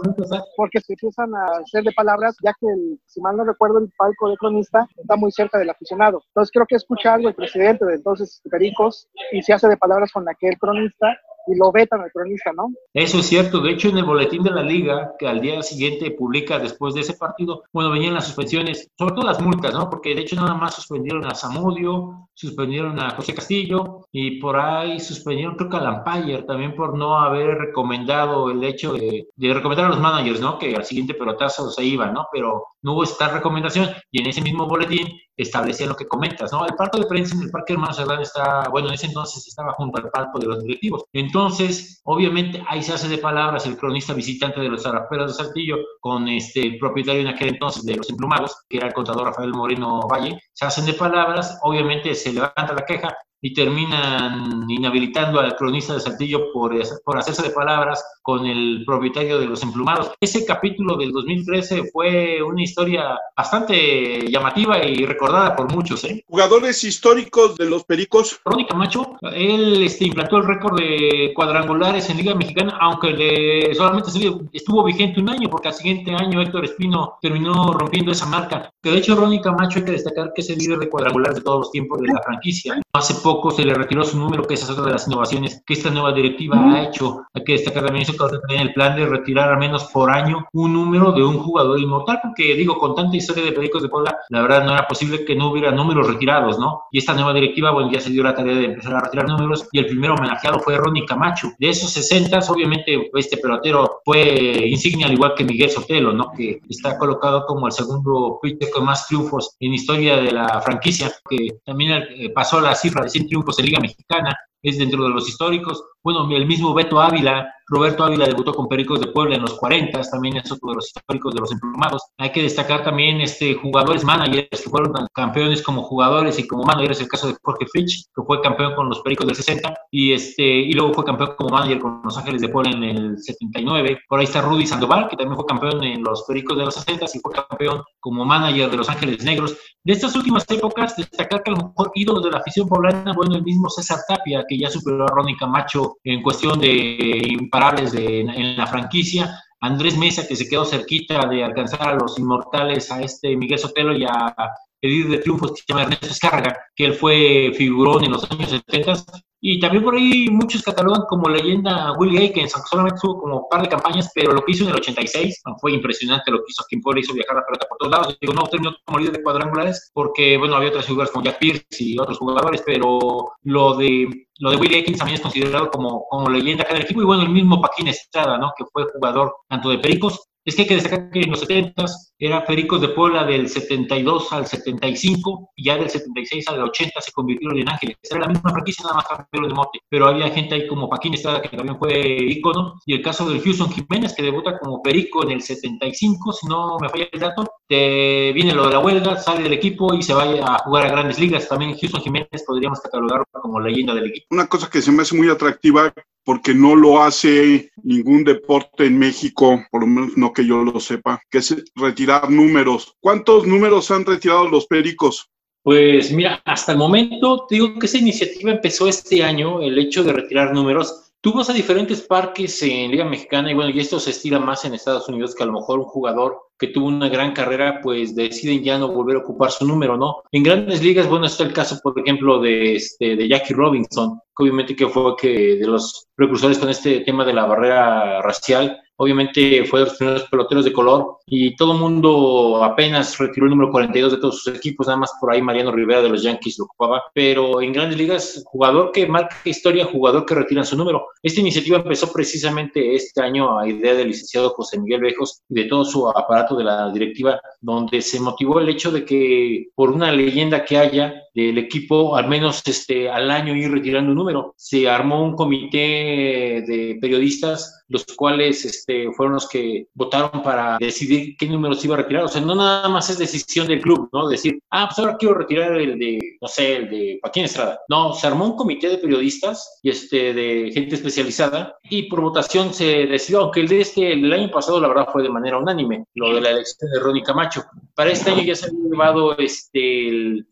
porque 0.56 0.80
se 0.80 0.94
empiezan 0.94 1.34
a 1.34 1.44
hacer 1.62 1.84
de 1.84 1.92
palabras, 1.92 2.36
ya 2.42 2.52
que, 2.60 2.66
el, 2.66 2.98
si 3.06 3.20
mal 3.20 3.36
no 3.36 3.44
recuerdo, 3.44 3.78
el 3.78 3.90
palco 3.96 4.30
de 4.30 4.36
cronista 4.36 4.86
está 4.96 5.16
muy 5.16 5.30
cerca 5.32 5.58
del 5.58 5.70
aficionado. 5.70 6.22
Entonces 6.28 6.50
creo 6.52 6.66
que 6.66 6.76
escucha 6.76 7.14
algo 7.14 7.28
el 7.28 7.34
presidente 7.34 7.84
de 7.84 7.94
entonces 7.94 8.40
Pericos 8.50 9.08
y 9.32 9.42
se 9.42 9.52
hace 9.52 9.68
de 9.68 9.76
palabras 9.76 10.10
con 10.12 10.28
aquel 10.28 10.58
cronista 10.58 11.18
y 11.46 11.56
lo 11.56 11.72
vetan 11.72 12.02
cronista, 12.12 12.52
¿no? 12.52 12.70
Eso 12.94 13.18
es 13.18 13.26
cierto. 13.26 13.60
De 13.60 13.72
hecho, 13.72 13.88
en 13.88 13.98
el 13.98 14.04
boletín 14.04 14.42
de 14.42 14.50
la 14.50 14.62
liga, 14.62 15.14
que 15.18 15.26
al 15.26 15.40
día 15.40 15.62
siguiente 15.62 16.10
publica 16.12 16.58
después 16.58 16.94
de 16.94 17.00
ese 17.00 17.14
partido, 17.14 17.62
bueno, 17.72 17.90
venían 17.90 18.14
las 18.14 18.26
suspensiones, 18.26 18.90
sobre 18.98 19.14
todo 19.14 19.24
las 19.24 19.40
multas, 19.40 19.72
¿no? 19.72 19.88
Porque 19.88 20.14
de 20.14 20.22
hecho 20.22 20.36
nada 20.36 20.54
más 20.54 20.74
suspendieron 20.74 21.24
a 21.26 21.34
Zamudio, 21.34 22.28
suspendieron 22.34 22.98
a 22.98 23.10
José 23.10 23.34
Castillo 23.34 24.06
y 24.12 24.40
por 24.40 24.58
ahí 24.58 24.98
suspendieron 25.00 25.56
creo 25.56 25.68
que 25.68 25.76
a 25.76 25.80
Lampayer 25.80 26.46
también 26.46 26.74
por 26.74 26.96
no 26.96 27.18
haber 27.18 27.58
recomendado 27.58 28.50
el 28.50 28.62
hecho 28.64 28.94
de, 28.94 29.28
de, 29.36 29.54
recomendar 29.54 29.86
a 29.86 29.90
los 29.90 30.00
managers, 30.00 30.40
¿no? 30.40 30.58
Que 30.58 30.74
al 30.74 30.84
siguiente 30.84 31.14
pelotazo 31.14 31.70
se 31.70 31.84
iban, 31.84 32.14
¿no? 32.14 32.26
Pero 32.32 32.66
no 32.82 32.92
hubo 32.92 33.04
esta 33.04 33.28
recomendación 33.28 33.90
y 34.10 34.20
en 34.20 34.28
ese 34.28 34.42
mismo 34.42 34.66
boletín 34.66 35.08
establecía 35.36 35.86
lo 35.86 35.96
que 35.96 36.06
comentas, 36.06 36.52
¿no? 36.52 36.66
El 36.66 36.74
palco 36.74 36.98
de 36.98 37.06
prensa 37.06 37.34
en 37.34 37.42
el 37.42 37.50
Parque 37.50 37.72
Hermano 37.72 37.94
Cerdán 37.94 38.20
está, 38.20 38.68
bueno, 38.70 38.88
en 38.88 38.94
ese 38.94 39.06
entonces 39.06 39.46
estaba 39.46 39.72
junto 39.72 39.98
al 39.98 40.10
palco 40.10 40.38
de 40.38 40.46
los 40.46 40.62
directivos. 40.62 41.04
Entonces, 41.12 42.00
obviamente, 42.04 42.62
ahí 42.68 42.82
se 42.82 42.92
hace 42.92 43.08
de 43.08 43.18
palabras 43.18 43.66
el 43.66 43.76
cronista 43.76 44.12
visitante 44.12 44.60
de 44.60 44.68
los 44.68 44.82
Zaraperos 44.82 45.36
de 45.36 45.44
Saltillo 45.44 45.76
con 46.00 46.28
este, 46.28 46.76
propietario 46.78 47.22
en 47.22 47.28
aquel 47.28 47.48
entonces 47.48 47.84
de 47.84 47.96
los 47.96 48.10
emplumados, 48.10 48.54
que 48.68 48.78
era 48.78 48.88
el 48.88 48.94
contador 48.94 49.26
Rafael 49.26 49.52
Moreno 49.52 50.00
Valle, 50.08 50.38
se 50.52 50.66
hacen 50.66 50.86
de 50.86 50.94
palabras, 50.94 51.58
obviamente 51.62 52.14
se 52.14 52.32
levanta 52.32 52.74
la 52.74 52.84
queja 52.84 53.16
y 53.42 53.54
terminan 53.54 54.68
inhabilitando 54.68 55.40
al 55.40 55.56
cronista 55.56 55.94
de 55.94 56.00
Saltillo 56.00 56.52
por, 56.52 56.74
por 57.04 57.18
hacerse 57.18 57.42
de 57.42 57.50
palabras 57.50 58.04
con 58.22 58.46
el 58.46 58.84
propietario 58.86 59.38
de 59.38 59.46
los 59.46 59.62
emplumados. 59.62 60.12
Ese 60.20 60.44
capítulo 60.44 60.96
del 60.96 61.12
2013 61.12 61.90
fue 61.92 62.42
una 62.42 62.62
historia 62.62 63.18
bastante 63.36 64.28
llamativa 64.30 64.84
y 64.84 65.04
recordada 65.06 65.56
por 65.56 65.72
muchos. 65.72 66.04
¿eh? 66.04 66.24
Jugadores 66.28 66.84
históricos 66.84 67.56
de 67.56 67.68
los 67.68 67.84
Pericos. 67.84 68.40
Ronnie 68.44 68.66
Camacho, 68.66 69.16
él 69.32 69.82
este, 69.82 70.06
implantó 70.06 70.36
el 70.36 70.46
récord 70.46 70.78
de 70.78 71.32
cuadrangulares 71.34 72.08
en 72.10 72.18
Liga 72.18 72.34
Mexicana, 72.34 72.78
aunque 72.80 73.10
le, 73.10 73.74
solamente 73.74 74.10
estuvo 74.52 74.84
vigente 74.84 75.20
un 75.20 75.30
año, 75.30 75.48
porque 75.48 75.68
al 75.68 75.74
siguiente 75.74 76.14
año 76.14 76.40
Héctor 76.40 76.64
Espino 76.64 77.18
terminó 77.20 77.72
rompiendo 77.72 78.12
esa 78.12 78.26
marca. 78.26 78.72
Que 78.82 78.90
de 78.90 78.98
hecho 78.98 79.16
Ronnie 79.16 79.40
Camacho 79.40 79.78
hay 79.78 79.84
que 79.84 79.92
destacar 79.92 80.32
que 80.34 80.42
es 80.42 80.50
el 80.50 80.58
líder 80.58 80.78
de 80.78 80.88
cuadrangulares 80.88 81.36
de 81.36 81.42
todos 81.42 81.60
los 81.60 81.70
tiempos 81.70 82.00
de 82.00 82.08
la 82.08 82.22
franquicia. 82.22 82.80
Hace 82.92 83.14
poco 83.22 83.52
se 83.52 83.64
le 83.64 83.72
retiró 83.72 84.02
su 84.02 84.18
número, 84.18 84.42
que 84.42 84.54
esa 84.54 84.64
es 84.64 84.70
otra 84.70 84.86
de 84.86 84.92
las 84.92 85.06
innovaciones 85.06 85.62
que 85.64 85.74
esta 85.74 85.90
nueva 85.90 86.12
directiva 86.12 86.58
ha 86.58 86.82
hecho. 86.82 87.22
Hay 87.32 87.44
que 87.44 87.52
destacar 87.52 87.84
también 87.84 88.02
eso 88.02 88.12
que 88.12 88.38
tener 88.48 88.66
el 88.66 88.74
plan 88.74 88.96
de 88.96 89.06
retirar 89.06 89.48
al 89.48 89.58
menos 89.58 89.84
por 89.92 90.10
año 90.10 90.48
un 90.52 90.72
número 90.72 91.12
de 91.12 91.22
un 91.22 91.38
jugador 91.38 91.78
inmortal, 91.78 92.18
porque 92.20 92.54
digo, 92.56 92.78
con 92.78 92.96
tanta 92.96 93.16
historia 93.16 93.44
de 93.44 93.52
Pericos 93.52 93.82
de 93.82 93.88
Puebla, 93.88 94.18
la 94.28 94.42
verdad 94.42 94.64
no 94.64 94.72
era 94.72 94.88
posible 94.88 95.24
que 95.24 95.36
no 95.36 95.52
hubiera 95.52 95.70
números 95.70 96.08
retirados, 96.08 96.58
¿no? 96.58 96.82
Y 96.90 96.98
esta 96.98 97.14
nueva 97.14 97.32
directiva, 97.32 97.70
bueno, 97.70 97.92
ya 97.92 98.00
se 98.00 98.10
dio 98.10 98.24
la 98.24 98.34
tarea 98.34 98.56
de 98.56 98.64
empezar 98.64 98.96
a 98.96 99.00
retirar 99.02 99.28
números 99.28 99.68
y 99.70 99.78
el 99.78 99.86
primer 99.86 100.10
homenajeado 100.10 100.58
fue 100.58 100.76
Ronnie 100.76 101.06
Camacho. 101.06 101.52
De 101.60 101.68
esos 101.68 101.90
60, 101.92 102.40
obviamente, 102.48 103.08
este 103.14 103.36
pelotero 103.36 104.00
fue 104.04 104.66
insignia 104.66 105.06
al 105.06 105.12
igual 105.12 105.34
que 105.36 105.44
Miguel 105.44 105.70
Sotelo, 105.70 106.12
¿no? 106.12 106.32
Que 106.36 106.60
está 106.68 106.98
colocado 106.98 107.46
como 107.46 107.66
el 107.68 107.72
segundo 107.72 108.40
pitcher 108.42 108.70
con 108.70 108.84
más 108.84 109.06
triunfos 109.06 109.56
en 109.60 109.74
historia 109.74 110.16
de 110.16 110.32
la 110.32 110.60
franquicia, 110.60 111.12
que 111.28 111.60
también 111.64 112.02
eh, 112.16 112.30
pasó 112.30 112.60
la 112.60 112.74
cifra 112.80 113.04
de 113.04 113.10
triunfos 113.10 113.58
en 113.58 113.66
Liga 113.66 113.80
Mexicana, 113.80 114.36
es 114.62 114.78
dentro 114.78 115.02
de 115.04 115.10
los 115.10 115.28
históricos. 115.28 115.82
Bueno, 116.02 116.28
el 116.30 116.46
mismo 116.46 116.74
Beto 116.74 117.00
Ávila, 117.00 117.52
Roberto 117.70 118.02
Ávila 118.02 118.26
debutó 118.26 118.52
con 118.52 118.66
Pericos 118.66 119.00
de 119.00 119.06
Puebla 119.06 119.36
en 119.36 119.42
los 119.42 119.54
40, 119.54 120.00
también 120.10 120.36
es 120.36 120.50
otro 120.50 120.70
de 120.70 120.74
los 120.74 120.88
históricos 120.88 121.32
de 121.34 121.40
los 121.40 121.52
emplumados. 121.52 122.02
Hay 122.18 122.32
que 122.32 122.42
destacar 122.42 122.82
también 122.82 123.20
este, 123.20 123.54
jugadores 123.54 124.02
managers 124.02 124.48
que 124.50 124.68
fueron 124.68 124.92
campeones 125.14 125.62
como 125.62 125.84
jugadores 125.84 126.36
y 126.40 126.48
como 126.48 126.64
managers, 126.64 127.00
el 127.00 127.08
caso 127.08 127.28
de 127.28 127.36
Jorge 127.40 127.66
Fitch, 127.72 128.06
que 128.14 128.22
fue 128.26 128.40
campeón 128.40 128.74
con 128.74 128.88
los 128.88 129.00
Pericos 129.02 129.28
del 129.28 129.36
60, 129.36 129.72
y, 129.92 130.12
este, 130.12 130.42
y 130.42 130.72
luego 130.72 130.92
fue 130.92 131.04
campeón 131.04 131.34
como 131.38 131.50
manager 131.50 131.78
con 131.78 132.00
Los 132.02 132.18
Ángeles 132.18 132.42
de 132.42 132.48
Puebla 132.48 132.72
en 132.72 132.82
el 132.82 133.18
79. 133.18 134.00
Por 134.08 134.18
ahí 134.18 134.24
está 134.24 134.42
Rudy 134.42 134.66
Sandoval, 134.66 135.08
que 135.08 135.16
también 135.16 135.36
fue 135.36 135.46
campeón 135.46 135.84
en 135.84 136.02
los 136.02 136.24
Pericos 136.24 136.58
de 136.58 136.64
los 136.64 136.74
60 136.74 137.06
y 137.14 137.18
fue 137.20 137.32
campeón 137.32 137.82
como 138.00 138.24
manager 138.24 138.68
de 138.68 138.76
Los 138.76 138.88
Ángeles 138.88 139.22
Negros. 139.22 139.56
De 139.84 139.92
estas 139.92 140.14
últimas 140.16 140.44
épocas, 140.50 140.96
destacar 140.96 141.42
que 141.42 141.52
a 141.52 141.54
lo 141.54 141.68
mejor 141.68 141.92
ídolo 141.94 142.20
de 142.20 142.30
la 142.30 142.38
afición 142.38 142.68
poblana, 142.68 143.12
bueno, 143.14 143.36
el 143.36 143.42
mismo 143.42 143.70
César 143.70 143.98
Tapia, 144.08 144.44
que 144.48 144.58
ya 144.58 144.68
superó 144.68 145.04
a 145.04 145.08
Ronnie 145.08 145.36
Camacho 145.36 145.96
en 146.04 146.22
cuestión 146.22 146.58
de 146.58 147.36
imparables 147.60 147.92
de, 147.92 148.20
en 148.20 148.56
la 148.56 148.66
franquicia. 148.66 149.42
Andrés 149.60 149.96
Mesa, 149.96 150.26
que 150.26 150.36
se 150.36 150.48
quedó 150.48 150.64
cerquita 150.64 151.26
de 151.26 151.44
alcanzar 151.44 151.88
a 151.88 151.94
los 151.94 152.18
inmortales, 152.18 152.90
a 152.90 153.02
este 153.02 153.36
Miguel 153.36 153.58
Sotelo 153.58 153.94
y 153.94 154.04
a 154.04 154.34
Edith 154.80 155.08
de 155.08 155.18
triunfos 155.18 155.52
que 155.52 155.56
se 155.58 155.64
llama 155.68 155.82
Ernesto 155.82 156.06
Escarga, 156.06 156.56
que 156.74 156.86
él 156.86 156.94
fue 156.94 157.52
figurón 157.54 158.04
en 158.04 158.12
los 158.12 158.30
años 158.30 158.48
70 158.48 158.94
y 159.42 159.58
también 159.58 159.82
por 159.82 159.94
ahí 159.94 160.28
muchos 160.28 160.62
catalogan 160.62 161.04
como 161.08 161.28
leyenda 161.28 161.92
Willie 161.92 162.20
Aikens, 162.20 162.54
aunque 162.54 162.68
solamente 162.68 163.00
tuvo 163.00 163.20
como 163.20 163.36
un 163.38 163.48
par 163.50 163.62
de 163.62 163.68
campañas, 163.68 164.10
pero 164.14 164.32
lo 164.32 164.44
que 164.44 164.52
hizo 164.52 164.64
en 164.64 164.70
el 164.70 164.76
86 164.76 165.42
fue 165.58 165.72
impresionante 165.72 166.30
lo 166.30 166.38
que 166.38 166.50
hizo. 166.50 166.64
Quien 166.68 166.82
Puebla 166.82 167.00
hizo 167.00 167.14
viajar 167.14 167.36
la 167.36 167.46
pelota 167.46 167.66
por 167.66 167.78
todos 167.78 167.90
lados. 167.90 168.18
Digo, 168.20 168.34
no 168.34 168.42
terminó 168.44 168.76
como 168.84 168.98
líder 168.98 169.16
de 169.16 169.22
cuadrangulares 169.22 169.90
porque, 169.94 170.36
bueno, 170.36 170.56
había 170.56 170.68
otras 170.68 170.86
figuras 170.86 171.10
como 171.10 171.24
Jack 171.24 171.38
Pierce 171.38 171.64
y 171.78 171.98
otros 171.98 172.18
jugadores, 172.18 172.62
pero 172.66 172.98
lo 173.42 173.74
de 173.76 174.26
lo 174.40 174.50
de 174.50 174.56
Willie 174.56 174.78
Aikens 174.78 174.98
también 174.98 175.16
es 175.16 175.20
considerado 175.20 175.70
como, 175.70 176.06
como 176.08 176.30
leyenda 176.30 176.64
acá 176.64 176.74
del 176.74 176.84
equipo. 176.84 177.02
Y 177.02 177.04
bueno, 177.04 177.22
el 177.22 177.28
mismo 177.28 177.60
Paquín 177.60 177.88
Estrada, 177.88 178.38
¿no? 178.38 178.52
Que 178.56 178.64
fue 178.72 178.86
jugador 178.92 179.34
tanto 179.48 179.68
de 179.68 179.78
Pericos 179.78 180.29
es 180.44 180.54
que 180.54 180.62
hay 180.62 180.68
que 180.68 180.74
destacar 180.74 181.10
que 181.10 181.20
en 181.20 181.30
los 181.30 181.40
70 181.40 181.84
era 182.18 182.44
Pericos 182.44 182.80
de 182.80 182.88
Puebla 182.88 183.24
del 183.24 183.48
72 183.48 184.32
al 184.32 184.46
75 184.46 185.50
y 185.56 185.64
ya 185.64 185.76
del 185.76 185.90
76 185.90 186.48
al 186.48 186.62
80 186.62 187.00
se 187.00 187.12
convirtieron 187.12 187.58
en 187.58 187.68
Ángeles. 187.68 187.96
Era 188.02 188.20
la 188.20 188.28
misma 188.28 188.50
franquicia, 188.50 188.84
nada 188.84 188.96
más 188.96 189.06
cambiaron 189.06 189.48
de 189.48 189.54
mote. 189.54 189.78
Pero 189.88 190.08
había 190.08 190.30
gente 190.30 190.54
ahí 190.54 190.66
como 190.66 190.88
Paquín 190.88 191.14
Estrada, 191.14 191.42
que 191.42 191.56
también 191.56 191.78
fue 191.78 191.92
ícono, 192.28 192.74
y 192.86 192.94
el 192.94 193.02
caso 193.02 193.28
del 193.28 193.42
Houston 193.42 193.70
Jiménez, 193.70 194.14
que 194.14 194.22
debuta 194.22 194.58
como 194.58 194.82
Perico 194.82 195.22
en 195.24 195.32
el 195.32 195.42
75, 195.42 196.32
si 196.32 196.46
no 196.46 196.78
me 196.80 196.88
falla 196.88 197.08
el 197.12 197.20
dato, 197.20 197.46
te 197.68 198.32
viene 198.32 198.54
lo 198.54 198.66
de 198.66 198.72
la 198.72 198.80
huelga, 198.80 199.16
sale 199.16 199.42
del 199.42 199.52
equipo 199.52 199.94
y 199.94 200.02
se 200.02 200.14
va 200.14 200.24
a 200.24 200.58
jugar 200.58 200.86
a 200.86 200.90
grandes 200.90 201.18
ligas. 201.18 201.48
También 201.48 201.76
Houston 201.76 202.00
Jiménez 202.00 202.44
podríamos 202.46 202.80
catalogarlo 202.80 203.26
como 203.32 203.60
leyenda 203.60 203.94
del 203.94 204.06
equipo. 204.06 204.26
Una 204.30 204.46
cosa 204.46 204.70
que 204.70 204.80
se 204.82 204.90
me 204.90 205.02
hace 205.02 205.16
muy 205.16 205.28
atractiva 205.28 205.92
porque 206.24 206.54
no 206.54 206.74
lo 206.74 207.02
hace 207.02 207.70
ningún 207.82 208.24
deporte 208.24 208.86
en 208.86 208.98
México, 208.98 209.64
por 209.70 209.82
lo 209.82 209.86
menos 209.86 210.16
no 210.16 210.32
que 210.32 210.46
yo 210.46 210.62
lo 210.62 210.78
sepa, 210.80 211.20
que 211.30 211.38
es 211.38 211.64
retirar 211.74 212.30
números. 212.30 212.94
¿Cuántos 213.00 213.46
números 213.46 213.90
han 213.90 214.04
retirado 214.04 214.48
los 214.48 214.66
pericos? 214.66 215.30
Pues 215.62 216.10
mira, 216.12 216.40
hasta 216.44 216.72
el 216.72 216.78
momento 216.78 217.46
digo 217.50 217.78
que 217.78 217.86
esa 217.86 217.98
iniciativa 217.98 218.50
empezó 218.50 218.88
este 218.88 219.22
año, 219.22 219.60
el 219.60 219.78
hecho 219.78 220.02
de 220.02 220.12
retirar 220.12 220.54
números. 220.54 221.09
Tú 221.22 221.34
vas 221.34 221.50
a 221.50 221.52
diferentes 221.52 222.00
parques 222.00 222.62
en 222.62 222.90
Liga 222.90 223.04
Mexicana 223.04 223.50
y 223.50 223.54
bueno, 223.54 223.70
y 223.70 223.78
esto 223.78 224.00
se 224.00 224.08
estira 224.08 224.38
más 224.38 224.64
en 224.64 224.72
Estados 224.72 225.06
Unidos 225.06 225.34
que 225.34 225.42
a 225.42 225.46
lo 225.46 225.52
mejor 225.52 225.78
un 225.78 225.84
jugador 225.84 226.38
que 226.58 226.68
tuvo 226.68 226.86
una 226.86 227.10
gran 227.10 227.32
carrera, 227.34 227.80
pues 227.82 228.14
deciden 228.14 228.62
ya 228.64 228.78
no 228.78 228.88
volver 228.88 229.16
a 229.16 229.20
ocupar 229.20 229.50
su 229.50 229.66
número, 229.66 229.98
¿no? 229.98 230.22
En 230.32 230.42
grandes 230.42 230.82
ligas, 230.82 231.06
bueno, 231.08 231.26
está 231.26 231.44
el 231.44 231.52
caso, 231.52 231.78
por 231.82 231.98
ejemplo, 231.98 232.40
de, 232.40 232.76
este, 232.76 233.16
de 233.16 233.28
Jackie 233.28 233.52
Robinson, 233.52 234.18
que 234.34 234.42
obviamente 234.44 234.74
que 234.74 234.88
fue 234.88 235.14
que 235.16 235.56
de 235.56 235.66
los 235.66 236.08
precursores 236.14 236.58
con 236.58 236.70
este 236.70 237.00
tema 237.00 237.26
de 237.26 237.34
la 237.34 237.44
barrera 237.44 238.22
racial, 238.22 238.80
obviamente 239.00 239.64
fue 239.64 239.80
de 239.80 239.86
los 239.86 239.96
primeros 239.96 240.24
peloteros 240.24 240.64
de 240.66 240.74
color 240.74 241.16
y 241.24 241.56
todo 241.56 241.72
el 241.72 241.78
mundo 241.78 242.62
apenas 242.62 243.16
retiró 243.16 243.46
el 243.46 243.50
número 243.50 243.70
42 243.70 244.12
de 244.12 244.18
todos 244.18 244.42
sus 244.42 244.54
equipos, 244.54 244.86
nada 244.86 244.98
más 244.98 245.12
por 245.18 245.32
ahí 245.32 245.40
Mariano 245.40 245.72
Rivera 245.72 246.02
de 246.02 246.10
los 246.10 246.22
Yankees 246.22 246.58
lo 246.58 246.66
ocupaba, 246.66 247.02
pero 247.14 247.62
en 247.62 247.72
grandes 247.72 247.96
ligas, 247.96 248.42
jugador 248.44 248.92
que 248.92 249.06
marca 249.06 249.34
historia, 249.44 249.86
jugador 249.86 250.26
que 250.26 250.34
retira 250.34 250.64
su 250.64 250.76
número. 250.76 251.06
Esta 251.22 251.40
iniciativa 251.40 251.78
empezó 251.78 252.12
precisamente 252.12 252.94
este 252.94 253.22
año 253.22 253.58
a 253.58 253.66
idea 253.66 253.94
del 253.94 254.08
licenciado 254.08 254.50
José 254.50 254.78
Miguel 254.78 255.00
Vejos 255.00 255.40
y 255.48 255.54
de 255.54 255.64
todo 255.64 255.86
su 255.86 256.06
aparato 256.06 256.54
de 256.54 256.64
la 256.64 256.92
directiva, 256.92 257.40
donde 257.62 258.02
se 258.02 258.20
motivó 258.20 258.60
el 258.60 258.68
hecho 258.68 258.90
de 258.92 259.06
que 259.06 259.68
por 259.74 259.90
una 259.90 260.12
leyenda 260.12 260.62
que 260.62 260.76
haya 260.76 261.14
del 261.34 261.56
equipo, 261.56 262.16
al 262.16 262.28
menos 262.28 262.60
este, 262.66 263.08
al 263.08 263.30
año 263.30 263.54
ir 263.56 263.70
retirando 263.70 264.10
un 264.10 264.18
número, 264.18 264.52
se 264.56 264.88
armó 264.88 265.24
un 265.24 265.36
comité 265.36 266.64
de 266.66 266.98
periodistas 267.00 267.79
los 267.90 268.04
cuales 268.16 268.64
este, 268.64 269.10
fueron 269.12 269.34
los 269.34 269.48
que 269.48 269.88
votaron 269.94 270.42
para 270.42 270.78
decidir 270.78 271.36
qué 271.36 271.46
números 271.46 271.84
iba 271.84 271.96
a 271.96 271.98
retirar. 271.98 272.24
O 272.24 272.28
sea, 272.28 272.40
no 272.40 272.54
nada 272.54 272.88
más 272.88 273.10
es 273.10 273.18
decisión 273.18 273.66
del 273.66 273.80
club, 273.80 274.08
¿no? 274.12 274.28
Decir, 274.28 274.60
ah, 274.70 274.86
pues 274.88 274.98
ahora 274.98 275.16
quiero 275.18 275.34
retirar 275.34 275.76
el 275.76 275.98
de, 275.98 276.18
no 276.40 276.48
sé, 276.48 276.76
el 276.76 276.88
de 276.88 277.18
Joaquín 277.20 277.44
Estrada. 277.44 277.80
No, 277.88 278.12
se 278.14 278.26
armó 278.26 278.46
un 278.46 278.56
comité 278.56 278.88
de 278.88 278.98
periodistas 278.98 279.80
y 279.82 279.90
este, 279.90 280.32
de 280.32 280.70
gente 280.72 280.94
especializada 280.94 281.76
y 281.90 282.04
por 282.04 282.20
votación 282.20 282.72
se 282.72 283.06
decidió, 283.06 283.40
aunque 283.40 283.60
el 283.60 283.68
de 283.68 283.80
este, 283.80 284.12
el 284.12 284.32
año 284.32 284.50
pasado, 284.50 284.80
la 284.80 284.88
verdad, 284.88 285.08
fue 285.12 285.24
de 285.24 285.28
manera 285.28 285.58
unánime, 285.58 286.04
lo 286.14 286.34
de 286.34 286.40
la 286.40 286.50
elección 286.50 286.90
de 286.92 287.00
Ronnie 287.00 287.24
Camacho. 287.24 287.64
Para 287.96 288.12
este 288.12 288.30
año 288.30 288.42
ya 288.42 288.54
se 288.54 288.66
ha 288.66 288.70
llevado 288.70 289.36
este, 289.36 290.44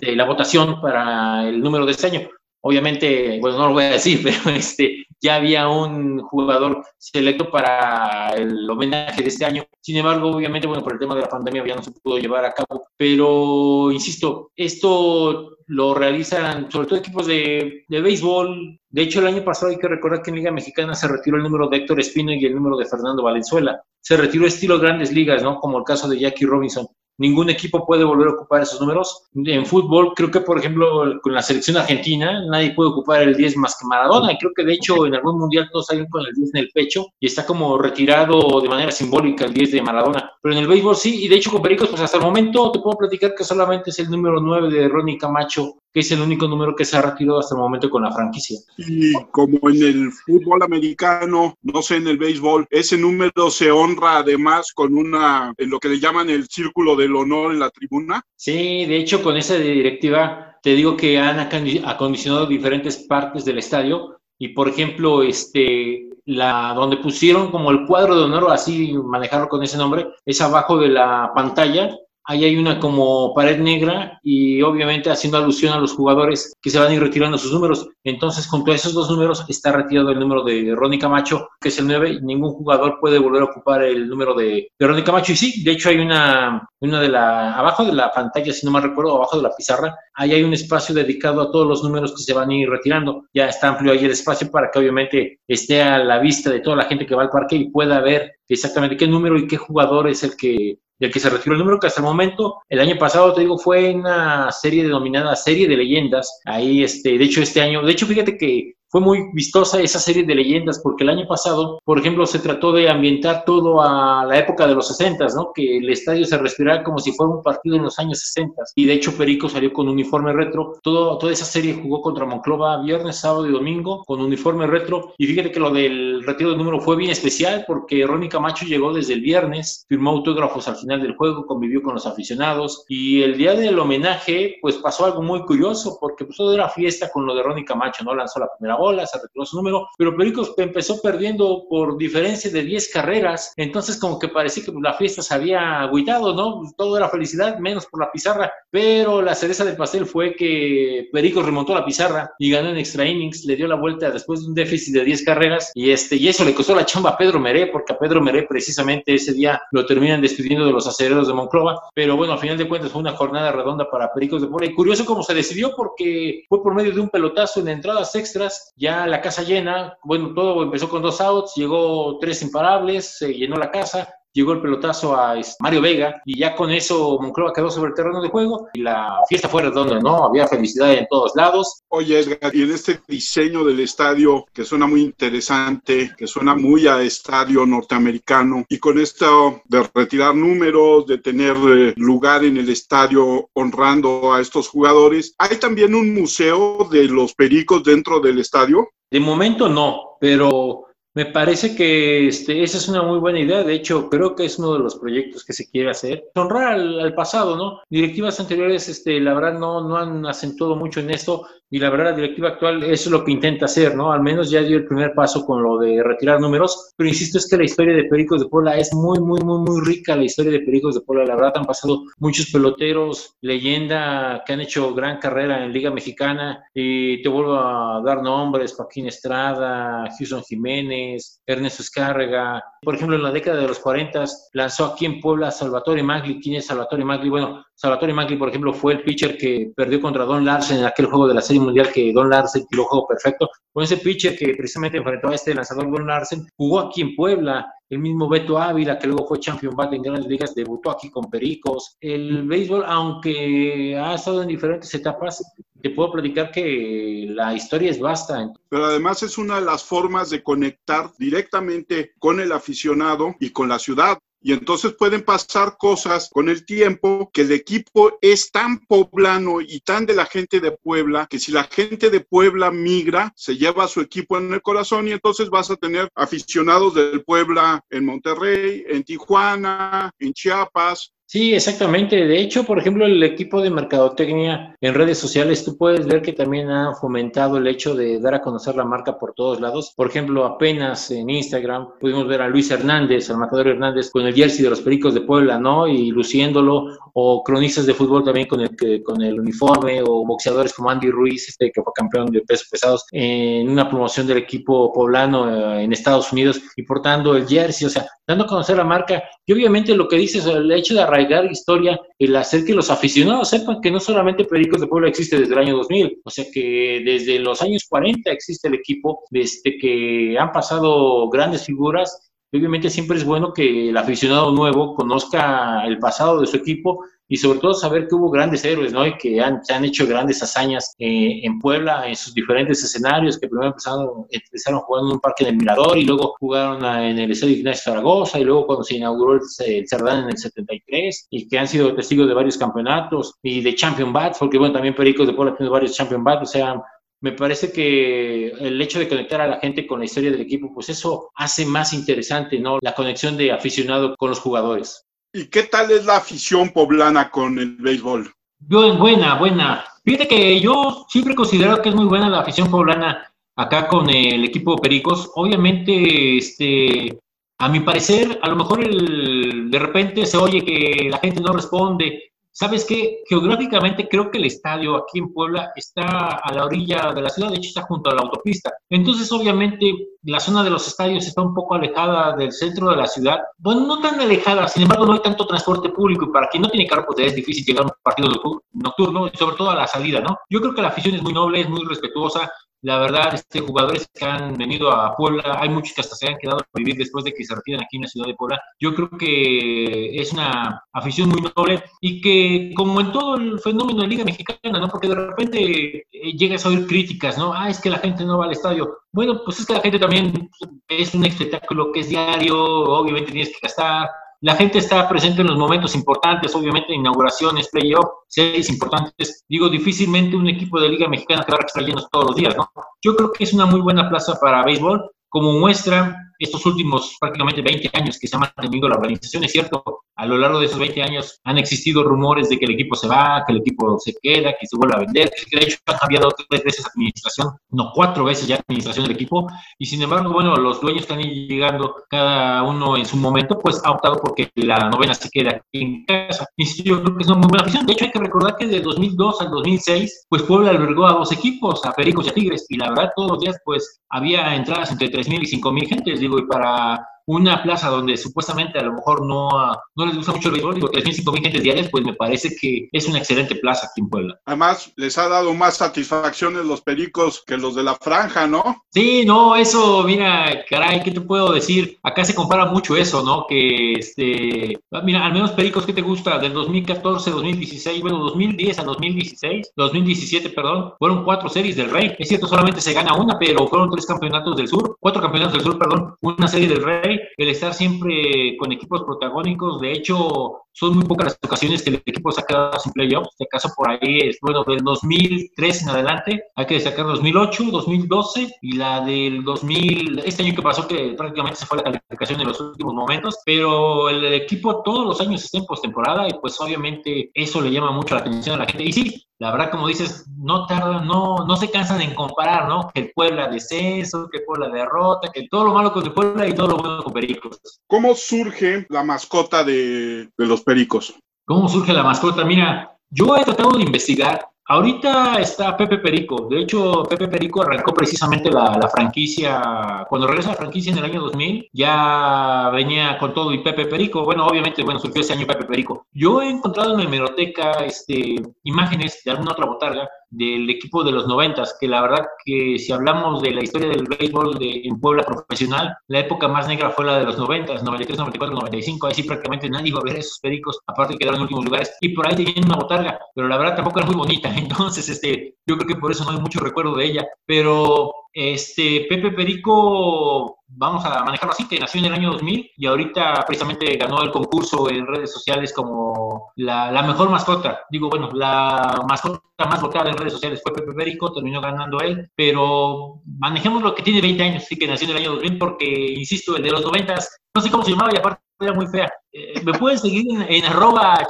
la 0.00 0.24
votación 0.24 0.80
para 0.80 1.46
el 1.46 1.60
número 1.60 1.84
de 1.84 1.92
este 1.92 2.06
año. 2.06 2.28
Obviamente, 2.68 3.38
bueno, 3.40 3.56
no 3.56 3.68
lo 3.68 3.72
voy 3.72 3.84
a 3.84 3.92
decir, 3.92 4.20
pero 4.44 4.54
este, 4.54 5.06
ya 5.22 5.36
había 5.36 5.68
un 5.68 6.20
jugador 6.20 6.84
selecto 6.98 7.50
para 7.50 8.28
el 8.36 8.68
homenaje 8.68 9.22
de 9.22 9.28
este 9.28 9.46
año. 9.46 9.64
Sin 9.80 9.96
embargo, 9.96 10.28
obviamente, 10.28 10.66
bueno, 10.66 10.82
por 10.82 10.92
el 10.92 10.98
tema 10.98 11.14
de 11.14 11.22
la 11.22 11.30
pandemia 11.30 11.66
ya 11.66 11.76
no 11.76 11.82
se 11.82 11.92
pudo 11.92 12.18
llevar 12.18 12.44
a 12.44 12.52
cabo. 12.52 12.88
Pero, 12.94 13.90
insisto, 13.90 14.50
esto 14.54 15.56
lo 15.68 15.94
realizan 15.94 16.70
sobre 16.70 16.88
todo 16.88 16.98
equipos 16.98 17.26
de, 17.26 17.84
de 17.88 18.00
béisbol. 18.02 18.78
De 18.90 19.02
hecho, 19.02 19.20
el 19.20 19.28
año 19.28 19.42
pasado 19.42 19.72
hay 19.72 19.78
que 19.78 19.88
recordar 19.88 20.20
que 20.20 20.28
en 20.28 20.36
Liga 20.36 20.50
Mexicana 20.50 20.94
se 20.94 21.08
retiró 21.08 21.38
el 21.38 21.44
número 21.44 21.68
de 21.68 21.78
Héctor 21.78 22.00
Espino 22.00 22.34
y 22.34 22.44
el 22.44 22.54
número 22.54 22.76
de 22.76 22.84
Fernando 22.84 23.22
Valenzuela. 23.22 23.82
Se 24.02 24.14
retiró 24.18 24.46
estilo 24.46 24.78
grandes 24.78 25.10
ligas, 25.10 25.42
¿no? 25.42 25.58
Como 25.58 25.78
el 25.78 25.84
caso 25.84 26.06
de 26.06 26.18
Jackie 26.18 26.44
Robinson 26.44 26.86
ningún 27.18 27.50
equipo 27.50 27.84
puede 27.84 28.04
volver 28.04 28.28
a 28.28 28.32
ocupar 28.32 28.62
esos 28.62 28.80
números. 28.80 29.28
En 29.34 29.66
fútbol, 29.66 30.12
creo 30.14 30.30
que, 30.30 30.40
por 30.40 30.58
ejemplo, 30.58 31.20
con 31.22 31.34
la 31.34 31.42
selección 31.42 31.76
argentina, 31.76 32.44
nadie 32.46 32.72
puede 32.74 32.90
ocupar 32.90 33.22
el 33.22 33.36
10 33.36 33.56
más 33.56 33.76
que 33.78 33.86
Maradona. 33.86 34.36
Creo 34.38 34.52
que, 34.54 34.64
de 34.64 34.74
hecho, 34.74 35.06
en 35.06 35.14
algún 35.14 35.38
mundial 35.38 35.68
todos 35.70 35.86
salen 35.86 36.06
con 36.08 36.24
el 36.24 36.32
10 36.34 36.54
en 36.54 36.60
el 36.60 36.70
pecho 36.72 37.06
y 37.20 37.26
está 37.26 37.44
como 37.44 37.76
retirado 37.78 38.60
de 38.60 38.68
manera 38.68 38.92
simbólica 38.92 39.44
el 39.44 39.52
10 39.52 39.72
de 39.72 39.82
Maradona. 39.82 40.32
Pero 40.42 40.54
en 40.54 40.60
el 40.60 40.68
béisbol 40.68 40.96
sí, 40.96 41.24
y 41.24 41.28
de 41.28 41.36
hecho 41.36 41.50
con 41.50 41.62
Pericos, 41.62 41.88
pues 41.88 42.00
hasta 42.00 42.16
el 42.16 42.22
momento 42.22 42.70
te 42.72 42.78
puedo 42.78 42.96
platicar 42.96 43.34
que 43.34 43.44
solamente 43.44 43.90
es 43.90 43.98
el 43.98 44.10
número 44.10 44.40
9 44.40 44.70
de 44.70 44.88
Ronnie 44.88 45.18
Camacho 45.18 45.74
que 45.98 46.02
es 46.02 46.12
el 46.12 46.20
único 46.20 46.46
número 46.46 46.76
que 46.76 46.84
se 46.84 46.96
ha 46.96 47.02
retirado 47.02 47.40
hasta 47.40 47.56
el 47.56 47.60
momento 47.60 47.90
con 47.90 48.04
la 48.04 48.12
franquicia. 48.12 48.60
Y 48.76 49.14
como 49.32 49.58
en 49.68 49.82
el 49.82 50.12
fútbol 50.12 50.62
americano, 50.62 51.56
no 51.60 51.82
sé, 51.82 51.96
en 51.96 52.06
el 52.06 52.18
béisbol, 52.18 52.68
ese 52.70 52.96
número 52.96 53.50
se 53.50 53.72
honra 53.72 54.18
además 54.18 54.72
con 54.72 54.96
una, 54.96 55.52
en 55.58 55.70
lo 55.70 55.80
que 55.80 55.88
le 55.88 55.98
llaman 55.98 56.30
el 56.30 56.46
círculo 56.46 56.94
del 56.94 57.16
honor 57.16 57.50
en 57.50 57.58
la 57.58 57.70
tribuna. 57.70 58.22
Sí, 58.36 58.86
de 58.86 58.96
hecho, 58.96 59.24
con 59.24 59.36
esa 59.36 59.56
directiva, 59.56 60.56
te 60.62 60.76
digo 60.76 60.96
que 60.96 61.18
han 61.18 61.40
acondicionado 61.40 62.46
diferentes 62.46 62.98
partes 62.98 63.44
del 63.44 63.58
estadio 63.58 64.20
y, 64.38 64.50
por 64.50 64.68
ejemplo, 64.68 65.24
este, 65.24 66.10
la, 66.26 66.74
donde 66.76 66.98
pusieron 66.98 67.50
como 67.50 67.72
el 67.72 67.86
cuadro 67.86 68.14
de 68.14 68.22
honor, 68.22 68.52
así 68.52 68.92
manejarlo 68.92 69.48
con 69.48 69.64
ese 69.64 69.76
nombre, 69.76 70.06
es 70.24 70.40
abajo 70.40 70.78
de 70.78 70.90
la 70.90 71.32
pantalla 71.34 71.90
Ahí 72.30 72.44
hay 72.44 72.58
una 72.58 72.78
como 72.78 73.32
pared 73.32 73.58
negra 73.58 74.20
y 74.22 74.60
obviamente 74.60 75.10
haciendo 75.10 75.38
alusión 75.38 75.72
a 75.72 75.80
los 75.80 75.94
jugadores 75.94 76.54
que 76.60 76.68
se 76.68 76.78
van 76.78 76.90
a 76.90 76.94
ir 76.94 77.00
retirando 77.00 77.38
sus 77.38 77.54
números. 77.54 77.88
Entonces, 78.04 78.46
junto 78.46 78.70
a 78.70 78.74
esos 78.74 78.92
dos 78.92 79.10
números 79.10 79.46
está 79.48 79.72
retirado 79.72 80.10
el 80.10 80.18
número 80.18 80.44
de 80.44 80.74
Ronnie 80.76 80.98
Camacho, 80.98 81.48
que 81.58 81.68
es 81.68 81.78
el 81.78 81.86
9, 81.86 82.10
y 82.10 82.20
ningún 82.20 82.52
jugador 82.52 82.98
puede 83.00 83.18
volver 83.18 83.40
a 83.40 83.46
ocupar 83.46 83.82
el 83.82 84.06
número 84.06 84.34
de, 84.34 84.70
de 84.78 84.86
Ronnie 84.86 85.04
Camacho. 85.04 85.32
Y 85.32 85.36
sí, 85.36 85.64
de 85.64 85.72
hecho 85.72 85.88
hay 85.88 86.00
una, 86.00 86.68
una 86.80 87.00
de 87.00 87.08
la, 87.08 87.54
abajo 87.54 87.84
de 87.86 87.94
la 87.94 88.12
pantalla, 88.12 88.52
si 88.52 88.66
no 88.66 88.72
me 88.72 88.82
recuerdo, 88.82 89.16
abajo 89.16 89.38
de 89.38 89.44
la 89.44 89.56
pizarra, 89.56 89.96
ahí 90.18 90.32
hay 90.32 90.42
un 90.42 90.52
espacio 90.52 90.94
dedicado 90.94 91.40
a 91.40 91.50
todos 91.50 91.66
los 91.66 91.82
números 91.82 92.12
que 92.12 92.22
se 92.22 92.34
van 92.34 92.50
a 92.50 92.54
ir 92.54 92.68
retirando. 92.68 93.26
Ya 93.32 93.48
está 93.48 93.68
amplio 93.68 93.92
ahí 93.92 94.04
el 94.04 94.10
espacio 94.10 94.50
para 94.50 94.70
que 94.70 94.78
obviamente 94.80 95.40
esté 95.46 95.80
a 95.80 95.98
la 95.98 96.18
vista 96.18 96.50
de 96.50 96.60
toda 96.60 96.76
la 96.76 96.84
gente 96.84 97.06
que 97.06 97.14
va 97.14 97.22
al 97.22 97.30
parque 97.30 97.56
y 97.56 97.70
pueda 97.70 98.00
ver 98.00 98.32
exactamente 98.48 98.96
qué 98.96 99.06
número 99.06 99.38
y 99.38 99.46
qué 99.46 99.56
jugador 99.56 100.08
es 100.08 100.24
el 100.24 100.36
que 100.36 100.78
del 100.98 101.12
que 101.12 101.20
se 101.20 101.30
retiró 101.30 101.52
el 101.52 101.60
número 101.60 101.78
que 101.78 101.86
hasta 101.86 102.00
el 102.00 102.06
momento, 102.06 102.56
el 102.68 102.80
año 102.80 102.98
pasado, 102.98 103.32
te 103.32 103.42
digo, 103.42 103.56
fue 103.56 103.94
una 103.94 104.50
serie 104.50 104.82
denominada 104.82 105.36
Serie 105.36 105.68
de 105.68 105.76
Leyendas. 105.76 106.40
Ahí, 106.44 106.82
este, 106.82 107.16
de 107.16 107.24
hecho, 107.24 107.40
este 107.40 107.60
año, 107.60 107.82
de 107.84 107.92
hecho, 107.92 108.06
fíjate 108.06 108.36
que 108.36 108.74
fue 108.90 109.00
muy 109.00 109.30
vistosa 109.32 109.80
esa 109.80 109.98
serie 109.98 110.24
de 110.24 110.34
leyendas 110.34 110.80
porque 110.82 111.04
el 111.04 111.10
año 111.10 111.26
pasado, 111.26 111.78
por 111.84 111.98
ejemplo, 111.98 112.26
se 112.26 112.38
trató 112.38 112.72
de 112.72 112.88
ambientar 112.88 113.44
todo 113.44 113.82
a 113.82 114.24
la 114.24 114.38
época 114.38 114.66
de 114.66 114.74
los 114.74 114.88
60, 114.88 115.26
¿no? 115.34 115.52
Que 115.54 115.78
el 115.78 115.90
estadio 115.90 116.24
se 116.24 116.38
respirara 116.38 116.82
como 116.82 116.98
si 116.98 117.12
fuera 117.12 117.32
un 117.32 117.42
partido 117.42 117.76
en 117.76 117.82
los 117.82 117.98
años 117.98 118.20
60. 118.20 118.62
Y 118.74 118.86
de 118.86 118.94
hecho 118.94 119.16
Perico 119.16 119.48
salió 119.48 119.72
con 119.72 119.88
uniforme 119.88 120.32
retro. 120.32 120.78
Todo, 120.82 121.18
toda 121.18 121.32
esa 121.32 121.44
serie 121.44 121.74
jugó 121.74 122.00
contra 122.00 122.24
Monclova 122.24 122.80
viernes, 122.82 123.20
sábado 123.20 123.46
y 123.46 123.52
domingo 123.52 124.04
con 124.06 124.20
uniforme 124.20 124.66
retro. 124.66 125.12
Y 125.18 125.26
fíjate 125.26 125.52
que 125.52 125.60
lo 125.60 125.70
del 125.70 126.22
retiro 126.24 126.50
del 126.50 126.58
número 126.58 126.80
fue 126.80 126.96
bien 126.96 127.10
especial 127.10 127.64
porque 127.66 128.06
Ronnie 128.06 128.28
Camacho 128.28 128.64
llegó 128.64 128.92
desde 128.92 129.14
el 129.14 129.20
viernes, 129.20 129.84
firmó 129.88 130.10
autógrafos 130.10 130.66
al 130.68 130.76
final 130.76 131.02
del 131.02 131.16
juego, 131.16 131.46
convivió 131.46 131.82
con 131.82 131.94
los 131.94 132.06
aficionados. 132.06 132.84
Y 132.88 133.22
el 133.22 133.36
día 133.36 133.54
del 133.54 133.78
homenaje, 133.78 134.56
pues 134.62 134.76
pasó 134.76 135.04
algo 135.04 135.22
muy 135.22 135.42
curioso 135.42 135.98
porque 136.00 136.24
pues 136.24 136.36
todo 136.36 136.54
era 136.54 136.68
fiesta 136.68 137.10
con 137.10 137.26
lo 137.26 137.34
de 137.34 137.42
Ronnie 137.42 137.64
Camacho, 137.64 138.04
¿no? 138.04 138.14
Lanzó 138.14 138.40
la 138.40 138.48
primera 138.56 138.77
bola, 138.78 139.06
se 139.06 139.18
retiró 139.18 139.44
su 139.44 139.56
número, 139.56 139.88
pero 139.96 140.16
Pericos 140.16 140.54
empezó 140.56 141.00
perdiendo 141.00 141.66
por 141.68 141.98
diferencia 141.98 142.50
de 142.50 142.62
10 142.62 142.92
carreras, 142.92 143.52
entonces 143.56 143.98
como 143.98 144.18
que 144.18 144.28
parecía 144.28 144.64
que 144.64 144.72
la 144.80 144.94
fiesta 144.94 145.22
se 145.22 145.34
había 145.34 145.82
agüitado, 145.82 146.34
¿no? 146.34 146.62
Todo 146.76 146.96
era 146.96 147.08
felicidad, 147.08 147.58
menos 147.58 147.86
por 147.86 148.00
la 148.00 148.10
pizarra, 148.10 148.52
pero 148.70 149.20
la 149.22 149.34
cereza 149.34 149.64
del 149.64 149.76
pastel 149.76 150.06
fue 150.06 150.34
que 150.34 151.08
Pericos 151.12 151.44
remontó 151.44 151.74
la 151.74 151.84
pizarra 151.84 152.30
y 152.38 152.50
ganó 152.50 152.70
en 152.70 152.78
extra 152.78 153.04
innings, 153.04 153.44
le 153.44 153.56
dio 153.56 153.68
la 153.68 153.76
vuelta 153.76 154.10
después 154.10 154.40
de 154.40 154.48
un 154.48 154.54
déficit 154.54 154.94
de 154.94 155.04
10 155.04 155.24
carreras 155.24 155.72
y, 155.74 155.90
este, 155.90 156.16
y 156.16 156.28
eso 156.28 156.44
le 156.44 156.54
costó 156.54 156.74
la 156.74 156.86
chamba 156.86 157.10
a 157.10 157.16
Pedro 157.16 157.40
Meré, 157.40 157.66
porque 157.66 157.92
a 157.92 157.98
Pedro 157.98 158.20
Meré 158.20 158.44
precisamente 158.44 159.14
ese 159.14 159.32
día 159.32 159.60
lo 159.72 159.84
terminan 159.86 160.20
despidiendo 160.20 160.64
de 160.64 160.72
los 160.72 160.86
aceleros 160.86 161.28
de 161.28 161.34
Monclova, 161.34 161.80
pero 161.94 162.16
bueno, 162.16 162.34
al 162.34 162.38
final 162.38 162.56
de 162.56 162.68
cuentas 162.68 162.92
fue 162.92 163.00
una 163.00 163.16
jornada 163.16 163.52
redonda 163.52 163.90
para 163.90 164.12
Pericos 164.12 164.42
de 164.42 164.48
Puebla 164.48 164.66
y 164.66 164.74
curioso 164.74 165.04
cómo 165.04 165.22
se 165.22 165.34
decidió 165.34 165.74
porque 165.76 166.44
fue 166.48 166.62
por 166.62 166.74
medio 166.74 166.92
de 166.92 167.00
un 167.00 167.08
pelotazo 167.08 167.60
en 167.60 167.68
entradas 167.68 168.14
extras, 168.14 168.67
ya 168.76 169.06
la 169.06 169.20
casa 169.20 169.42
llena, 169.42 169.96
bueno, 170.04 170.32
todo 170.34 170.62
empezó 170.62 170.88
con 170.88 171.02
dos 171.02 171.20
outs, 171.20 171.54
llegó 171.56 172.18
tres 172.18 172.42
imparables, 172.42 173.18
se 173.18 173.32
llenó 173.32 173.56
la 173.56 173.70
casa, 173.70 174.14
llegó 174.32 174.52
el 174.52 174.60
pelotazo 174.60 175.16
a 175.16 175.34
Mario 175.60 175.80
Vega 175.80 176.22
y 176.24 176.38
ya 176.38 176.54
con 176.54 176.70
eso 176.70 177.18
Monclova 177.20 177.52
quedó 177.52 177.70
sobre 177.70 177.90
el 177.90 177.94
terreno 177.94 178.22
de 178.22 178.28
juego 178.28 178.68
y 178.72 178.82
la 178.82 179.20
fiesta 179.28 179.48
fue 179.48 179.62
redonda, 179.62 179.98
¿no? 180.00 180.24
Había 180.24 180.46
felicidad 180.46 180.92
en 180.92 181.06
todos 181.08 181.32
lados. 181.34 181.82
Oye, 181.88 182.18
Edgar, 182.18 182.54
y 182.54 182.62
en 182.62 182.72
este 182.72 183.00
diseño 183.06 183.64
del 183.64 183.80
estadio 183.80 184.46
que 184.52 184.64
suena 184.64 184.86
muy 184.86 185.02
interesante, 185.02 186.12
que 186.16 186.26
suena 186.26 186.54
muy 186.54 186.86
a 186.86 187.02
estadio 187.02 187.66
norteamericano 187.66 188.64
y 188.68 188.78
con 188.78 188.98
esto 188.98 189.62
de 189.64 189.88
retirar 189.94 190.34
números, 190.34 191.06
de 191.06 191.18
tener 191.18 191.56
eh, 191.56 191.94
lugar 191.96 192.44
en 192.44 192.56
el 192.56 192.68
estadio 192.68 193.48
honrando 193.54 194.32
a 194.32 194.40
estos 194.40 194.68
jugadores, 194.68 195.34
¿hay 195.38 195.56
también 195.56 195.94
un 195.94 196.14
museo 196.14 196.88
de 196.90 197.04
los 197.04 197.34
pericos 197.34 197.82
dentro 197.82 198.20
del 198.20 198.38
estadio? 198.38 198.88
De 199.10 199.20
momento 199.20 199.68
no, 199.68 200.16
pero 200.20 200.87
me 201.14 201.26
parece 201.26 201.74
que 201.74 202.28
este, 202.28 202.62
esa 202.62 202.78
es 202.78 202.88
una 202.88 203.02
muy 203.02 203.18
buena 203.18 203.40
idea. 203.40 203.64
De 203.64 203.74
hecho, 203.74 204.08
creo 204.08 204.34
que 204.36 204.44
es 204.44 204.58
uno 204.58 204.74
de 204.74 204.80
los 204.80 204.96
proyectos 204.96 205.44
que 205.44 205.52
se 205.52 205.68
quiere 205.68 205.90
hacer. 205.90 206.24
Honrar 206.34 206.74
al, 206.74 207.14
pasado, 207.14 207.56
¿no? 207.56 207.80
Directivas 207.88 208.38
anteriores, 208.38 208.88
este, 208.88 209.18
la 209.20 209.34
verdad, 209.34 209.58
no, 209.58 209.88
no 209.88 209.96
han 209.96 210.24
acentuado 210.26 210.76
mucho 210.76 211.00
en 211.00 211.10
esto 211.10 211.46
y 211.70 211.78
la 211.78 211.90
verdad 211.90 212.06
la 212.06 212.16
directiva 212.16 212.50
actual 212.50 212.82
eso 212.82 213.08
es 213.08 213.10
lo 213.10 213.24
que 213.24 213.32
intenta 213.32 213.66
hacer, 213.66 213.94
¿no? 213.94 214.12
Al 214.12 214.22
menos 214.22 214.50
ya 214.50 214.62
dio 214.62 214.76
el 214.76 214.86
primer 214.86 215.14
paso 215.14 215.44
con 215.44 215.62
lo 215.62 215.78
de 215.78 216.02
retirar 216.02 216.40
números, 216.40 216.92
pero 216.96 217.08
insisto 217.08 217.38
es 217.38 217.48
que 217.48 217.56
la 217.56 217.64
historia 217.64 217.94
de 217.94 218.04
Pericos 218.04 218.40
de 218.40 218.48
Puebla 218.48 218.76
es 218.76 218.92
muy, 218.94 219.18
muy, 219.20 219.40
muy, 219.40 219.58
muy 219.58 219.84
rica, 219.84 220.16
la 220.16 220.24
historia 220.24 220.52
de 220.52 220.60
Pericos 220.60 220.94
de 220.94 221.02
Puebla, 221.02 221.24
la 221.24 221.34
verdad 221.34 221.52
han 221.56 221.64
pasado 221.66 222.02
muchos 222.18 222.50
peloteros, 222.50 223.34
leyenda, 223.40 224.42
que 224.46 224.52
han 224.52 224.60
hecho 224.60 224.94
gran 224.94 225.18
carrera 225.18 225.64
en 225.64 225.72
Liga 225.72 225.90
Mexicana, 225.90 226.64
y 226.72 227.22
te 227.22 227.28
vuelvo 227.28 227.54
a 227.54 228.00
dar 228.04 228.22
nombres, 228.22 228.74
Joaquín 228.74 229.06
Estrada, 229.06 230.08
Houston 230.18 230.42
Jiménez, 230.42 231.40
Ernesto 231.46 231.82
Escárrega, 231.82 232.62
por 232.82 232.94
ejemplo 232.94 233.16
en 233.16 233.22
la 233.22 233.32
década 233.32 233.60
de 233.60 233.68
los 233.68 233.78
40 233.78 234.24
lanzó 234.52 234.86
aquí 234.86 235.06
en 235.06 235.20
Puebla 235.20 235.50
Salvatore 235.50 236.02
Magli, 236.02 236.40
¿quién 236.40 236.56
es 236.56 236.66
Salvatore 236.66 237.04
Magli? 237.04 237.28
Bueno, 237.28 237.64
Salvatore 237.80 238.12
Magli, 238.12 238.36
por 238.36 238.48
ejemplo, 238.48 238.74
fue 238.74 238.94
el 238.94 239.04
pitcher 239.04 239.38
que 239.38 239.70
perdió 239.76 240.00
contra 240.00 240.24
Don 240.24 240.44
Larsen 240.44 240.78
en 240.78 240.84
aquel 240.84 241.06
juego 241.06 241.28
de 241.28 241.34
la 241.34 241.40
Serie 241.40 241.62
Mundial 241.62 241.92
que 241.92 242.12
Don 242.12 242.28
Larsen 242.28 242.66
tiró 242.66 242.82
juego 242.86 243.06
perfecto. 243.06 243.48
Con 243.72 243.84
ese 243.84 243.98
pitcher 243.98 244.36
que 244.36 244.52
precisamente 244.56 244.98
enfrentó 244.98 245.28
a 245.28 245.36
este 245.36 245.54
lanzador 245.54 245.88
Don 245.88 246.04
Larsen, 246.04 246.44
jugó 246.56 246.80
aquí 246.80 247.02
en 247.02 247.14
Puebla. 247.14 247.72
El 247.88 248.00
mismo 248.00 248.28
Beto 248.28 248.58
Ávila, 248.58 248.98
que 248.98 249.06
luego 249.06 249.28
fue 249.28 249.38
champion 249.38 249.76
bat 249.76 249.92
en 249.92 250.02
grandes 250.02 250.26
ligas, 250.26 250.56
debutó 250.56 250.90
aquí 250.90 251.08
con 251.08 251.30
Pericos. 251.30 251.96
El 252.00 252.48
béisbol, 252.48 252.82
aunque 252.84 253.96
ha 253.96 254.14
estado 254.14 254.42
en 254.42 254.48
diferentes 254.48 254.92
etapas, 254.92 255.40
te 255.80 255.90
puedo 255.90 256.10
platicar 256.10 256.50
que 256.50 257.28
la 257.30 257.54
historia 257.54 257.92
es 257.92 258.00
vasta. 258.00 258.52
Pero 258.68 258.86
además 258.86 259.22
es 259.22 259.38
una 259.38 259.60
de 259.60 259.66
las 259.66 259.84
formas 259.84 260.30
de 260.30 260.42
conectar 260.42 261.12
directamente 261.16 262.10
con 262.18 262.40
el 262.40 262.50
aficionado 262.50 263.36
y 263.38 263.50
con 263.50 263.68
la 263.68 263.78
ciudad. 263.78 264.18
Y 264.40 264.52
entonces 264.52 264.92
pueden 264.92 265.22
pasar 265.22 265.76
cosas 265.78 266.30
con 266.30 266.48
el 266.48 266.64
tiempo 266.64 267.30
que 267.32 267.42
el 267.42 267.52
equipo 267.52 268.18
es 268.20 268.50
tan 268.50 268.78
poblano 268.86 269.60
y 269.60 269.80
tan 269.80 270.06
de 270.06 270.14
la 270.14 270.26
gente 270.26 270.60
de 270.60 270.72
Puebla 270.72 271.26
que 271.28 271.38
si 271.38 271.52
la 271.52 271.64
gente 271.64 272.10
de 272.10 272.20
Puebla 272.20 272.70
migra, 272.70 273.32
se 273.36 273.56
lleva 273.56 273.84
a 273.84 273.88
su 273.88 274.00
equipo 274.00 274.38
en 274.38 274.52
el 274.52 274.62
corazón 274.62 275.08
y 275.08 275.12
entonces 275.12 275.50
vas 275.50 275.70
a 275.70 275.76
tener 275.76 276.08
aficionados 276.14 276.94
del 276.94 277.24
Puebla 277.24 277.84
en 277.90 278.04
Monterrey, 278.04 278.84
en 278.88 279.02
Tijuana, 279.02 280.12
en 280.18 280.32
Chiapas, 280.32 281.12
Sí, 281.30 281.52
exactamente. 281.54 282.24
De 282.24 282.40
hecho, 282.40 282.64
por 282.64 282.78
ejemplo, 282.78 283.04
el 283.04 283.22
equipo 283.22 283.60
de 283.60 283.68
mercadotecnia 283.68 284.74
en 284.80 284.94
redes 284.94 285.18
sociales, 285.18 285.62
tú 285.62 285.76
puedes 285.76 286.06
ver 286.06 286.22
que 286.22 286.32
también 286.32 286.70
ha 286.70 286.94
fomentado 286.94 287.58
el 287.58 287.66
hecho 287.66 287.94
de 287.94 288.18
dar 288.18 288.36
a 288.36 288.40
conocer 288.40 288.74
la 288.76 288.86
marca 288.86 289.18
por 289.18 289.34
todos 289.34 289.60
lados. 289.60 289.92
Por 289.94 290.06
ejemplo, 290.08 290.46
apenas 290.46 291.10
en 291.10 291.28
Instagram 291.28 291.88
pudimos 292.00 292.26
ver 292.26 292.40
a 292.40 292.48
Luis 292.48 292.70
Hernández, 292.70 293.28
al 293.28 293.36
matador 293.36 293.68
Hernández, 293.68 294.10
con 294.10 294.24
el 294.24 294.34
jersey 294.34 294.64
de 294.64 294.70
los 294.70 294.80
Pericos 294.80 295.12
de 295.12 295.20
Puebla, 295.20 295.58
¿no? 295.58 295.86
Y 295.86 296.10
luciéndolo, 296.12 296.96
o 297.14 297.42
cronistas 297.42 297.86
de 297.86 297.94
fútbol 297.94 298.24
también 298.24 298.46
con 298.46 298.60
el, 298.60 299.02
con 299.02 299.22
el 299.22 299.40
uniforme, 299.40 300.02
o 300.02 300.24
boxeadores 300.26 300.72
como 300.72 300.90
Andy 300.90 301.10
Ruiz, 301.10 301.48
este 301.48 301.70
que 301.70 301.82
fue 301.82 301.92
campeón 301.94 302.26
de 302.26 302.42
pesos 302.42 302.68
pesados, 302.70 303.04
en 303.12 303.68
una 303.68 303.88
promoción 303.88 304.26
del 304.26 304.38
equipo 304.38 304.92
poblano 304.92 305.48
eh, 305.48 305.84
en 305.84 305.92
Estados 305.92 306.32
Unidos 306.32 306.60
y 306.76 306.82
portando 306.82 307.36
el 307.36 307.46
jersey, 307.46 307.86
o 307.86 307.90
sea, 307.90 308.06
dando 308.26 308.44
a 308.44 308.46
conocer 308.46 308.76
la 308.76 308.84
marca. 308.84 309.22
Y 309.46 309.52
obviamente 309.52 309.94
lo 309.94 310.08
que 310.08 310.16
dices, 310.16 310.46
el 310.46 310.70
hecho 310.72 310.94
de 310.94 311.02
arraigar 311.02 311.44
historia, 311.50 311.98
el 312.18 312.36
hacer 312.36 312.64
que 312.64 312.74
los 312.74 312.90
aficionados 312.90 313.48
sepan 313.48 313.80
que 313.80 313.90
no 313.90 314.00
solamente 314.00 314.44
Pericos 314.44 314.80
de 314.80 314.86
Puebla 314.86 315.08
existe 315.08 315.38
desde 315.38 315.52
el 315.54 315.58
año 315.58 315.76
2000, 315.76 316.20
o 316.24 316.30
sea 316.30 316.44
que 316.52 317.02
desde 317.04 317.38
los 317.38 317.62
años 317.62 317.86
40 317.88 318.30
existe 318.30 318.68
el 318.68 318.74
equipo, 318.74 319.24
desde 319.30 319.78
que 319.78 320.36
han 320.38 320.52
pasado 320.52 321.28
grandes 321.30 321.64
figuras. 321.64 322.27
Obviamente 322.52 322.90
siempre 322.90 323.18
es 323.18 323.24
bueno 323.24 323.52
que 323.52 323.90
el 323.90 323.96
aficionado 323.96 324.52
nuevo 324.52 324.94
conozca 324.94 325.84
el 325.86 325.98
pasado 325.98 326.40
de 326.40 326.46
su 326.46 326.56
equipo 326.56 327.04
y 327.28 327.36
sobre 327.36 327.58
todo 327.58 327.74
saber 327.74 328.08
que 328.08 328.14
hubo 328.14 328.30
grandes 328.30 328.64
héroes, 328.64 328.92
¿no? 328.92 329.06
Y 329.06 329.16
que 329.18 329.40
han, 329.40 329.60
han 329.68 329.84
hecho 329.84 330.06
grandes 330.06 330.42
hazañas 330.42 330.94
eh, 330.98 331.40
en 331.42 331.58
Puebla, 331.58 332.08
en 332.08 332.16
sus 332.16 332.32
diferentes 332.32 332.82
escenarios, 332.82 333.38
que 333.38 333.48
primero 333.48 333.68
empezaron, 333.68 334.26
empezaron 334.30 334.80
jugando 334.80 335.10
en 335.10 335.14
un 335.16 335.20
parque 335.20 335.44
del 335.44 335.56
Mirador 335.56 335.98
y 335.98 336.04
luego 336.04 336.36
jugaron 336.40 336.82
en 336.84 337.18
el 337.18 337.30
Estadio 337.30 337.56
Ignacio 337.56 337.92
Zaragoza 337.92 338.40
y 338.40 338.44
luego 338.44 338.66
cuando 338.66 338.82
se 338.82 338.96
inauguró 338.96 339.34
el, 339.34 339.86
Cerdán 339.86 340.24
en 340.24 340.30
el 340.30 340.38
73 340.38 341.26
y 341.30 341.46
que 341.46 341.58
han 341.58 341.68
sido 341.68 341.94
testigos 341.94 342.28
de 342.28 342.34
varios 342.34 342.56
campeonatos 342.56 343.34
y 343.42 343.60
de 343.60 343.74
Champion 343.74 344.10
Bats, 344.10 344.38
porque 344.38 344.56
bueno, 344.56 344.72
también 344.72 344.94
Pericos 344.94 345.26
de 345.26 345.34
Puebla 345.34 345.54
tiene 345.54 345.70
varios 345.70 345.94
Champion 345.94 346.24
Bats, 346.24 346.48
o 346.48 346.52
sea, 346.52 346.82
me 347.20 347.32
parece 347.32 347.72
que 347.72 348.48
el 348.48 348.80
hecho 348.80 348.98
de 348.98 349.08
conectar 349.08 349.40
a 349.40 349.48
la 349.48 349.58
gente 349.58 349.86
con 349.86 349.98
la 349.98 350.04
historia 350.04 350.30
del 350.30 350.40
equipo, 350.40 350.72
pues 350.72 350.88
eso 350.88 351.30
hace 351.34 351.66
más 351.66 351.92
interesante, 351.92 352.58
¿no? 352.58 352.78
La 352.80 352.94
conexión 352.94 353.36
de 353.36 353.52
aficionado 353.52 354.14
con 354.16 354.30
los 354.30 354.40
jugadores. 354.40 355.04
¿Y 355.32 355.46
qué 355.46 355.64
tal 355.64 355.90
es 355.90 356.06
la 356.06 356.16
afición 356.16 356.70
poblana 356.70 357.30
con 357.30 357.58
el 357.58 357.76
béisbol? 357.76 358.32
Buena, 358.60 359.38
buena. 359.38 359.84
Fíjate 360.04 360.28
que 360.28 360.60
yo 360.60 361.06
siempre 361.08 361.34
considero 361.34 361.82
que 361.82 361.90
es 361.90 361.94
muy 361.94 362.06
buena 362.06 362.28
la 362.28 362.40
afición 362.40 362.70
poblana 362.70 363.32
acá 363.56 363.88
con 363.88 364.08
el 364.08 364.44
equipo 364.44 364.76
Pericos. 364.76 365.30
Obviamente, 365.34 366.38
este, 366.38 367.18
a 367.58 367.68
mi 367.68 367.80
parecer, 367.80 368.38
a 368.42 368.48
lo 368.48 368.56
mejor 368.56 368.82
el, 368.82 369.70
de 369.70 369.78
repente 369.78 370.24
se 370.24 370.36
oye 370.36 370.64
que 370.64 371.08
la 371.10 371.18
gente 371.18 371.40
no 371.40 371.52
responde 371.52 372.32
¿Sabes 372.60 372.84
qué? 372.84 373.22
Geográficamente 373.28 374.08
creo 374.08 374.32
que 374.32 374.38
el 374.38 374.46
estadio 374.46 374.96
aquí 374.96 375.20
en 375.20 375.32
Puebla 375.32 375.70
está 375.76 376.40
a 376.42 376.52
la 376.52 376.64
orilla 376.64 377.12
de 377.14 377.22
la 377.22 377.30
ciudad, 377.30 377.50
de 377.50 377.58
hecho 377.58 377.68
está 377.68 377.82
junto 377.82 378.10
a 378.10 378.14
la 378.16 378.22
autopista. 378.22 378.72
Entonces, 378.90 379.30
obviamente, 379.30 379.94
la 380.24 380.40
zona 380.40 380.64
de 380.64 380.70
los 380.70 380.88
estadios 380.88 381.24
está 381.24 381.40
un 381.40 381.54
poco 381.54 381.76
alejada 381.76 382.34
del 382.34 382.50
centro 382.50 382.90
de 382.90 382.96
la 382.96 383.06
ciudad. 383.06 383.38
Bueno, 383.58 383.86
no 383.86 384.00
tan 384.00 384.20
alejada, 384.20 384.66
sin 384.66 384.82
embargo, 384.82 385.06
no 385.06 385.12
hay 385.12 385.20
tanto 385.20 385.46
transporte 385.46 385.90
público 385.90 386.24
y 386.24 386.32
para 386.32 386.48
quien 386.48 386.64
no 386.64 386.68
tiene 386.68 386.88
carro, 386.88 387.06
pues 387.06 387.24
es 387.28 387.36
difícil 387.36 387.64
llegar 387.64 387.84
a 387.84 387.86
un 387.86 387.92
partido 388.02 388.28
nocturno 388.72 389.28
y 389.32 389.36
sobre 389.36 389.54
todo 389.54 389.70
a 389.70 389.76
la 389.76 389.86
salida, 389.86 390.18
¿no? 390.18 390.36
Yo 390.50 390.60
creo 390.60 390.74
que 390.74 390.82
la 390.82 390.88
afición 390.88 391.14
es 391.14 391.22
muy 391.22 391.32
noble, 391.32 391.60
es 391.60 391.68
muy 391.68 391.84
respetuosa, 391.84 392.50
la 392.82 392.98
verdad, 392.98 393.34
este, 393.34 393.60
jugadores 393.60 394.08
que 394.14 394.24
han 394.24 394.56
venido 394.56 394.90
a 394.90 395.16
Puebla, 395.16 395.58
hay 395.60 395.68
muchos 395.68 395.94
que 395.94 396.00
hasta 396.00 396.14
se 396.14 396.28
han 396.28 396.38
quedado 396.38 396.58
a 396.60 396.64
vivir 396.74 396.96
después 396.96 397.24
de 397.24 397.32
que 397.32 397.44
se 397.44 397.54
retiran 397.54 397.82
aquí 397.82 397.96
en 397.96 398.02
la 398.02 398.08
ciudad 398.08 398.26
de 398.28 398.34
Puebla. 398.34 398.60
Yo 398.78 398.94
creo 398.94 399.10
que 399.10 400.16
es 400.16 400.32
una 400.32 400.82
afición 400.92 401.28
muy 401.28 401.42
noble 401.56 401.82
y 402.00 402.20
que, 402.20 402.72
como 402.76 403.00
en 403.00 403.12
todo 403.12 403.36
el 403.36 403.58
fenómeno 403.60 404.02
de 404.02 404.08
Liga 404.08 404.24
Mexicana, 404.24 404.78
¿no? 404.78 404.88
Porque 404.88 405.08
de 405.08 405.14
repente 405.14 406.06
eh, 406.12 406.32
llegas 406.36 406.64
a 406.64 406.68
oír 406.68 406.86
críticas, 406.86 407.36
¿no? 407.36 407.52
Ah, 407.52 407.68
es 407.68 407.80
que 407.80 407.90
la 407.90 407.98
gente 407.98 408.24
no 408.24 408.38
va 408.38 408.44
al 408.44 408.52
estadio. 408.52 408.98
Bueno, 409.12 409.42
pues 409.44 409.60
es 409.60 409.66
que 409.66 409.74
la 409.74 409.80
gente 409.80 409.98
también 409.98 410.48
es 410.88 411.14
un 411.14 411.24
espectáculo 411.24 411.90
que 411.92 412.00
es 412.00 412.08
diario, 412.08 412.56
obviamente 412.56 413.32
tienes 413.32 413.50
que 413.50 413.58
gastar, 413.62 414.08
la 414.40 414.54
gente 414.54 414.78
está 414.78 415.08
presente 415.08 415.40
en 415.40 415.48
los 415.48 415.58
momentos 415.58 415.94
importantes, 415.96 416.54
obviamente 416.54 416.94
inauguraciones, 416.94 417.68
playoff, 417.70 418.06
series 418.28 418.70
importantes. 418.70 419.44
Digo, 419.48 419.68
difícilmente 419.68 420.36
un 420.36 420.48
equipo 420.48 420.80
de 420.80 420.88
Liga 420.88 421.08
Mexicana 421.08 421.44
te 421.44 421.52
va 421.52 421.58
a 421.60 421.66
estar 421.66 421.82
llenos 421.82 422.08
todos 422.10 422.26
los 422.26 422.36
días, 422.36 422.56
¿no? 422.56 422.70
Yo 423.02 423.16
creo 423.16 423.32
que 423.32 423.44
es 423.44 423.52
una 423.52 423.66
muy 423.66 423.80
buena 423.80 424.08
plaza 424.08 424.38
para 424.40 424.64
béisbol 424.64 425.10
como 425.28 425.52
muestra 425.52 426.27
estos 426.38 426.64
últimos 426.66 427.16
prácticamente 427.20 427.62
20 427.62 427.90
años 427.94 428.18
que 428.18 428.26
se 428.26 428.36
ha 428.36 428.38
mantenido 428.38 428.88
la 428.88 428.96
organización. 428.96 429.44
Es 429.44 429.52
cierto, 429.52 430.02
a 430.16 430.26
lo 430.26 430.36
largo 430.36 430.58
de 430.58 430.66
esos 430.66 430.78
20 430.78 431.02
años 431.02 431.40
han 431.44 431.58
existido 431.58 432.02
rumores 432.02 432.48
de 432.48 432.58
que 432.58 432.64
el 432.64 432.72
equipo 432.72 432.96
se 432.96 433.06
va, 433.06 433.44
que 433.46 433.52
el 433.52 433.60
equipo 433.60 433.98
se 433.98 434.14
queda, 434.20 434.54
que 434.58 434.66
se 434.66 434.76
vuelve 434.76 434.96
a 434.96 435.00
vender, 435.00 435.30
que 435.30 435.58
de 435.58 435.64
hecho 435.64 435.78
han 435.86 435.96
cambiado 435.98 436.28
tres 436.48 436.64
veces 436.64 436.86
administración, 436.86 437.56
no 437.70 437.92
cuatro 437.94 438.24
veces 438.24 438.48
ya 438.48 438.56
administración 438.56 439.06
del 439.06 439.14
equipo, 439.14 439.46
y 439.78 439.86
sin 439.86 440.02
embargo, 440.02 440.32
bueno, 440.32 440.56
los 440.56 440.80
dueños 440.80 441.02
están 441.02 441.20
llegando 441.20 441.94
cada 442.08 442.62
uno 442.64 442.96
en 442.96 443.06
su 443.06 443.16
momento, 443.16 443.58
pues 443.58 443.80
ha 443.84 443.92
optado 443.92 444.20
porque 444.20 444.50
la 444.56 444.90
novena 444.90 445.14
se 445.14 445.30
queda 445.30 445.50
aquí 445.50 445.82
en 445.82 446.04
casa. 446.04 446.46
Y 446.56 446.64
yo 446.82 447.02
creo 447.02 447.16
que 447.16 447.22
es 447.22 447.28
una 447.28 447.38
muy 447.38 447.48
buena 447.48 447.64
visión. 447.64 447.86
De 447.86 447.92
hecho, 447.92 448.04
hay 448.04 448.10
que 448.10 448.18
recordar 448.18 448.56
que 448.56 448.66
de 448.66 448.80
2002 448.80 449.40
al 449.40 449.50
2006, 449.50 450.26
pues 450.28 450.42
Puebla 450.42 450.70
albergó 450.70 451.06
a 451.06 451.12
dos 451.12 451.32
equipos, 451.32 451.84
a 451.84 451.92
Pericos 451.92 452.26
y 452.26 452.30
a 452.30 452.34
Tigres, 452.34 452.66
y 452.68 452.76
la 452.76 452.90
verdad 452.90 453.12
todos 453.14 453.30
los 453.32 453.40
días, 453.40 453.56
pues 453.64 454.00
había 454.10 454.54
entradas 454.54 454.90
entre 454.90 455.10
3.000 455.10 455.42
y 455.42 455.60
5.000 455.60 455.88
gentes, 455.88 456.20
para 456.48 456.98
una 457.28 457.62
plaza 457.62 457.90
donde 457.90 458.16
supuestamente 458.16 458.78
a 458.78 458.82
lo 458.82 458.94
mejor 458.94 459.24
no, 459.24 459.50
no 459.94 460.06
les 460.06 460.16
gusta 460.16 460.32
mucho 460.32 460.48
el 460.48 460.54
béisbol, 460.54 460.74
digo, 460.76 460.90
3.000, 460.90 461.24
5.000 461.24 461.42
gentes 461.42 461.62
diarias, 461.62 461.88
pues 461.90 462.02
me 462.02 462.14
parece 462.14 462.56
que 462.56 462.88
es 462.90 463.06
una 463.06 463.18
excelente 463.18 463.54
plaza 463.56 463.86
aquí 463.86 464.00
en 464.00 464.08
Puebla. 464.08 464.40
Además, 464.46 464.90
les 464.96 465.18
ha 465.18 465.28
dado 465.28 465.52
más 465.52 465.76
satisfacciones 465.76 466.64
los 466.64 466.80
pericos 466.80 467.44
que 467.46 467.58
los 467.58 467.74
de 467.74 467.82
la 467.82 467.96
franja, 467.96 468.46
¿no? 468.46 468.82
Sí, 468.90 469.24
no, 469.26 469.56
eso, 469.56 470.04
mira, 470.04 470.64
caray, 470.70 471.02
¿qué 471.02 471.10
te 471.10 471.20
puedo 471.20 471.52
decir? 471.52 471.98
Acá 472.02 472.24
se 472.24 472.34
compara 472.34 472.64
mucho 472.64 472.96
eso, 472.96 473.22
¿no? 473.22 473.44
Que, 473.46 473.92
este, 473.92 474.80
mira, 475.04 475.26
al 475.26 475.34
menos 475.34 475.50
pericos, 475.50 475.84
¿qué 475.84 475.92
te 475.92 476.00
gusta? 476.00 476.38
Del 476.38 476.54
2014, 476.54 477.30
2016, 477.30 478.00
bueno, 478.00 478.20
2010 478.20 478.78
a 478.78 478.84
2016, 478.84 479.72
2017, 479.76 480.48
perdón, 480.48 480.94
fueron 480.98 481.24
cuatro 481.24 481.50
series 481.50 481.76
del 481.76 481.90
Rey. 481.90 482.16
Es 482.18 482.28
cierto, 482.28 482.46
solamente 482.46 482.80
se 482.80 482.94
gana 482.94 483.14
una, 483.14 483.38
pero 483.38 483.68
fueron 483.68 483.90
tres 483.90 484.06
campeonatos 484.06 484.56
del 484.56 484.68
sur, 484.68 484.96
cuatro 484.98 485.20
campeonatos 485.20 485.58
del 485.58 485.62
sur, 485.62 485.78
perdón, 485.78 486.14
una 486.22 486.48
serie 486.48 486.68
del 486.68 486.82
Rey 486.82 487.17
el 487.36 487.48
estar 487.48 487.74
siempre 487.74 488.56
con 488.58 488.72
equipos 488.72 489.02
protagónicos. 489.02 489.80
De 489.80 489.92
hecho, 489.92 490.62
son 490.78 490.96
muy 490.96 491.04
pocas 491.04 491.26
las 491.26 491.38
ocasiones 491.44 491.82
que 491.82 491.90
el 491.90 491.96
equipo 491.96 492.30
se 492.30 492.40
ha 492.40 492.44
quedado 492.44 492.78
sin 492.78 492.92
playoffs. 492.92 493.30
Este 493.32 493.46
caso 493.46 493.68
por 493.76 493.90
ahí 493.90 494.20
es, 494.20 494.38
bueno, 494.40 494.62
del 494.64 494.78
2003 494.78 495.82
en 495.82 495.88
adelante, 495.88 496.42
hay 496.54 496.66
que 496.66 496.74
destacar 496.74 497.06
2008, 497.06 497.64
2012 497.72 498.54
y 498.62 498.76
la 498.76 499.00
del 499.00 499.42
2000, 499.42 500.22
este 500.24 500.44
año 500.44 500.54
que 500.54 500.62
pasó 500.62 500.86
que 500.86 501.14
prácticamente 501.16 501.58
se 501.58 501.66
fue 501.66 501.78
la 501.78 501.84
calificación 501.84 502.40
en 502.40 502.48
los 502.48 502.60
últimos 502.60 502.94
momentos, 502.94 503.38
pero 503.44 504.08
el, 504.08 504.24
equipo 504.28 504.82
todos 504.82 505.06
los 505.06 505.20
años 505.20 505.42
está 505.42 505.58
en 505.58 505.66
postemporada 505.66 506.28
y 506.28 506.32
pues 506.40 506.60
obviamente 506.60 507.30
eso 507.34 507.60
le 507.60 507.70
llama 507.70 507.90
mucho 507.90 508.14
la 508.14 508.20
atención 508.20 508.56
a 508.56 508.64
la 508.64 508.66
gente. 508.66 508.84
Y 508.84 508.92
sí, 508.92 509.27
la 509.40 509.52
verdad, 509.52 509.70
como 509.70 509.86
dices, 509.86 510.26
no 510.36 510.66
tardan, 510.66 511.06
no, 511.06 511.46
no 511.46 511.56
se 511.56 511.70
cansan 511.70 512.00
en 512.00 512.14
comparar, 512.14 512.68
¿no? 512.68 512.90
Que 512.92 513.02
el 513.02 513.12
Puebla 513.14 513.48
descenso, 513.48 514.28
que 514.28 514.38
el 514.38 514.44
Puebla 514.44 514.68
derrota, 514.68 515.30
que 515.32 515.46
todo 515.48 515.64
lo 515.64 515.74
malo 515.74 515.92
con 515.92 516.02
el 516.04 516.12
Puebla 516.12 516.48
y 516.48 516.54
todo 516.54 516.68
lo 516.68 516.76
bueno 516.76 517.04
con 517.04 517.12
Pericos. 517.12 517.60
¿Cómo 517.86 518.14
surge 518.16 518.86
la 518.88 519.04
mascota 519.04 519.62
de, 519.62 520.28
de 520.36 520.46
los 520.46 520.62
Pericos? 520.62 521.14
¿Cómo 521.46 521.68
surge 521.68 521.92
la 521.92 522.02
mascota? 522.02 522.44
Mira, 522.44 522.96
yo 523.10 523.36
he 523.36 523.44
tratado 523.44 523.70
de 523.70 523.84
investigar 523.84 524.48
Ahorita 524.70 525.40
está 525.40 525.74
Pepe 525.78 525.96
Perico. 525.96 526.46
De 526.50 526.60
hecho, 526.60 527.02
Pepe 527.04 527.26
Perico 527.26 527.62
arrancó 527.62 527.94
precisamente 527.94 528.50
la, 528.50 528.86
franquicia. 528.94 530.04
Cuando 530.10 530.26
regresa 530.26 530.50
la 530.50 530.56
franquicia 530.56 530.92
en 530.92 530.98
el 530.98 531.04
año 531.04 531.22
2000, 531.22 531.70
ya 531.72 532.68
venía 532.70 533.16
con 533.18 533.32
todo 533.32 533.50
y 533.54 533.62
Pepe 533.62 533.86
Perico. 533.86 534.24
Bueno, 534.24 534.46
obviamente, 534.46 534.82
bueno, 534.82 535.00
surgió 535.00 535.22
ese 535.22 535.32
año 535.32 535.46
Pepe 535.46 535.64
Perico. 535.64 536.06
Yo 536.12 536.42
he 536.42 536.50
encontrado 536.50 536.90
en 536.92 536.98
mi 536.98 537.04
hemeroteca 537.04 537.84
este, 537.86 538.42
imágenes 538.64 539.22
de 539.24 539.30
alguna 539.30 539.52
otra 539.52 539.64
botarga 539.64 540.06
del 540.30 540.68
equipo 540.68 541.04
de 541.04 541.12
los 541.12 541.26
noventas, 541.26 541.76
que 541.80 541.88
la 541.88 542.02
verdad 542.02 542.26
que 542.44 542.78
si 542.78 542.92
hablamos 542.92 543.42
de 543.42 543.52
la 543.52 543.62
historia 543.62 543.88
del 543.88 544.04
béisbol 544.04 544.58
de, 544.58 544.82
en 544.84 545.00
Puebla 545.00 545.24
profesional, 545.24 545.96
la 546.08 546.20
época 546.20 546.48
más 546.48 546.68
negra 546.68 546.90
fue 546.90 547.04
la 547.04 547.18
de 547.18 547.24
los 547.24 547.38
noventas, 547.38 547.82
93, 547.82 548.18
94, 548.18 548.56
95, 548.56 549.06
ahí 549.06 549.14
sí 549.14 549.22
prácticamente 549.22 549.70
nadie 549.70 549.88
iba 549.88 550.00
a 550.00 550.04
ver 550.04 550.18
esos 550.18 550.38
pericos, 550.40 550.78
aparte 550.86 551.16
quedaron 551.16 551.36
en 551.36 551.42
últimos 551.42 551.64
lugares, 551.64 551.96
y 552.00 552.10
por 552.10 552.26
ahí 552.26 552.36
tenían 552.36 552.66
una 552.66 552.76
botarga, 552.76 553.18
pero 553.34 553.48
la 553.48 553.56
verdad 553.56 553.76
tampoco 553.76 554.00
era 554.00 554.08
muy 554.08 554.16
bonita, 554.16 554.54
entonces 554.56 555.08
este, 555.08 555.56
yo 555.66 555.76
creo 555.76 555.88
que 555.88 555.96
por 555.96 556.12
eso 556.12 556.24
no 556.24 556.30
hay 556.30 556.40
mucho 556.40 556.60
recuerdo 556.60 556.94
de 556.96 557.04
ella, 557.04 557.26
pero 557.46 558.12
Este, 558.32 559.06
Pepe 559.08 559.32
Perico, 559.32 560.58
vamos 560.68 561.04
a 561.04 561.24
manejarlo 561.24 561.52
así, 561.52 561.66
que 561.66 561.78
nació 561.78 562.00
en 562.00 562.06
el 562.06 562.14
año 562.14 562.32
2000 562.32 562.72
y 562.76 562.86
ahorita 562.86 563.44
precisamente 563.46 563.96
ganó 563.96 564.22
el 564.22 564.30
concurso 564.30 564.90
en 564.90 565.06
redes 565.06 565.32
sociales 565.32 565.72
como 565.72 566.52
la, 566.56 567.02
mejor 567.02 567.30
mascota. 567.30 567.80
Digo, 567.90 568.08
bueno, 568.10 568.30
la 568.32 569.02
mascota 569.08 569.40
más 569.68 569.80
votada 569.80 570.10
en 570.10 570.16
redes 570.16 570.34
sociales 570.34 570.60
fue 570.62 570.74
Pepe 570.74 570.92
Perico, 570.92 571.32
terminó 571.32 571.60
ganando 571.60 572.00
él, 572.00 572.30
pero 572.34 573.22
manejemos 573.38 573.82
lo 573.82 573.94
que 573.94 574.02
tiene 574.02 574.20
20 574.20 574.42
años, 574.42 574.64
sí 574.64 574.78
que 574.78 574.86
nació 574.86 575.06
en 575.06 575.16
el 575.16 575.22
año 575.22 575.32
2000 575.32 575.58
porque, 575.58 575.86
insisto, 575.86 576.56
el 576.56 576.62
de 576.62 576.70
los 576.70 576.82
90, 576.82 577.14
no 577.54 577.60
sé 577.60 577.70
cómo 577.70 577.84
se 577.84 577.92
llamaba 577.92 578.12
y 578.12 578.18
aparte 578.18 578.42
era 578.60 578.72
muy 578.72 578.86
fea. 578.86 579.10
Eh, 579.32 579.60
me 579.64 579.72
pueden 579.72 579.98
seguir 579.98 580.26
en, 580.48 580.64
arroba 580.64 581.26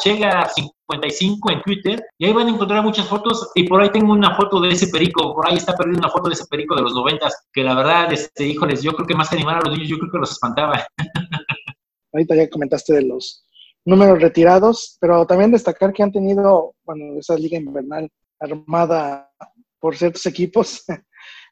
chega55 0.89 1.53
en 1.53 1.63
Twitter 1.63 2.07
y 2.19 2.27
ahí 2.27 2.33
van 2.33 2.49
a 2.49 2.51
encontrar 2.51 2.83
muchas 2.83 3.07
fotos 3.07 3.51
y 3.55 3.65
por 3.65 3.81
ahí 3.81 3.91
tengo 3.91 4.13
una 4.13 4.35
foto 4.37 4.61
de 4.61 4.71
ese 4.71 4.89
perico, 4.89 5.35
por 5.35 5.49
ahí 5.49 5.57
está 5.57 5.75
perdiendo 5.75 6.01
una 6.01 6.11
foto 6.11 6.29
de 6.29 6.35
ese 6.35 6.47
perico 6.47 6.75
de 6.75 6.83
los 6.83 6.95
noventas, 6.95 7.47
que 7.53 7.63
la 7.63 7.75
verdad, 7.75 8.13
este, 8.13 8.47
híjoles, 8.47 8.83
yo 8.83 8.93
creo 8.93 9.07
que 9.07 9.15
más 9.15 9.29
que 9.29 9.37
animar 9.37 9.57
a 9.57 9.61
los 9.61 9.73
niños, 9.73 9.89
yo 9.89 9.99
creo 9.99 10.13
que 10.13 10.19
los 10.19 10.33
espantaba. 10.33 10.87
Ahorita 12.13 12.35
ya 12.35 12.49
comentaste 12.49 12.95
de 12.95 13.03
los 13.03 13.45
números 13.85 14.21
retirados, 14.21 14.97
pero 15.01 15.27
también 15.27 15.53
destacar 15.53 15.93
que 15.93 16.03
han 16.03 16.13
tenido, 16.13 16.75
bueno, 16.85 17.19
esa 17.19 17.37
liga 17.37 17.59
invernal 17.59 18.09
armada 18.41 19.31
por 19.79 19.97
ciertos 19.97 20.25
equipos. 20.27 20.85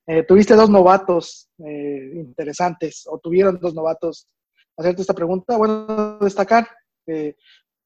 Eh, 0.09 0.23
tuviste 0.23 0.55
dos 0.55 0.71
novatos 0.71 1.49
eh, 1.59 2.13
interesantes, 2.15 3.09
o 3.11 3.19
tuvieron 3.19 3.59
dos 3.59 3.75
novatos 3.75 4.29
hacerte 4.77 5.03
esta 5.03 5.15
pregunta. 5.15 5.57
Bueno, 5.57 6.19
destacar 6.21 6.69
eh, 7.09 7.35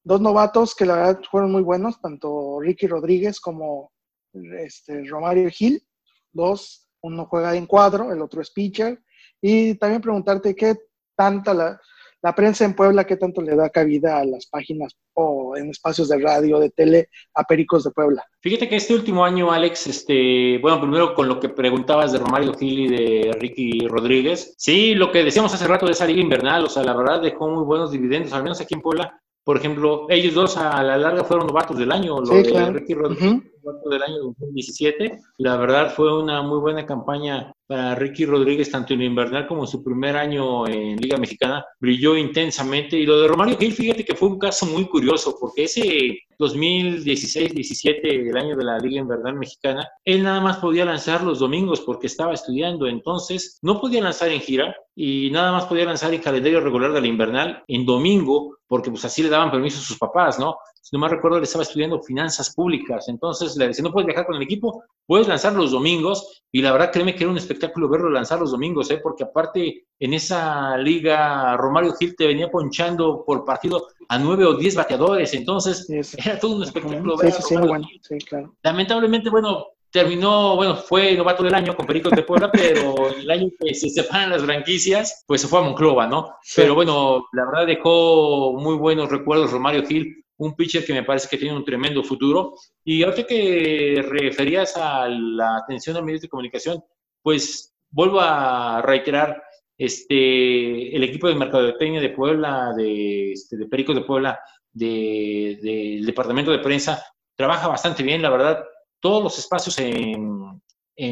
dos 0.03 0.21
novatos 0.21 0.75
que 0.75 0.85
la 0.85 0.95
verdad 0.95 1.21
fueron 1.29 1.51
muy 1.51 1.61
buenos, 1.61 1.99
tanto 2.01 2.59
Ricky 2.59 2.87
Rodríguez 2.87 3.39
como 3.39 3.91
este, 4.33 5.03
Romario 5.05 5.49
Gil. 5.49 5.83
Dos, 6.31 6.87
uno 7.01 7.25
juega 7.25 7.55
en 7.55 7.65
cuadro, 7.65 8.11
el 8.11 8.21
otro 8.21 8.41
es 8.41 8.51
pitcher. 8.51 9.01
Y 9.41 9.75
también 9.75 10.01
preguntarte 10.01 10.55
qué 10.55 10.77
tanta 11.15 11.53
la, 11.53 11.79
la 12.21 12.35
prensa 12.35 12.65
en 12.65 12.75
Puebla, 12.75 13.05
qué 13.05 13.17
tanto 13.17 13.41
le 13.41 13.55
da 13.55 13.69
cabida 13.69 14.19
a 14.19 14.25
las 14.25 14.45
páginas 14.45 14.95
o 15.13 15.57
en 15.57 15.69
espacios 15.69 16.07
de 16.09 16.19
radio, 16.19 16.59
de 16.59 16.69
tele, 16.69 17.09
a 17.33 17.43
Pericos 17.43 17.83
de 17.83 17.91
Puebla. 17.91 18.23
Fíjate 18.41 18.69
que 18.69 18.77
este 18.77 18.93
último 18.93 19.25
año, 19.25 19.51
Alex, 19.51 19.87
este, 19.87 20.57
bueno, 20.59 20.79
primero 20.79 21.13
con 21.13 21.27
lo 21.27 21.39
que 21.39 21.49
preguntabas 21.49 22.11
de 22.11 22.19
Romario 22.19 22.53
Gil 22.53 22.79
y 22.79 22.87
de 22.87 23.33
Ricky 23.33 23.87
Rodríguez, 23.87 24.53
sí, 24.57 24.93
lo 24.93 25.11
que 25.11 25.23
decíamos 25.23 25.53
hace 25.53 25.67
rato 25.67 25.85
de 25.85 25.93
esa 25.93 26.05
liga 26.05 26.21
invernal, 26.21 26.63
o 26.63 26.69
sea, 26.69 26.83
la 26.83 26.95
verdad 26.95 27.21
dejó 27.21 27.49
muy 27.49 27.63
buenos 27.63 27.91
dividendos, 27.91 28.33
al 28.33 28.43
menos 28.43 28.61
aquí 28.61 28.75
en 28.75 28.81
Puebla. 28.81 29.19
Por 29.43 29.57
ejemplo, 29.57 30.05
ellos 30.09 30.33
dos 30.33 30.57
a 30.57 30.83
la 30.83 30.97
larga 30.97 31.23
fueron 31.23 31.47
novatos 31.47 31.77
del 31.77 31.91
año, 31.91 32.21
lo 32.21 32.29
de 32.29 32.71
Ricky 32.71 32.93
Rodríguez, 32.93 33.41
del 33.89 34.03
año 34.03 34.17
2017. 34.39 35.19
La 35.37 35.57
verdad 35.57 35.93
fue 35.95 36.21
una 36.21 36.41
muy 36.41 36.59
buena 36.59 36.85
campaña 36.85 37.51
para 37.67 37.95
Ricky 37.95 38.25
Rodríguez, 38.25 38.69
tanto 38.69 38.93
en 38.93 39.01
invernal 39.01 39.47
como 39.47 39.61
en 39.61 39.67
su 39.67 39.83
primer 39.83 40.15
año 40.15 40.67
en 40.67 40.97
Liga 40.97 41.17
Mexicana. 41.17 41.65
Brilló 41.79 42.15
intensamente. 42.15 42.97
Y 42.97 43.05
lo 43.05 43.19
de 43.19 43.27
Romario 43.27 43.57
Gil, 43.57 43.73
fíjate 43.73 44.05
que 44.05 44.15
fue 44.15 44.29
un 44.29 44.39
caso 44.39 44.65
muy 44.65 44.85
curioso, 44.85 45.35
porque 45.39 45.63
ese 45.63 46.19
2016-17, 46.41 48.29
el 48.29 48.37
año 48.37 48.55
de 48.57 48.63
la 48.63 48.77
Liga 48.79 49.01
Invernal 49.01 49.35
Mexicana, 49.35 49.87
él 50.03 50.23
nada 50.23 50.41
más 50.41 50.57
podía 50.57 50.83
lanzar 50.83 51.23
los 51.23 51.39
domingos 51.39 51.81
porque 51.81 52.07
estaba 52.07 52.33
estudiando. 52.33 52.87
Entonces, 52.87 53.59
no 53.61 53.79
podía 53.79 54.01
lanzar 54.01 54.29
en 54.29 54.41
gira 54.41 54.75
y 54.95 55.29
nada 55.31 55.51
más 55.51 55.65
podía 55.65 55.85
lanzar 55.85 56.13
en 56.13 56.21
calendario 56.21 56.59
regular 56.59 56.91
de 56.91 57.01
la 57.01 57.07
invernal 57.07 57.63
en 57.67 57.85
domingo, 57.85 58.57
porque 58.67 58.89
pues 58.89 59.05
así 59.05 59.23
le 59.23 59.29
daban 59.29 59.51
permiso 59.51 59.79
a 59.79 59.83
sus 59.83 59.97
papás, 59.97 60.39
¿no? 60.39 60.57
si 60.81 60.95
no 60.95 61.01
me 61.01 61.07
recuerdo, 61.07 61.37
le 61.37 61.43
estaba 61.43 61.63
estudiando 61.63 62.01
finanzas 62.01 62.53
públicas. 62.53 63.07
Entonces 63.07 63.55
le 63.55 63.67
decía, 63.67 63.83
no 63.83 63.91
puedes 63.91 64.07
viajar 64.07 64.25
con 64.25 64.35
el 64.35 64.41
equipo, 64.41 64.83
puedes 65.05 65.27
lanzar 65.27 65.53
los 65.53 65.71
domingos. 65.71 66.43
Y 66.51 66.61
la 66.61 66.71
verdad, 66.71 66.91
créeme 66.91 67.15
que 67.15 67.23
era 67.23 67.31
un 67.31 67.37
espectáculo 67.37 67.87
verlo 67.87 68.09
lanzar 68.09 68.39
los 68.39 68.51
domingos, 68.51 68.89
¿eh? 68.91 68.99
porque 69.01 69.23
aparte 69.23 69.85
en 69.99 70.13
esa 70.13 70.75
liga, 70.77 71.55
Romario 71.55 71.93
Gil 71.93 72.15
te 72.15 72.25
venía 72.27 72.49
ponchando 72.49 73.23
por 73.25 73.45
partido 73.45 73.87
a 74.11 74.17
nueve 74.19 74.43
o 74.45 74.55
diez 74.55 74.75
bateadores. 74.75 75.33
Entonces 75.33 75.87
era 76.17 76.37
todo 76.37 76.57
un 76.57 76.63
espectáculo 76.63 77.17
sí, 77.17 77.31
sí, 77.31 77.55
bueno, 77.55 77.87
sí, 78.01 78.17
claro. 78.19 78.53
Lamentablemente, 78.61 79.29
bueno, 79.29 79.67
terminó, 79.89 80.57
bueno, 80.57 80.75
fue 80.75 81.15
novato 81.15 81.43
del 81.43 81.53
año 81.53 81.75
con 81.75 81.85
Pericos 81.85 82.11
de 82.11 82.23
Puebla, 82.23 82.51
pero 82.51 82.95
el 83.17 83.31
año 83.31 83.47
que 83.57 83.73
se 83.73 83.89
separan 83.89 84.31
las 84.31 84.43
franquicias, 84.43 85.23
pues 85.25 85.39
se 85.39 85.47
fue 85.47 85.59
a 85.59 85.63
Monclova, 85.63 86.07
¿no? 86.07 86.35
Pero 86.57 86.75
bueno, 86.75 87.25
la 87.31 87.45
verdad 87.45 87.65
dejó 87.65 88.53
muy 88.59 88.75
buenos 88.75 89.09
recuerdos 89.09 89.51
Romario 89.51 89.85
Gil 89.85 90.17
un 90.37 90.55
pitcher 90.55 90.83
que 90.83 90.93
me 90.93 91.03
parece 91.03 91.27
que 91.29 91.37
tiene 91.37 91.55
un 91.55 91.63
tremendo 91.63 92.03
futuro. 92.03 92.55
Y 92.83 93.03
ahorita 93.03 93.27
que 93.27 94.03
referías 94.09 94.75
a 94.75 95.07
la 95.07 95.57
atención 95.57 95.95
a 95.95 96.01
medios 96.01 96.21
de 96.21 96.29
comunicación, 96.29 96.83
pues 97.21 97.75
vuelvo 97.91 98.19
a 98.19 98.81
reiterar, 98.81 99.41
este, 99.83 100.95
el 100.95 101.03
equipo 101.03 101.27
de 101.27 101.33
Mercadotecnia 101.33 101.99
de 101.99 102.09
Puebla, 102.09 102.71
de, 102.77 103.31
este, 103.31 103.57
de 103.57 103.65
Pericos 103.65 103.95
de 103.95 104.03
Puebla, 104.03 104.39
del 104.71 105.59
de, 105.59 106.01
departamento 106.05 106.51
de 106.51 106.59
prensa, 106.59 107.03
trabaja 107.35 107.67
bastante 107.67 108.03
bien, 108.03 108.21
la 108.21 108.29
verdad. 108.29 108.63
Todos 108.99 109.23
los 109.23 109.39
espacios 109.39 109.79
en, 109.79 110.61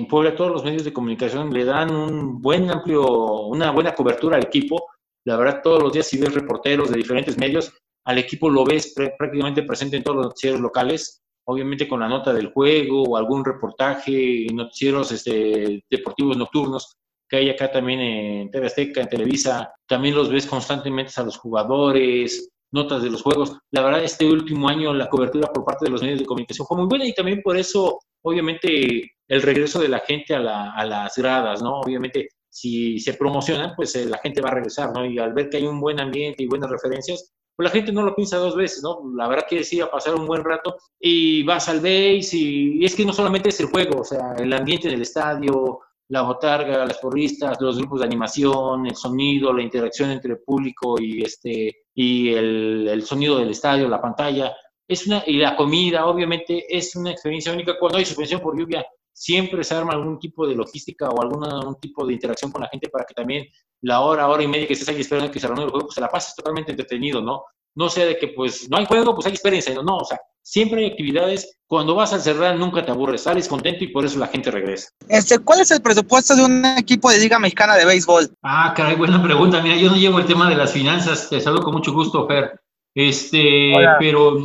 Puebla, 0.08 0.36
todos 0.36 0.52
los 0.52 0.64
medios 0.64 0.84
de 0.84 0.94
comunicación 0.94 1.52
le 1.52 1.66
dan 1.66 1.90
un 1.90 2.40
buen 2.40 2.70
amplio, 2.70 3.48
una 3.48 3.72
buena 3.72 3.96
cobertura 3.96 4.38
al 4.38 4.44
equipo. 4.44 4.86
La 5.26 5.36
verdad, 5.36 5.62
todos 5.64 5.82
los 5.82 5.92
días 5.92 6.06
si 6.06 6.20
ves 6.20 6.36
reporteros 6.36 6.92
de 6.92 6.98
diferentes 6.98 7.40
medios, 7.40 7.74
al 8.06 8.20
equipo 8.20 8.52
lo 8.52 8.66
ves 8.66 8.94
prácticamente 9.18 9.64
presente 9.64 9.98
en 9.98 10.04
todos 10.04 10.18
los 10.18 10.26
noticieros 10.28 10.60
locales, 10.60 11.24
obviamente 11.46 11.88
con 11.88 12.02
la 12.02 12.08
nota 12.08 12.34
del 12.34 12.54
juego 12.54 13.02
o 13.02 13.18
algún 13.18 13.44
reportaje, 13.44 14.46
noticieros 14.54 15.12
este, 15.12 15.84
deportivos 15.90 16.38
nocturnos 16.38 16.99
que 17.30 17.38
hay 17.38 17.50
acá 17.50 17.72
también 17.72 18.00
en 18.00 18.52
TV 18.52 18.68
Azteca, 18.68 19.02
en 19.02 19.10
Televisa, 19.10 19.72
también 19.88 20.16
los 20.16 20.30
ves 20.30 20.48
constantemente 20.48 21.14
a 21.18 21.24
los 21.24 21.38
jugadores, 21.38 22.50
notas 22.72 23.04
de 23.04 23.10
los 23.10 23.22
juegos. 23.22 23.58
La 23.72 23.82
verdad, 23.82 24.04
este 24.04 24.26
último 24.26 24.68
año 24.68 24.94
la 24.94 25.10
cobertura 25.10 25.48
por 25.48 25.64
parte 25.64 25.86
de 25.86 25.92
los 25.92 26.02
medios 26.02 26.20
de 26.20 26.26
comunicación 26.26 26.68
fue 26.68 26.78
muy 26.78 26.88
buena 26.88 27.06
y 27.06 27.14
también 27.14 27.42
por 27.44 27.58
eso, 27.58 28.00
obviamente, 28.24 29.12
el 29.28 29.42
regreso 29.42 29.80
de 29.80 29.90
la 29.90 30.00
gente 30.00 30.36
a, 30.36 30.74
a 30.74 30.86
las 30.86 31.16
gradas, 31.16 31.62
¿no? 31.62 31.80
Obviamente, 31.82 32.30
si 32.50 33.00
se 33.00 33.14
promocionan, 33.14 33.74
pues 33.76 33.96
eh, 33.96 34.06
la 34.06 34.18
gente 34.18 34.42
va 34.42 34.50
a 34.50 34.56
regresar, 34.56 34.92
¿no? 34.92 35.06
Y 35.06 35.20
al 35.20 35.34
ver 35.34 35.50
que 35.50 35.58
hay 35.58 35.68
un 35.68 35.80
buen 35.80 36.00
ambiente 36.00 36.44
y 36.44 36.48
buenas 36.48 36.70
referencias, 36.70 37.32
pues 37.56 37.68
la 37.70 37.74
gente 37.74 37.92
no 37.92 38.04
lo 38.04 38.16
piensa 38.16 38.38
dos 38.38 38.56
veces, 38.56 38.82
¿no? 38.82 39.02
La 39.16 39.28
verdad 39.28 39.46
que 39.48 39.64
sí, 39.64 39.82
a 39.82 39.92
pasar 39.92 40.16
un 40.16 40.26
buen 40.26 40.44
rato 40.44 40.78
y 41.00 41.44
vas 41.44 41.68
al 41.70 41.80
base 41.80 42.30
y, 42.38 42.86
es 42.86 42.96
que 42.96 43.06
no 43.06 43.14
solamente 43.14 43.50
es 43.50 43.60
el 43.60 43.68
juego, 43.68 44.02
o 44.02 44.06
sea, 44.06 44.34
el 44.38 44.52
ambiente 44.54 44.88
del 44.88 45.02
estadio, 45.02 45.80
la 46.10 46.24
botarga, 46.24 46.86
las 46.86 46.98
porristas, 46.98 47.62
los 47.62 47.78
grupos 47.78 48.00
de 48.00 48.08
animación, 48.08 48.88
el 48.88 48.96
sonido, 48.96 49.54
la 49.54 49.62
interacción 49.62 50.12
entre 50.12 50.34
el 50.34 50.40
público 50.40 51.00
y, 51.00 51.24
este, 51.24 51.84
y 51.94 52.34
el, 52.34 52.88
el 52.90 53.04
sonido 53.04 53.38
del 53.38 53.52
estadio, 53.52 53.88
la 53.88 54.02
pantalla, 54.02 54.56
es 54.88 55.06
una, 55.06 55.24
y 55.26 55.38
la 55.38 55.56
comida, 55.56 56.08
obviamente, 56.08 56.66
es 56.68 56.96
una 56.96 57.12
experiencia 57.12 57.54
única. 57.54 57.78
Cuando 57.78 58.00
hay 58.00 58.06
suspensión 58.06 58.42
por 58.42 58.58
lluvia, 58.58 58.84
siempre 59.14 59.64
se 59.64 59.76
arma 59.76 59.94
algún 59.94 60.18
tipo 60.18 60.48
de 60.48 60.56
logística 60.56 61.10
o 61.10 61.22
algún 61.22 61.76
tipo 61.80 62.06
de 62.08 62.14
interacción 62.14 62.52
con 62.52 62.62
la 62.62 62.70
gente 62.70 62.90
para 62.90 63.06
que 63.06 63.14
también 63.14 63.46
la 63.82 64.02
hora, 64.02 64.28
hora 64.28 64.42
y 64.42 64.48
media 64.48 64.66
que 64.66 64.74
estés 64.74 64.90
ahí 64.90 65.02
esperando 65.02 65.32
que 65.32 65.40
se 65.40 65.48
reúne 65.48 65.64
el 65.64 65.70
juego, 65.70 65.86
pues 65.86 65.96
se 65.96 66.02
la 66.02 66.10
pases 66.10 66.34
totalmente 66.36 66.72
entretenido, 66.72 67.22
¿no? 67.22 67.44
No 67.76 67.88
sea 67.90 68.06
de 68.06 68.18
que 68.18 68.30
pues 68.30 68.68
no 68.70 68.78
hay 68.78 68.86
juego, 68.86 69.14
pues 69.14 69.28
hay 69.28 69.34
experiencia, 69.34 69.76
no, 69.76 69.84
no, 69.84 69.98
o 69.98 70.06
sea, 70.06 70.20
siempre 70.50 70.84
hay 70.84 70.92
actividades. 70.92 71.60
Cuando 71.68 71.94
vas 71.94 72.12
al 72.14 72.22
cerrar 72.22 72.58
nunca 72.58 72.84
te 72.84 72.92
aburres, 72.92 73.22
sales 73.22 73.48
contento 73.48 73.84
y 73.84 73.90
por 73.90 74.04
eso 74.04 74.18
la 74.18 74.28
gente 74.28 74.50
regresa. 74.50 74.90
Este, 75.08 75.38
¿Cuál 75.38 75.62
es 75.62 75.70
el 75.70 75.82
presupuesto 75.82 76.36
de 76.36 76.44
un 76.44 76.66
equipo 76.66 77.12
de 77.12 77.20
Liga 77.20 77.38
Mexicana 77.38 77.76
de 77.76 77.86
Béisbol? 77.86 78.32
Ah, 78.42 78.74
caray, 78.76 78.96
buena 78.96 79.22
pregunta. 79.22 79.62
Mira, 79.62 79.76
yo 79.76 79.92
no 79.92 79.96
llevo 79.96 80.18
el 80.18 80.26
tema 80.26 80.50
de 80.50 80.56
las 80.56 80.74
finanzas, 80.74 81.30
te 81.30 81.40
saludo 81.40 81.64
con 81.64 81.76
mucho 81.76 81.94
gusto, 81.94 82.28
Fer. 82.28 82.60
Este, 82.96 83.74
pero, 84.00 84.40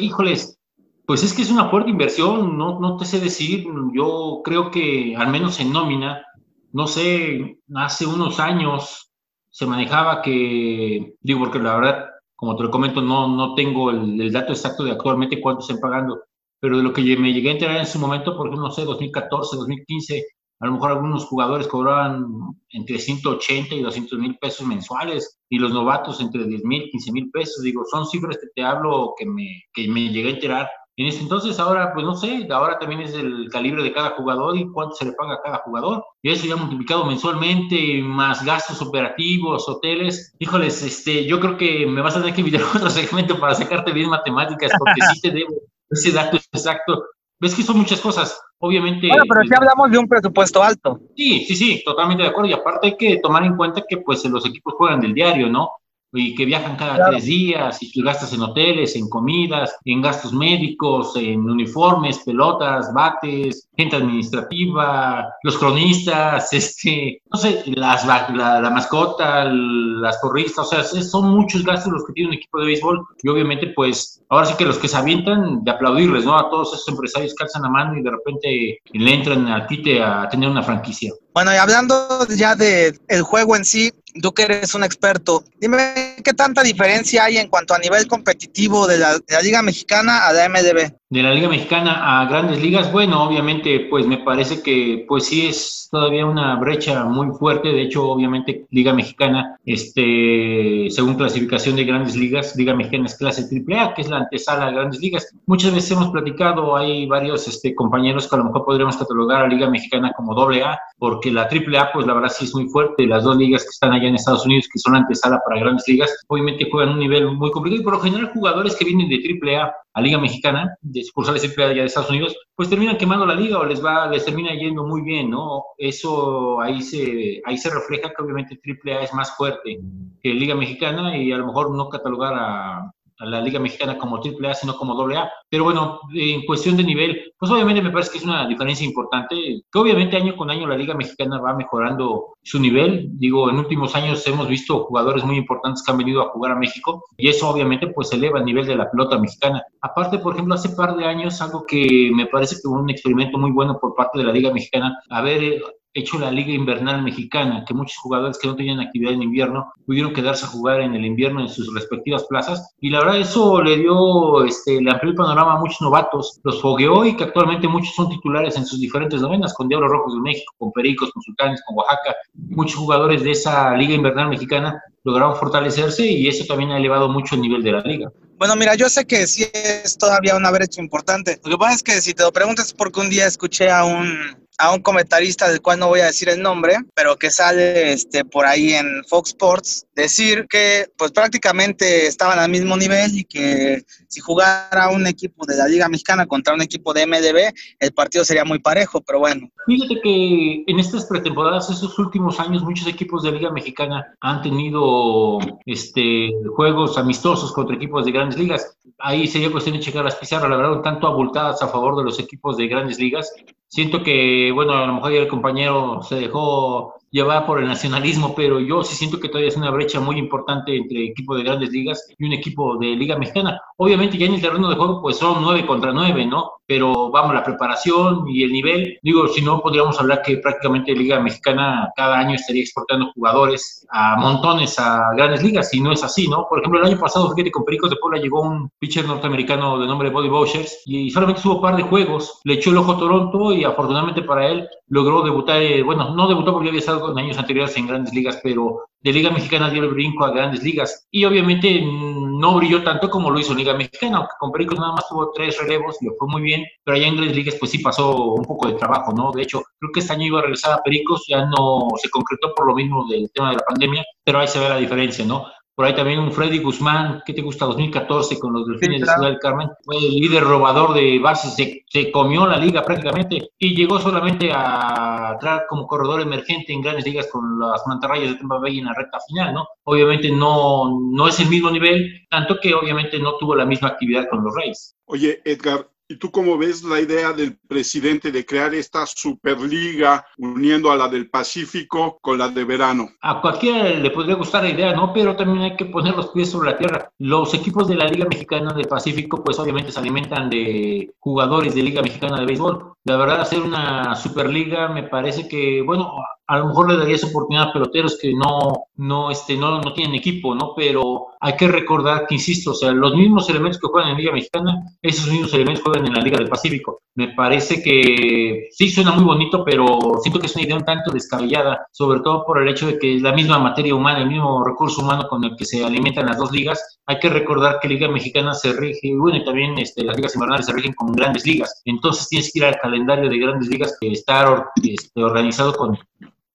híjoles, 0.00 0.58
pues 1.04 1.22
es 1.22 1.34
que 1.34 1.42
es 1.42 1.50
una 1.50 1.68
fuerte 1.68 1.90
inversión, 1.90 2.56
no, 2.56 2.80
no 2.80 2.96
te 2.96 3.04
sé 3.04 3.20
decir, 3.20 3.66
yo 3.94 4.40
creo 4.42 4.70
que 4.70 5.14
al 5.16 5.28
menos 5.28 5.60
en 5.60 5.72
nómina, 5.72 6.24
no 6.72 6.86
sé, 6.86 7.58
hace 7.74 8.06
unos 8.06 8.40
años 8.40 9.10
se 9.50 9.66
manejaba 9.66 10.22
que, 10.22 11.12
digo, 11.20 11.40
porque 11.40 11.58
la 11.58 11.74
verdad, 11.74 12.06
como 12.40 12.56
te 12.56 12.62
lo 12.62 12.70
comento, 12.70 13.02
no, 13.02 13.28
no 13.28 13.54
tengo 13.54 13.90
el, 13.90 14.32
dato 14.32 14.54
exacto 14.54 14.82
de 14.82 14.92
actualmente 14.92 15.42
cuánto 15.42 15.60
están 15.60 15.78
pagando, 15.78 16.22
pero 16.58 16.78
de 16.78 16.82
lo 16.82 16.90
que 16.90 17.02
me 17.18 17.34
llegué 17.34 17.50
a 17.50 17.52
enterar 17.52 17.76
en 17.76 17.86
su 17.86 17.98
momento, 17.98 18.34
por 18.34 18.46
ejemplo, 18.46 18.66
no 18.66 18.72
sé, 18.72 18.82
2014, 18.86 19.58
2015, 19.58 20.24
a 20.60 20.66
lo 20.66 20.72
mejor 20.72 20.92
algunos 20.92 21.26
jugadores 21.26 21.68
cobraban 21.68 22.24
entre 22.70 22.98
180 22.98 23.74
y 23.74 23.82
200 23.82 24.18
mil 24.18 24.38
pesos 24.38 24.66
mensuales 24.66 25.38
y 25.50 25.58
los 25.58 25.70
novatos 25.74 26.18
entre 26.22 26.46
10 26.46 26.64
mil, 26.64 26.88
15 26.90 27.12
mil 27.12 27.30
pesos. 27.30 27.62
Digo, 27.62 27.82
son 27.90 28.06
cifras 28.06 28.38
que 28.38 28.48
te 28.54 28.62
hablo 28.62 29.12
que 29.18 29.26
me, 29.26 29.64
que 29.74 29.86
me 29.88 30.08
llegué 30.08 30.30
a 30.30 30.32
enterar 30.32 30.70
en 31.00 31.06
ese 31.06 31.22
entonces, 31.22 31.58
ahora, 31.58 31.94
pues 31.94 32.04
no 32.04 32.14
sé, 32.14 32.46
ahora 32.50 32.78
también 32.78 33.00
es 33.00 33.14
el 33.14 33.48
calibre 33.50 33.82
de 33.82 33.90
cada 33.90 34.10
jugador 34.10 34.54
y 34.58 34.70
cuánto 34.70 34.96
se 34.96 35.06
le 35.06 35.12
paga 35.12 35.36
a 35.36 35.42
cada 35.42 35.56
jugador. 35.64 36.04
Y 36.20 36.30
eso 36.30 36.46
ya 36.46 36.56
multiplicado 36.56 37.06
mensualmente, 37.06 38.02
más 38.02 38.44
gastos 38.44 38.82
operativos, 38.82 39.66
hoteles. 39.66 40.34
Híjoles, 40.38 40.82
este, 40.82 41.24
yo 41.24 41.40
creo 41.40 41.56
que 41.56 41.86
me 41.86 42.02
vas 42.02 42.16
a 42.16 42.20
tener 42.20 42.34
que 42.34 42.42
invitar 42.42 42.60
a 42.74 42.76
otro 42.76 42.90
segmento 42.90 43.40
para 43.40 43.54
sacarte 43.54 43.92
bien 43.92 44.10
matemáticas, 44.10 44.72
porque 44.78 45.00
sí 45.14 45.20
te 45.22 45.30
debo 45.38 45.54
ese 45.88 46.12
dato 46.12 46.36
exacto. 46.36 47.02
Ves 47.40 47.54
que 47.54 47.62
son 47.62 47.78
muchas 47.78 48.00
cosas. 48.02 48.38
Obviamente. 48.58 49.08
Bueno, 49.08 49.24
pero 49.26 49.42
si 49.48 49.54
hablamos 49.54 49.90
de 49.90 49.96
un 49.96 50.06
presupuesto 50.06 50.62
alto. 50.62 51.00
Sí, 51.16 51.46
sí, 51.46 51.56
sí, 51.56 51.82
totalmente 51.82 52.24
de 52.24 52.28
acuerdo. 52.28 52.50
Y 52.50 52.52
aparte 52.52 52.88
hay 52.88 52.96
que 52.98 53.16
tomar 53.20 53.42
en 53.44 53.56
cuenta 53.56 53.82
que 53.88 53.96
pues 53.96 54.22
los 54.26 54.44
equipos 54.44 54.74
juegan 54.74 55.00
del 55.00 55.14
diario, 55.14 55.48
¿no? 55.48 55.70
Y 56.12 56.34
que 56.34 56.44
viajan 56.44 56.76
cada 56.76 57.10
tres 57.10 57.24
días 57.24 57.82
y 57.82 57.90
que 57.90 58.02
gastas 58.02 58.32
en 58.32 58.42
hoteles, 58.42 58.96
en 58.96 59.08
comidas, 59.08 59.76
en 59.84 60.02
gastos 60.02 60.32
médicos, 60.32 61.14
en 61.16 61.48
uniformes, 61.48 62.18
pelotas, 62.24 62.92
bates, 62.92 63.68
gente 63.76 63.96
administrativa, 63.96 65.28
los 65.42 65.58
cronistas, 65.58 66.52
este, 66.52 67.22
no 67.32 67.38
sé, 67.38 67.62
las, 67.66 68.04
la, 68.06 68.70
mascota, 68.70 69.44
las 69.44 70.18
porristas, 70.18 70.66
o 70.66 70.70
sea, 70.70 70.84
son 70.84 71.30
muchos 71.30 71.64
gastos 71.64 71.92
los 71.92 72.04
que 72.04 72.12
tiene 72.12 72.30
un 72.30 72.34
equipo 72.34 72.58
de 72.60 72.66
béisbol 72.66 73.06
y 73.22 73.28
obviamente 73.28 73.68
pues 73.68 74.20
ahora 74.28 74.46
sí 74.46 74.54
que 74.56 74.64
los 74.64 74.78
que 74.78 74.88
se 74.88 74.96
avientan 74.96 75.62
de 75.64 75.70
aplaudirles, 75.70 76.24
¿no? 76.24 76.38
A 76.38 76.50
todos 76.50 76.72
esos 76.74 76.88
empresarios 76.88 77.34
que 77.34 77.44
alzan 77.44 77.62
la 77.62 77.70
mano 77.70 77.98
y 77.98 78.02
de 78.02 78.10
repente 78.10 78.78
le 78.92 79.14
entran 79.14 79.46
al 79.48 79.66
quite 79.66 80.02
a 80.02 80.28
tener 80.28 80.48
una 80.48 80.62
franquicia. 80.62 81.12
Bueno, 81.32 81.52
y 81.52 81.56
hablando 81.56 82.26
ya 82.36 82.54
del 82.54 82.98
el 83.08 83.22
juego 83.22 83.56
en 83.56 83.64
sí, 83.64 83.92
tú 84.20 84.32
que 84.32 84.42
eres 84.42 84.74
un 84.74 84.84
experto, 84.84 85.44
dime 85.58 86.16
qué 86.24 86.32
tanta 86.32 86.62
diferencia 86.62 87.24
hay 87.24 87.38
en 87.38 87.48
cuanto 87.48 87.74
a 87.74 87.78
nivel 87.78 88.06
competitivo 88.06 88.86
de 88.86 88.98
la, 88.98 89.14
de 89.14 89.24
la 89.28 89.42
Liga 89.42 89.62
Mexicana 89.62 90.26
a 90.26 90.32
la 90.32 90.48
MDB 90.48 90.99
de 91.10 91.24
la 91.24 91.34
Liga 91.34 91.48
Mexicana 91.48 92.20
a 92.20 92.24
grandes 92.26 92.62
ligas, 92.62 92.92
bueno, 92.92 93.24
obviamente, 93.24 93.88
pues 93.90 94.06
me 94.06 94.18
parece 94.18 94.62
que 94.62 95.04
pues 95.08 95.26
sí 95.26 95.48
es 95.48 95.88
todavía 95.90 96.24
una 96.24 96.54
brecha 96.54 97.04
muy 97.04 97.36
fuerte. 97.36 97.70
De 97.72 97.82
hecho, 97.82 98.08
obviamente, 98.08 98.66
Liga 98.70 98.94
Mexicana, 98.94 99.58
este, 99.64 100.86
según 100.88 101.16
clasificación 101.16 101.74
de 101.74 101.84
grandes 101.84 102.14
ligas, 102.14 102.54
Liga 102.54 102.74
Mexicana 102.74 103.06
es 103.06 103.16
clase 103.16 103.42
AAA, 103.42 103.94
que 103.94 104.02
es 104.02 104.08
la 104.08 104.18
antesala 104.18 104.66
de 104.66 104.74
grandes 104.74 105.00
ligas. 105.00 105.34
Muchas 105.46 105.74
veces 105.74 105.90
hemos 105.90 106.10
platicado, 106.10 106.76
hay 106.76 107.06
varios 107.06 107.48
este, 107.48 107.74
compañeros 107.74 108.28
que 108.28 108.36
a 108.36 108.38
lo 108.38 108.44
mejor 108.44 108.64
podríamos 108.64 108.96
catalogar 108.96 109.42
a 109.42 109.48
Liga 109.48 109.68
Mexicana 109.68 110.12
como 110.16 110.40
AA, 110.40 110.78
porque 110.96 111.32
la 111.32 111.48
AAA, 111.50 111.90
pues 111.92 112.06
la 112.06 112.14
verdad 112.14 112.30
sí 112.30 112.44
es 112.44 112.54
muy 112.54 112.68
fuerte. 112.68 113.04
Las 113.08 113.24
dos 113.24 113.36
ligas 113.36 113.64
que 113.64 113.70
están 113.70 113.92
allá 113.92 114.06
en 114.06 114.14
Estados 114.14 114.46
Unidos, 114.46 114.68
que 114.72 114.78
son 114.78 114.92
la 114.92 115.00
antesala 115.00 115.40
para 115.44 115.60
grandes 115.60 115.88
ligas, 115.88 116.16
obviamente 116.28 116.68
juegan 116.70 116.92
un 116.92 117.00
nivel 117.00 117.32
muy 117.32 117.50
complicado 117.50 117.82
y 117.82 117.84
por 117.84 117.94
lo 117.94 118.00
general 118.00 118.30
jugadores 118.32 118.76
que 118.76 118.84
vienen 118.84 119.08
de 119.08 119.16
AAA 119.16 119.72
a 119.92 120.00
Liga 120.00 120.18
Mexicana, 120.18 120.76
de 120.82 120.99
sucursales 121.04 121.42
de 121.42 121.48
de 121.48 121.84
Estados 121.84 122.10
Unidos, 122.10 122.36
pues 122.54 122.68
terminan 122.68 122.98
quemando 122.98 123.26
la 123.26 123.34
liga 123.34 123.58
o 123.58 123.64
les 123.64 123.84
va, 123.84 124.08
les 124.08 124.24
termina 124.24 124.54
yendo 124.54 124.86
muy 124.86 125.02
bien, 125.02 125.30
¿no? 125.30 125.64
Eso 125.78 126.60
ahí 126.60 126.82
se, 126.82 127.40
ahí 127.44 127.56
se 127.56 127.70
refleja 127.70 128.12
que 128.14 128.22
obviamente 128.22 128.58
AAA 128.64 129.02
es 129.02 129.14
más 129.14 129.36
fuerte 129.36 129.78
que 130.22 130.34
Liga 130.34 130.54
Mexicana 130.54 131.16
y 131.16 131.32
a 131.32 131.38
lo 131.38 131.46
mejor 131.46 131.74
no 131.74 131.88
catalogar 131.88 132.34
a, 132.36 132.92
a 133.20 133.26
la 133.26 133.40
Liga 133.40 133.60
Mexicana 133.60 133.98
como 133.98 134.16
AAA, 134.16 134.54
sino 134.54 134.76
como 134.76 135.00
AA. 135.00 135.30
Pero 135.48 135.64
bueno, 135.64 136.00
en 136.14 136.44
cuestión 136.46 136.76
de 136.76 136.84
nivel, 136.84 137.32
pues 137.38 137.50
obviamente 137.50 137.82
me 137.82 137.90
parece 137.90 138.12
que 138.12 138.18
es 138.18 138.24
una 138.24 138.46
diferencia 138.48 138.86
importante, 138.86 139.36
que 139.70 139.78
obviamente 139.78 140.16
año 140.16 140.36
con 140.36 140.50
año 140.50 140.66
la 140.66 140.76
Liga 140.76 140.94
Mexicana 140.94 141.40
va 141.40 141.54
mejorando 141.54 142.34
su 142.42 142.58
nivel. 142.58 143.08
Digo, 143.12 143.50
en 143.50 143.58
últimos 143.58 143.94
años 143.94 144.26
hemos 144.26 144.48
visto 144.48 144.84
jugadores 144.84 145.24
muy 145.24 145.36
importantes 145.36 145.82
que 145.84 145.92
han 145.92 145.98
venido 145.98 146.22
a 146.22 146.30
jugar 146.30 146.52
a 146.52 146.58
México 146.58 147.04
y 147.16 147.28
eso 147.28 147.48
obviamente 147.48 147.88
pues 147.88 148.12
eleva 148.12 148.38
el 148.38 148.44
nivel 148.44 148.66
de 148.66 148.76
la 148.76 148.90
pelota 148.90 149.18
mexicana. 149.18 149.62
Aparte, 149.82 150.18
por 150.18 150.34
ejemplo, 150.34 150.54
hace 150.54 150.70
par 150.70 150.96
de 150.96 151.04
años, 151.04 151.40
algo 151.40 151.64
que 151.66 152.10
me 152.14 152.26
parece 152.26 152.56
que 152.56 152.62
fue 152.62 152.80
un 152.80 152.90
experimento 152.90 153.38
muy 153.38 153.50
bueno 153.50 153.78
por 153.80 153.94
parte 153.94 154.18
de 154.18 154.24
la 154.24 154.32
Liga 154.32 154.52
Mexicana, 154.52 154.98
haber 155.10 155.60
hecho 155.92 156.18
la 156.18 156.30
Liga 156.30 156.52
Invernal 156.52 157.02
Mexicana, 157.02 157.64
que 157.66 157.74
muchos 157.74 157.96
jugadores 157.98 158.38
que 158.38 158.48
no 158.48 158.56
tenían 158.56 158.80
actividad 158.80 159.12
en 159.12 159.22
invierno 159.22 159.72
pudieron 159.86 160.12
quedarse 160.12 160.44
a 160.44 160.48
jugar 160.48 160.80
en 160.80 160.94
el 160.94 161.04
invierno 161.04 161.40
en 161.40 161.48
sus 161.48 161.72
respectivas 161.74 162.24
plazas. 162.24 162.74
Y 162.80 162.90
la 162.90 163.00
verdad 163.00 163.18
eso 163.18 163.60
le 163.62 163.76
dio, 163.76 164.44
este, 164.44 164.80
le 164.80 164.90
amplió 164.90 165.10
el 165.10 165.16
panorama 165.16 165.54
a 165.54 165.58
muchos 165.58 165.80
novatos, 165.80 166.40
los 166.44 166.60
fogueó 166.60 167.04
y 167.04 167.16
que 167.16 167.24
actualmente 167.24 167.68
muchos 167.68 167.94
son 167.94 168.08
titulares 168.08 168.56
en 168.56 168.66
sus 168.66 168.80
diferentes 168.80 169.20
novenas, 169.20 169.54
con 169.54 169.68
Diablos 169.68 169.90
Rojos 169.90 170.14
de 170.14 170.20
México, 170.20 170.54
con 170.58 170.72
Pericos, 170.72 171.10
con 171.12 171.22
Sultanes, 171.22 171.62
con 171.66 171.76
Oaxaca. 171.76 172.14
Muchos 172.34 172.76
jugadores 172.76 173.24
de 173.24 173.32
esa 173.32 173.74
Liga 173.74 173.94
Invernal 173.94 174.28
Mexicana 174.28 174.80
lograron 175.02 175.36
fortalecerse 175.36 176.06
y 176.06 176.28
eso 176.28 176.44
también 176.46 176.70
ha 176.70 176.78
elevado 176.78 177.08
mucho 177.08 177.34
el 177.34 177.40
nivel 177.40 177.62
de 177.62 177.72
la 177.72 177.80
liga. 177.80 178.12
Bueno, 178.38 178.56
mira, 178.56 178.74
yo 178.74 178.88
sé 178.88 179.06
que 179.06 179.26
sí 179.26 179.44
es 179.52 179.98
todavía 179.98 180.34
una 180.34 180.50
brecha 180.50 180.80
importante. 180.80 181.38
Lo 181.44 181.50
que 181.50 181.58
pasa 181.58 181.74
es 181.74 181.82
que 181.82 181.92
si 182.00 182.14
te 182.14 182.22
lo 182.22 182.32
preguntas 182.32 182.72
porque 182.72 183.00
un 183.00 183.10
día 183.10 183.26
escuché 183.26 183.70
a 183.70 183.84
un, 183.84 184.48
a 184.60 184.74
un 184.74 184.82
comentarista 184.82 185.48
del 185.48 185.62
cual 185.62 185.78
no 185.78 185.88
voy 185.88 186.00
a 186.00 186.06
decir 186.06 186.28
el 186.28 186.42
nombre, 186.42 186.76
pero 186.94 187.16
que 187.16 187.30
sale 187.30 187.92
este, 187.92 188.26
por 188.26 188.44
ahí 188.44 188.74
en 188.74 189.02
Fox 189.08 189.30
Sports, 189.30 189.86
decir 189.94 190.46
que 190.50 190.86
pues 190.98 191.12
prácticamente 191.12 192.06
estaban 192.06 192.38
al 192.38 192.50
mismo 192.50 192.76
nivel 192.76 193.16
y 193.16 193.24
que 193.24 193.82
si 194.06 194.20
jugara 194.20 194.90
un 194.90 195.06
equipo 195.06 195.46
de 195.46 195.56
la 195.56 195.66
Liga 195.66 195.88
Mexicana 195.88 196.26
contra 196.26 196.52
un 196.52 196.60
equipo 196.60 196.92
de 196.92 197.06
MDB, 197.06 197.54
el 197.78 197.92
partido 197.92 198.22
sería 198.22 198.44
muy 198.44 198.58
parejo, 198.58 199.00
pero 199.00 199.20
bueno. 199.20 199.48
Fíjate 199.66 199.98
que 200.02 200.64
en 200.66 200.78
estas 200.78 201.06
pretemporadas, 201.06 201.70
esos 201.70 201.98
últimos 201.98 202.38
años, 202.38 202.62
muchos 202.62 202.86
equipos 202.86 203.22
de 203.22 203.32
Liga 203.32 203.50
Mexicana 203.50 204.14
han 204.20 204.42
tenido 204.42 205.38
este, 205.64 206.32
juegos 206.54 206.98
amistosos 206.98 207.52
contra 207.52 207.76
equipos 207.76 208.04
de 208.04 208.12
grandes 208.12 208.38
ligas. 208.38 208.76
Ahí 208.98 209.26
sería 209.26 209.50
cuestión 209.50 209.76
de 209.76 209.82
checar 209.82 210.04
las 210.04 210.16
pizarras, 210.16 210.50
la 210.50 210.56
verdad, 210.58 210.74
un 210.74 210.82
tanto 210.82 211.06
abultadas 211.06 211.62
a 211.62 211.68
favor 211.68 211.96
de 211.96 212.04
los 212.04 212.18
equipos 212.18 212.58
de 212.58 212.68
grandes 212.68 212.98
ligas. 212.98 213.32
Siento 213.70 214.02
que, 214.02 214.50
bueno, 214.52 214.72
a 214.74 214.86
lo 214.86 214.94
mejor 214.94 215.12
el 215.12 215.28
compañero 215.28 216.02
se 216.02 216.16
dejó 216.16 216.99
llevar 217.10 217.46
por 217.46 217.60
el 217.60 217.66
nacionalismo, 217.66 218.34
pero 218.34 218.60
yo 218.60 218.84
sí 218.84 218.94
siento 218.94 219.18
que 219.18 219.28
todavía 219.28 219.48
es 219.48 219.56
una 219.56 219.70
brecha 219.70 220.00
muy 220.00 220.18
importante 220.18 220.76
entre 220.76 221.04
equipo 221.04 221.34
de 221.34 221.42
grandes 221.42 221.70
ligas 221.70 222.06
y 222.18 222.24
un 222.24 222.32
equipo 222.32 222.76
de 222.76 222.88
liga 222.88 223.18
mexicana. 223.18 223.60
Obviamente 223.76 224.16
ya 224.16 224.26
en 224.26 224.34
el 224.34 224.40
terreno 224.40 224.68
de 224.68 224.76
juego 224.76 225.00
pues 225.02 225.16
son 225.16 225.42
nueve 225.42 225.66
contra 225.66 225.92
nueve, 225.92 226.26
¿no? 226.26 226.52
Pero 226.66 227.10
vamos, 227.10 227.34
la 227.34 227.42
preparación 227.42 228.28
y 228.28 228.44
el 228.44 228.52
nivel, 228.52 228.98
digo, 229.02 229.26
si 229.26 229.42
no 229.42 229.60
podríamos 229.60 229.98
hablar 229.98 230.22
que 230.22 230.36
prácticamente 230.36 230.94
Liga 230.94 231.18
Mexicana 231.18 231.90
cada 231.96 232.16
año 232.16 232.36
estaría 232.36 232.62
exportando 232.62 233.10
jugadores 233.12 233.84
a 233.90 234.16
montones 234.16 234.78
a 234.78 235.12
grandes 235.16 235.42
ligas, 235.42 235.74
y 235.74 235.80
no 235.80 235.90
es 235.90 236.04
así, 236.04 236.28
¿no? 236.28 236.46
Por 236.48 236.60
ejemplo, 236.60 236.80
el 236.80 236.86
año 236.86 236.98
pasado, 237.00 237.28
fíjate, 237.34 237.50
con 237.50 237.64
Pericos 237.64 237.90
de 237.90 237.96
Puebla 237.96 238.20
llegó 238.20 238.42
un 238.42 238.70
pitcher 238.78 239.04
norteamericano 239.04 239.80
de 239.80 239.86
nombre 239.88 240.10
Bobby 240.10 240.28
Bouchers 240.28 240.82
y 240.86 241.10
solamente 241.10 241.42
tuvo 241.42 241.56
un 241.56 241.62
par 241.62 241.76
de 241.76 241.82
juegos, 241.82 242.40
le 242.44 242.54
echó 242.54 242.70
el 242.70 242.76
ojo 242.76 242.92
a 242.92 242.98
Toronto 242.98 243.52
y 243.52 243.64
afortunadamente 243.64 244.22
para 244.22 244.46
él 244.46 244.68
logró 244.88 245.22
debutar, 245.22 245.60
eh, 245.60 245.82
bueno, 245.82 246.14
no 246.14 246.28
debutó 246.28 246.52
porque 246.52 246.68
había 246.68 246.78
estado 246.78 246.99
en 247.08 247.18
años 247.18 247.38
anteriores 247.38 247.76
en 247.76 247.86
grandes 247.86 248.12
ligas, 248.12 248.38
pero 248.42 248.84
de 249.00 249.12
Liga 249.12 249.30
Mexicana 249.30 249.70
dio 249.70 249.82
el 249.82 249.90
brinco 249.90 250.24
a 250.24 250.30
grandes 250.30 250.62
ligas 250.62 251.06
y 251.10 251.24
obviamente 251.24 251.82
no 251.82 252.56
brilló 252.56 252.82
tanto 252.82 253.08
como 253.08 253.30
lo 253.30 253.38
hizo 253.38 253.54
Liga 253.54 253.74
Mexicana, 253.74 254.18
aunque 254.18 254.34
con 254.38 254.52
Pericos 254.52 254.78
nada 254.78 254.92
más 254.92 255.08
tuvo 255.08 255.32
tres 255.32 255.58
relevos, 255.58 255.96
y 256.00 256.06
le 256.06 256.12
fue 256.18 256.28
muy 256.28 256.42
bien, 256.42 256.64
pero 256.84 256.96
allá 256.96 257.06
en 257.06 257.16
grandes 257.16 257.36
ligas 257.36 257.56
pues 257.58 257.70
sí 257.70 257.78
pasó 257.78 258.34
un 258.34 258.44
poco 258.44 258.68
de 258.68 258.74
trabajo, 258.74 259.12
¿no? 259.12 259.32
De 259.32 259.42
hecho, 259.42 259.62
creo 259.78 259.92
que 259.92 260.00
este 260.00 260.12
año 260.12 260.26
iba 260.26 260.38
a 260.40 260.42
regresar 260.42 260.72
a 260.72 260.82
Pericos, 260.82 261.24
ya 261.28 261.44
no 261.46 261.88
se 261.96 262.10
concretó 262.10 262.54
por 262.54 262.66
lo 262.66 262.74
mismo 262.74 263.06
del 263.08 263.30
tema 263.32 263.50
de 263.50 263.56
la 263.56 263.62
pandemia, 263.62 264.04
pero 264.24 264.38
ahí 264.38 264.48
se 264.48 264.58
ve 264.58 264.68
la 264.68 264.76
diferencia, 264.76 265.24
¿no? 265.24 265.46
Por 265.74 265.86
ahí 265.86 265.94
también 265.94 266.18
un 266.18 266.32
Freddy 266.32 266.58
Guzmán, 266.58 267.22
¿qué 267.24 267.32
te 267.32 267.42
gusta? 267.42 267.64
2014 267.64 268.38
con 268.38 268.52
los 268.52 268.66
Delfines 268.66 269.00
de 269.00 269.06
Ciudad 269.06 269.28
del 269.28 269.38
Carmen. 269.38 269.68
Fue 269.82 269.96
el 269.96 270.10
líder 270.10 270.44
robador 270.44 270.94
de 270.94 271.18
bases, 271.18 271.54
se, 271.54 271.84
se, 271.88 272.12
comió 272.12 272.46
la 272.46 272.58
liga 272.58 272.84
prácticamente 272.84 273.50
y 273.58 273.74
llegó 273.74 273.98
solamente 273.98 274.50
a 274.52 275.30
entrar 275.34 275.66
como 275.68 275.86
corredor 275.86 276.20
emergente 276.20 276.72
en 276.72 276.82
grandes 276.82 277.06
ligas 277.06 277.28
con 277.28 277.58
las 277.58 277.86
mantarrayas 277.86 278.30
de 278.30 278.36
Tampa 278.36 278.58
Bay 278.58 278.78
en 278.78 278.86
la 278.86 278.94
recta 278.94 279.18
final, 279.26 279.54
¿no? 279.54 279.66
Obviamente 279.84 280.30
no, 280.30 280.98
no 281.12 281.28
es 281.28 281.40
el 281.40 281.48
mismo 281.48 281.70
nivel, 281.70 282.26
tanto 282.28 282.58
que 282.60 282.74
obviamente 282.74 283.18
no 283.18 283.36
tuvo 283.38 283.54
la 283.54 283.64
misma 283.64 283.88
actividad 283.88 284.28
con 284.28 284.44
los 284.44 284.54
Reyes. 284.54 284.96
Oye, 285.06 285.40
Edgar, 285.44 285.88
¿Y 286.10 286.16
tú 286.16 286.32
cómo 286.32 286.58
ves 286.58 286.82
la 286.82 287.00
idea 287.00 287.32
del 287.32 287.56
presidente 287.68 288.32
de 288.32 288.44
crear 288.44 288.74
esta 288.74 289.06
superliga 289.06 290.26
uniendo 290.38 290.90
a 290.90 290.96
la 290.96 291.06
del 291.06 291.30
Pacífico 291.30 292.18
con 292.20 292.36
la 292.36 292.48
de 292.48 292.64
verano? 292.64 293.10
A 293.22 293.40
cualquiera 293.40 293.90
le 293.90 294.10
podría 294.10 294.34
gustar 294.34 294.64
la 294.64 294.70
idea, 294.70 294.92
¿no? 294.92 295.12
Pero 295.12 295.36
también 295.36 295.62
hay 295.62 295.76
que 295.76 295.84
poner 295.84 296.16
los 296.16 296.30
pies 296.30 296.50
sobre 296.50 296.72
la 296.72 296.78
tierra. 296.78 297.12
Los 297.18 297.54
equipos 297.54 297.86
de 297.86 297.94
la 297.94 298.08
Liga 298.08 298.26
Mexicana 298.28 298.72
del 298.72 298.88
Pacífico, 298.88 299.44
pues 299.44 299.60
obviamente 299.60 299.92
se 299.92 300.00
alimentan 300.00 300.50
de 300.50 301.14
jugadores 301.20 301.76
de 301.76 301.82
Liga 301.84 302.02
Mexicana 302.02 302.40
de 302.40 302.46
Béisbol. 302.46 302.92
La 303.04 303.16
verdad, 303.16 303.42
hacer 303.42 303.60
una 303.60 304.16
superliga 304.16 304.88
me 304.88 305.04
parece 305.04 305.46
que, 305.46 305.80
bueno, 305.80 306.12
a 306.50 306.58
lo 306.58 306.66
mejor 306.66 306.90
le 306.90 306.98
darías 306.98 307.22
oportunidad 307.22 307.68
a 307.68 307.72
peloteros 307.72 308.18
que 308.20 308.34
no, 308.34 308.86
no, 308.96 309.30
este, 309.30 309.56
no, 309.56 309.80
no 309.80 309.92
tienen 309.92 310.16
equipo, 310.16 310.52
¿no? 310.52 310.74
Pero 310.74 311.28
hay 311.38 311.56
que 311.56 311.68
recordar 311.68 312.26
que, 312.26 312.34
insisto, 312.34 312.72
o 312.72 312.74
sea, 312.74 312.90
los 312.90 313.14
mismos 313.14 313.48
elementos 313.48 313.80
que 313.80 313.86
juegan 313.86 314.10
en 314.10 314.16
Liga 314.16 314.32
Mexicana, 314.32 314.82
esos 315.00 315.30
mismos 315.30 315.54
elementos 315.54 315.84
juegan 315.84 316.08
en 316.08 316.14
la 316.14 316.20
Liga 316.20 316.38
del 316.38 316.48
Pacífico. 316.48 317.02
Me 317.14 317.28
parece 317.28 317.80
que 317.80 318.66
sí 318.72 318.90
suena 318.90 319.12
muy 319.12 319.22
bonito, 319.22 319.64
pero 319.64 320.18
siento 320.20 320.40
que 320.40 320.46
es 320.46 320.56
una 320.56 320.64
idea 320.64 320.74
un 320.74 320.84
tanto 320.84 321.12
descabellada, 321.12 321.86
sobre 321.92 322.18
todo 322.18 322.44
por 322.44 322.60
el 322.60 322.68
hecho 322.68 322.88
de 322.88 322.98
que 322.98 323.20
la 323.20 323.32
misma 323.32 323.60
materia 323.60 323.94
humana, 323.94 324.18
el 324.18 324.28
mismo 324.28 324.64
recurso 324.64 325.02
humano 325.02 325.28
con 325.28 325.44
el 325.44 325.54
que 325.56 325.64
se 325.64 325.84
alimentan 325.84 326.26
las 326.26 326.38
dos 326.38 326.50
ligas, 326.50 326.98
hay 327.06 327.20
que 327.20 327.28
recordar 327.28 327.78
que 327.80 327.86
Liga 327.86 328.08
Mexicana 328.08 328.54
se 328.54 328.72
rige, 328.72 329.14
bueno, 329.16 329.38
y 329.38 329.44
también 329.44 329.78
este, 329.78 330.02
las 330.02 330.16
ligas 330.16 330.34
invernales 330.34 330.66
se 330.66 330.72
rigen 330.72 330.94
con 330.94 331.12
grandes 331.12 331.46
ligas. 331.46 331.80
Entonces 331.84 332.28
tienes 332.28 332.52
que 332.52 332.58
ir 332.58 332.64
al 332.64 332.78
calendario 332.80 333.30
de 333.30 333.38
grandes 333.38 333.68
ligas 333.68 333.96
que 334.00 334.10
está 334.10 334.66
este, 334.82 335.22
organizado 335.22 335.74
con 335.74 335.96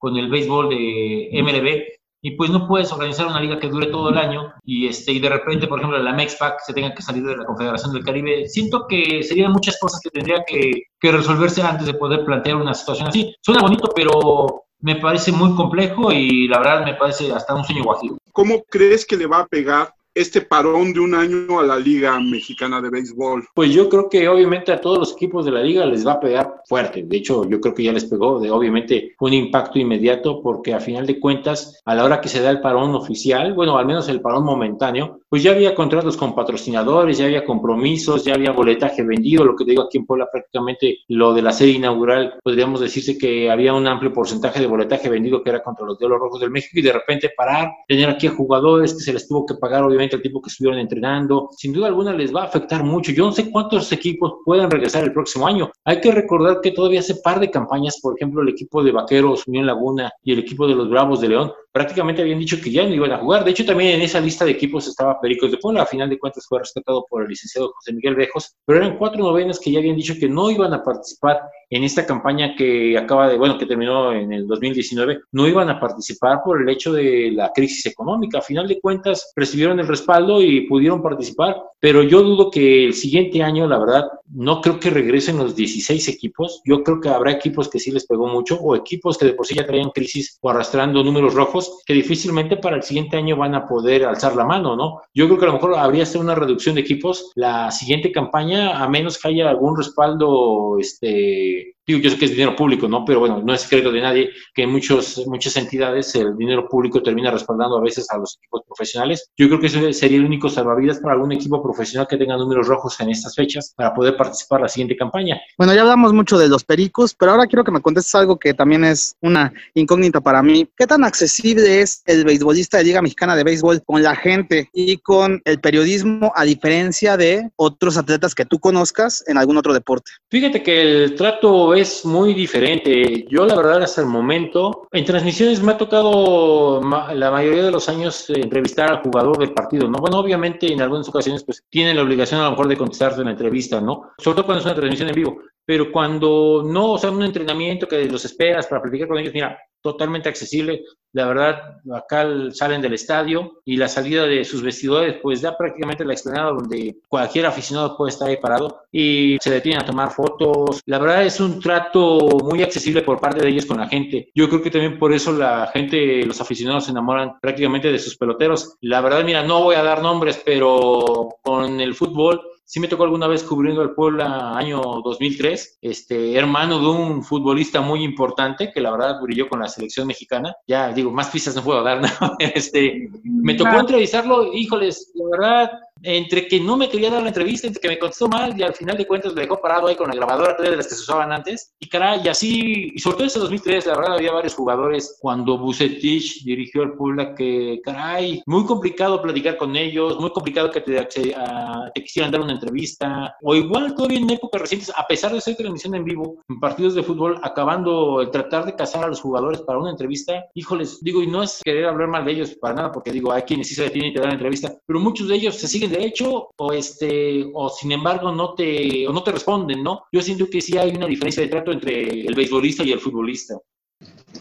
con 0.06 0.16
el 0.18 0.30
béisbol 0.30 0.70
de 0.70 1.30
MLB 1.42 1.98
y 2.22 2.36
pues 2.36 2.52
no 2.52 2.68
puedes 2.68 2.92
organizar 2.92 3.26
una 3.26 3.40
liga 3.40 3.60
que 3.60 3.70
dure 3.70 3.88
todo 3.88 4.10
el 4.10 4.20
año 4.20 4.54
y, 4.64 4.86
este, 4.86 5.12
y 5.12 5.20
de 5.20 5.30
repente, 5.30 5.66
por 5.66 5.80
ejemplo, 5.80 5.98
la 5.98 6.14
MEXPAC 6.14 6.60
se 6.64 6.74
tenga 6.74 6.94
que 6.94 7.02
salir 7.02 7.24
de 7.24 7.36
la 7.36 7.44
Confederación 7.44 7.92
del 7.92 8.04
Caribe. 8.04 8.48
Siento 8.48 8.86
que 8.88 9.24
serían 9.24 9.52
muchas 9.52 9.80
cosas 9.80 10.00
que 10.04 10.12
tendría 10.12 10.44
que, 10.46 10.84
que 11.00 11.12
resolverse 11.12 11.64
antes 11.64 11.88
de 11.88 11.96
poder 11.96 12.24
plantear 12.24 12.58
una 12.58 12.76
situación 12.76 13.08
así. 13.08 13.34
Suena 13.42 13.62
bonito, 13.62 13.90
pero 13.96 14.66
me 14.80 14.98
parece 14.98 15.32
muy 15.32 15.56
complejo 15.56 16.12
y 16.12 16.48
la 16.48 16.60
verdad 16.60 16.86
me 16.86 16.94
parece 16.94 17.34
hasta 17.34 17.56
un 17.56 17.64
sueño 17.64 17.84
guajiro. 17.84 18.18
¿Cómo 18.32 18.62
crees 18.70 19.08
que 19.08 19.18
le 19.18 19.26
va 19.26 19.40
a 19.40 19.48
pegar 19.48 19.92
este 20.16 20.42
parón 20.42 20.94
de 20.94 21.02
un 21.02 21.14
año 21.14 21.60
a 21.60 21.64
la 21.64 21.78
Liga 21.78 22.18
Mexicana 22.20 22.82
de 22.82 22.90
Béisbol? 22.90 23.46
Pues 23.54 23.74
yo 23.74 23.90
creo 23.90 24.08
que 24.10 24.28
obviamente 24.30 24.72
a 24.72 24.80
todos 24.80 24.98
los 24.98 25.14
equipos 25.14 25.46
de 25.46 25.52
la 25.52 25.62
liga 25.62 25.86
les 25.86 26.08
va 26.08 26.14
a 26.14 26.20
pegar 26.22 26.62
fuerte. 26.68 27.04
De 27.04 27.18
hecho, 27.18 27.48
yo 27.50 27.60
creo 27.60 27.76
que 27.76 27.84
ya 27.84 27.92
les 27.92 28.06
pegó 28.06 28.40
de 28.40 28.50
obviamente 28.50 29.14
un 29.20 29.34
impacto 29.34 29.78
inmediato 29.78 30.42
porque 30.42 30.74
a 30.74 30.80
final 30.80 31.06
de 31.06 31.20
cuentas, 31.20 31.82
a 31.84 31.94
la 31.94 32.06
hora 32.06 32.22
que 32.22 32.30
se 32.30 32.42
da 32.42 32.50
el 32.50 32.62
parón 32.62 32.96
oficial, 32.96 33.54
bueno, 33.54 33.78
al 33.78 33.86
menos 33.86 34.08
el 34.08 34.22
parón 34.22 34.46
momentáneo, 34.46 35.20
pues 35.36 35.44
ya 35.44 35.52
había 35.52 35.76
contratos 35.76 36.16
con 36.16 36.34
patrocinadores, 36.34 37.18
ya 37.18 37.26
había 37.26 37.44
compromisos, 37.44 38.24
ya 38.24 38.36
había 38.36 38.54
boletaje 38.54 39.04
vendido, 39.04 39.44
lo 39.44 39.54
que 39.54 39.66
digo 39.66 39.84
aquí 39.84 39.98
en 39.98 40.06
Puebla 40.06 40.30
prácticamente 40.32 41.00
lo 41.10 41.34
de 41.34 41.42
la 41.42 41.52
serie 41.52 41.74
inaugural, 41.74 42.36
podríamos 42.42 42.80
decirse 42.80 43.18
que 43.18 43.52
había 43.52 43.74
un 43.74 43.86
amplio 43.86 44.14
porcentaje 44.14 44.62
de 44.62 44.68
boletaje 44.68 45.10
vendido 45.10 45.44
que 45.44 45.50
era 45.50 45.62
contra 45.62 45.86
los 45.86 46.00
Diablos 46.00 46.22
Rojos 46.22 46.40
del 46.40 46.52
México 46.52 46.80
y 46.80 46.82
de 46.82 46.94
repente 46.94 47.32
parar, 47.36 47.70
tener 47.86 48.10
aquí 48.10 48.28
a 48.28 48.32
jugadores 48.32 48.94
que 48.94 49.02
se 49.02 49.12
les 49.12 49.28
tuvo 49.28 49.46
que 49.46 49.56
pagar 49.56 49.84
obviamente 49.84 50.16
el 50.16 50.22
tiempo 50.22 50.42
que 50.42 50.48
estuvieron 50.48 50.80
entrenando, 50.80 51.50
sin 51.52 51.74
duda 51.74 51.88
alguna 51.88 52.14
les 52.14 52.34
va 52.34 52.44
a 52.44 52.46
afectar 52.46 52.86
mucho. 52.86 53.12
Yo 53.12 53.26
no 53.26 53.34
sé 53.34 53.52
cuántos 53.52 53.92
equipos 53.92 54.36
puedan 54.46 54.72
regresar 54.72 55.04
el 55.04 55.12
próximo 55.12 55.48
año. 55.48 55.70
Hay 55.84 56.00
que 56.00 56.14
recordar 56.14 56.62
que 56.62 56.72
todavía 56.72 57.02
hace 57.02 57.16
par 57.16 57.42
de 57.42 57.52
campañas, 57.52 58.00
por 58.02 58.16
ejemplo, 58.16 58.42
el 58.42 58.48
equipo 58.48 58.82
de 58.82 58.94
Vaqueros, 58.94 59.46
Unión 59.48 59.66
Laguna 59.66 60.14
y 60.24 60.32
el 60.32 60.40
equipo 60.40 60.66
de 60.66 60.76
los 60.76 60.90
Bravos 60.90 61.20
de 61.20 61.28
León, 61.28 61.52
prácticamente 61.76 62.22
habían 62.22 62.40
dicho 62.40 62.62
que 62.64 62.72
ya 62.72 62.86
no 62.86 62.94
iban 62.96 63.12
a 63.12 63.18
jugar. 63.18 63.44
De 63.44 63.52
hecho, 63.52 63.66
también 63.66 63.96
en 63.96 64.02
esa 64.02 64.22
lista 64.22 64.46
de 64.46 64.52
equipos 64.52 64.88
estaba 64.88 65.20
Pericos 65.20 65.52
de 65.52 65.58
Puebla. 65.58 65.82
A 65.82 65.86
final 65.86 66.10
de 66.10 66.18
cuentas 66.18 66.46
fue 66.48 66.60
rescatado 66.60 67.06
por 67.10 67.24
el 67.24 67.28
licenciado 67.28 67.74
José 67.76 67.92
Miguel 67.92 68.16
Bejos, 68.16 68.56
pero 68.66 68.80
eran 68.80 68.98
cuatro 68.98 69.22
novenas 69.22 69.60
que 69.60 69.72
ya 69.72 69.80
habían 69.80 69.98
dicho 69.98 70.14
que 70.18 70.30
no 70.30 70.50
iban 70.50 70.74
a 70.74 70.82
participar 70.82 71.42
en 71.70 71.84
esta 71.84 72.06
campaña 72.06 72.56
que 72.56 72.98
acaba 72.98 73.28
de, 73.28 73.38
bueno, 73.38 73.58
que 73.58 73.66
terminó 73.66 74.14
en 74.14 74.32
el 74.32 74.48
2019, 74.48 75.20
no 75.34 75.48
iban 75.50 75.70
a 75.70 75.78
participar 75.78 76.40
por 76.46 76.62
el 76.62 76.70
hecho 76.70 76.94
de 76.94 77.32
la 77.34 77.52
crisis 77.54 77.86
económica. 77.88 78.38
A 78.38 78.42
final 78.42 78.70
de 78.70 78.80
cuentas 78.80 79.34
recibieron 79.36 79.78
el 79.82 79.88
respaldo 79.88 80.42
y 80.42 80.62
pudieron 80.68 81.02
participar, 81.02 81.58
pero 81.82 82.04
yo 82.04 82.22
dudo 82.22 82.52
que 82.52 82.86
el 82.86 82.94
siguiente 82.94 83.44
año, 83.44 83.68
la 83.68 83.80
verdad, 83.80 84.06
no 84.34 84.62
creo 84.62 84.80
que 84.80 84.92
regresen 84.92 85.38
los 85.38 85.56
16 85.56 86.08
equipos. 86.08 86.62
Yo 86.66 86.84
creo 86.84 87.02
que 87.02 87.10
habrá 87.10 87.32
equipos 87.32 87.70
que 87.70 87.80
sí 87.80 87.92
les 87.92 88.06
pegó 88.06 88.28
mucho 88.28 88.58
o 88.62 88.76
equipos 88.76 89.18
que 89.18 89.26
de 89.26 89.34
por 89.34 89.46
sí 89.46 89.56
ya 89.56 89.66
traían 89.66 89.90
crisis 89.90 90.38
o 90.42 90.50
arrastrando 90.50 91.04
números 91.04 91.34
rojos 91.34 91.65
que 91.86 91.94
difícilmente 91.94 92.58
para 92.58 92.76
el 92.76 92.84
siguiente 92.84 93.18
año 93.18 93.36
van 93.36 93.56
a 93.56 93.66
poder 93.66 94.06
alzar 94.06 94.36
la 94.36 94.46
mano, 94.46 94.76
¿no? 94.76 95.02
Yo 95.14 95.28
creo 95.28 95.38
que 95.38 95.46
a 95.46 95.48
lo 95.50 95.54
mejor 95.54 95.76
habría 95.76 96.06
ser 96.06 96.22
una 96.22 96.36
reducción 96.36 96.76
de 96.76 96.82
equipos 96.82 97.32
la 97.36 97.72
siguiente 97.72 98.12
campaña, 98.12 98.84
a 98.84 98.90
menos 98.90 99.20
que 99.20 99.28
haya 99.28 99.50
algún 99.50 99.78
respaldo, 99.78 100.78
este, 100.80 101.75
digo, 101.86 102.00
yo 102.00 102.10
sé 102.10 102.18
que 102.18 102.26
es 102.26 102.32
dinero 102.32 102.56
público, 102.56 102.88
¿no? 102.88 103.06
Pero 103.06 103.20
bueno, 103.20 103.42
no 103.44 103.54
es 103.54 103.62
secreto 103.62 103.92
de 103.92 104.02
nadie 104.02 104.30
que 104.54 104.64
en 104.64 104.72
muchos, 104.72 105.26
muchas 105.28 105.56
entidades 105.58 106.14
el 106.16 106.36
dinero 106.36 106.68
público 106.68 107.02
termina 107.02 107.32
respaldando 107.32 107.78
a 107.78 107.82
veces 107.82 108.10
a 108.10 108.18
los 108.18 108.38
equipos 108.38 108.62
profesionales. 108.68 109.30
Yo 109.38 109.48
creo 109.48 109.60
que 109.60 109.68
eso 109.68 109.80
sería 109.94 110.18
el 110.18 110.26
único 110.26 110.50
salvavidas 110.50 111.00
para 111.00 111.14
algún 111.14 111.32
equipo 111.32 111.62
profesional 111.62 112.08
que 112.08 112.18
tenga 112.18 112.38
números 112.38 112.68
rojos 112.68 113.00
en 113.00 113.10
estas 113.10 113.36
fechas 113.36 113.74
para 113.76 113.94
poder 113.94 114.18
participar 114.18 114.60
en 114.60 114.64
la 114.64 114.70
siguiente 114.70 114.98
campaña. 114.98 115.40
Bueno, 115.58 115.74
ya 115.74 115.82
hablamos 115.82 116.14
mucho 116.14 116.38
de 116.38 116.48
los 116.48 116.64
pericos, 116.64 117.14
pero 117.14 117.32
ahora 117.32 117.48
quiero 117.48 117.64
que 117.64 117.72
me 117.72 117.82
contestes 117.82 118.16
algo 118.16 118.38
que 118.38 118.54
también 118.54 118.84
es 118.84 119.16
una 119.22 119.54
incógnita 119.74 120.22
para 120.22 120.42
mí. 120.42 120.68
¿Qué 120.76 120.88
tan 120.88 121.04
accesible 121.04 121.82
es 121.82 122.02
el 122.06 122.26
beisbolista 122.26 122.78
de 122.78 122.86
Liga 122.86 123.02
Mexicana 123.02 123.36
de 123.36 123.44
Béisbol 123.44 123.84
con 123.84 124.02
la 124.02 124.16
gente 124.16 124.70
y 124.74 124.98
con 124.98 125.42
el 125.46 125.60
periodismo 125.60 126.32
a 126.36 126.44
diferencia 126.44 127.18
de 127.18 127.50
otros 127.56 127.98
atletas 127.98 128.34
que 128.34 128.46
tú 128.46 128.60
conozcas 128.60 129.24
en 129.28 129.38
algún 129.38 129.58
otro 129.58 129.74
deporte? 129.74 130.12
Fíjate 130.30 130.64
que 130.64 130.82
el 130.82 131.16
trato 131.16 131.75
es 131.82 132.06
muy 132.06 132.34
diferente. 132.34 133.26
Yo 133.30 133.46
la 133.46 133.56
verdad 133.56 133.84
hasta 133.84 134.02
el 134.02 134.08
momento, 134.08 134.88
en 134.92 135.06
transmisiones 135.06 135.62
me 135.62 135.74
ha 135.74 135.78
tocado 135.78 136.82
la 137.14 137.32
mayoría 137.32 137.64
de 137.64 137.72
los 137.72 137.90
años 137.90 138.30
eh, 138.30 138.34
entrevistar 138.42 138.90
al 138.92 139.02
jugador 139.02 139.38
del 139.38 139.54
partido, 139.54 139.88
¿no? 139.88 140.00
Bueno, 140.00 140.20
obviamente 140.20 140.72
en 140.72 140.82
algunas 140.82 141.08
ocasiones 141.10 141.44
pues 141.44 141.64
tienen 141.70 141.96
la 141.96 142.04
obligación 142.04 142.42
a 142.42 142.46
lo 142.46 142.52
mejor 142.52 142.68
de 142.68 142.78
contestarte 142.78 143.20
en 143.22 143.26
la 143.26 143.32
entrevista, 143.32 143.82
¿no? 143.82 144.12
Sobre 144.18 144.36
todo 144.36 144.46
cuando 144.46 144.60
es 144.60 144.66
una 144.66 144.76
transmisión 144.76 145.10
en 145.10 145.16
vivo. 145.16 145.38
Pero 145.66 145.92
cuando 145.92 146.64
no, 146.66 146.94
o 146.94 146.98
sea, 146.98 147.10
un 147.12 147.24
entrenamiento 147.24 147.88
que 147.88 148.06
los 148.06 148.24
esperas 148.24 148.68
para 148.68 148.82
platicar 148.82 149.08
con 149.08 149.18
ellos, 149.18 149.34
mira, 149.34 149.58
totalmente 149.86 150.28
accesible. 150.28 150.84
La 151.14 151.28
verdad, 151.28 151.78
acá 151.94 152.28
salen 152.52 152.82
del 152.82 152.94
estadio 152.94 153.62
y 153.64 153.78
la 153.78 153.88
salida 153.88 154.26
de 154.26 154.44
sus 154.44 154.64
vestidores, 154.64 155.18
pues 155.22 155.42
da 155.42 155.56
prácticamente 155.56 156.04
la 156.04 156.14
explanada 156.14 156.52
donde 156.52 156.98
cualquier 157.08 157.46
aficionado 157.46 157.96
puede 157.96 158.10
estar 158.10 158.28
ahí 158.28 158.38
parado 158.38 158.82
y 158.92 159.38
se 159.40 159.52
detienen 159.52 159.82
a 159.82 159.86
tomar 159.86 160.12
fotos. 160.12 160.82
La 160.88 160.98
verdad 160.98 161.24
es 161.24 161.40
un 161.40 161.60
trato 161.62 162.28
muy 162.44 162.64
accesible 162.64 163.04
por 163.04 163.22
parte 163.22 163.44
de 163.44 163.50
ellos 163.50 163.68
con 163.68 163.78
la 163.78 163.88
gente. 163.88 164.30
Yo 164.34 164.50
creo 164.50 164.62
que 164.62 164.72
también 164.72 164.98
por 164.98 165.14
eso 165.14 165.32
la 165.32 165.70
gente, 165.72 166.26
los 166.26 166.42
aficionados 166.42 166.86
se 166.86 166.92
enamoran 166.92 167.40
prácticamente 167.40 167.92
de 167.92 168.00
sus 168.00 168.18
peloteros. 168.18 168.76
La 168.82 169.02
verdad, 169.02 169.24
mira, 169.24 169.44
no 169.44 169.62
voy 169.62 169.76
a 169.76 169.84
dar 169.84 170.02
nombres, 170.02 170.42
pero 170.44 171.30
con 171.44 171.80
el 171.80 171.94
fútbol 171.94 172.42
sí 172.66 172.80
me 172.80 172.88
tocó 172.88 173.04
alguna 173.04 173.28
vez 173.28 173.44
cubriendo 173.44 173.82
el 173.84 173.92
Puebla 173.92 174.58
año 174.58 174.82
2003, 175.04 175.80
este, 175.82 176.36
hermano 176.36 176.80
de 176.80 176.88
un 176.88 177.24
futbolista 177.24 177.82
muy 177.82 178.04
importante 178.04 178.72
que 178.74 178.82
la 178.82 178.92
verdad 178.92 179.22
brilló 179.22 179.48
con 179.48 179.60
la 179.60 179.68
selección 179.68 180.08
mexicana. 180.08 180.54
Ya 180.68 180.92
digo, 180.92 181.12
más 181.12 181.30
pistas 181.30 181.56
no 181.56 181.64
puedo 181.64 181.84
dar, 181.84 182.02
¿no? 182.02 182.08
Este, 182.40 183.10
me 183.24 183.54
tocó 183.54 183.80
entrevistarlo, 183.80 184.52
híjoles, 184.54 185.12
la 185.16 185.38
verdad, 185.38 185.72
entre 186.02 186.48
que 186.48 186.60
no 186.60 186.78
me 186.78 186.90
quería 186.90 187.10
dar 187.10 187.22
la 187.22 187.30
entrevista, 187.30 187.68
entre 187.68 187.82
que 187.82 187.88
me 187.88 188.00
contestó 188.00 188.28
mal 188.28 188.60
y 188.60 188.64
al 188.64 188.74
final 188.74 188.98
de 188.98 189.08
cuentas 189.08 189.34
le 189.34 189.42
dejó 189.42 189.60
parado 189.62 189.88
ahí 189.88 189.96
con 189.96 190.10
la 190.10 190.16
grabadora 190.16 190.56
de 190.62 190.76
las 190.76 190.88
que 190.88 190.96
se 190.96 191.02
usaban 191.02 191.32
antes. 191.32 191.74
Y 191.80 191.88
caray, 191.88 192.22
y 192.24 192.28
así, 192.28 192.92
y 192.94 193.00
sobre 193.00 193.18
todo 193.18 193.28
ese 193.28 193.40
2003, 193.40 193.86
la 193.88 193.98
verdad 193.98 194.14
había 194.16 194.32
varios 194.32 194.56
jugadores 194.56 195.18
cuando 195.20 195.58
Bucetich 195.58 196.44
dirigió 196.44 196.84
al 196.84 196.94
Puebla 196.94 197.34
que, 197.34 197.80
caray, 197.84 198.44
muy 198.46 198.66
complicado 198.66 199.22
platicar 199.22 199.58
con 199.58 199.76
ellos, 199.76 200.20
muy 200.20 200.32
complicado 200.32 200.72
que 200.72 200.82
te, 200.82 201.06
te 201.06 202.04
quisieran 202.04 202.32
dar 202.32 202.42
una 202.42 202.54
entrevista, 202.54 203.36
o 203.42 203.56
igual 203.56 203.96
todavía 203.96 204.20
en 204.20 204.30
épocas 204.30 204.62
recientes, 204.62 204.92
a 204.96 205.08
pesar 205.08 205.34
de 205.34 205.42
ser 205.42 205.56
transmisión 205.56 205.96
en 205.96 206.04
vivo, 206.04 206.44
en 206.50 206.60
partidos 206.60 206.96
de 206.96 207.04
fútbol, 207.04 207.40
acabando 207.44 208.22
el 208.22 208.32
tratar 208.32 208.66
de 208.66 208.76
cazar 208.76 209.06
a 209.06 209.08
los 209.08 209.22
jugadores 209.22 209.62
para 209.62 209.80
una 209.80 209.92
entrevista, 209.92 210.46
híjoles, 210.54 211.00
digo, 211.02 211.22
y 211.22 211.28
no 211.28 211.44
es 211.44 211.62
querer 211.64 211.86
hablar 211.86 212.10
mal 212.10 212.26
de 212.26 212.34
ellos 212.34 212.56
para 212.56 212.76
nada, 212.76 212.92
porque 212.92 213.12
digo, 213.12 213.32
hay 213.32 213.44
quienes 213.44 213.68
sí 213.68 213.76
se 213.76 213.84
detienen 213.84 214.12
y 214.12 214.14
te 214.14 214.22
dan 214.22 214.32
entrevista, 214.32 214.76
pero 214.86 215.00
muchos 215.00 215.28
de 215.28 215.36
ellos 215.36 215.56
se 215.56 215.68
siguen 215.68 215.85
derecho 215.88 216.50
o 216.56 216.74
este 216.74 217.50
o 217.54 217.70
sin 217.70 217.92
embargo 217.92 218.32
no 218.32 218.54
te 218.54 219.08
o 219.08 219.14
no 219.14 219.24
te 219.24 219.32
responden, 219.32 219.84
¿no? 219.84 220.04
Yo 220.12 220.22
siento 220.22 220.50
que 220.50 220.62
sí 220.62 220.78
hay 220.78 220.92
una 220.96 221.08
diferencia 221.08 221.44
de 221.44 221.50
trato 221.50 221.72
entre 221.72 222.26
el 222.26 222.36
beisbolista 222.36 222.84
y 222.84 222.92
el 222.92 223.00
futbolista. 223.00 223.56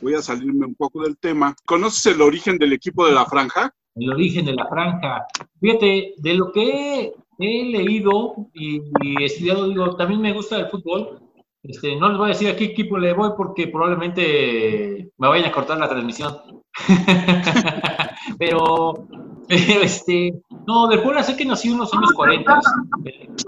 Voy 0.03 0.15
a 0.15 0.23
salirme 0.23 0.67
un 0.67 0.75
poco 0.75 1.03
del 1.03 1.17
tema. 1.19 1.55
¿Conoces 1.65 2.15
el 2.15 2.21
origen 2.21 2.59
del 2.59 2.73
equipo 2.73 3.07
de 3.07 3.13
la 3.13 3.25
franja? 3.27 3.73
El 3.95 4.11
origen 4.11 4.47
de 4.47 4.55
la 4.55 4.67
franja. 4.67 5.25
Fíjate, 5.61 6.15
de 6.17 6.35
lo 6.35 6.51
que 6.51 7.13
he, 7.39 7.65
leído 7.65 8.35
y, 8.53 8.81
estudiado, 9.23 9.69
digo, 9.69 9.97
también 9.97 10.21
me 10.21 10.33
gusta 10.33 10.59
el 10.59 10.67
fútbol. 10.67 11.21
Este, 11.65 11.97
no 11.97 12.11
les 12.11 12.19
voy 12.19 12.27
a 12.27 12.35
decir 12.35 12.49
a 12.49 12.57
qué 12.57 12.65
equipo 12.65 12.99
le 12.99 13.15
voy 13.15 13.31
porque 13.37 13.69
probablemente 13.69 15.11
me 15.17 15.29
vayan 15.29 15.49
a 15.49 15.53
cortar 15.53 15.79
la 15.79 15.89
transmisión. 15.89 16.37
Pero 18.39 19.07
este, 19.49 20.33
no, 20.67 20.89
de 20.89 20.99
Puebla 20.99 21.23
sé 21.23 21.37
que 21.37 21.45
nació 21.45 21.73
en 21.73 21.79
los 21.79 21.93
años 21.93 22.12
40, 22.12 22.61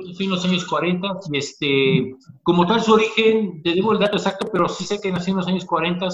nació 0.06 0.24
en 0.24 0.30
los 0.30 0.44
años 0.44 0.64
40 0.66 1.08
y 1.32 1.38
este, 1.38 2.16
como 2.42 2.66
tal 2.66 2.82
su 2.82 2.94
origen, 2.94 3.62
te 3.62 3.72
digo 3.72 3.92
el 3.92 3.98
dato 3.98 4.16
exacto, 4.16 4.48
pero 4.52 4.68
sí 4.68 4.84
sé 4.84 5.00
que 5.00 5.10
nació 5.10 5.32
en 5.32 5.38
los 5.38 5.48
años 5.48 5.64
40, 5.64 6.08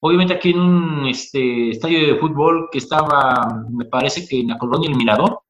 obviamente 0.00 0.34
aquí 0.34 0.50
en 0.50 0.60
un 0.60 1.06
este, 1.06 1.70
estadio 1.70 2.06
de 2.06 2.18
fútbol 2.18 2.68
que 2.72 2.78
estaba, 2.78 3.64
me 3.70 3.84
parece 3.84 4.26
que 4.26 4.40
en 4.40 4.48
la 4.48 4.58
colonia 4.58 4.88
El 4.88 4.96
Mirador, 4.96 5.40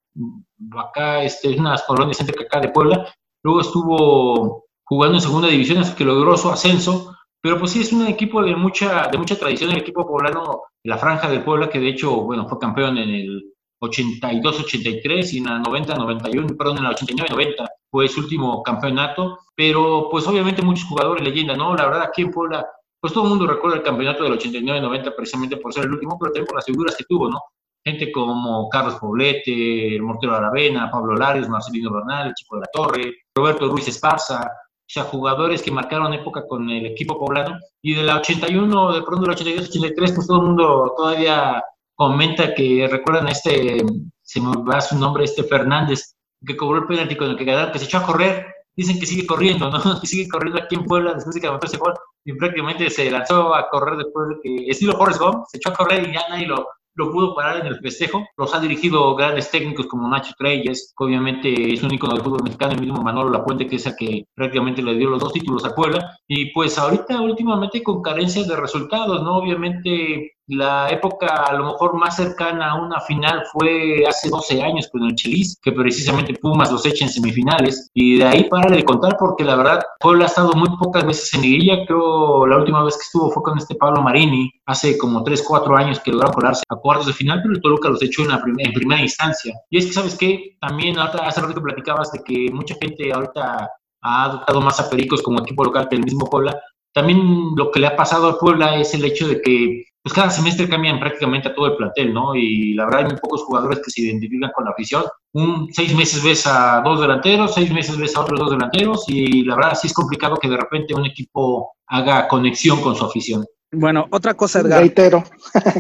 acá 0.77 1.23
este, 1.23 1.53
es 1.53 1.59
unas 1.59 1.83
colonias 1.85 2.21
entre 2.21 2.45
acá 2.45 2.61
de 2.61 2.71
Puebla, 2.71 3.07
luego 3.43 3.61
estuvo 3.61 4.66
jugando 4.87 5.17
en 5.17 5.21
segunda 5.21 5.49
división 5.49 5.79
hasta 5.79 5.97
que 5.97 6.05
logró 6.05 6.37
su 6.37 6.49
ascenso, 6.49 7.17
pero 7.43 7.59
pues 7.59 7.73
sí 7.73 7.81
es 7.81 7.93
un 7.93 8.07
equipo 8.07 8.43
de 8.43 8.57
mucha, 8.57 9.09
de 9.09 9.19
mucha 9.19 9.39
tradición, 9.39 9.71
el 9.71 9.79
equipo 9.79 10.07
poblano, 10.07 10.63
la 10.85 10.97
Franja 10.97 11.29
de 11.29 11.41
Puebla, 11.41 11.69
que 11.69 11.81
de 11.81 11.89
hecho, 11.89 12.23
bueno, 12.23 12.49
fue 12.49 12.59
campeón 12.59 12.97
en 12.99 13.11
el 13.11 13.53
82-83 13.83 15.33
y 15.33 15.39
en 15.39 15.45
la 15.45 15.59
90-91, 15.61 16.57
perdón, 16.57 16.79
en 16.79 16.85
la 16.85 16.91
89-90 16.91 17.69
fue 17.91 18.09
su 18.09 18.21
último 18.21 18.63
campeonato, 18.63 19.39
pero 19.55 20.09
pues 20.11 20.27
obviamente 20.27 20.63
muchos 20.63 20.89
jugadores 20.89 21.25
leyenda, 21.25 21.57
¿no? 21.57 21.75
La 21.75 21.87
verdad 21.87 22.03
aquí 22.03 22.23
en 22.23 22.31
Puebla, 22.31 22.67
pues 23.01 23.13
todo 23.13 23.25
el 23.25 23.31
mundo 23.31 23.47
recuerda 23.47 23.79
el 23.79 23.83
campeonato 23.83 24.25
del 24.25 24.39
89-90 24.39 25.15
precisamente 25.15 25.57
por 25.57 25.73
ser 25.73 25.85
el 25.85 25.93
último, 25.93 26.19
pero 26.19 26.33
también 26.33 26.47
por 26.47 26.57
las 26.57 26.65
figuras 26.65 26.97
que 26.97 27.05
tuvo, 27.05 27.29
¿no? 27.29 27.41
Gente 27.85 28.11
como 28.11 28.69
Carlos 28.69 28.97
Poblete, 28.97 29.95
el 29.95 30.03
Mortero 30.03 30.35
Aravena, 30.35 30.91
Pablo 30.91 31.15
Larios, 31.15 31.49
Marcelino 31.49 31.93
Bernal, 31.93 32.29
el 32.29 32.35
Chico 32.35 32.57
de 32.57 32.63
la 32.63 32.67
Torre, 32.73 33.15
Roberto 33.33 33.69
Ruiz 33.69 33.87
Esparza, 33.87 34.51
o 34.87 34.89
sea, 34.89 35.03
jugadores 35.03 35.63
que 35.63 35.73
marcaron 35.73 36.15
época 36.15 36.47
con 36.47 36.71
el 36.71 36.87
equipo 36.87 37.19
poblano, 37.19 37.59
y 37.83 37.95
de 37.95 38.05
la 38.05 38.19
81, 38.19 38.93
de 38.93 39.03
pronto 39.03 39.27
la 39.27 39.35
82-83, 39.35 40.15
pues 40.15 40.27
todo 40.27 40.41
el 40.41 40.47
mundo 40.47 40.95
todavía 40.97 41.63
comenta 41.97 42.55
que 42.55 42.87
recuerdan 42.89 43.27
a 43.27 43.33
este, 43.33 43.85
se 44.23 44.41
me 44.41 44.53
va 44.63 44.81
su 44.81 44.97
nombre, 44.97 45.25
este 45.25 45.43
Fernández, 45.43 46.15
que 46.47 46.57
cobró 46.57 46.81
el 46.81 46.87
penalti 46.87 47.17
con 47.17 47.31
el 47.31 47.37
que 47.37 47.45
ganaron, 47.45 47.73
que 47.73 47.79
se 47.79 47.87
echó 47.87 47.99
a 47.99 48.07
correr. 48.07 48.47
Dicen 48.77 49.01
que 49.01 49.07
sigue 49.07 49.27
corriendo, 49.27 49.71
¿no? 49.71 49.81
Que 50.01 50.07
sigue 50.07 50.29
corriendo 50.29 50.61
aquí 50.63 50.75
en 50.75 50.85
Puebla 50.85 51.15
después 51.15 51.35
de 51.35 51.41
que 51.41 51.47
anotó 51.47 51.67
ese 51.67 51.79
gol. 51.79 51.95
Y 52.25 52.35
prácticamente 52.35 52.91
se 52.91 53.11
lanzó 53.11 53.55
a 53.55 53.69
correr 53.71 53.97
después 53.97 54.29
de 54.29 54.37
que, 54.43 54.71
estilo 54.71 54.97
Forrest 54.97 55.21
Gump, 55.21 55.45
se 55.49 55.57
echó 55.57 55.71
a 55.71 55.75
correr 55.75 56.07
y 56.07 56.13
ya 56.13 56.29
nadie 56.29 56.47
lo, 56.47 56.69
lo 56.97 57.13
pudo 57.13 57.35
parar 57.35 57.61
en 57.61 57.67
el 57.67 57.79
festejo. 57.79 58.27
Los 58.37 58.55
ha 58.55 58.61
dirigido 58.61 59.15
grandes 59.15 59.51
técnicos 59.51 59.87
como 59.87 60.09
Nacho 60.09 60.33
Treyes, 60.37 60.93
que 60.97 61.05
obviamente 61.05 61.73
es 61.73 61.83
un 61.83 61.93
ícono 61.93 62.15
del 62.15 62.23
fútbol 62.23 62.43
mexicano, 62.43 62.73
el 62.73 62.81
mismo 62.81 63.03
Manolo 63.03 63.31
Lapuente, 63.31 63.67
que 63.67 63.77
es 63.77 63.87
el 63.87 63.97
que 63.97 64.25
prácticamente 64.35 64.83
le 64.83 64.95
dio 64.95 65.11
los 65.11 65.21
dos 65.21 65.33
títulos 65.33 65.65
a 65.65 65.75
Puebla. 65.75 66.17
Y 66.27 66.53
pues 66.53 66.79
ahorita 66.79 67.21
últimamente 67.21 67.83
con 67.83 68.03
carencias 68.03 68.49
de 68.49 68.57
resultados, 68.57 69.23
¿no? 69.23 69.37
Obviamente 69.37 70.36
la 70.49 70.89
época 70.91 71.27
a 71.27 71.53
lo 71.55 71.67
mejor 71.67 71.95
más 71.95 72.17
cercana 72.17 72.71
a 72.71 72.81
una 72.81 73.01
final 73.01 73.43
fue 73.53 74.05
hace 74.07 74.29
12 74.29 74.63
años 74.63 74.89
con 74.91 75.03
el 75.03 75.15
Chelis, 75.15 75.59
que 75.61 75.73
precisamente 75.73 76.35
Pumas 76.35 76.71
los 76.71 76.87
echa 76.87 77.05
en 77.05 77.11
semifinales. 77.11 77.91
Y 77.95 78.19
de 78.19 78.25
ahí 78.25 78.45
para 78.45 78.75
de 78.75 78.85
contar 78.85 79.17
porque 79.19 79.45
la 79.45 79.57
verdad 79.57 79.83
Puebla 80.01 80.25
ha 80.25 80.29
estado 80.29 80.53
muy 80.53 80.69
pocas 80.79 81.05
veces 81.05 81.35
en 81.35 81.43
liguilla. 81.43 81.85
Creo 81.87 82.47
la 82.47 82.59
última 82.59 82.85
vez 82.85 82.97
que 82.97 83.03
estuvo 83.03 83.31
fue 83.31 83.43
con 83.43 83.59
este 83.59 83.75
Pablo 83.75 84.03
Marini, 84.03 84.51
hace 84.67 84.97
como 84.99 85.25
3, 85.25 85.45
4 85.47 85.77
años 85.77 86.01
que 86.01 86.13
lograron 86.13 86.35
colarse 86.35 86.63
a 86.69 86.77
cuartos 86.77 87.07
de 87.07 87.13
final, 87.13 87.41
pero 87.43 87.55
el 87.55 87.61
Toluca 87.61 87.89
los 87.89 88.03
echó 88.03 88.23
en, 88.23 88.29
la 88.29 88.43
en 88.59 88.73
primera 88.73 89.01
instancia. 89.01 89.55
Y 89.71 89.79
es 89.79 89.87
que, 89.87 89.93
¿sabes 89.93 90.17
qué? 90.17 90.57
También 90.61 90.99
hace 90.99 91.41
rato 91.41 91.63
platicabas 91.63 92.13
de 92.13 92.23
que 92.23 92.51
mucha 92.53 92.75
gente 92.81 93.13
ahorita 93.13 93.69
ha 94.03 94.25
adoptado 94.25 94.61
más 94.61 94.79
a 94.79 94.89
Pericos 94.89 95.23
como 95.23 95.41
equipo 95.41 95.65
local 95.65 95.89
que 95.89 95.97
el 95.97 96.05
mismo 96.05 96.27
Puebla. 96.27 96.61
También 96.93 97.55
lo 97.57 97.71
que 97.71 97.81
le 97.81 97.89
ha 97.89 97.97
pasado 97.97 98.29
a 98.29 98.39
Puebla 98.39 98.77
es 98.77 98.95
el 98.95 99.05
hecho 99.05 99.29
de 99.29 99.43
que 99.43 99.85
pues 100.07 100.15
cada 100.15 100.31
semestre 100.31 100.69
cambian 100.69 101.01
prácticamente 101.01 101.49
a 101.49 101.55
todo 101.57 101.67
el 101.67 101.77
plantel, 101.77 102.15
¿no? 102.15 102.33
Y 102.37 102.75
la 102.75 102.85
verdad 102.85 103.01
hay 103.01 103.07
muy 103.07 103.17
pocos 103.17 103.43
jugadores 103.43 103.81
que 103.85 103.91
se 103.91 104.03
identifican 104.03 104.53
con 104.55 104.65
la 104.65 104.71
afición. 104.71 105.03
Un, 105.33 105.67
seis 105.73 105.97
meses 105.97 106.23
ves 106.23 106.47
a 106.47 106.81
dos 106.85 107.01
delanteros, 107.01 107.53
seis 107.53 107.73
meses 107.73 107.99
ves 107.99 108.17
a 108.17 108.21
otros 108.21 108.39
dos 108.39 108.51
delanteros 108.53 109.05
y 109.09 109.43
la 109.43 109.57
verdad 109.57 109.75
sí 109.75 109.89
es 109.89 109.93
complicado 109.93 110.37
que 110.37 110.49
de 110.49 110.59
repente 110.59 110.95
un 110.95 111.07
equipo 111.07 111.73
haga 111.89 112.29
conexión 112.29 112.81
con 112.83 112.95
su 112.95 113.05
afición. 113.05 113.45
Bueno, 113.73 114.07
otra 114.11 114.35
cosa, 114.35 114.61
Edgar. 114.61 114.79
Reitero. 114.79 115.25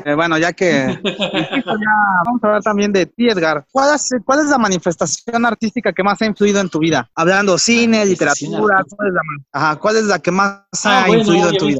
Eh, 0.04 0.14
bueno, 0.14 0.36
ya 0.38 0.52
que 0.52 0.86
vamos 1.04 2.42
a 2.42 2.46
hablar 2.46 2.62
también 2.62 2.92
de 2.92 3.06
ti, 3.06 3.28
Edgar. 3.28 3.64
¿Cuál 3.70 3.94
es, 3.94 4.10
¿Cuál 4.24 4.40
es 4.40 4.46
la 4.46 4.58
manifestación 4.58 5.46
artística 5.46 5.92
que 5.92 6.02
más 6.02 6.20
ha 6.20 6.26
influido 6.26 6.60
en 6.60 6.68
tu 6.68 6.80
vida? 6.80 7.08
Hablando 7.14 7.56
cine, 7.58 8.04
literatura, 8.04 8.84
¿cuál 8.90 9.08
es 9.08 9.14
la, 9.14 9.20
ajá, 9.52 9.76
¿cuál 9.76 9.96
es 9.96 10.04
la 10.04 10.18
que 10.18 10.32
más 10.32 10.64
ah, 10.84 11.04
ha 11.04 11.10
influido 11.10 11.50
en 11.50 11.56
tu 11.56 11.66
vida? 11.66 11.78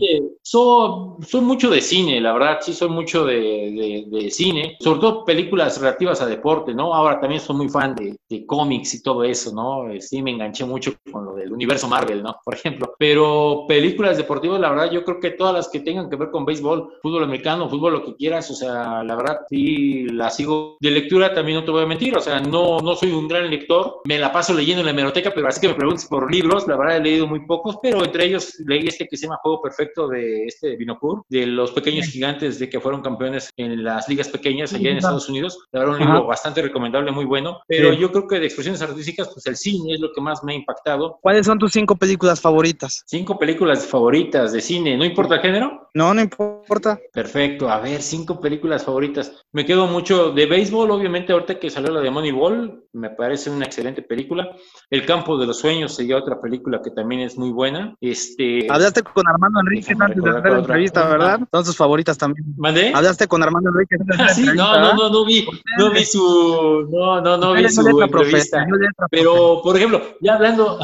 Soy, 0.49 1.25
soy, 1.27 1.41
mucho 1.41 1.69
de 1.71 1.81
cine, 1.81 2.21
la 2.21 2.33
verdad, 2.33 2.59
sí 2.61 2.73
soy 2.73 2.89
mucho 2.89 3.25
de, 3.25 4.07
de, 4.07 4.31
cine, 4.31 4.77
sobre 4.79 5.01
todo 5.01 5.25
películas 5.25 5.81
relativas 5.81 6.23
a 6.23 6.27
deporte, 6.27 6.73
¿no? 6.73 6.95
Ahora 6.95 7.19
también 7.19 7.41
soy 7.41 7.57
muy 7.57 7.69
fan 7.69 7.97
de, 7.97 8.17
de, 8.29 8.47
cómics 8.47 8.95
y 8.95 9.03
todo 9.03 9.25
eso, 9.25 9.53
¿no? 9.53 9.91
Eh, 9.91 10.01
sí 10.01 10.23
me 10.23 10.31
enganché 10.31 10.65
mucho 10.65 10.93
con 11.11 11.25
lo 11.25 11.35
del 11.35 11.53
universo 11.53 11.89
Marvel, 11.89 12.23
¿no? 12.23 12.37
Por 12.45 12.55
ejemplo. 12.55 12.95
Pero 12.97 13.65
películas 13.67 14.19
deportivas, 14.19 14.61
la 14.61 14.71
verdad, 14.71 14.93
yo 14.93 15.05
creo 15.05 15.19
que 15.19 15.33
todas 15.33 15.53
las 15.53 15.69
que 15.69 15.81
tengan 15.81 16.09
que 16.09 16.15
ver 16.15 16.31
con 16.31 16.45
béisbol, 16.45 16.93
fútbol 17.03 17.25
americano, 17.25 17.69
fútbol, 17.69 17.95
lo 17.95 18.05
que 18.05 18.15
quieras, 18.15 18.49
o 18.49 18.55
sea, 18.55 19.03
la 19.03 19.17
verdad, 19.17 19.41
sí 19.51 20.05
la 20.11 20.31
sigo. 20.31 20.77
De 20.79 20.93
lectura 20.93 21.35
también 21.35 21.59
no 21.59 21.65
te 21.65 21.73
voy 21.73 21.83
a 21.83 21.87
mentir, 21.87 22.17
o 22.17 22.21
sea, 22.21 22.39
no, 22.39 22.79
no 22.79 22.95
soy 22.95 23.11
un 23.11 23.27
gran 23.27 23.51
lector, 23.51 24.03
me 24.05 24.17
la 24.17 24.33
paso 24.33 24.55
leyendo 24.55 24.83
en 24.83 24.87
la 24.87 24.93
hemeroteca, 24.93 25.33
pero 25.35 25.49
así 25.49 25.61
que 25.61 25.67
me 25.67 25.75
preguntes 25.75 26.07
por 26.07 26.33
libros, 26.33 26.69
la 26.69 26.77
verdad 26.77 26.99
he 26.99 27.01
leído 27.01 27.27
muy 27.27 27.45
pocos, 27.45 27.79
pero 27.83 28.05
entre 28.05 28.27
ellos 28.27 28.55
leí 28.65 28.87
este 28.87 29.09
que 29.09 29.17
se 29.17 29.27
llama 29.27 29.41
Juego 29.43 29.61
Perfecto 29.61 30.07
de 30.07 30.36
este 30.45 30.69
de 30.69 30.77
Binocur, 30.77 31.25
de 31.29 31.47
los 31.47 31.73
pequeños 31.73 32.07
gigantes 32.07 32.59
de 32.59 32.69
que 32.69 32.81
fueron 32.81 33.03
campeones 33.03 33.51
en 33.57 33.83
las 33.83 34.09
ligas 34.09 34.29
pequeñas 34.29 34.73
allá 34.75 34.91
en 34.91 34.99
Estados 34.99 35.29
Unidos. 35.29 35.59
La 35.73 35.81
verdad, 35.81 35.97
un 35.97 36.01
libro 36.01 36.27
bastante 36.27 36.63
recomendable, 36.63 37.11
muy 37.13 37.25
bueno. 37.25 37.61
Pero 37.67 37.93
yo 37.93 38.11
creo 38.11 38.27
que 38.27 38.41
de 38.41 38.47
expresiones 38.47 38.83
artísticas, 38.83 39.31
pues 39.33 39.47
el 39.47 39.57
cine 39.57 39.95
es 39.95 40.01
lo 40.01 40.13
que 40.13 40.21
más 40.21 40.43
me 40.45 40.53
ha 40.53 40.57
impactado. 40.57 41.19
¿Cuáles 41.21 41.47
son 41.47 41.59
tus 41.59 41.73
cinco 41.73 41.97
películas 41.97 42.41
favoritas? 42.41 43.03
Cinco 43.07 43.39
películas 43.39 43.87
favoritas 43.87 44.53
de 44.53 44.61
cine, 44.61 44.97
¿no 44.97 45.05
importa 45.05 45.37
el 45.37 45.41
género? 45.41 45.89
No, 45.95 46.13
no 46.13 46.21
importa. 46.21 47.01
Perfecto. 47.13 47.71
A 47.71 47.81
ver, 47.81 48.03
cinco 48.03 48.39
películas 48.39 48.85
favoritas. 48.85 49.33
Me 49.53 49.65
quedo 49.65 49.87
mucho 49.87 50.31
de 50.33 50.45
béisbol, 50.45 50.91
obviamente, 50.91 51.33
ahorita 51.33 51.59
que 51.59 51.71
salió 51.71 51.91
la 51.91 52.01
de 52.01 52.11
Moneyball, 52.11 52.85
me 52.93 53.11
parece 53.11 53.49
una 53.49 53.65
excelente 53.65 54.03
película. 54.03 54.51
El 54.91 55.07
campo 55.07 55.39
de 55.39 55.47
los 55.47 55.59
sueños 55.59 55.95
sería 55.95 56.19
otra 56.19 56.41
película 56.41 56.81
que 56.83 56.91
también 56.91 57.23
es 57.23 57.39
muy 57.39 57.51
buena. 57.51 57.95
Este, 58.01 58.67
Hablaste 58.71 59.03
con 59.03 59.27
Armando 59.27 59.61
Enrique 59.61 59.95
antes 59.99 60.23
la 60.33 60.59
entrevista, 60.59 61.09
¿verdad? 61.09 61.41
Son 61.51 61.65
sus 61.65 61.77
favoritas 61.77 62.19
también. 62.19 62.45
¿Mandé? 62.57 62.93
Hablaste 62.95 63.27
con 63.27 63.43
Armando 63.43 63.71
Enrique 63.71 63.97
ah, 64.19 64.29
sí, 64.29 64.47
no, 64.55 64.81
no, 64.81 64.95
no, 64.95 65.11
no 65.11 65.25
vi, 65.25 65.47
no 65.79 65.91
vi 65.91 66.05
su, 66.05 66.89
no, 66.91 67.21
no, 67.21 67.37
no 67.37 67.53
vi 67.53 67.69
su 67.69 68.01
entrevista. 68.01 68.67
Pero, 69.11 69.61
por 69.63 69.77
ejemplo, 69.77 70.03
ya 70.21 70.35
hablando, 70.35 70.79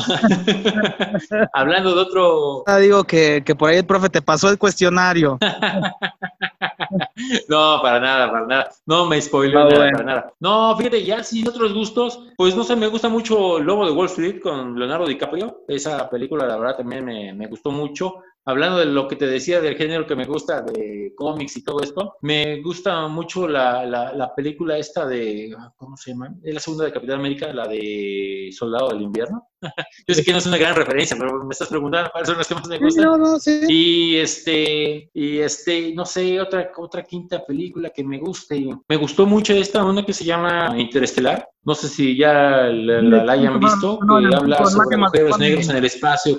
hablando 1.52 1.94
de 1.94 2.00
otro. 2.00 2.64
Ah, 2.66 2.78
digo 2.78 3.04
que, 3.04 3.42
que 3.44 3.54
por 3.54 3.70
ahí 3.70 3.78
el 3.78 3.86
profe 3.86 4.08
te 4.08 4.22
pasó 4.22 4.50
el 4.50 4.58
cuestionario. 4.58 5.38
no, 7.48 7.80
para 7.82 8.00
nada, 8.00 8.30
para 8.30 8.46
nada. 8.46 8.70
No 8.86 9.06
me 9.06 9.20
spoiló 9.20 9.64
nada, 9.64 9.90
para 9.92 10.04
nada. 10.04 10.32
No, 10.40 10.76
fíjate, 10.76 11.04
ya 11.04 11.22
sin 11.22 11.48
otros 11.48 11.72
gustos, 11.72 12.20
pues 12.36 12.56
no 12.56 12.64
sé, 12.64 12.76
me 12.76 12.88
gusta 12.88 13.08
mucho 13.08 13.58
Lobo 13.58 13.86
de 13.86 13.92
Wall 13.92 14.06
Street 14.06 14.40
con 14.42 14.78
Leonardo 14.78 15.06
DiCaprio. 15.06 15.62
Esa 15.68 16.08
película, 16.10 16.46
la 16.46 16.56
verdad, 16.56 16.76
también 16.76 17.04
me, 17.04 17.32
me 17.32 17.46
gustó 17.46 17.70
mucho 17.70 18.22
hablando 18.44 18.78
de 18.78 18.86
lo 18.86 19.08
que 19.08 19.16
te 19.16 19.26
decía 19.26 19.60
del 19.60 19.76
género 19.76 20.06
que 20.06 20.16
me 20.16 20.24
gusta, 20.24 20.62
de 20.62 21.12
cómics 21.16 21.56
y 21.56 21.64
todo 21.64 21.80
esto, 21.82 22.16
me 22.22 22.60
gusta 22.62 23.06
mucho 23.08 23.46
la, 23.46 23.84
la, 23.86 24.34
película 24.34 24.78
esta 24.78 25.06
de, 25.06 25.54
¿cómo 25.76 25.96
se 25.96 26.10
llama? 26.10 26.34
Es 26.42 26.54
la 26.54 26.60
segunda 26.60 26.84
de 26.84 26.92
Capitán 26.92 27.20
América, 27.20 27.52
la 27.52 27.68
de 27.68 28.50
Soldado 28.52 28.88
del 28.88 29.02
Invierno. 29.02 29.48
Yo 30.06 30.14
sé 30.14 30.24
que 30.24 30.32
no 30.32 30.38
es 30.38 30.46
una 30.46 30.58
gran 30.58 30.74
referencia, 30.74 31.16
pero 31.18 31.44
me 31.44 31.52
estás 31.52 31.68
preguntando 31.68 32.10
cuáles 32.10 32.28
son 32.28 32.38
las 32.38 32.48
que 32.48 32.54
más 32.54 32.68
me 32.68 32.78
gustan. 32.78 33.04
No, 33.04 33.16
no, 33.16 33.38
sí. 33.38 33.60
Y 33.68 34.16
este, 34.16 35.10
y 35.12 35.38
este, 35.38 35.94
no 35.94 36.04
sé, 36.04 36.40
otra, 36.40 36.72
otra 36.76 37.02
quinta 37.02 37.44
película 37.44 37.90
que 37.90 38.02
me 38.02 38.18
guste. 38.18 38.68
Me 38.88 38.96
gustó 38.96 39.26
mucho 39.26 39.52
esta, 39.54 39.84
una 39.84 40.04
que 40.04 40.12
se 40.12 40.24
llama 40.24 40.74
Interestelar. 40.76 41.48
No 41.64 41.74
sé 41.74 41.88
si 41.88 42.16
ya 42.16 42.64
la, 42.72 43.32
hayan 43.32 43.60
visto, 43.60 43.98
que 44.00 44.34
habla 44.34 44.66
sobre 44.66 44.96
mujeres 44.96 45.38
negros 45.38 45.68
en 45.68 45.76
el 45.76 45.84
espacio. 45.84 46.36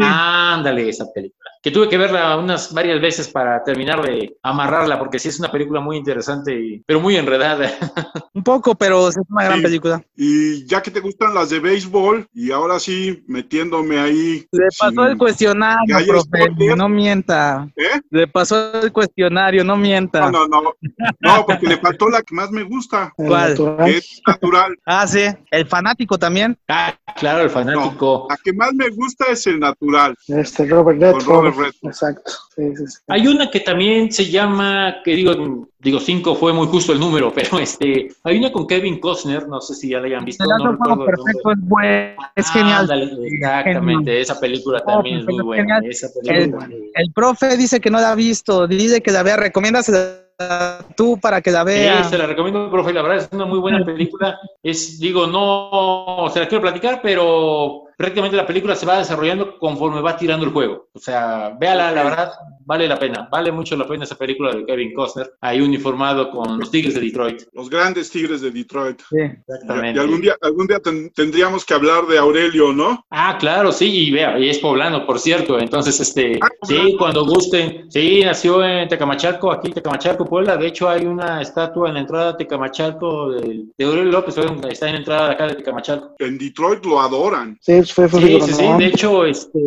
Ándale, 0.00 0.88
esa 0.88 1.06
película 1.12 1.48
que 1.62 1.70
tuve 1.70 1.88
que 1.88 1.98
verla 1.98 2.36
unas 2.36 2.72
varias 2.72 3.00
veces 3.00 3.28
para 3.28 3.62
terminar 3.64 4.02
de 4.02 4.36
amarrarla, 4.42 4.98
porque 4.98 5.18
sí 5.18 5.28
es 5.28 5.38
una 5.38 5.50
película 5.50 5.80
muy 5.80 5.96
interesante, 5.96 6.54
y, 6.54 6.82
pero 6.86 7.00
muy 7.00 7.16
enredada. 7.16 7.70
Un 8.34 8.42
poco, 8.42 8.74
pero 8.74 9.08
es 9.08 9.16
una 9.28 9.44
gran 9.44 9.62
película. 9.62 10.02
Y 10.16 10.64
ya 10.66 10.82
que 10.82 10.90
te 10.90 11.00
gustan 11.00 11.34
las 11.34 11.50
de 11.50 11.60
béisbol, 11.60 12.28
y 12.32 12.50
ahora 12.52 12.78
sí 12.78 13.24
metiéndome 13.26 13.98
ahí. 13.98 14.46
Le 14.52 14.66
pasó 14.78 15.06
el 15.06 15.18
cuestionario, 15.18 15.96
profe, 16.06 16.76
no 16.76 16.88
mienta. 16.88 17.68
¿Eh? 17.76 18.00
Le 18.10 18.28
pasó 18.28 18.80
el 18.80 18.92
cuestionario, 18.92 19.64
no 19.64 19.76
mienta. 19.76 20.30
No, 20.30 20.46
no, 20.46 20.62
no. 20.62 20.74
No, 21.20 21.46
porque 21.46 21.66
le 21.66 21.78
faltó 21.78 22.08
la 22.08 22.22
que 22.22 22.34
más 22.34 22.50
me 22.50 22.62
gusta. 22.62 23.12
¿Cuál? 23.16 23.56
es 23.86 24.20
natural. 24.26 24.76
Ah, 24.86 25.06
sí. 25.06 25.24
El 25.50 25.66
fanático 25.66 26.18
también. 26.18 26.56
Ah, 26.68 26.94
claro, 27.16 27.42
el 27.42 27.50
fanático. 27.50 28.26
la 28.30 28.36
que 28.36 28.52
más 28.52 28.72
me 28.74 28.88
gusta 28.90 29.26
es 29.30 29.46
el 29.46 29.58
natural. 29.58 30.14
Este 30.28 30.66
Robert 30.66 31.00
Redford. 31.00 31.47
Exacto. 31.82 32.32
Hay 33.08 33.26
una 33.26 33.50
que 33.50 33.60
también 33.60 34.10
se 34.10 34.30
llama, 34.30 34.96
que 35.04 35.12
digo, 35.12 35.68
digo 35.78 36.00
cinco 36.00 36.34
fue 36.34 36.52
muy 36.52 36.66
justo 36.66 36.92
el 36.92 37.00
número, 37.00 37.32
pero 37.34 37.58
este, 37.58 38.08
hay 38.24 38.38
una 38.38 38.50
con 38.52 38.66
Kevin 38.66 38.98
Costner, 39.00 39.48
no 39.48 39.60
sé 39.60 39.74
si 39.74 39.90
ya 39.90 40.00
la 40.00 40.06
hayan 40.06 40.24
visto. 40.24 40.44
no 40.44 41.04
perfecto, 41.04 41.52
es, 41.52 41.60
buen, 41.60 42.16
es 42.34 42.50
genial. 42.50 42.90
exactamente, 43.24 44.20
esa 44.20 44.38
película 44.38 44.80
también 44.80 45.18
es 45.18 45.24
muy 45.26 45.42
buena. 45.42 45.80
el, 45.84 47.12
profe 47.14 47.56
dice 47.56 47.80
que 47.80 47.90
no 47.90 48.00
la 48.00 48.12
ha 48.12 48.14
visto, 48.14 48.66
dice 48.66 49.00
que 49.00 49.10
la 49.10 49.22
vea, 49.22 49.36
recomiendas 49.36 49.90
tú 50.94 51.18
para 51.18 51.40
que 51.40 51.50
la 51.50 51.64
veas. 51.64 52.06
Sí, 52.06 52.10
se 52.12 52.18
la 52.18 52.26
recomiendo, 52.26 52.70
profe, 52.70 52.92
la 52.92 53.02
verdad 53.02 53.18
es 53.18 53.28
una 53.32 53.46
muy 53.46 53.58
buena 53.58 53.84
película. 53.84 54.38
Es, 54.62 54.98
digo, 54.98 55.26
no 55.26 56.28
se 56.32 56.40
la 56.40 56.48
quiero 56.48 56.62
platicar, 56.62 57.00
pero 57.02 57.87
prácticamente 57.98 58.36
la 58.36 58.46
película 58.46 58.76
se 58.76 58.86
va 58.86 58.98
desarrollando 58.98 59.58
conforme 59.58 60.00
va 60.00 60.16
tirando 60.16 60.46
el 60.46 60.52
juego. 60.52 60.88
O 60.92 61.00
sea, 61.00 61.56
véala, 61.58 61.90
la 61.90 62.04
verdad, 62.04 62.32
vale 62.64 62.86
la 62.86 62.96
pena. 62.96 63.28
Vale 63.30 63.50
mucho 63.50 63.76
la 63.76 63.88
pena 63.88 64.04
esa 64.04 64.14
película 64.14 64.54
de 64.54 64.64
Kevin 64.64 64.94
Costner, 64.94 65.32
ahí 65.40 65.60
uniformado 65.60 66.30
con 66.30 66.60
los 66.60 66.70
Tigres 66.70 66.94
de 66.94 67.00
Detroit. 67.00 67.42
Los 67.52 67.68
grandes 67.68 68.08
Tigres 68.08 68.40
de 68.40 68.52
Detroit. 68.52 69.00
Sí, 69.10 69.16
exactamente. 69.18 69.98
Y, 69.98 70.02
algún 70.02 70.20
día, 70.20 70.36
algún 70.40 70.68
día 70.68 70.78
tendríamos 71.12 71.64
que 71.64 71.74
hablar 71.74 72.06
de 72.06 72.18
Aurelio, 72.18 72.72
¿no? 72.72 73.04
Ah, 73.10 73.36
claro, 73.40 73.72
sí, 73.72 74.08
y 74.08 74.10
vea, 74.12 74.38
y 74.38 74.48
es 74.48 74.60
poblano, 74.60 75.04
por 75.04 75.18
cierto. 75.18 75.58
Entonces, 75.58 75.98
este, 75.98 76.38
ah, 76.40 76.48
sí, 76.62 76.94
cuando 76.96 77.24
gusten. 77.26 77.90
Sí, 77.90 78.22
nació 78.24 78.64
en 78.64 78.88
Tecamachalco, 78.88 79.50
aquí 79.50 79.68
en 79.68 79.74
Tecamachalco, 79.74 80.24
Puebla. 80.24 80.56
De 80.56 80.68
hecho, 80.68 80.88
hay 80.88 81.04
una 81.04 81.42
estatua 81.42 81.88
en 81.88 81.94
la 81.94 82.00
entrada 82.00 82.32
de 82.32 82.38
Tecamachalco 82.38 83.32
de, 83.32 83.64
de 83.76 83.84
Aurelio 83.84 84.12
López, 84.12 84.36
está 84.70 84.86
en 84.86 84.92
la 84.92 84.98
entrada 84.98 85.28
de 85.28 85.34
acá 85.34 85.46
de 85.48 85.56
Tecamachalco. 85.56 86.14
En 86.20 86.38
Detroit 86.38 86.84
lo 86.84 87.00
adoran. 87.00 87.58
Sí, 87.60 87.72
años 87.88 87.94
fue, 87.94 88.08
fue 88.08 88.20
Sí, 88.20 88.40
sí, 88.40 88.52
sí, 88.54 88.64
de 88.78 88.86
hecho, 88.86 89.24
este, 89.24 89.58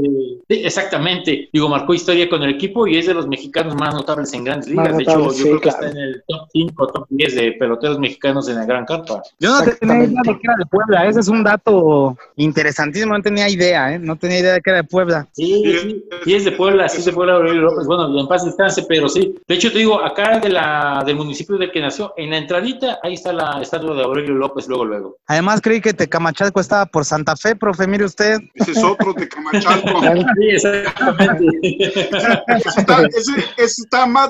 sí, 0.50 0.62
exactamente, 0.64 1.50
digo, 1.54 1.70
marcó 1.70 1.94
historia 1.94 2.30
con 2.30 2.44
el 2.44 2.52
equipo 2.52 2.88
y 2.88 2.98
es 2.98 3.08
de 3.08 3.14
los 3.14 3.28
mexicanos 3.28 3.76
más 3.76 3.94
notables 3.94 4.34
en 4.34 4.44
grandes 4.44 4.70
ligas. 4.70 4.98
De 4.98 5.04
hecho, 5.04 5.20
yo 5.20 5.32
sí, 5.32 5.44
creo 5.44 5.62
que 5.62 5.70
está 5.70 5.90
en 5.90 5.98
el 5.98 6.24
top 6.28 6.48
5, 6.52 6.88
top 6.88 7.06
10 7.10 7.36
de 7.36 7.52
peloteros 7.54 8.00
mexicanos 8.00 8.48
en 8.50 8.56
la 8.56 8.66
Gran 8.66 8.86
Carpa. 8.86 9.22
Yo 9.40 9.50
no 9.50 9.64
tenía 9.64 10.04
idea 10.04 10.22
de 10.24 10.34
que 10.34 10.42
era 10.44 10.56
de 10.58 10.66
Puebla. 10.66 11.06
Ese 11.08 11.20
es 11.20 11.28
un 11.28 11.44
dato 11.44 12.18
interesantísimo. 12.36 13.14
No 13.14 13.22
tenía 13.22 13.50
idea, 13.50 13.94
¿eh? 13.94 14.00
No 14.00 14.16
tenía 14.16 14.40
idea 14.40 14.54
de 14.54 14.62
que 14.62 14.70
era 14.70 14.82
de 14.82 14.88
Puebla. 14.88 15.28
Sí, 15.34 15.52
Sí, 15.52 15.80
sí, 15.82 16.04
sí 16.24 16.36
es 16.36 16.46
de 16.46 16.52
Puebla, 16.52 16.88
sí 16.88 16.98
es 17.00 17.06
de 17.06 17.14
Puebla 17.14 17.34
Aurelio 17.34 17.62
López, 17.62 17.86
bueno, 17.86 18.20
en 18.20 18.28
paz 18.28 18.46
descanse, 18.46 18.84
pero 18.88 19.10
sí. 19.10 19.36
De 19.48 19.56
hecho, 19.56 19.72
te 19.72 19.80
digo, 19.80 20.04
acá 20.04 20.40
de 20.40 20.50
la, 20.50 21.04
del 21.06 21.16
municipio 21.16 21.58
del 21.58 21.72
que 21.72 21.82
nació, 21.82 22.14
en 22.18 22.32
la 22.32 22.38
entradita, 22.38 23.00
ahí 23.04 23.14
está 23.14 23.34
la 23.34 23.62
estatua 23.62 23.96
de 23.96 24.04
Aurelio 24.04 24.34
López, 24.34 24.68
luego, 24.68 24.86
luego. 24.86 25.18
Además, 25.28 25.62
creí 25.62 25.82
que 25.82 25.94
Tecamachalco 25.94 26.60
estaba 26.60 26.86
por 26.86 27.06
Santa 27.06 27.36
Fe, 27.36 27.56
profe. 27.56 27.88
Mire 27.88 28.06
usted. 28.12 28.39
Ese 28.55 28.72
es 28.72 28.84
otro 28.84 29.14
de 29.14 29.28
Camachalco. 29.28 30.01
Sí, 30.38 30.49
exactamente. 30.49 31.45
Ese 31.70 32.70
está, 32.80 33.03
ese- 33.05 33.45
está 33.57 34.05
más 34.05 34.30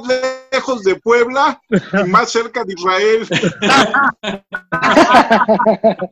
lejos 0.51 0.83
de 0.83 0.95
Puebla 0.95 1.61
y 1.69 2.03
más 2.09 2.31
cerca 2.31 2.63
de 2.63 2.73
Israel. 2.73 3.27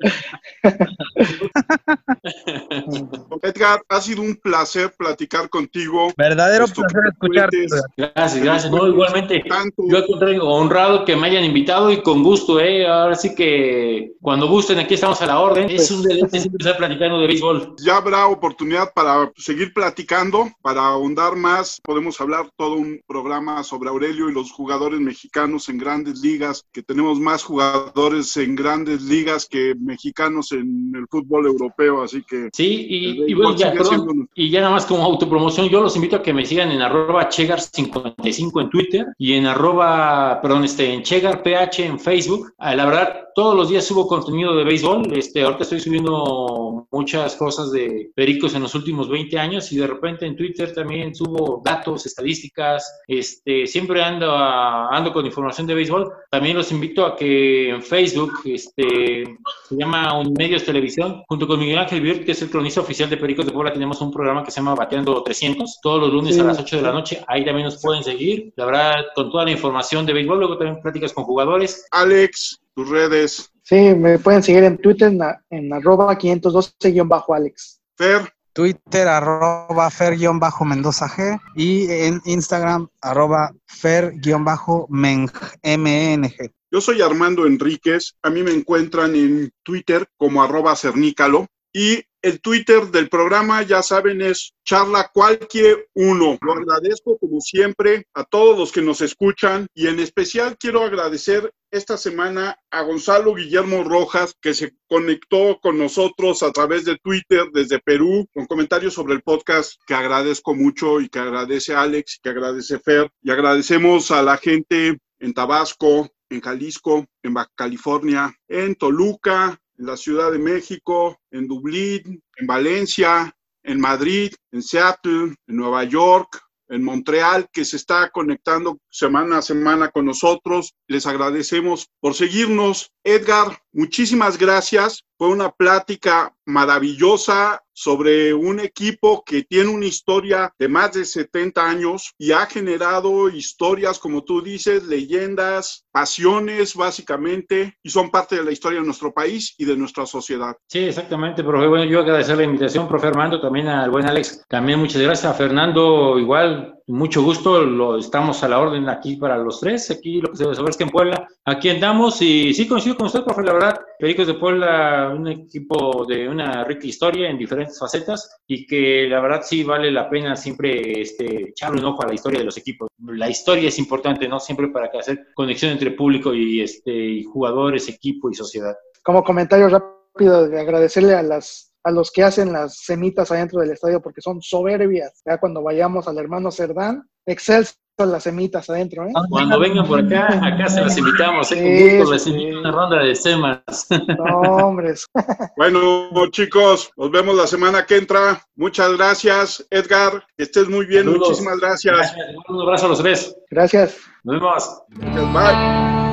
Edgar, 3.42 3.82
ha 3.90 4.02
sido 4.02 4.22
un 4.22 4.36
placer 4.36 4.92
platicar 4.98 5.50
contigo. 5.50 6.12
Verdadero 6.18 6.66
Esto 6.66 6.82
placer 6.82 7.02
escucharte. 7.12 7.66
Gracias, 7.98 8.44
gracias. 8.44 8.72
No, 8.72 8.88
igualmente. 8.88 9.44
Tanto. 9.48 9.84
Yo 9.88 9.98
al 9.98 10.06
contrario, 10.08 10.48
honrado 10.48 11.06
que 11.06 11.16
me 11.16 11.28
hayan 11.28 11.44
invitado 11.44 11.92
y 11.92 12.02
con 12.02 12.24
gusto, 12.24 12.60
¿eh? 12.60 12.88
Ahora 12.88 13.16
sí 13.16 13.36
que 13.36 14.14
cuando 14.22 14.48
gusten, 14.48 14.80
aquí 14.80 14.96
estamos 14.96 15.22
a 15.22 15.26
la 15.26 15.40
orden. 15.40 15.70
Es 15.70 15.90
un 15.92 16.04
deleite 16.04 16.40
siempre 16.40 16.58
estar 16.60 16.78
platicando 16.78 17.20
de 17.20 17.28
béisbol. 17.28 17.59
Ya 17.78 17.98
habrá 17.98 18.28
oportunidad 18.28 18.94
para 18.94 19.32
seguir 19.36 19.74
platicando, 19.74 20.50
para 20.62 20.86
ahondar 20.86 21.36
más. 21.36 21.80
Podemos 21.84 22.20
hablar 22.22 22.50
todo 22.56 22.74
un 22.74 23.02
programa 23.08 23.64
sobre 23.64 23.90
Aurelio 23.90 24.30
y 24.30 24.34
los 24.34 24.52
jugadores 24.52 25.00
mexicanos 25.00 25.70
en 25.70 25.78
grandes 25.78 26.20
ligas, 26.20 26.66
que 26.72 26.84
tenemos 26.84 27.20
más 27.20 27.44
jugadores 27.44 28.36
en 28.38 28.56
grandes 28.56 29.02
ligas 29.04 29.48
que 29.48 29.76
mexicanos 29.80 30.52
en 30.52 30.94
el 30.96 31.08
fútbol 31.10 31.46
europeo, 31.46 32.04
así 32.04 32.24
que 32.24 32.50
Sí, 32.54 32.86
y, 32.90 33.32
y 33.32 33.34
bueno, 33.34 33.56
ya, 33.56 33.72
perdón. 33.72 34.30
Y 34.34 34.50
ya 34.50 34.62
nada 34.62 34.74
más 34.74 34.86
como 34.86 35.04
autopromoción, 35.04 35.70
yo 35.70 35.82
los 35.82 35.96
invito 35.96 36.18
a 36.18 36.24
que 36.24 36.34
me 36.34 36.46
sigan 36.46 36.72
en 36.72 36.82
arroba 36.82 37.30
chegar55 37.30 38.62
en 38.62 38.70
Twitter 38.70 39.06
y 39.18 39.34
en 39.34 39.46
arroba, 39.46 40.40
perdón, 40.42 40.64
este, 40.64 40.94
en 40.94 41.04
chegarph 41.04 41.46
en 41.80 42.00
Facebook. 42.00 42.54
Ah, 42.58 42.76
La 42.76 42.86
verdad, 42.86 43.30
todos 43.36 43.56
los 43.56 43.70
días 43.70 43.86
subo 43.86 44.08
contenido 44.08 44.56
de 44.56 44.64
béisbol. 44.64 45.14
Este, 45.14 45.44
ahorita 45.44 45.64
estoy 45.64 45.80
subiendo 45.80 46.88
muchas 46.92 47.36
cosas 47.36 47.49
de 47.72 48.12
pericos 48.16 48.54
en 48.56 48.62
los 48.62 48.76
últimos 48.76 49.10
20 49.10 49.38
años 49.40 49.72
y 49.72 49.78
de 49.78 49.88
repente 49.88 50.26
en 50.26 50.36
Twitter 50.36 50.74
también 50.74 51.14
subo 51.16 51.62
datos, 51.64 52.06
estadísticas. 52.06 53.02
Este, 53.08 53.66
siempre 53.68 54.04
ando, 54.04 54.32
a- 54.32 54.96
ando 54.96 55.12
con 55.12 55.26
información 55.26 55.68
de 55.68 55.74
béisbol. 55.76 56.12
También 56.30 56.56
los 56.58 56.72
invito 56.72 57.06
a 57.06 57.16
que 57.16 57.70
en 57.70 57.82
Facebook, 57.82 58.34
este, 58.46 59.24
se 59.68 59.76
llama 59.76 60.18
Unimedios 60.20 60.64
Televisión, 60.64 61.24
junto 61.28 61.48
con 61.48 61.60
Miguel 61.60 61.80
Ángel 61.80 62.02
Birt, 62.02 62.24
que 62.26 62.32
es 62.34 62.42
el 62.42 62.50
cronista 62.50 62.82
oficial 62.82 63.10
de 63.10 63.18
Pericos 63.18 63.46
de 63.46 63.52
Puebla, 63.52 63.74
tenemos 63.74 64.00
un 64.02 64.12
programa 64.12 64.44
que 64.44 64.52
se 64.52 64.58
llama 64.62 64.76
Bateando 64.76 65.22
300, 65.24 65.80
todos 65.82 66.00
los 66.02 66.14
lunes 66.14 66.36
Sí. 66.36 66.42
a 66.42 66.44
las 66.44 66.60
8 66.60 66.78
de 66.78 66.82
la 66.84 66.92
noche, 66.94 67.24
ahí 67.28 67.44
también 67.44 67.66
nos 67.66 67.82
pueden 67.82 68.04
seguir, 68.04 68.54
la 68.56 68.66
verdad, 68.66 69.06
con 69.16 69.32
toda 69.32 69.46
la 69.46 69.52
información 69.52 70.06
de 70.06 70.14
béisbol, 70.14 70.40
luego 70.40 70.58
también 70.58 70.82
pláticas 70.82 71.14
con 71.14 71.24
jugadores. 71.24 71.88
Alex, 71.92 72.60
tus 72.76 72.90
redes, 72.90 73.52
Sí, 73.70 73.94
me 73.94 74.18
pueden 74.18 74.42
seguir 74.42 74.64
en 74.64 74.80
Twitter 74.80 75.10
en, 75.12 75.22
en 75.52 75.72
arroba 75.72 76.18
512-Alex. 76.18 77.80
Fer, 77.96 78.34
Twitter, 78.52 79.08
arroba 79.08 79.92
fer-mendoza 79.92 81.08
G. 81.08 81.40
Y 81.56 81.86
en 81.92 82.20
Instagram, 82.26 82.88
arroba 83.00 83.54
fer-meng, 83.68 85.30
M-E-N-G. 85.62 86.52
Yo 86.72 86.82
soy 86.82 87.04
Armando 87.04 87.46
Enríquez. 87.46 88.16
A 88.24 88.32
mí 88.32 88.42
me 88.42 88.54
encuentran 88.54 89.16
en 89.16 89.52
Twitter 89.62 90.08
como 90.18 90.42
arroba 90.42 90.76
cernícalo. 90.76 91.46
Y 91.74 92.04
el 92.22 92.42
Twitter 92.42 92.88
del 92.88 93.10
programa, 93.10 93.62
ya 93.64 93.82
saben, 93.82 94.22
es 94.22 94.54
charla 94.66 95.10
cualquier 95.14 95.88
uno. 95.94 96.38
Lo 96.42 96.54
agradezco 96.54 97.18
como 97.18 97.40
siempre 97.40 98.08
a 98.14 98.24
todos 98.24 98.58
los 98.58 98.72
que 98.72 98.82
nos 98.82 99.02
escuchan 99.02 99.68
y 99.74 99.88
en 99.88 100.00
especial 100.00 100.58
quiero 100.58 100.84
agradecer 100.84 101.54
esta 101.72 101.98
semana 101.98 102.58
a 102.72 102.82
Gonzalo 102.82 103.36
Guillermo 103.36 103.84
Rojas 103.84 104.36
que 104.42 104.54
se 104.54 104.74
conectó 104.88 105.60
con 105.62 105.78
nosotros 105.78 106.44
a 106.44 106.52
través 106.52 106.84
de 106.84 106.98
Twitter 106.98 107.46
desde 107.54 107.80
Perú 107.80 108.28
con 108.34 108.48
comentarios 108.48 108.96
sobre 108.96 109.14
el 109.14 109.22
podcast 109.22 109.74
que 109.86 109.94
agradezco 109.94 110.56
mucho 110.56 111.00
y 111.00 111.10
que 111.10 111.20
agradece 111.20 111.76
Alex, 111.76 112.20
que 112.22 112.30
agradece 112.30 112.80
Fer 112.80 113.10
y 113.22 113.32
agradecemos 113.32 114.12
a 114.12 114.24
la 114.24 114.38
gente 114.38 114.98
en 115.20 115.34
Tabasco, 115.34 116.10
en 116.30 116.42
Jalisco, 116.42 117.06
en 117.24 117.36
California, 117.56 118.34
en 118.48 118.76
Toluca, 118.76 119.60
la 119.80 119.96
Ciudad 119.98 120.32
de 120.32 120.40
México, 120.40 121.18
en 121.32 121.48
Dublín, 121.48 122.22
en 122.36 122.48
Valencia, 122.48 123.34
en 123.64 123.80
Madrid, 123.80 124.34
en 124.52 124.62
Seattle, 124.62 125.36
en 125.48 125.56
Nueva 125.56 125.84
York, 125.86 126.40
en 126.68 126.84
Montreal, 126.84 127.48
que 127.52 127.66
se 127.66 127.78
está 127.78 128.10
conectando 128.10 128.78
semana 128.90 129.40
a 129.40 129.42
semana 129.42 129.90
con 129.90 130.06
nosotros. 130.06 130.74
Les 130.88 131.08
agradecemos 131.08 131.88
por 132.00 132.14
seguirnos. 132.14 132.92
Edgar, 133.04 133.58
muchísimas 133.72 134.38
gracias. 134.38 135.04
Fue 135.18 135.30
una 135.30 135.50
plática 135.50 136.36
maravillosa 136.46 137.62
sobre 137.80 138.34
un 138.34 138.60
equipo 138.60 139.24
que 139.26 139.44
tiene 139.44 139.70
una 139.70 139.86
historia 139.86 140.54
de 140.60 140.68
más 140.68 140.92
de 140.92 141.06
70 141.06 141.66
años 141.66 142.14
y 142.18 142.34
ha 142.34 142.46
generado 142.46 143.30
historias, 143.30 144.00
como 144.00 144.26
tú 144.26 144.42
dices, 144.42 144.84
leyendas, 144.84 145.86
pasiones 145.90 146.76
básicamente, 146.76 147.78
y 147.82 147.90
son 147.90 148.12
parte 148.12 148.36
de 148.36 148.44
la 148.44 148.52
historia 148.52 148.82
de 148.82 148.86
nuestro 148.86 149.14
país 149.14 149.56
y 149.58 149.64
de 149.64 149.78
nuestra 149.78 150.06
sociedad. 150.06 150.58
Sí, 150.68 150.80
exactamente, 150.80 151.42
profe. 151.42 151.68
Bueno, 151.68 151.86
yo 151.86 152.02
agradecer 152.02 152.36
la 152.36 152.44
invitación, 152.44 152.86
profe 152.86 153.08
Armando, 153.08 153.40
también 153.40 153.70
al 153.70 153.90
buen 153.90 154.06
Alex. 154.06 154.44
También 154.50 154.78
muchas 154.78 155.02
gracias 155.02 155.32
a 155.32 155.34
Fernando, 155.34 156.20
igual, 156.20 156.79
mucho 156.90 157.22
gusto, 157.22 157.62
lo 157.62 157.98
estamos 157.98 158.44
a 158.44 158.48
la 158.48 158.60
orden 158.60 158.90
aquí 158.90 159.16
para 159.16 159.38
los 159.38 159.60
tres, 159.60 159.92
aquí 159.92 160.20
lo 160.20 160.32
que 160.32 160.38
se 160.38 160.44
debe 160.44 160.56
saber 160.56 160.72
es 160.72 160.78
que 160.78 160.84
en 160.86 160.90
Puebla, 160.90 161.28
aquí 161.46 161.70
andamos 161.70 162.20
y 162.22 162.52
sí 162.54 162.68
coincido 162.68 162.98
con 162.98 163.06
usted, 163.06 163.24
profe, 163.24 163.44
la 163.44 163.54
verdad, 163.54 163.80
Pericos 164.00 164.26
de 164.26 164.34
Puebla, 164.34 165.14
un 165.16 165.28
equipo 165.28 166.06
de 166.08 166.28
una 166.28 166.64
rica 166.64 166.88
historia 166.88 167.30
en 167.30 167.38
diferentes 167.38 167.78
facetas 167.78 168.38
y 168.48 168.66
que 168.66 169.08
la 169.08 169.22
verdad 169.22 169.42
sí 169.44 169.64
vale 169.64 169.92
la 169.92 170.10
pena 170.10 170.36
siempre 170.36 171.02
este, 171.02 171.50
echarle 171.50 171.80
un 171.80 171.86
ojo 171.86 172.04
a 172.04 172.08
la 172.08 172.16
historia 172.16 172.40
de 172.40 172.46
los 172.46 172.58
equipos. 172.58 172.90
La 173.06 173.30
historia 173.30 173.70
es 173.70 173.78
importante, 173.78 174.28
¿no? 174.28 174.40
Siempre 174.40 174.70
para 174.70 174.90
hacer 175.00 175.28
conexión 175.36 175.72
entre 175.72 175.92
público 175.92 176.34
y, 176.34 176.62
este, 176.62 176.92
y 176.92 177.24
jugadores, 177.24 177.88
equipo 177.88 178.32
y 178.32 178.34
sociedad. 178.34 178.76
Como 179.04 179.24
comentario 179.24 179.70
rápido, 179.70 180.50
de 180.50 180.60
agradecerle 180.60 181.14
a 181.14 181.22
las 181.22 181.69
a 181.84 181.92
los 181.92 182.12
que 182.12 182.24
hacen 182.24 182.52
las 182.54 182.78
semitas 182.78 183.32
adentro 183.32 183.62
del 183.62 183.72
estadio 183.72 184.02
porque 184.02 184.22
son 184.22 184.42
soberbias. 184.42 185.22
Ya 185.26 185.38
cuando 185.40 185.62
vayamos 185.64 186.08
al 186.08 186.18
hermano 186.18 186.52
Cerdán, 186.52 187.08
excelso 187.26 187.74
las 188.06 188.24
semitas 188.24 188.70
adentro, 188.70 189.06
¿eh? 189.06 189.12
Cuando 189.30 189.60
vengan 189.60 189.86
por 189.86 190.00
acá, 190.00 190.40
acá 190.46 190.70
se 190.70 190.82
las 190.82 190.98
invitamos, 190.98 191.52
¿eh? 191.52 191.56
Con 191.56 191.66
Sí, 191.66 191.98
gusto 191.98 192.14
les 192.14 192.24
sí. 192.24 192.30
invito 192.32 192.58
a 192.58 192.60
una 192.62 192.72
ronda 192.72 193.04
de 193.04 193.16
semas. 193.16 193.88
No, 194.18 194.40
hombres. 194.68 195.06
Bueno, 195.58 196.10
chicos, 196.32 196.92
nos 196.96 197.12
vemos 197.12 197.36
la 197.36 197.46
semana 197.48 197.86
que 197.86 197.98
entra. 197.98 198.42
Muchas 198.56 198.96
gracias, 198.96 199.66
Edgar. 199.70 200.24
Que 200.38 200.44
estés 200.44 200.70
muy 200.70 200.86
bien. 200.86 201.04
Saludos. 201.04 201.30
Muchísimas 201.30 201.60
gracias. 201.60 202.16
Un 202.48 202.62
abrazo 202.62 202.86
a 202.86 202.90
los 202.90 203.00
tres. 203.00 203.36
Gracias. 203.50 203.98
Nos 204.24 204.40
vemos. 204.40 204.82
Gracias, 204.90 205.34
Bye. 205.34 206.09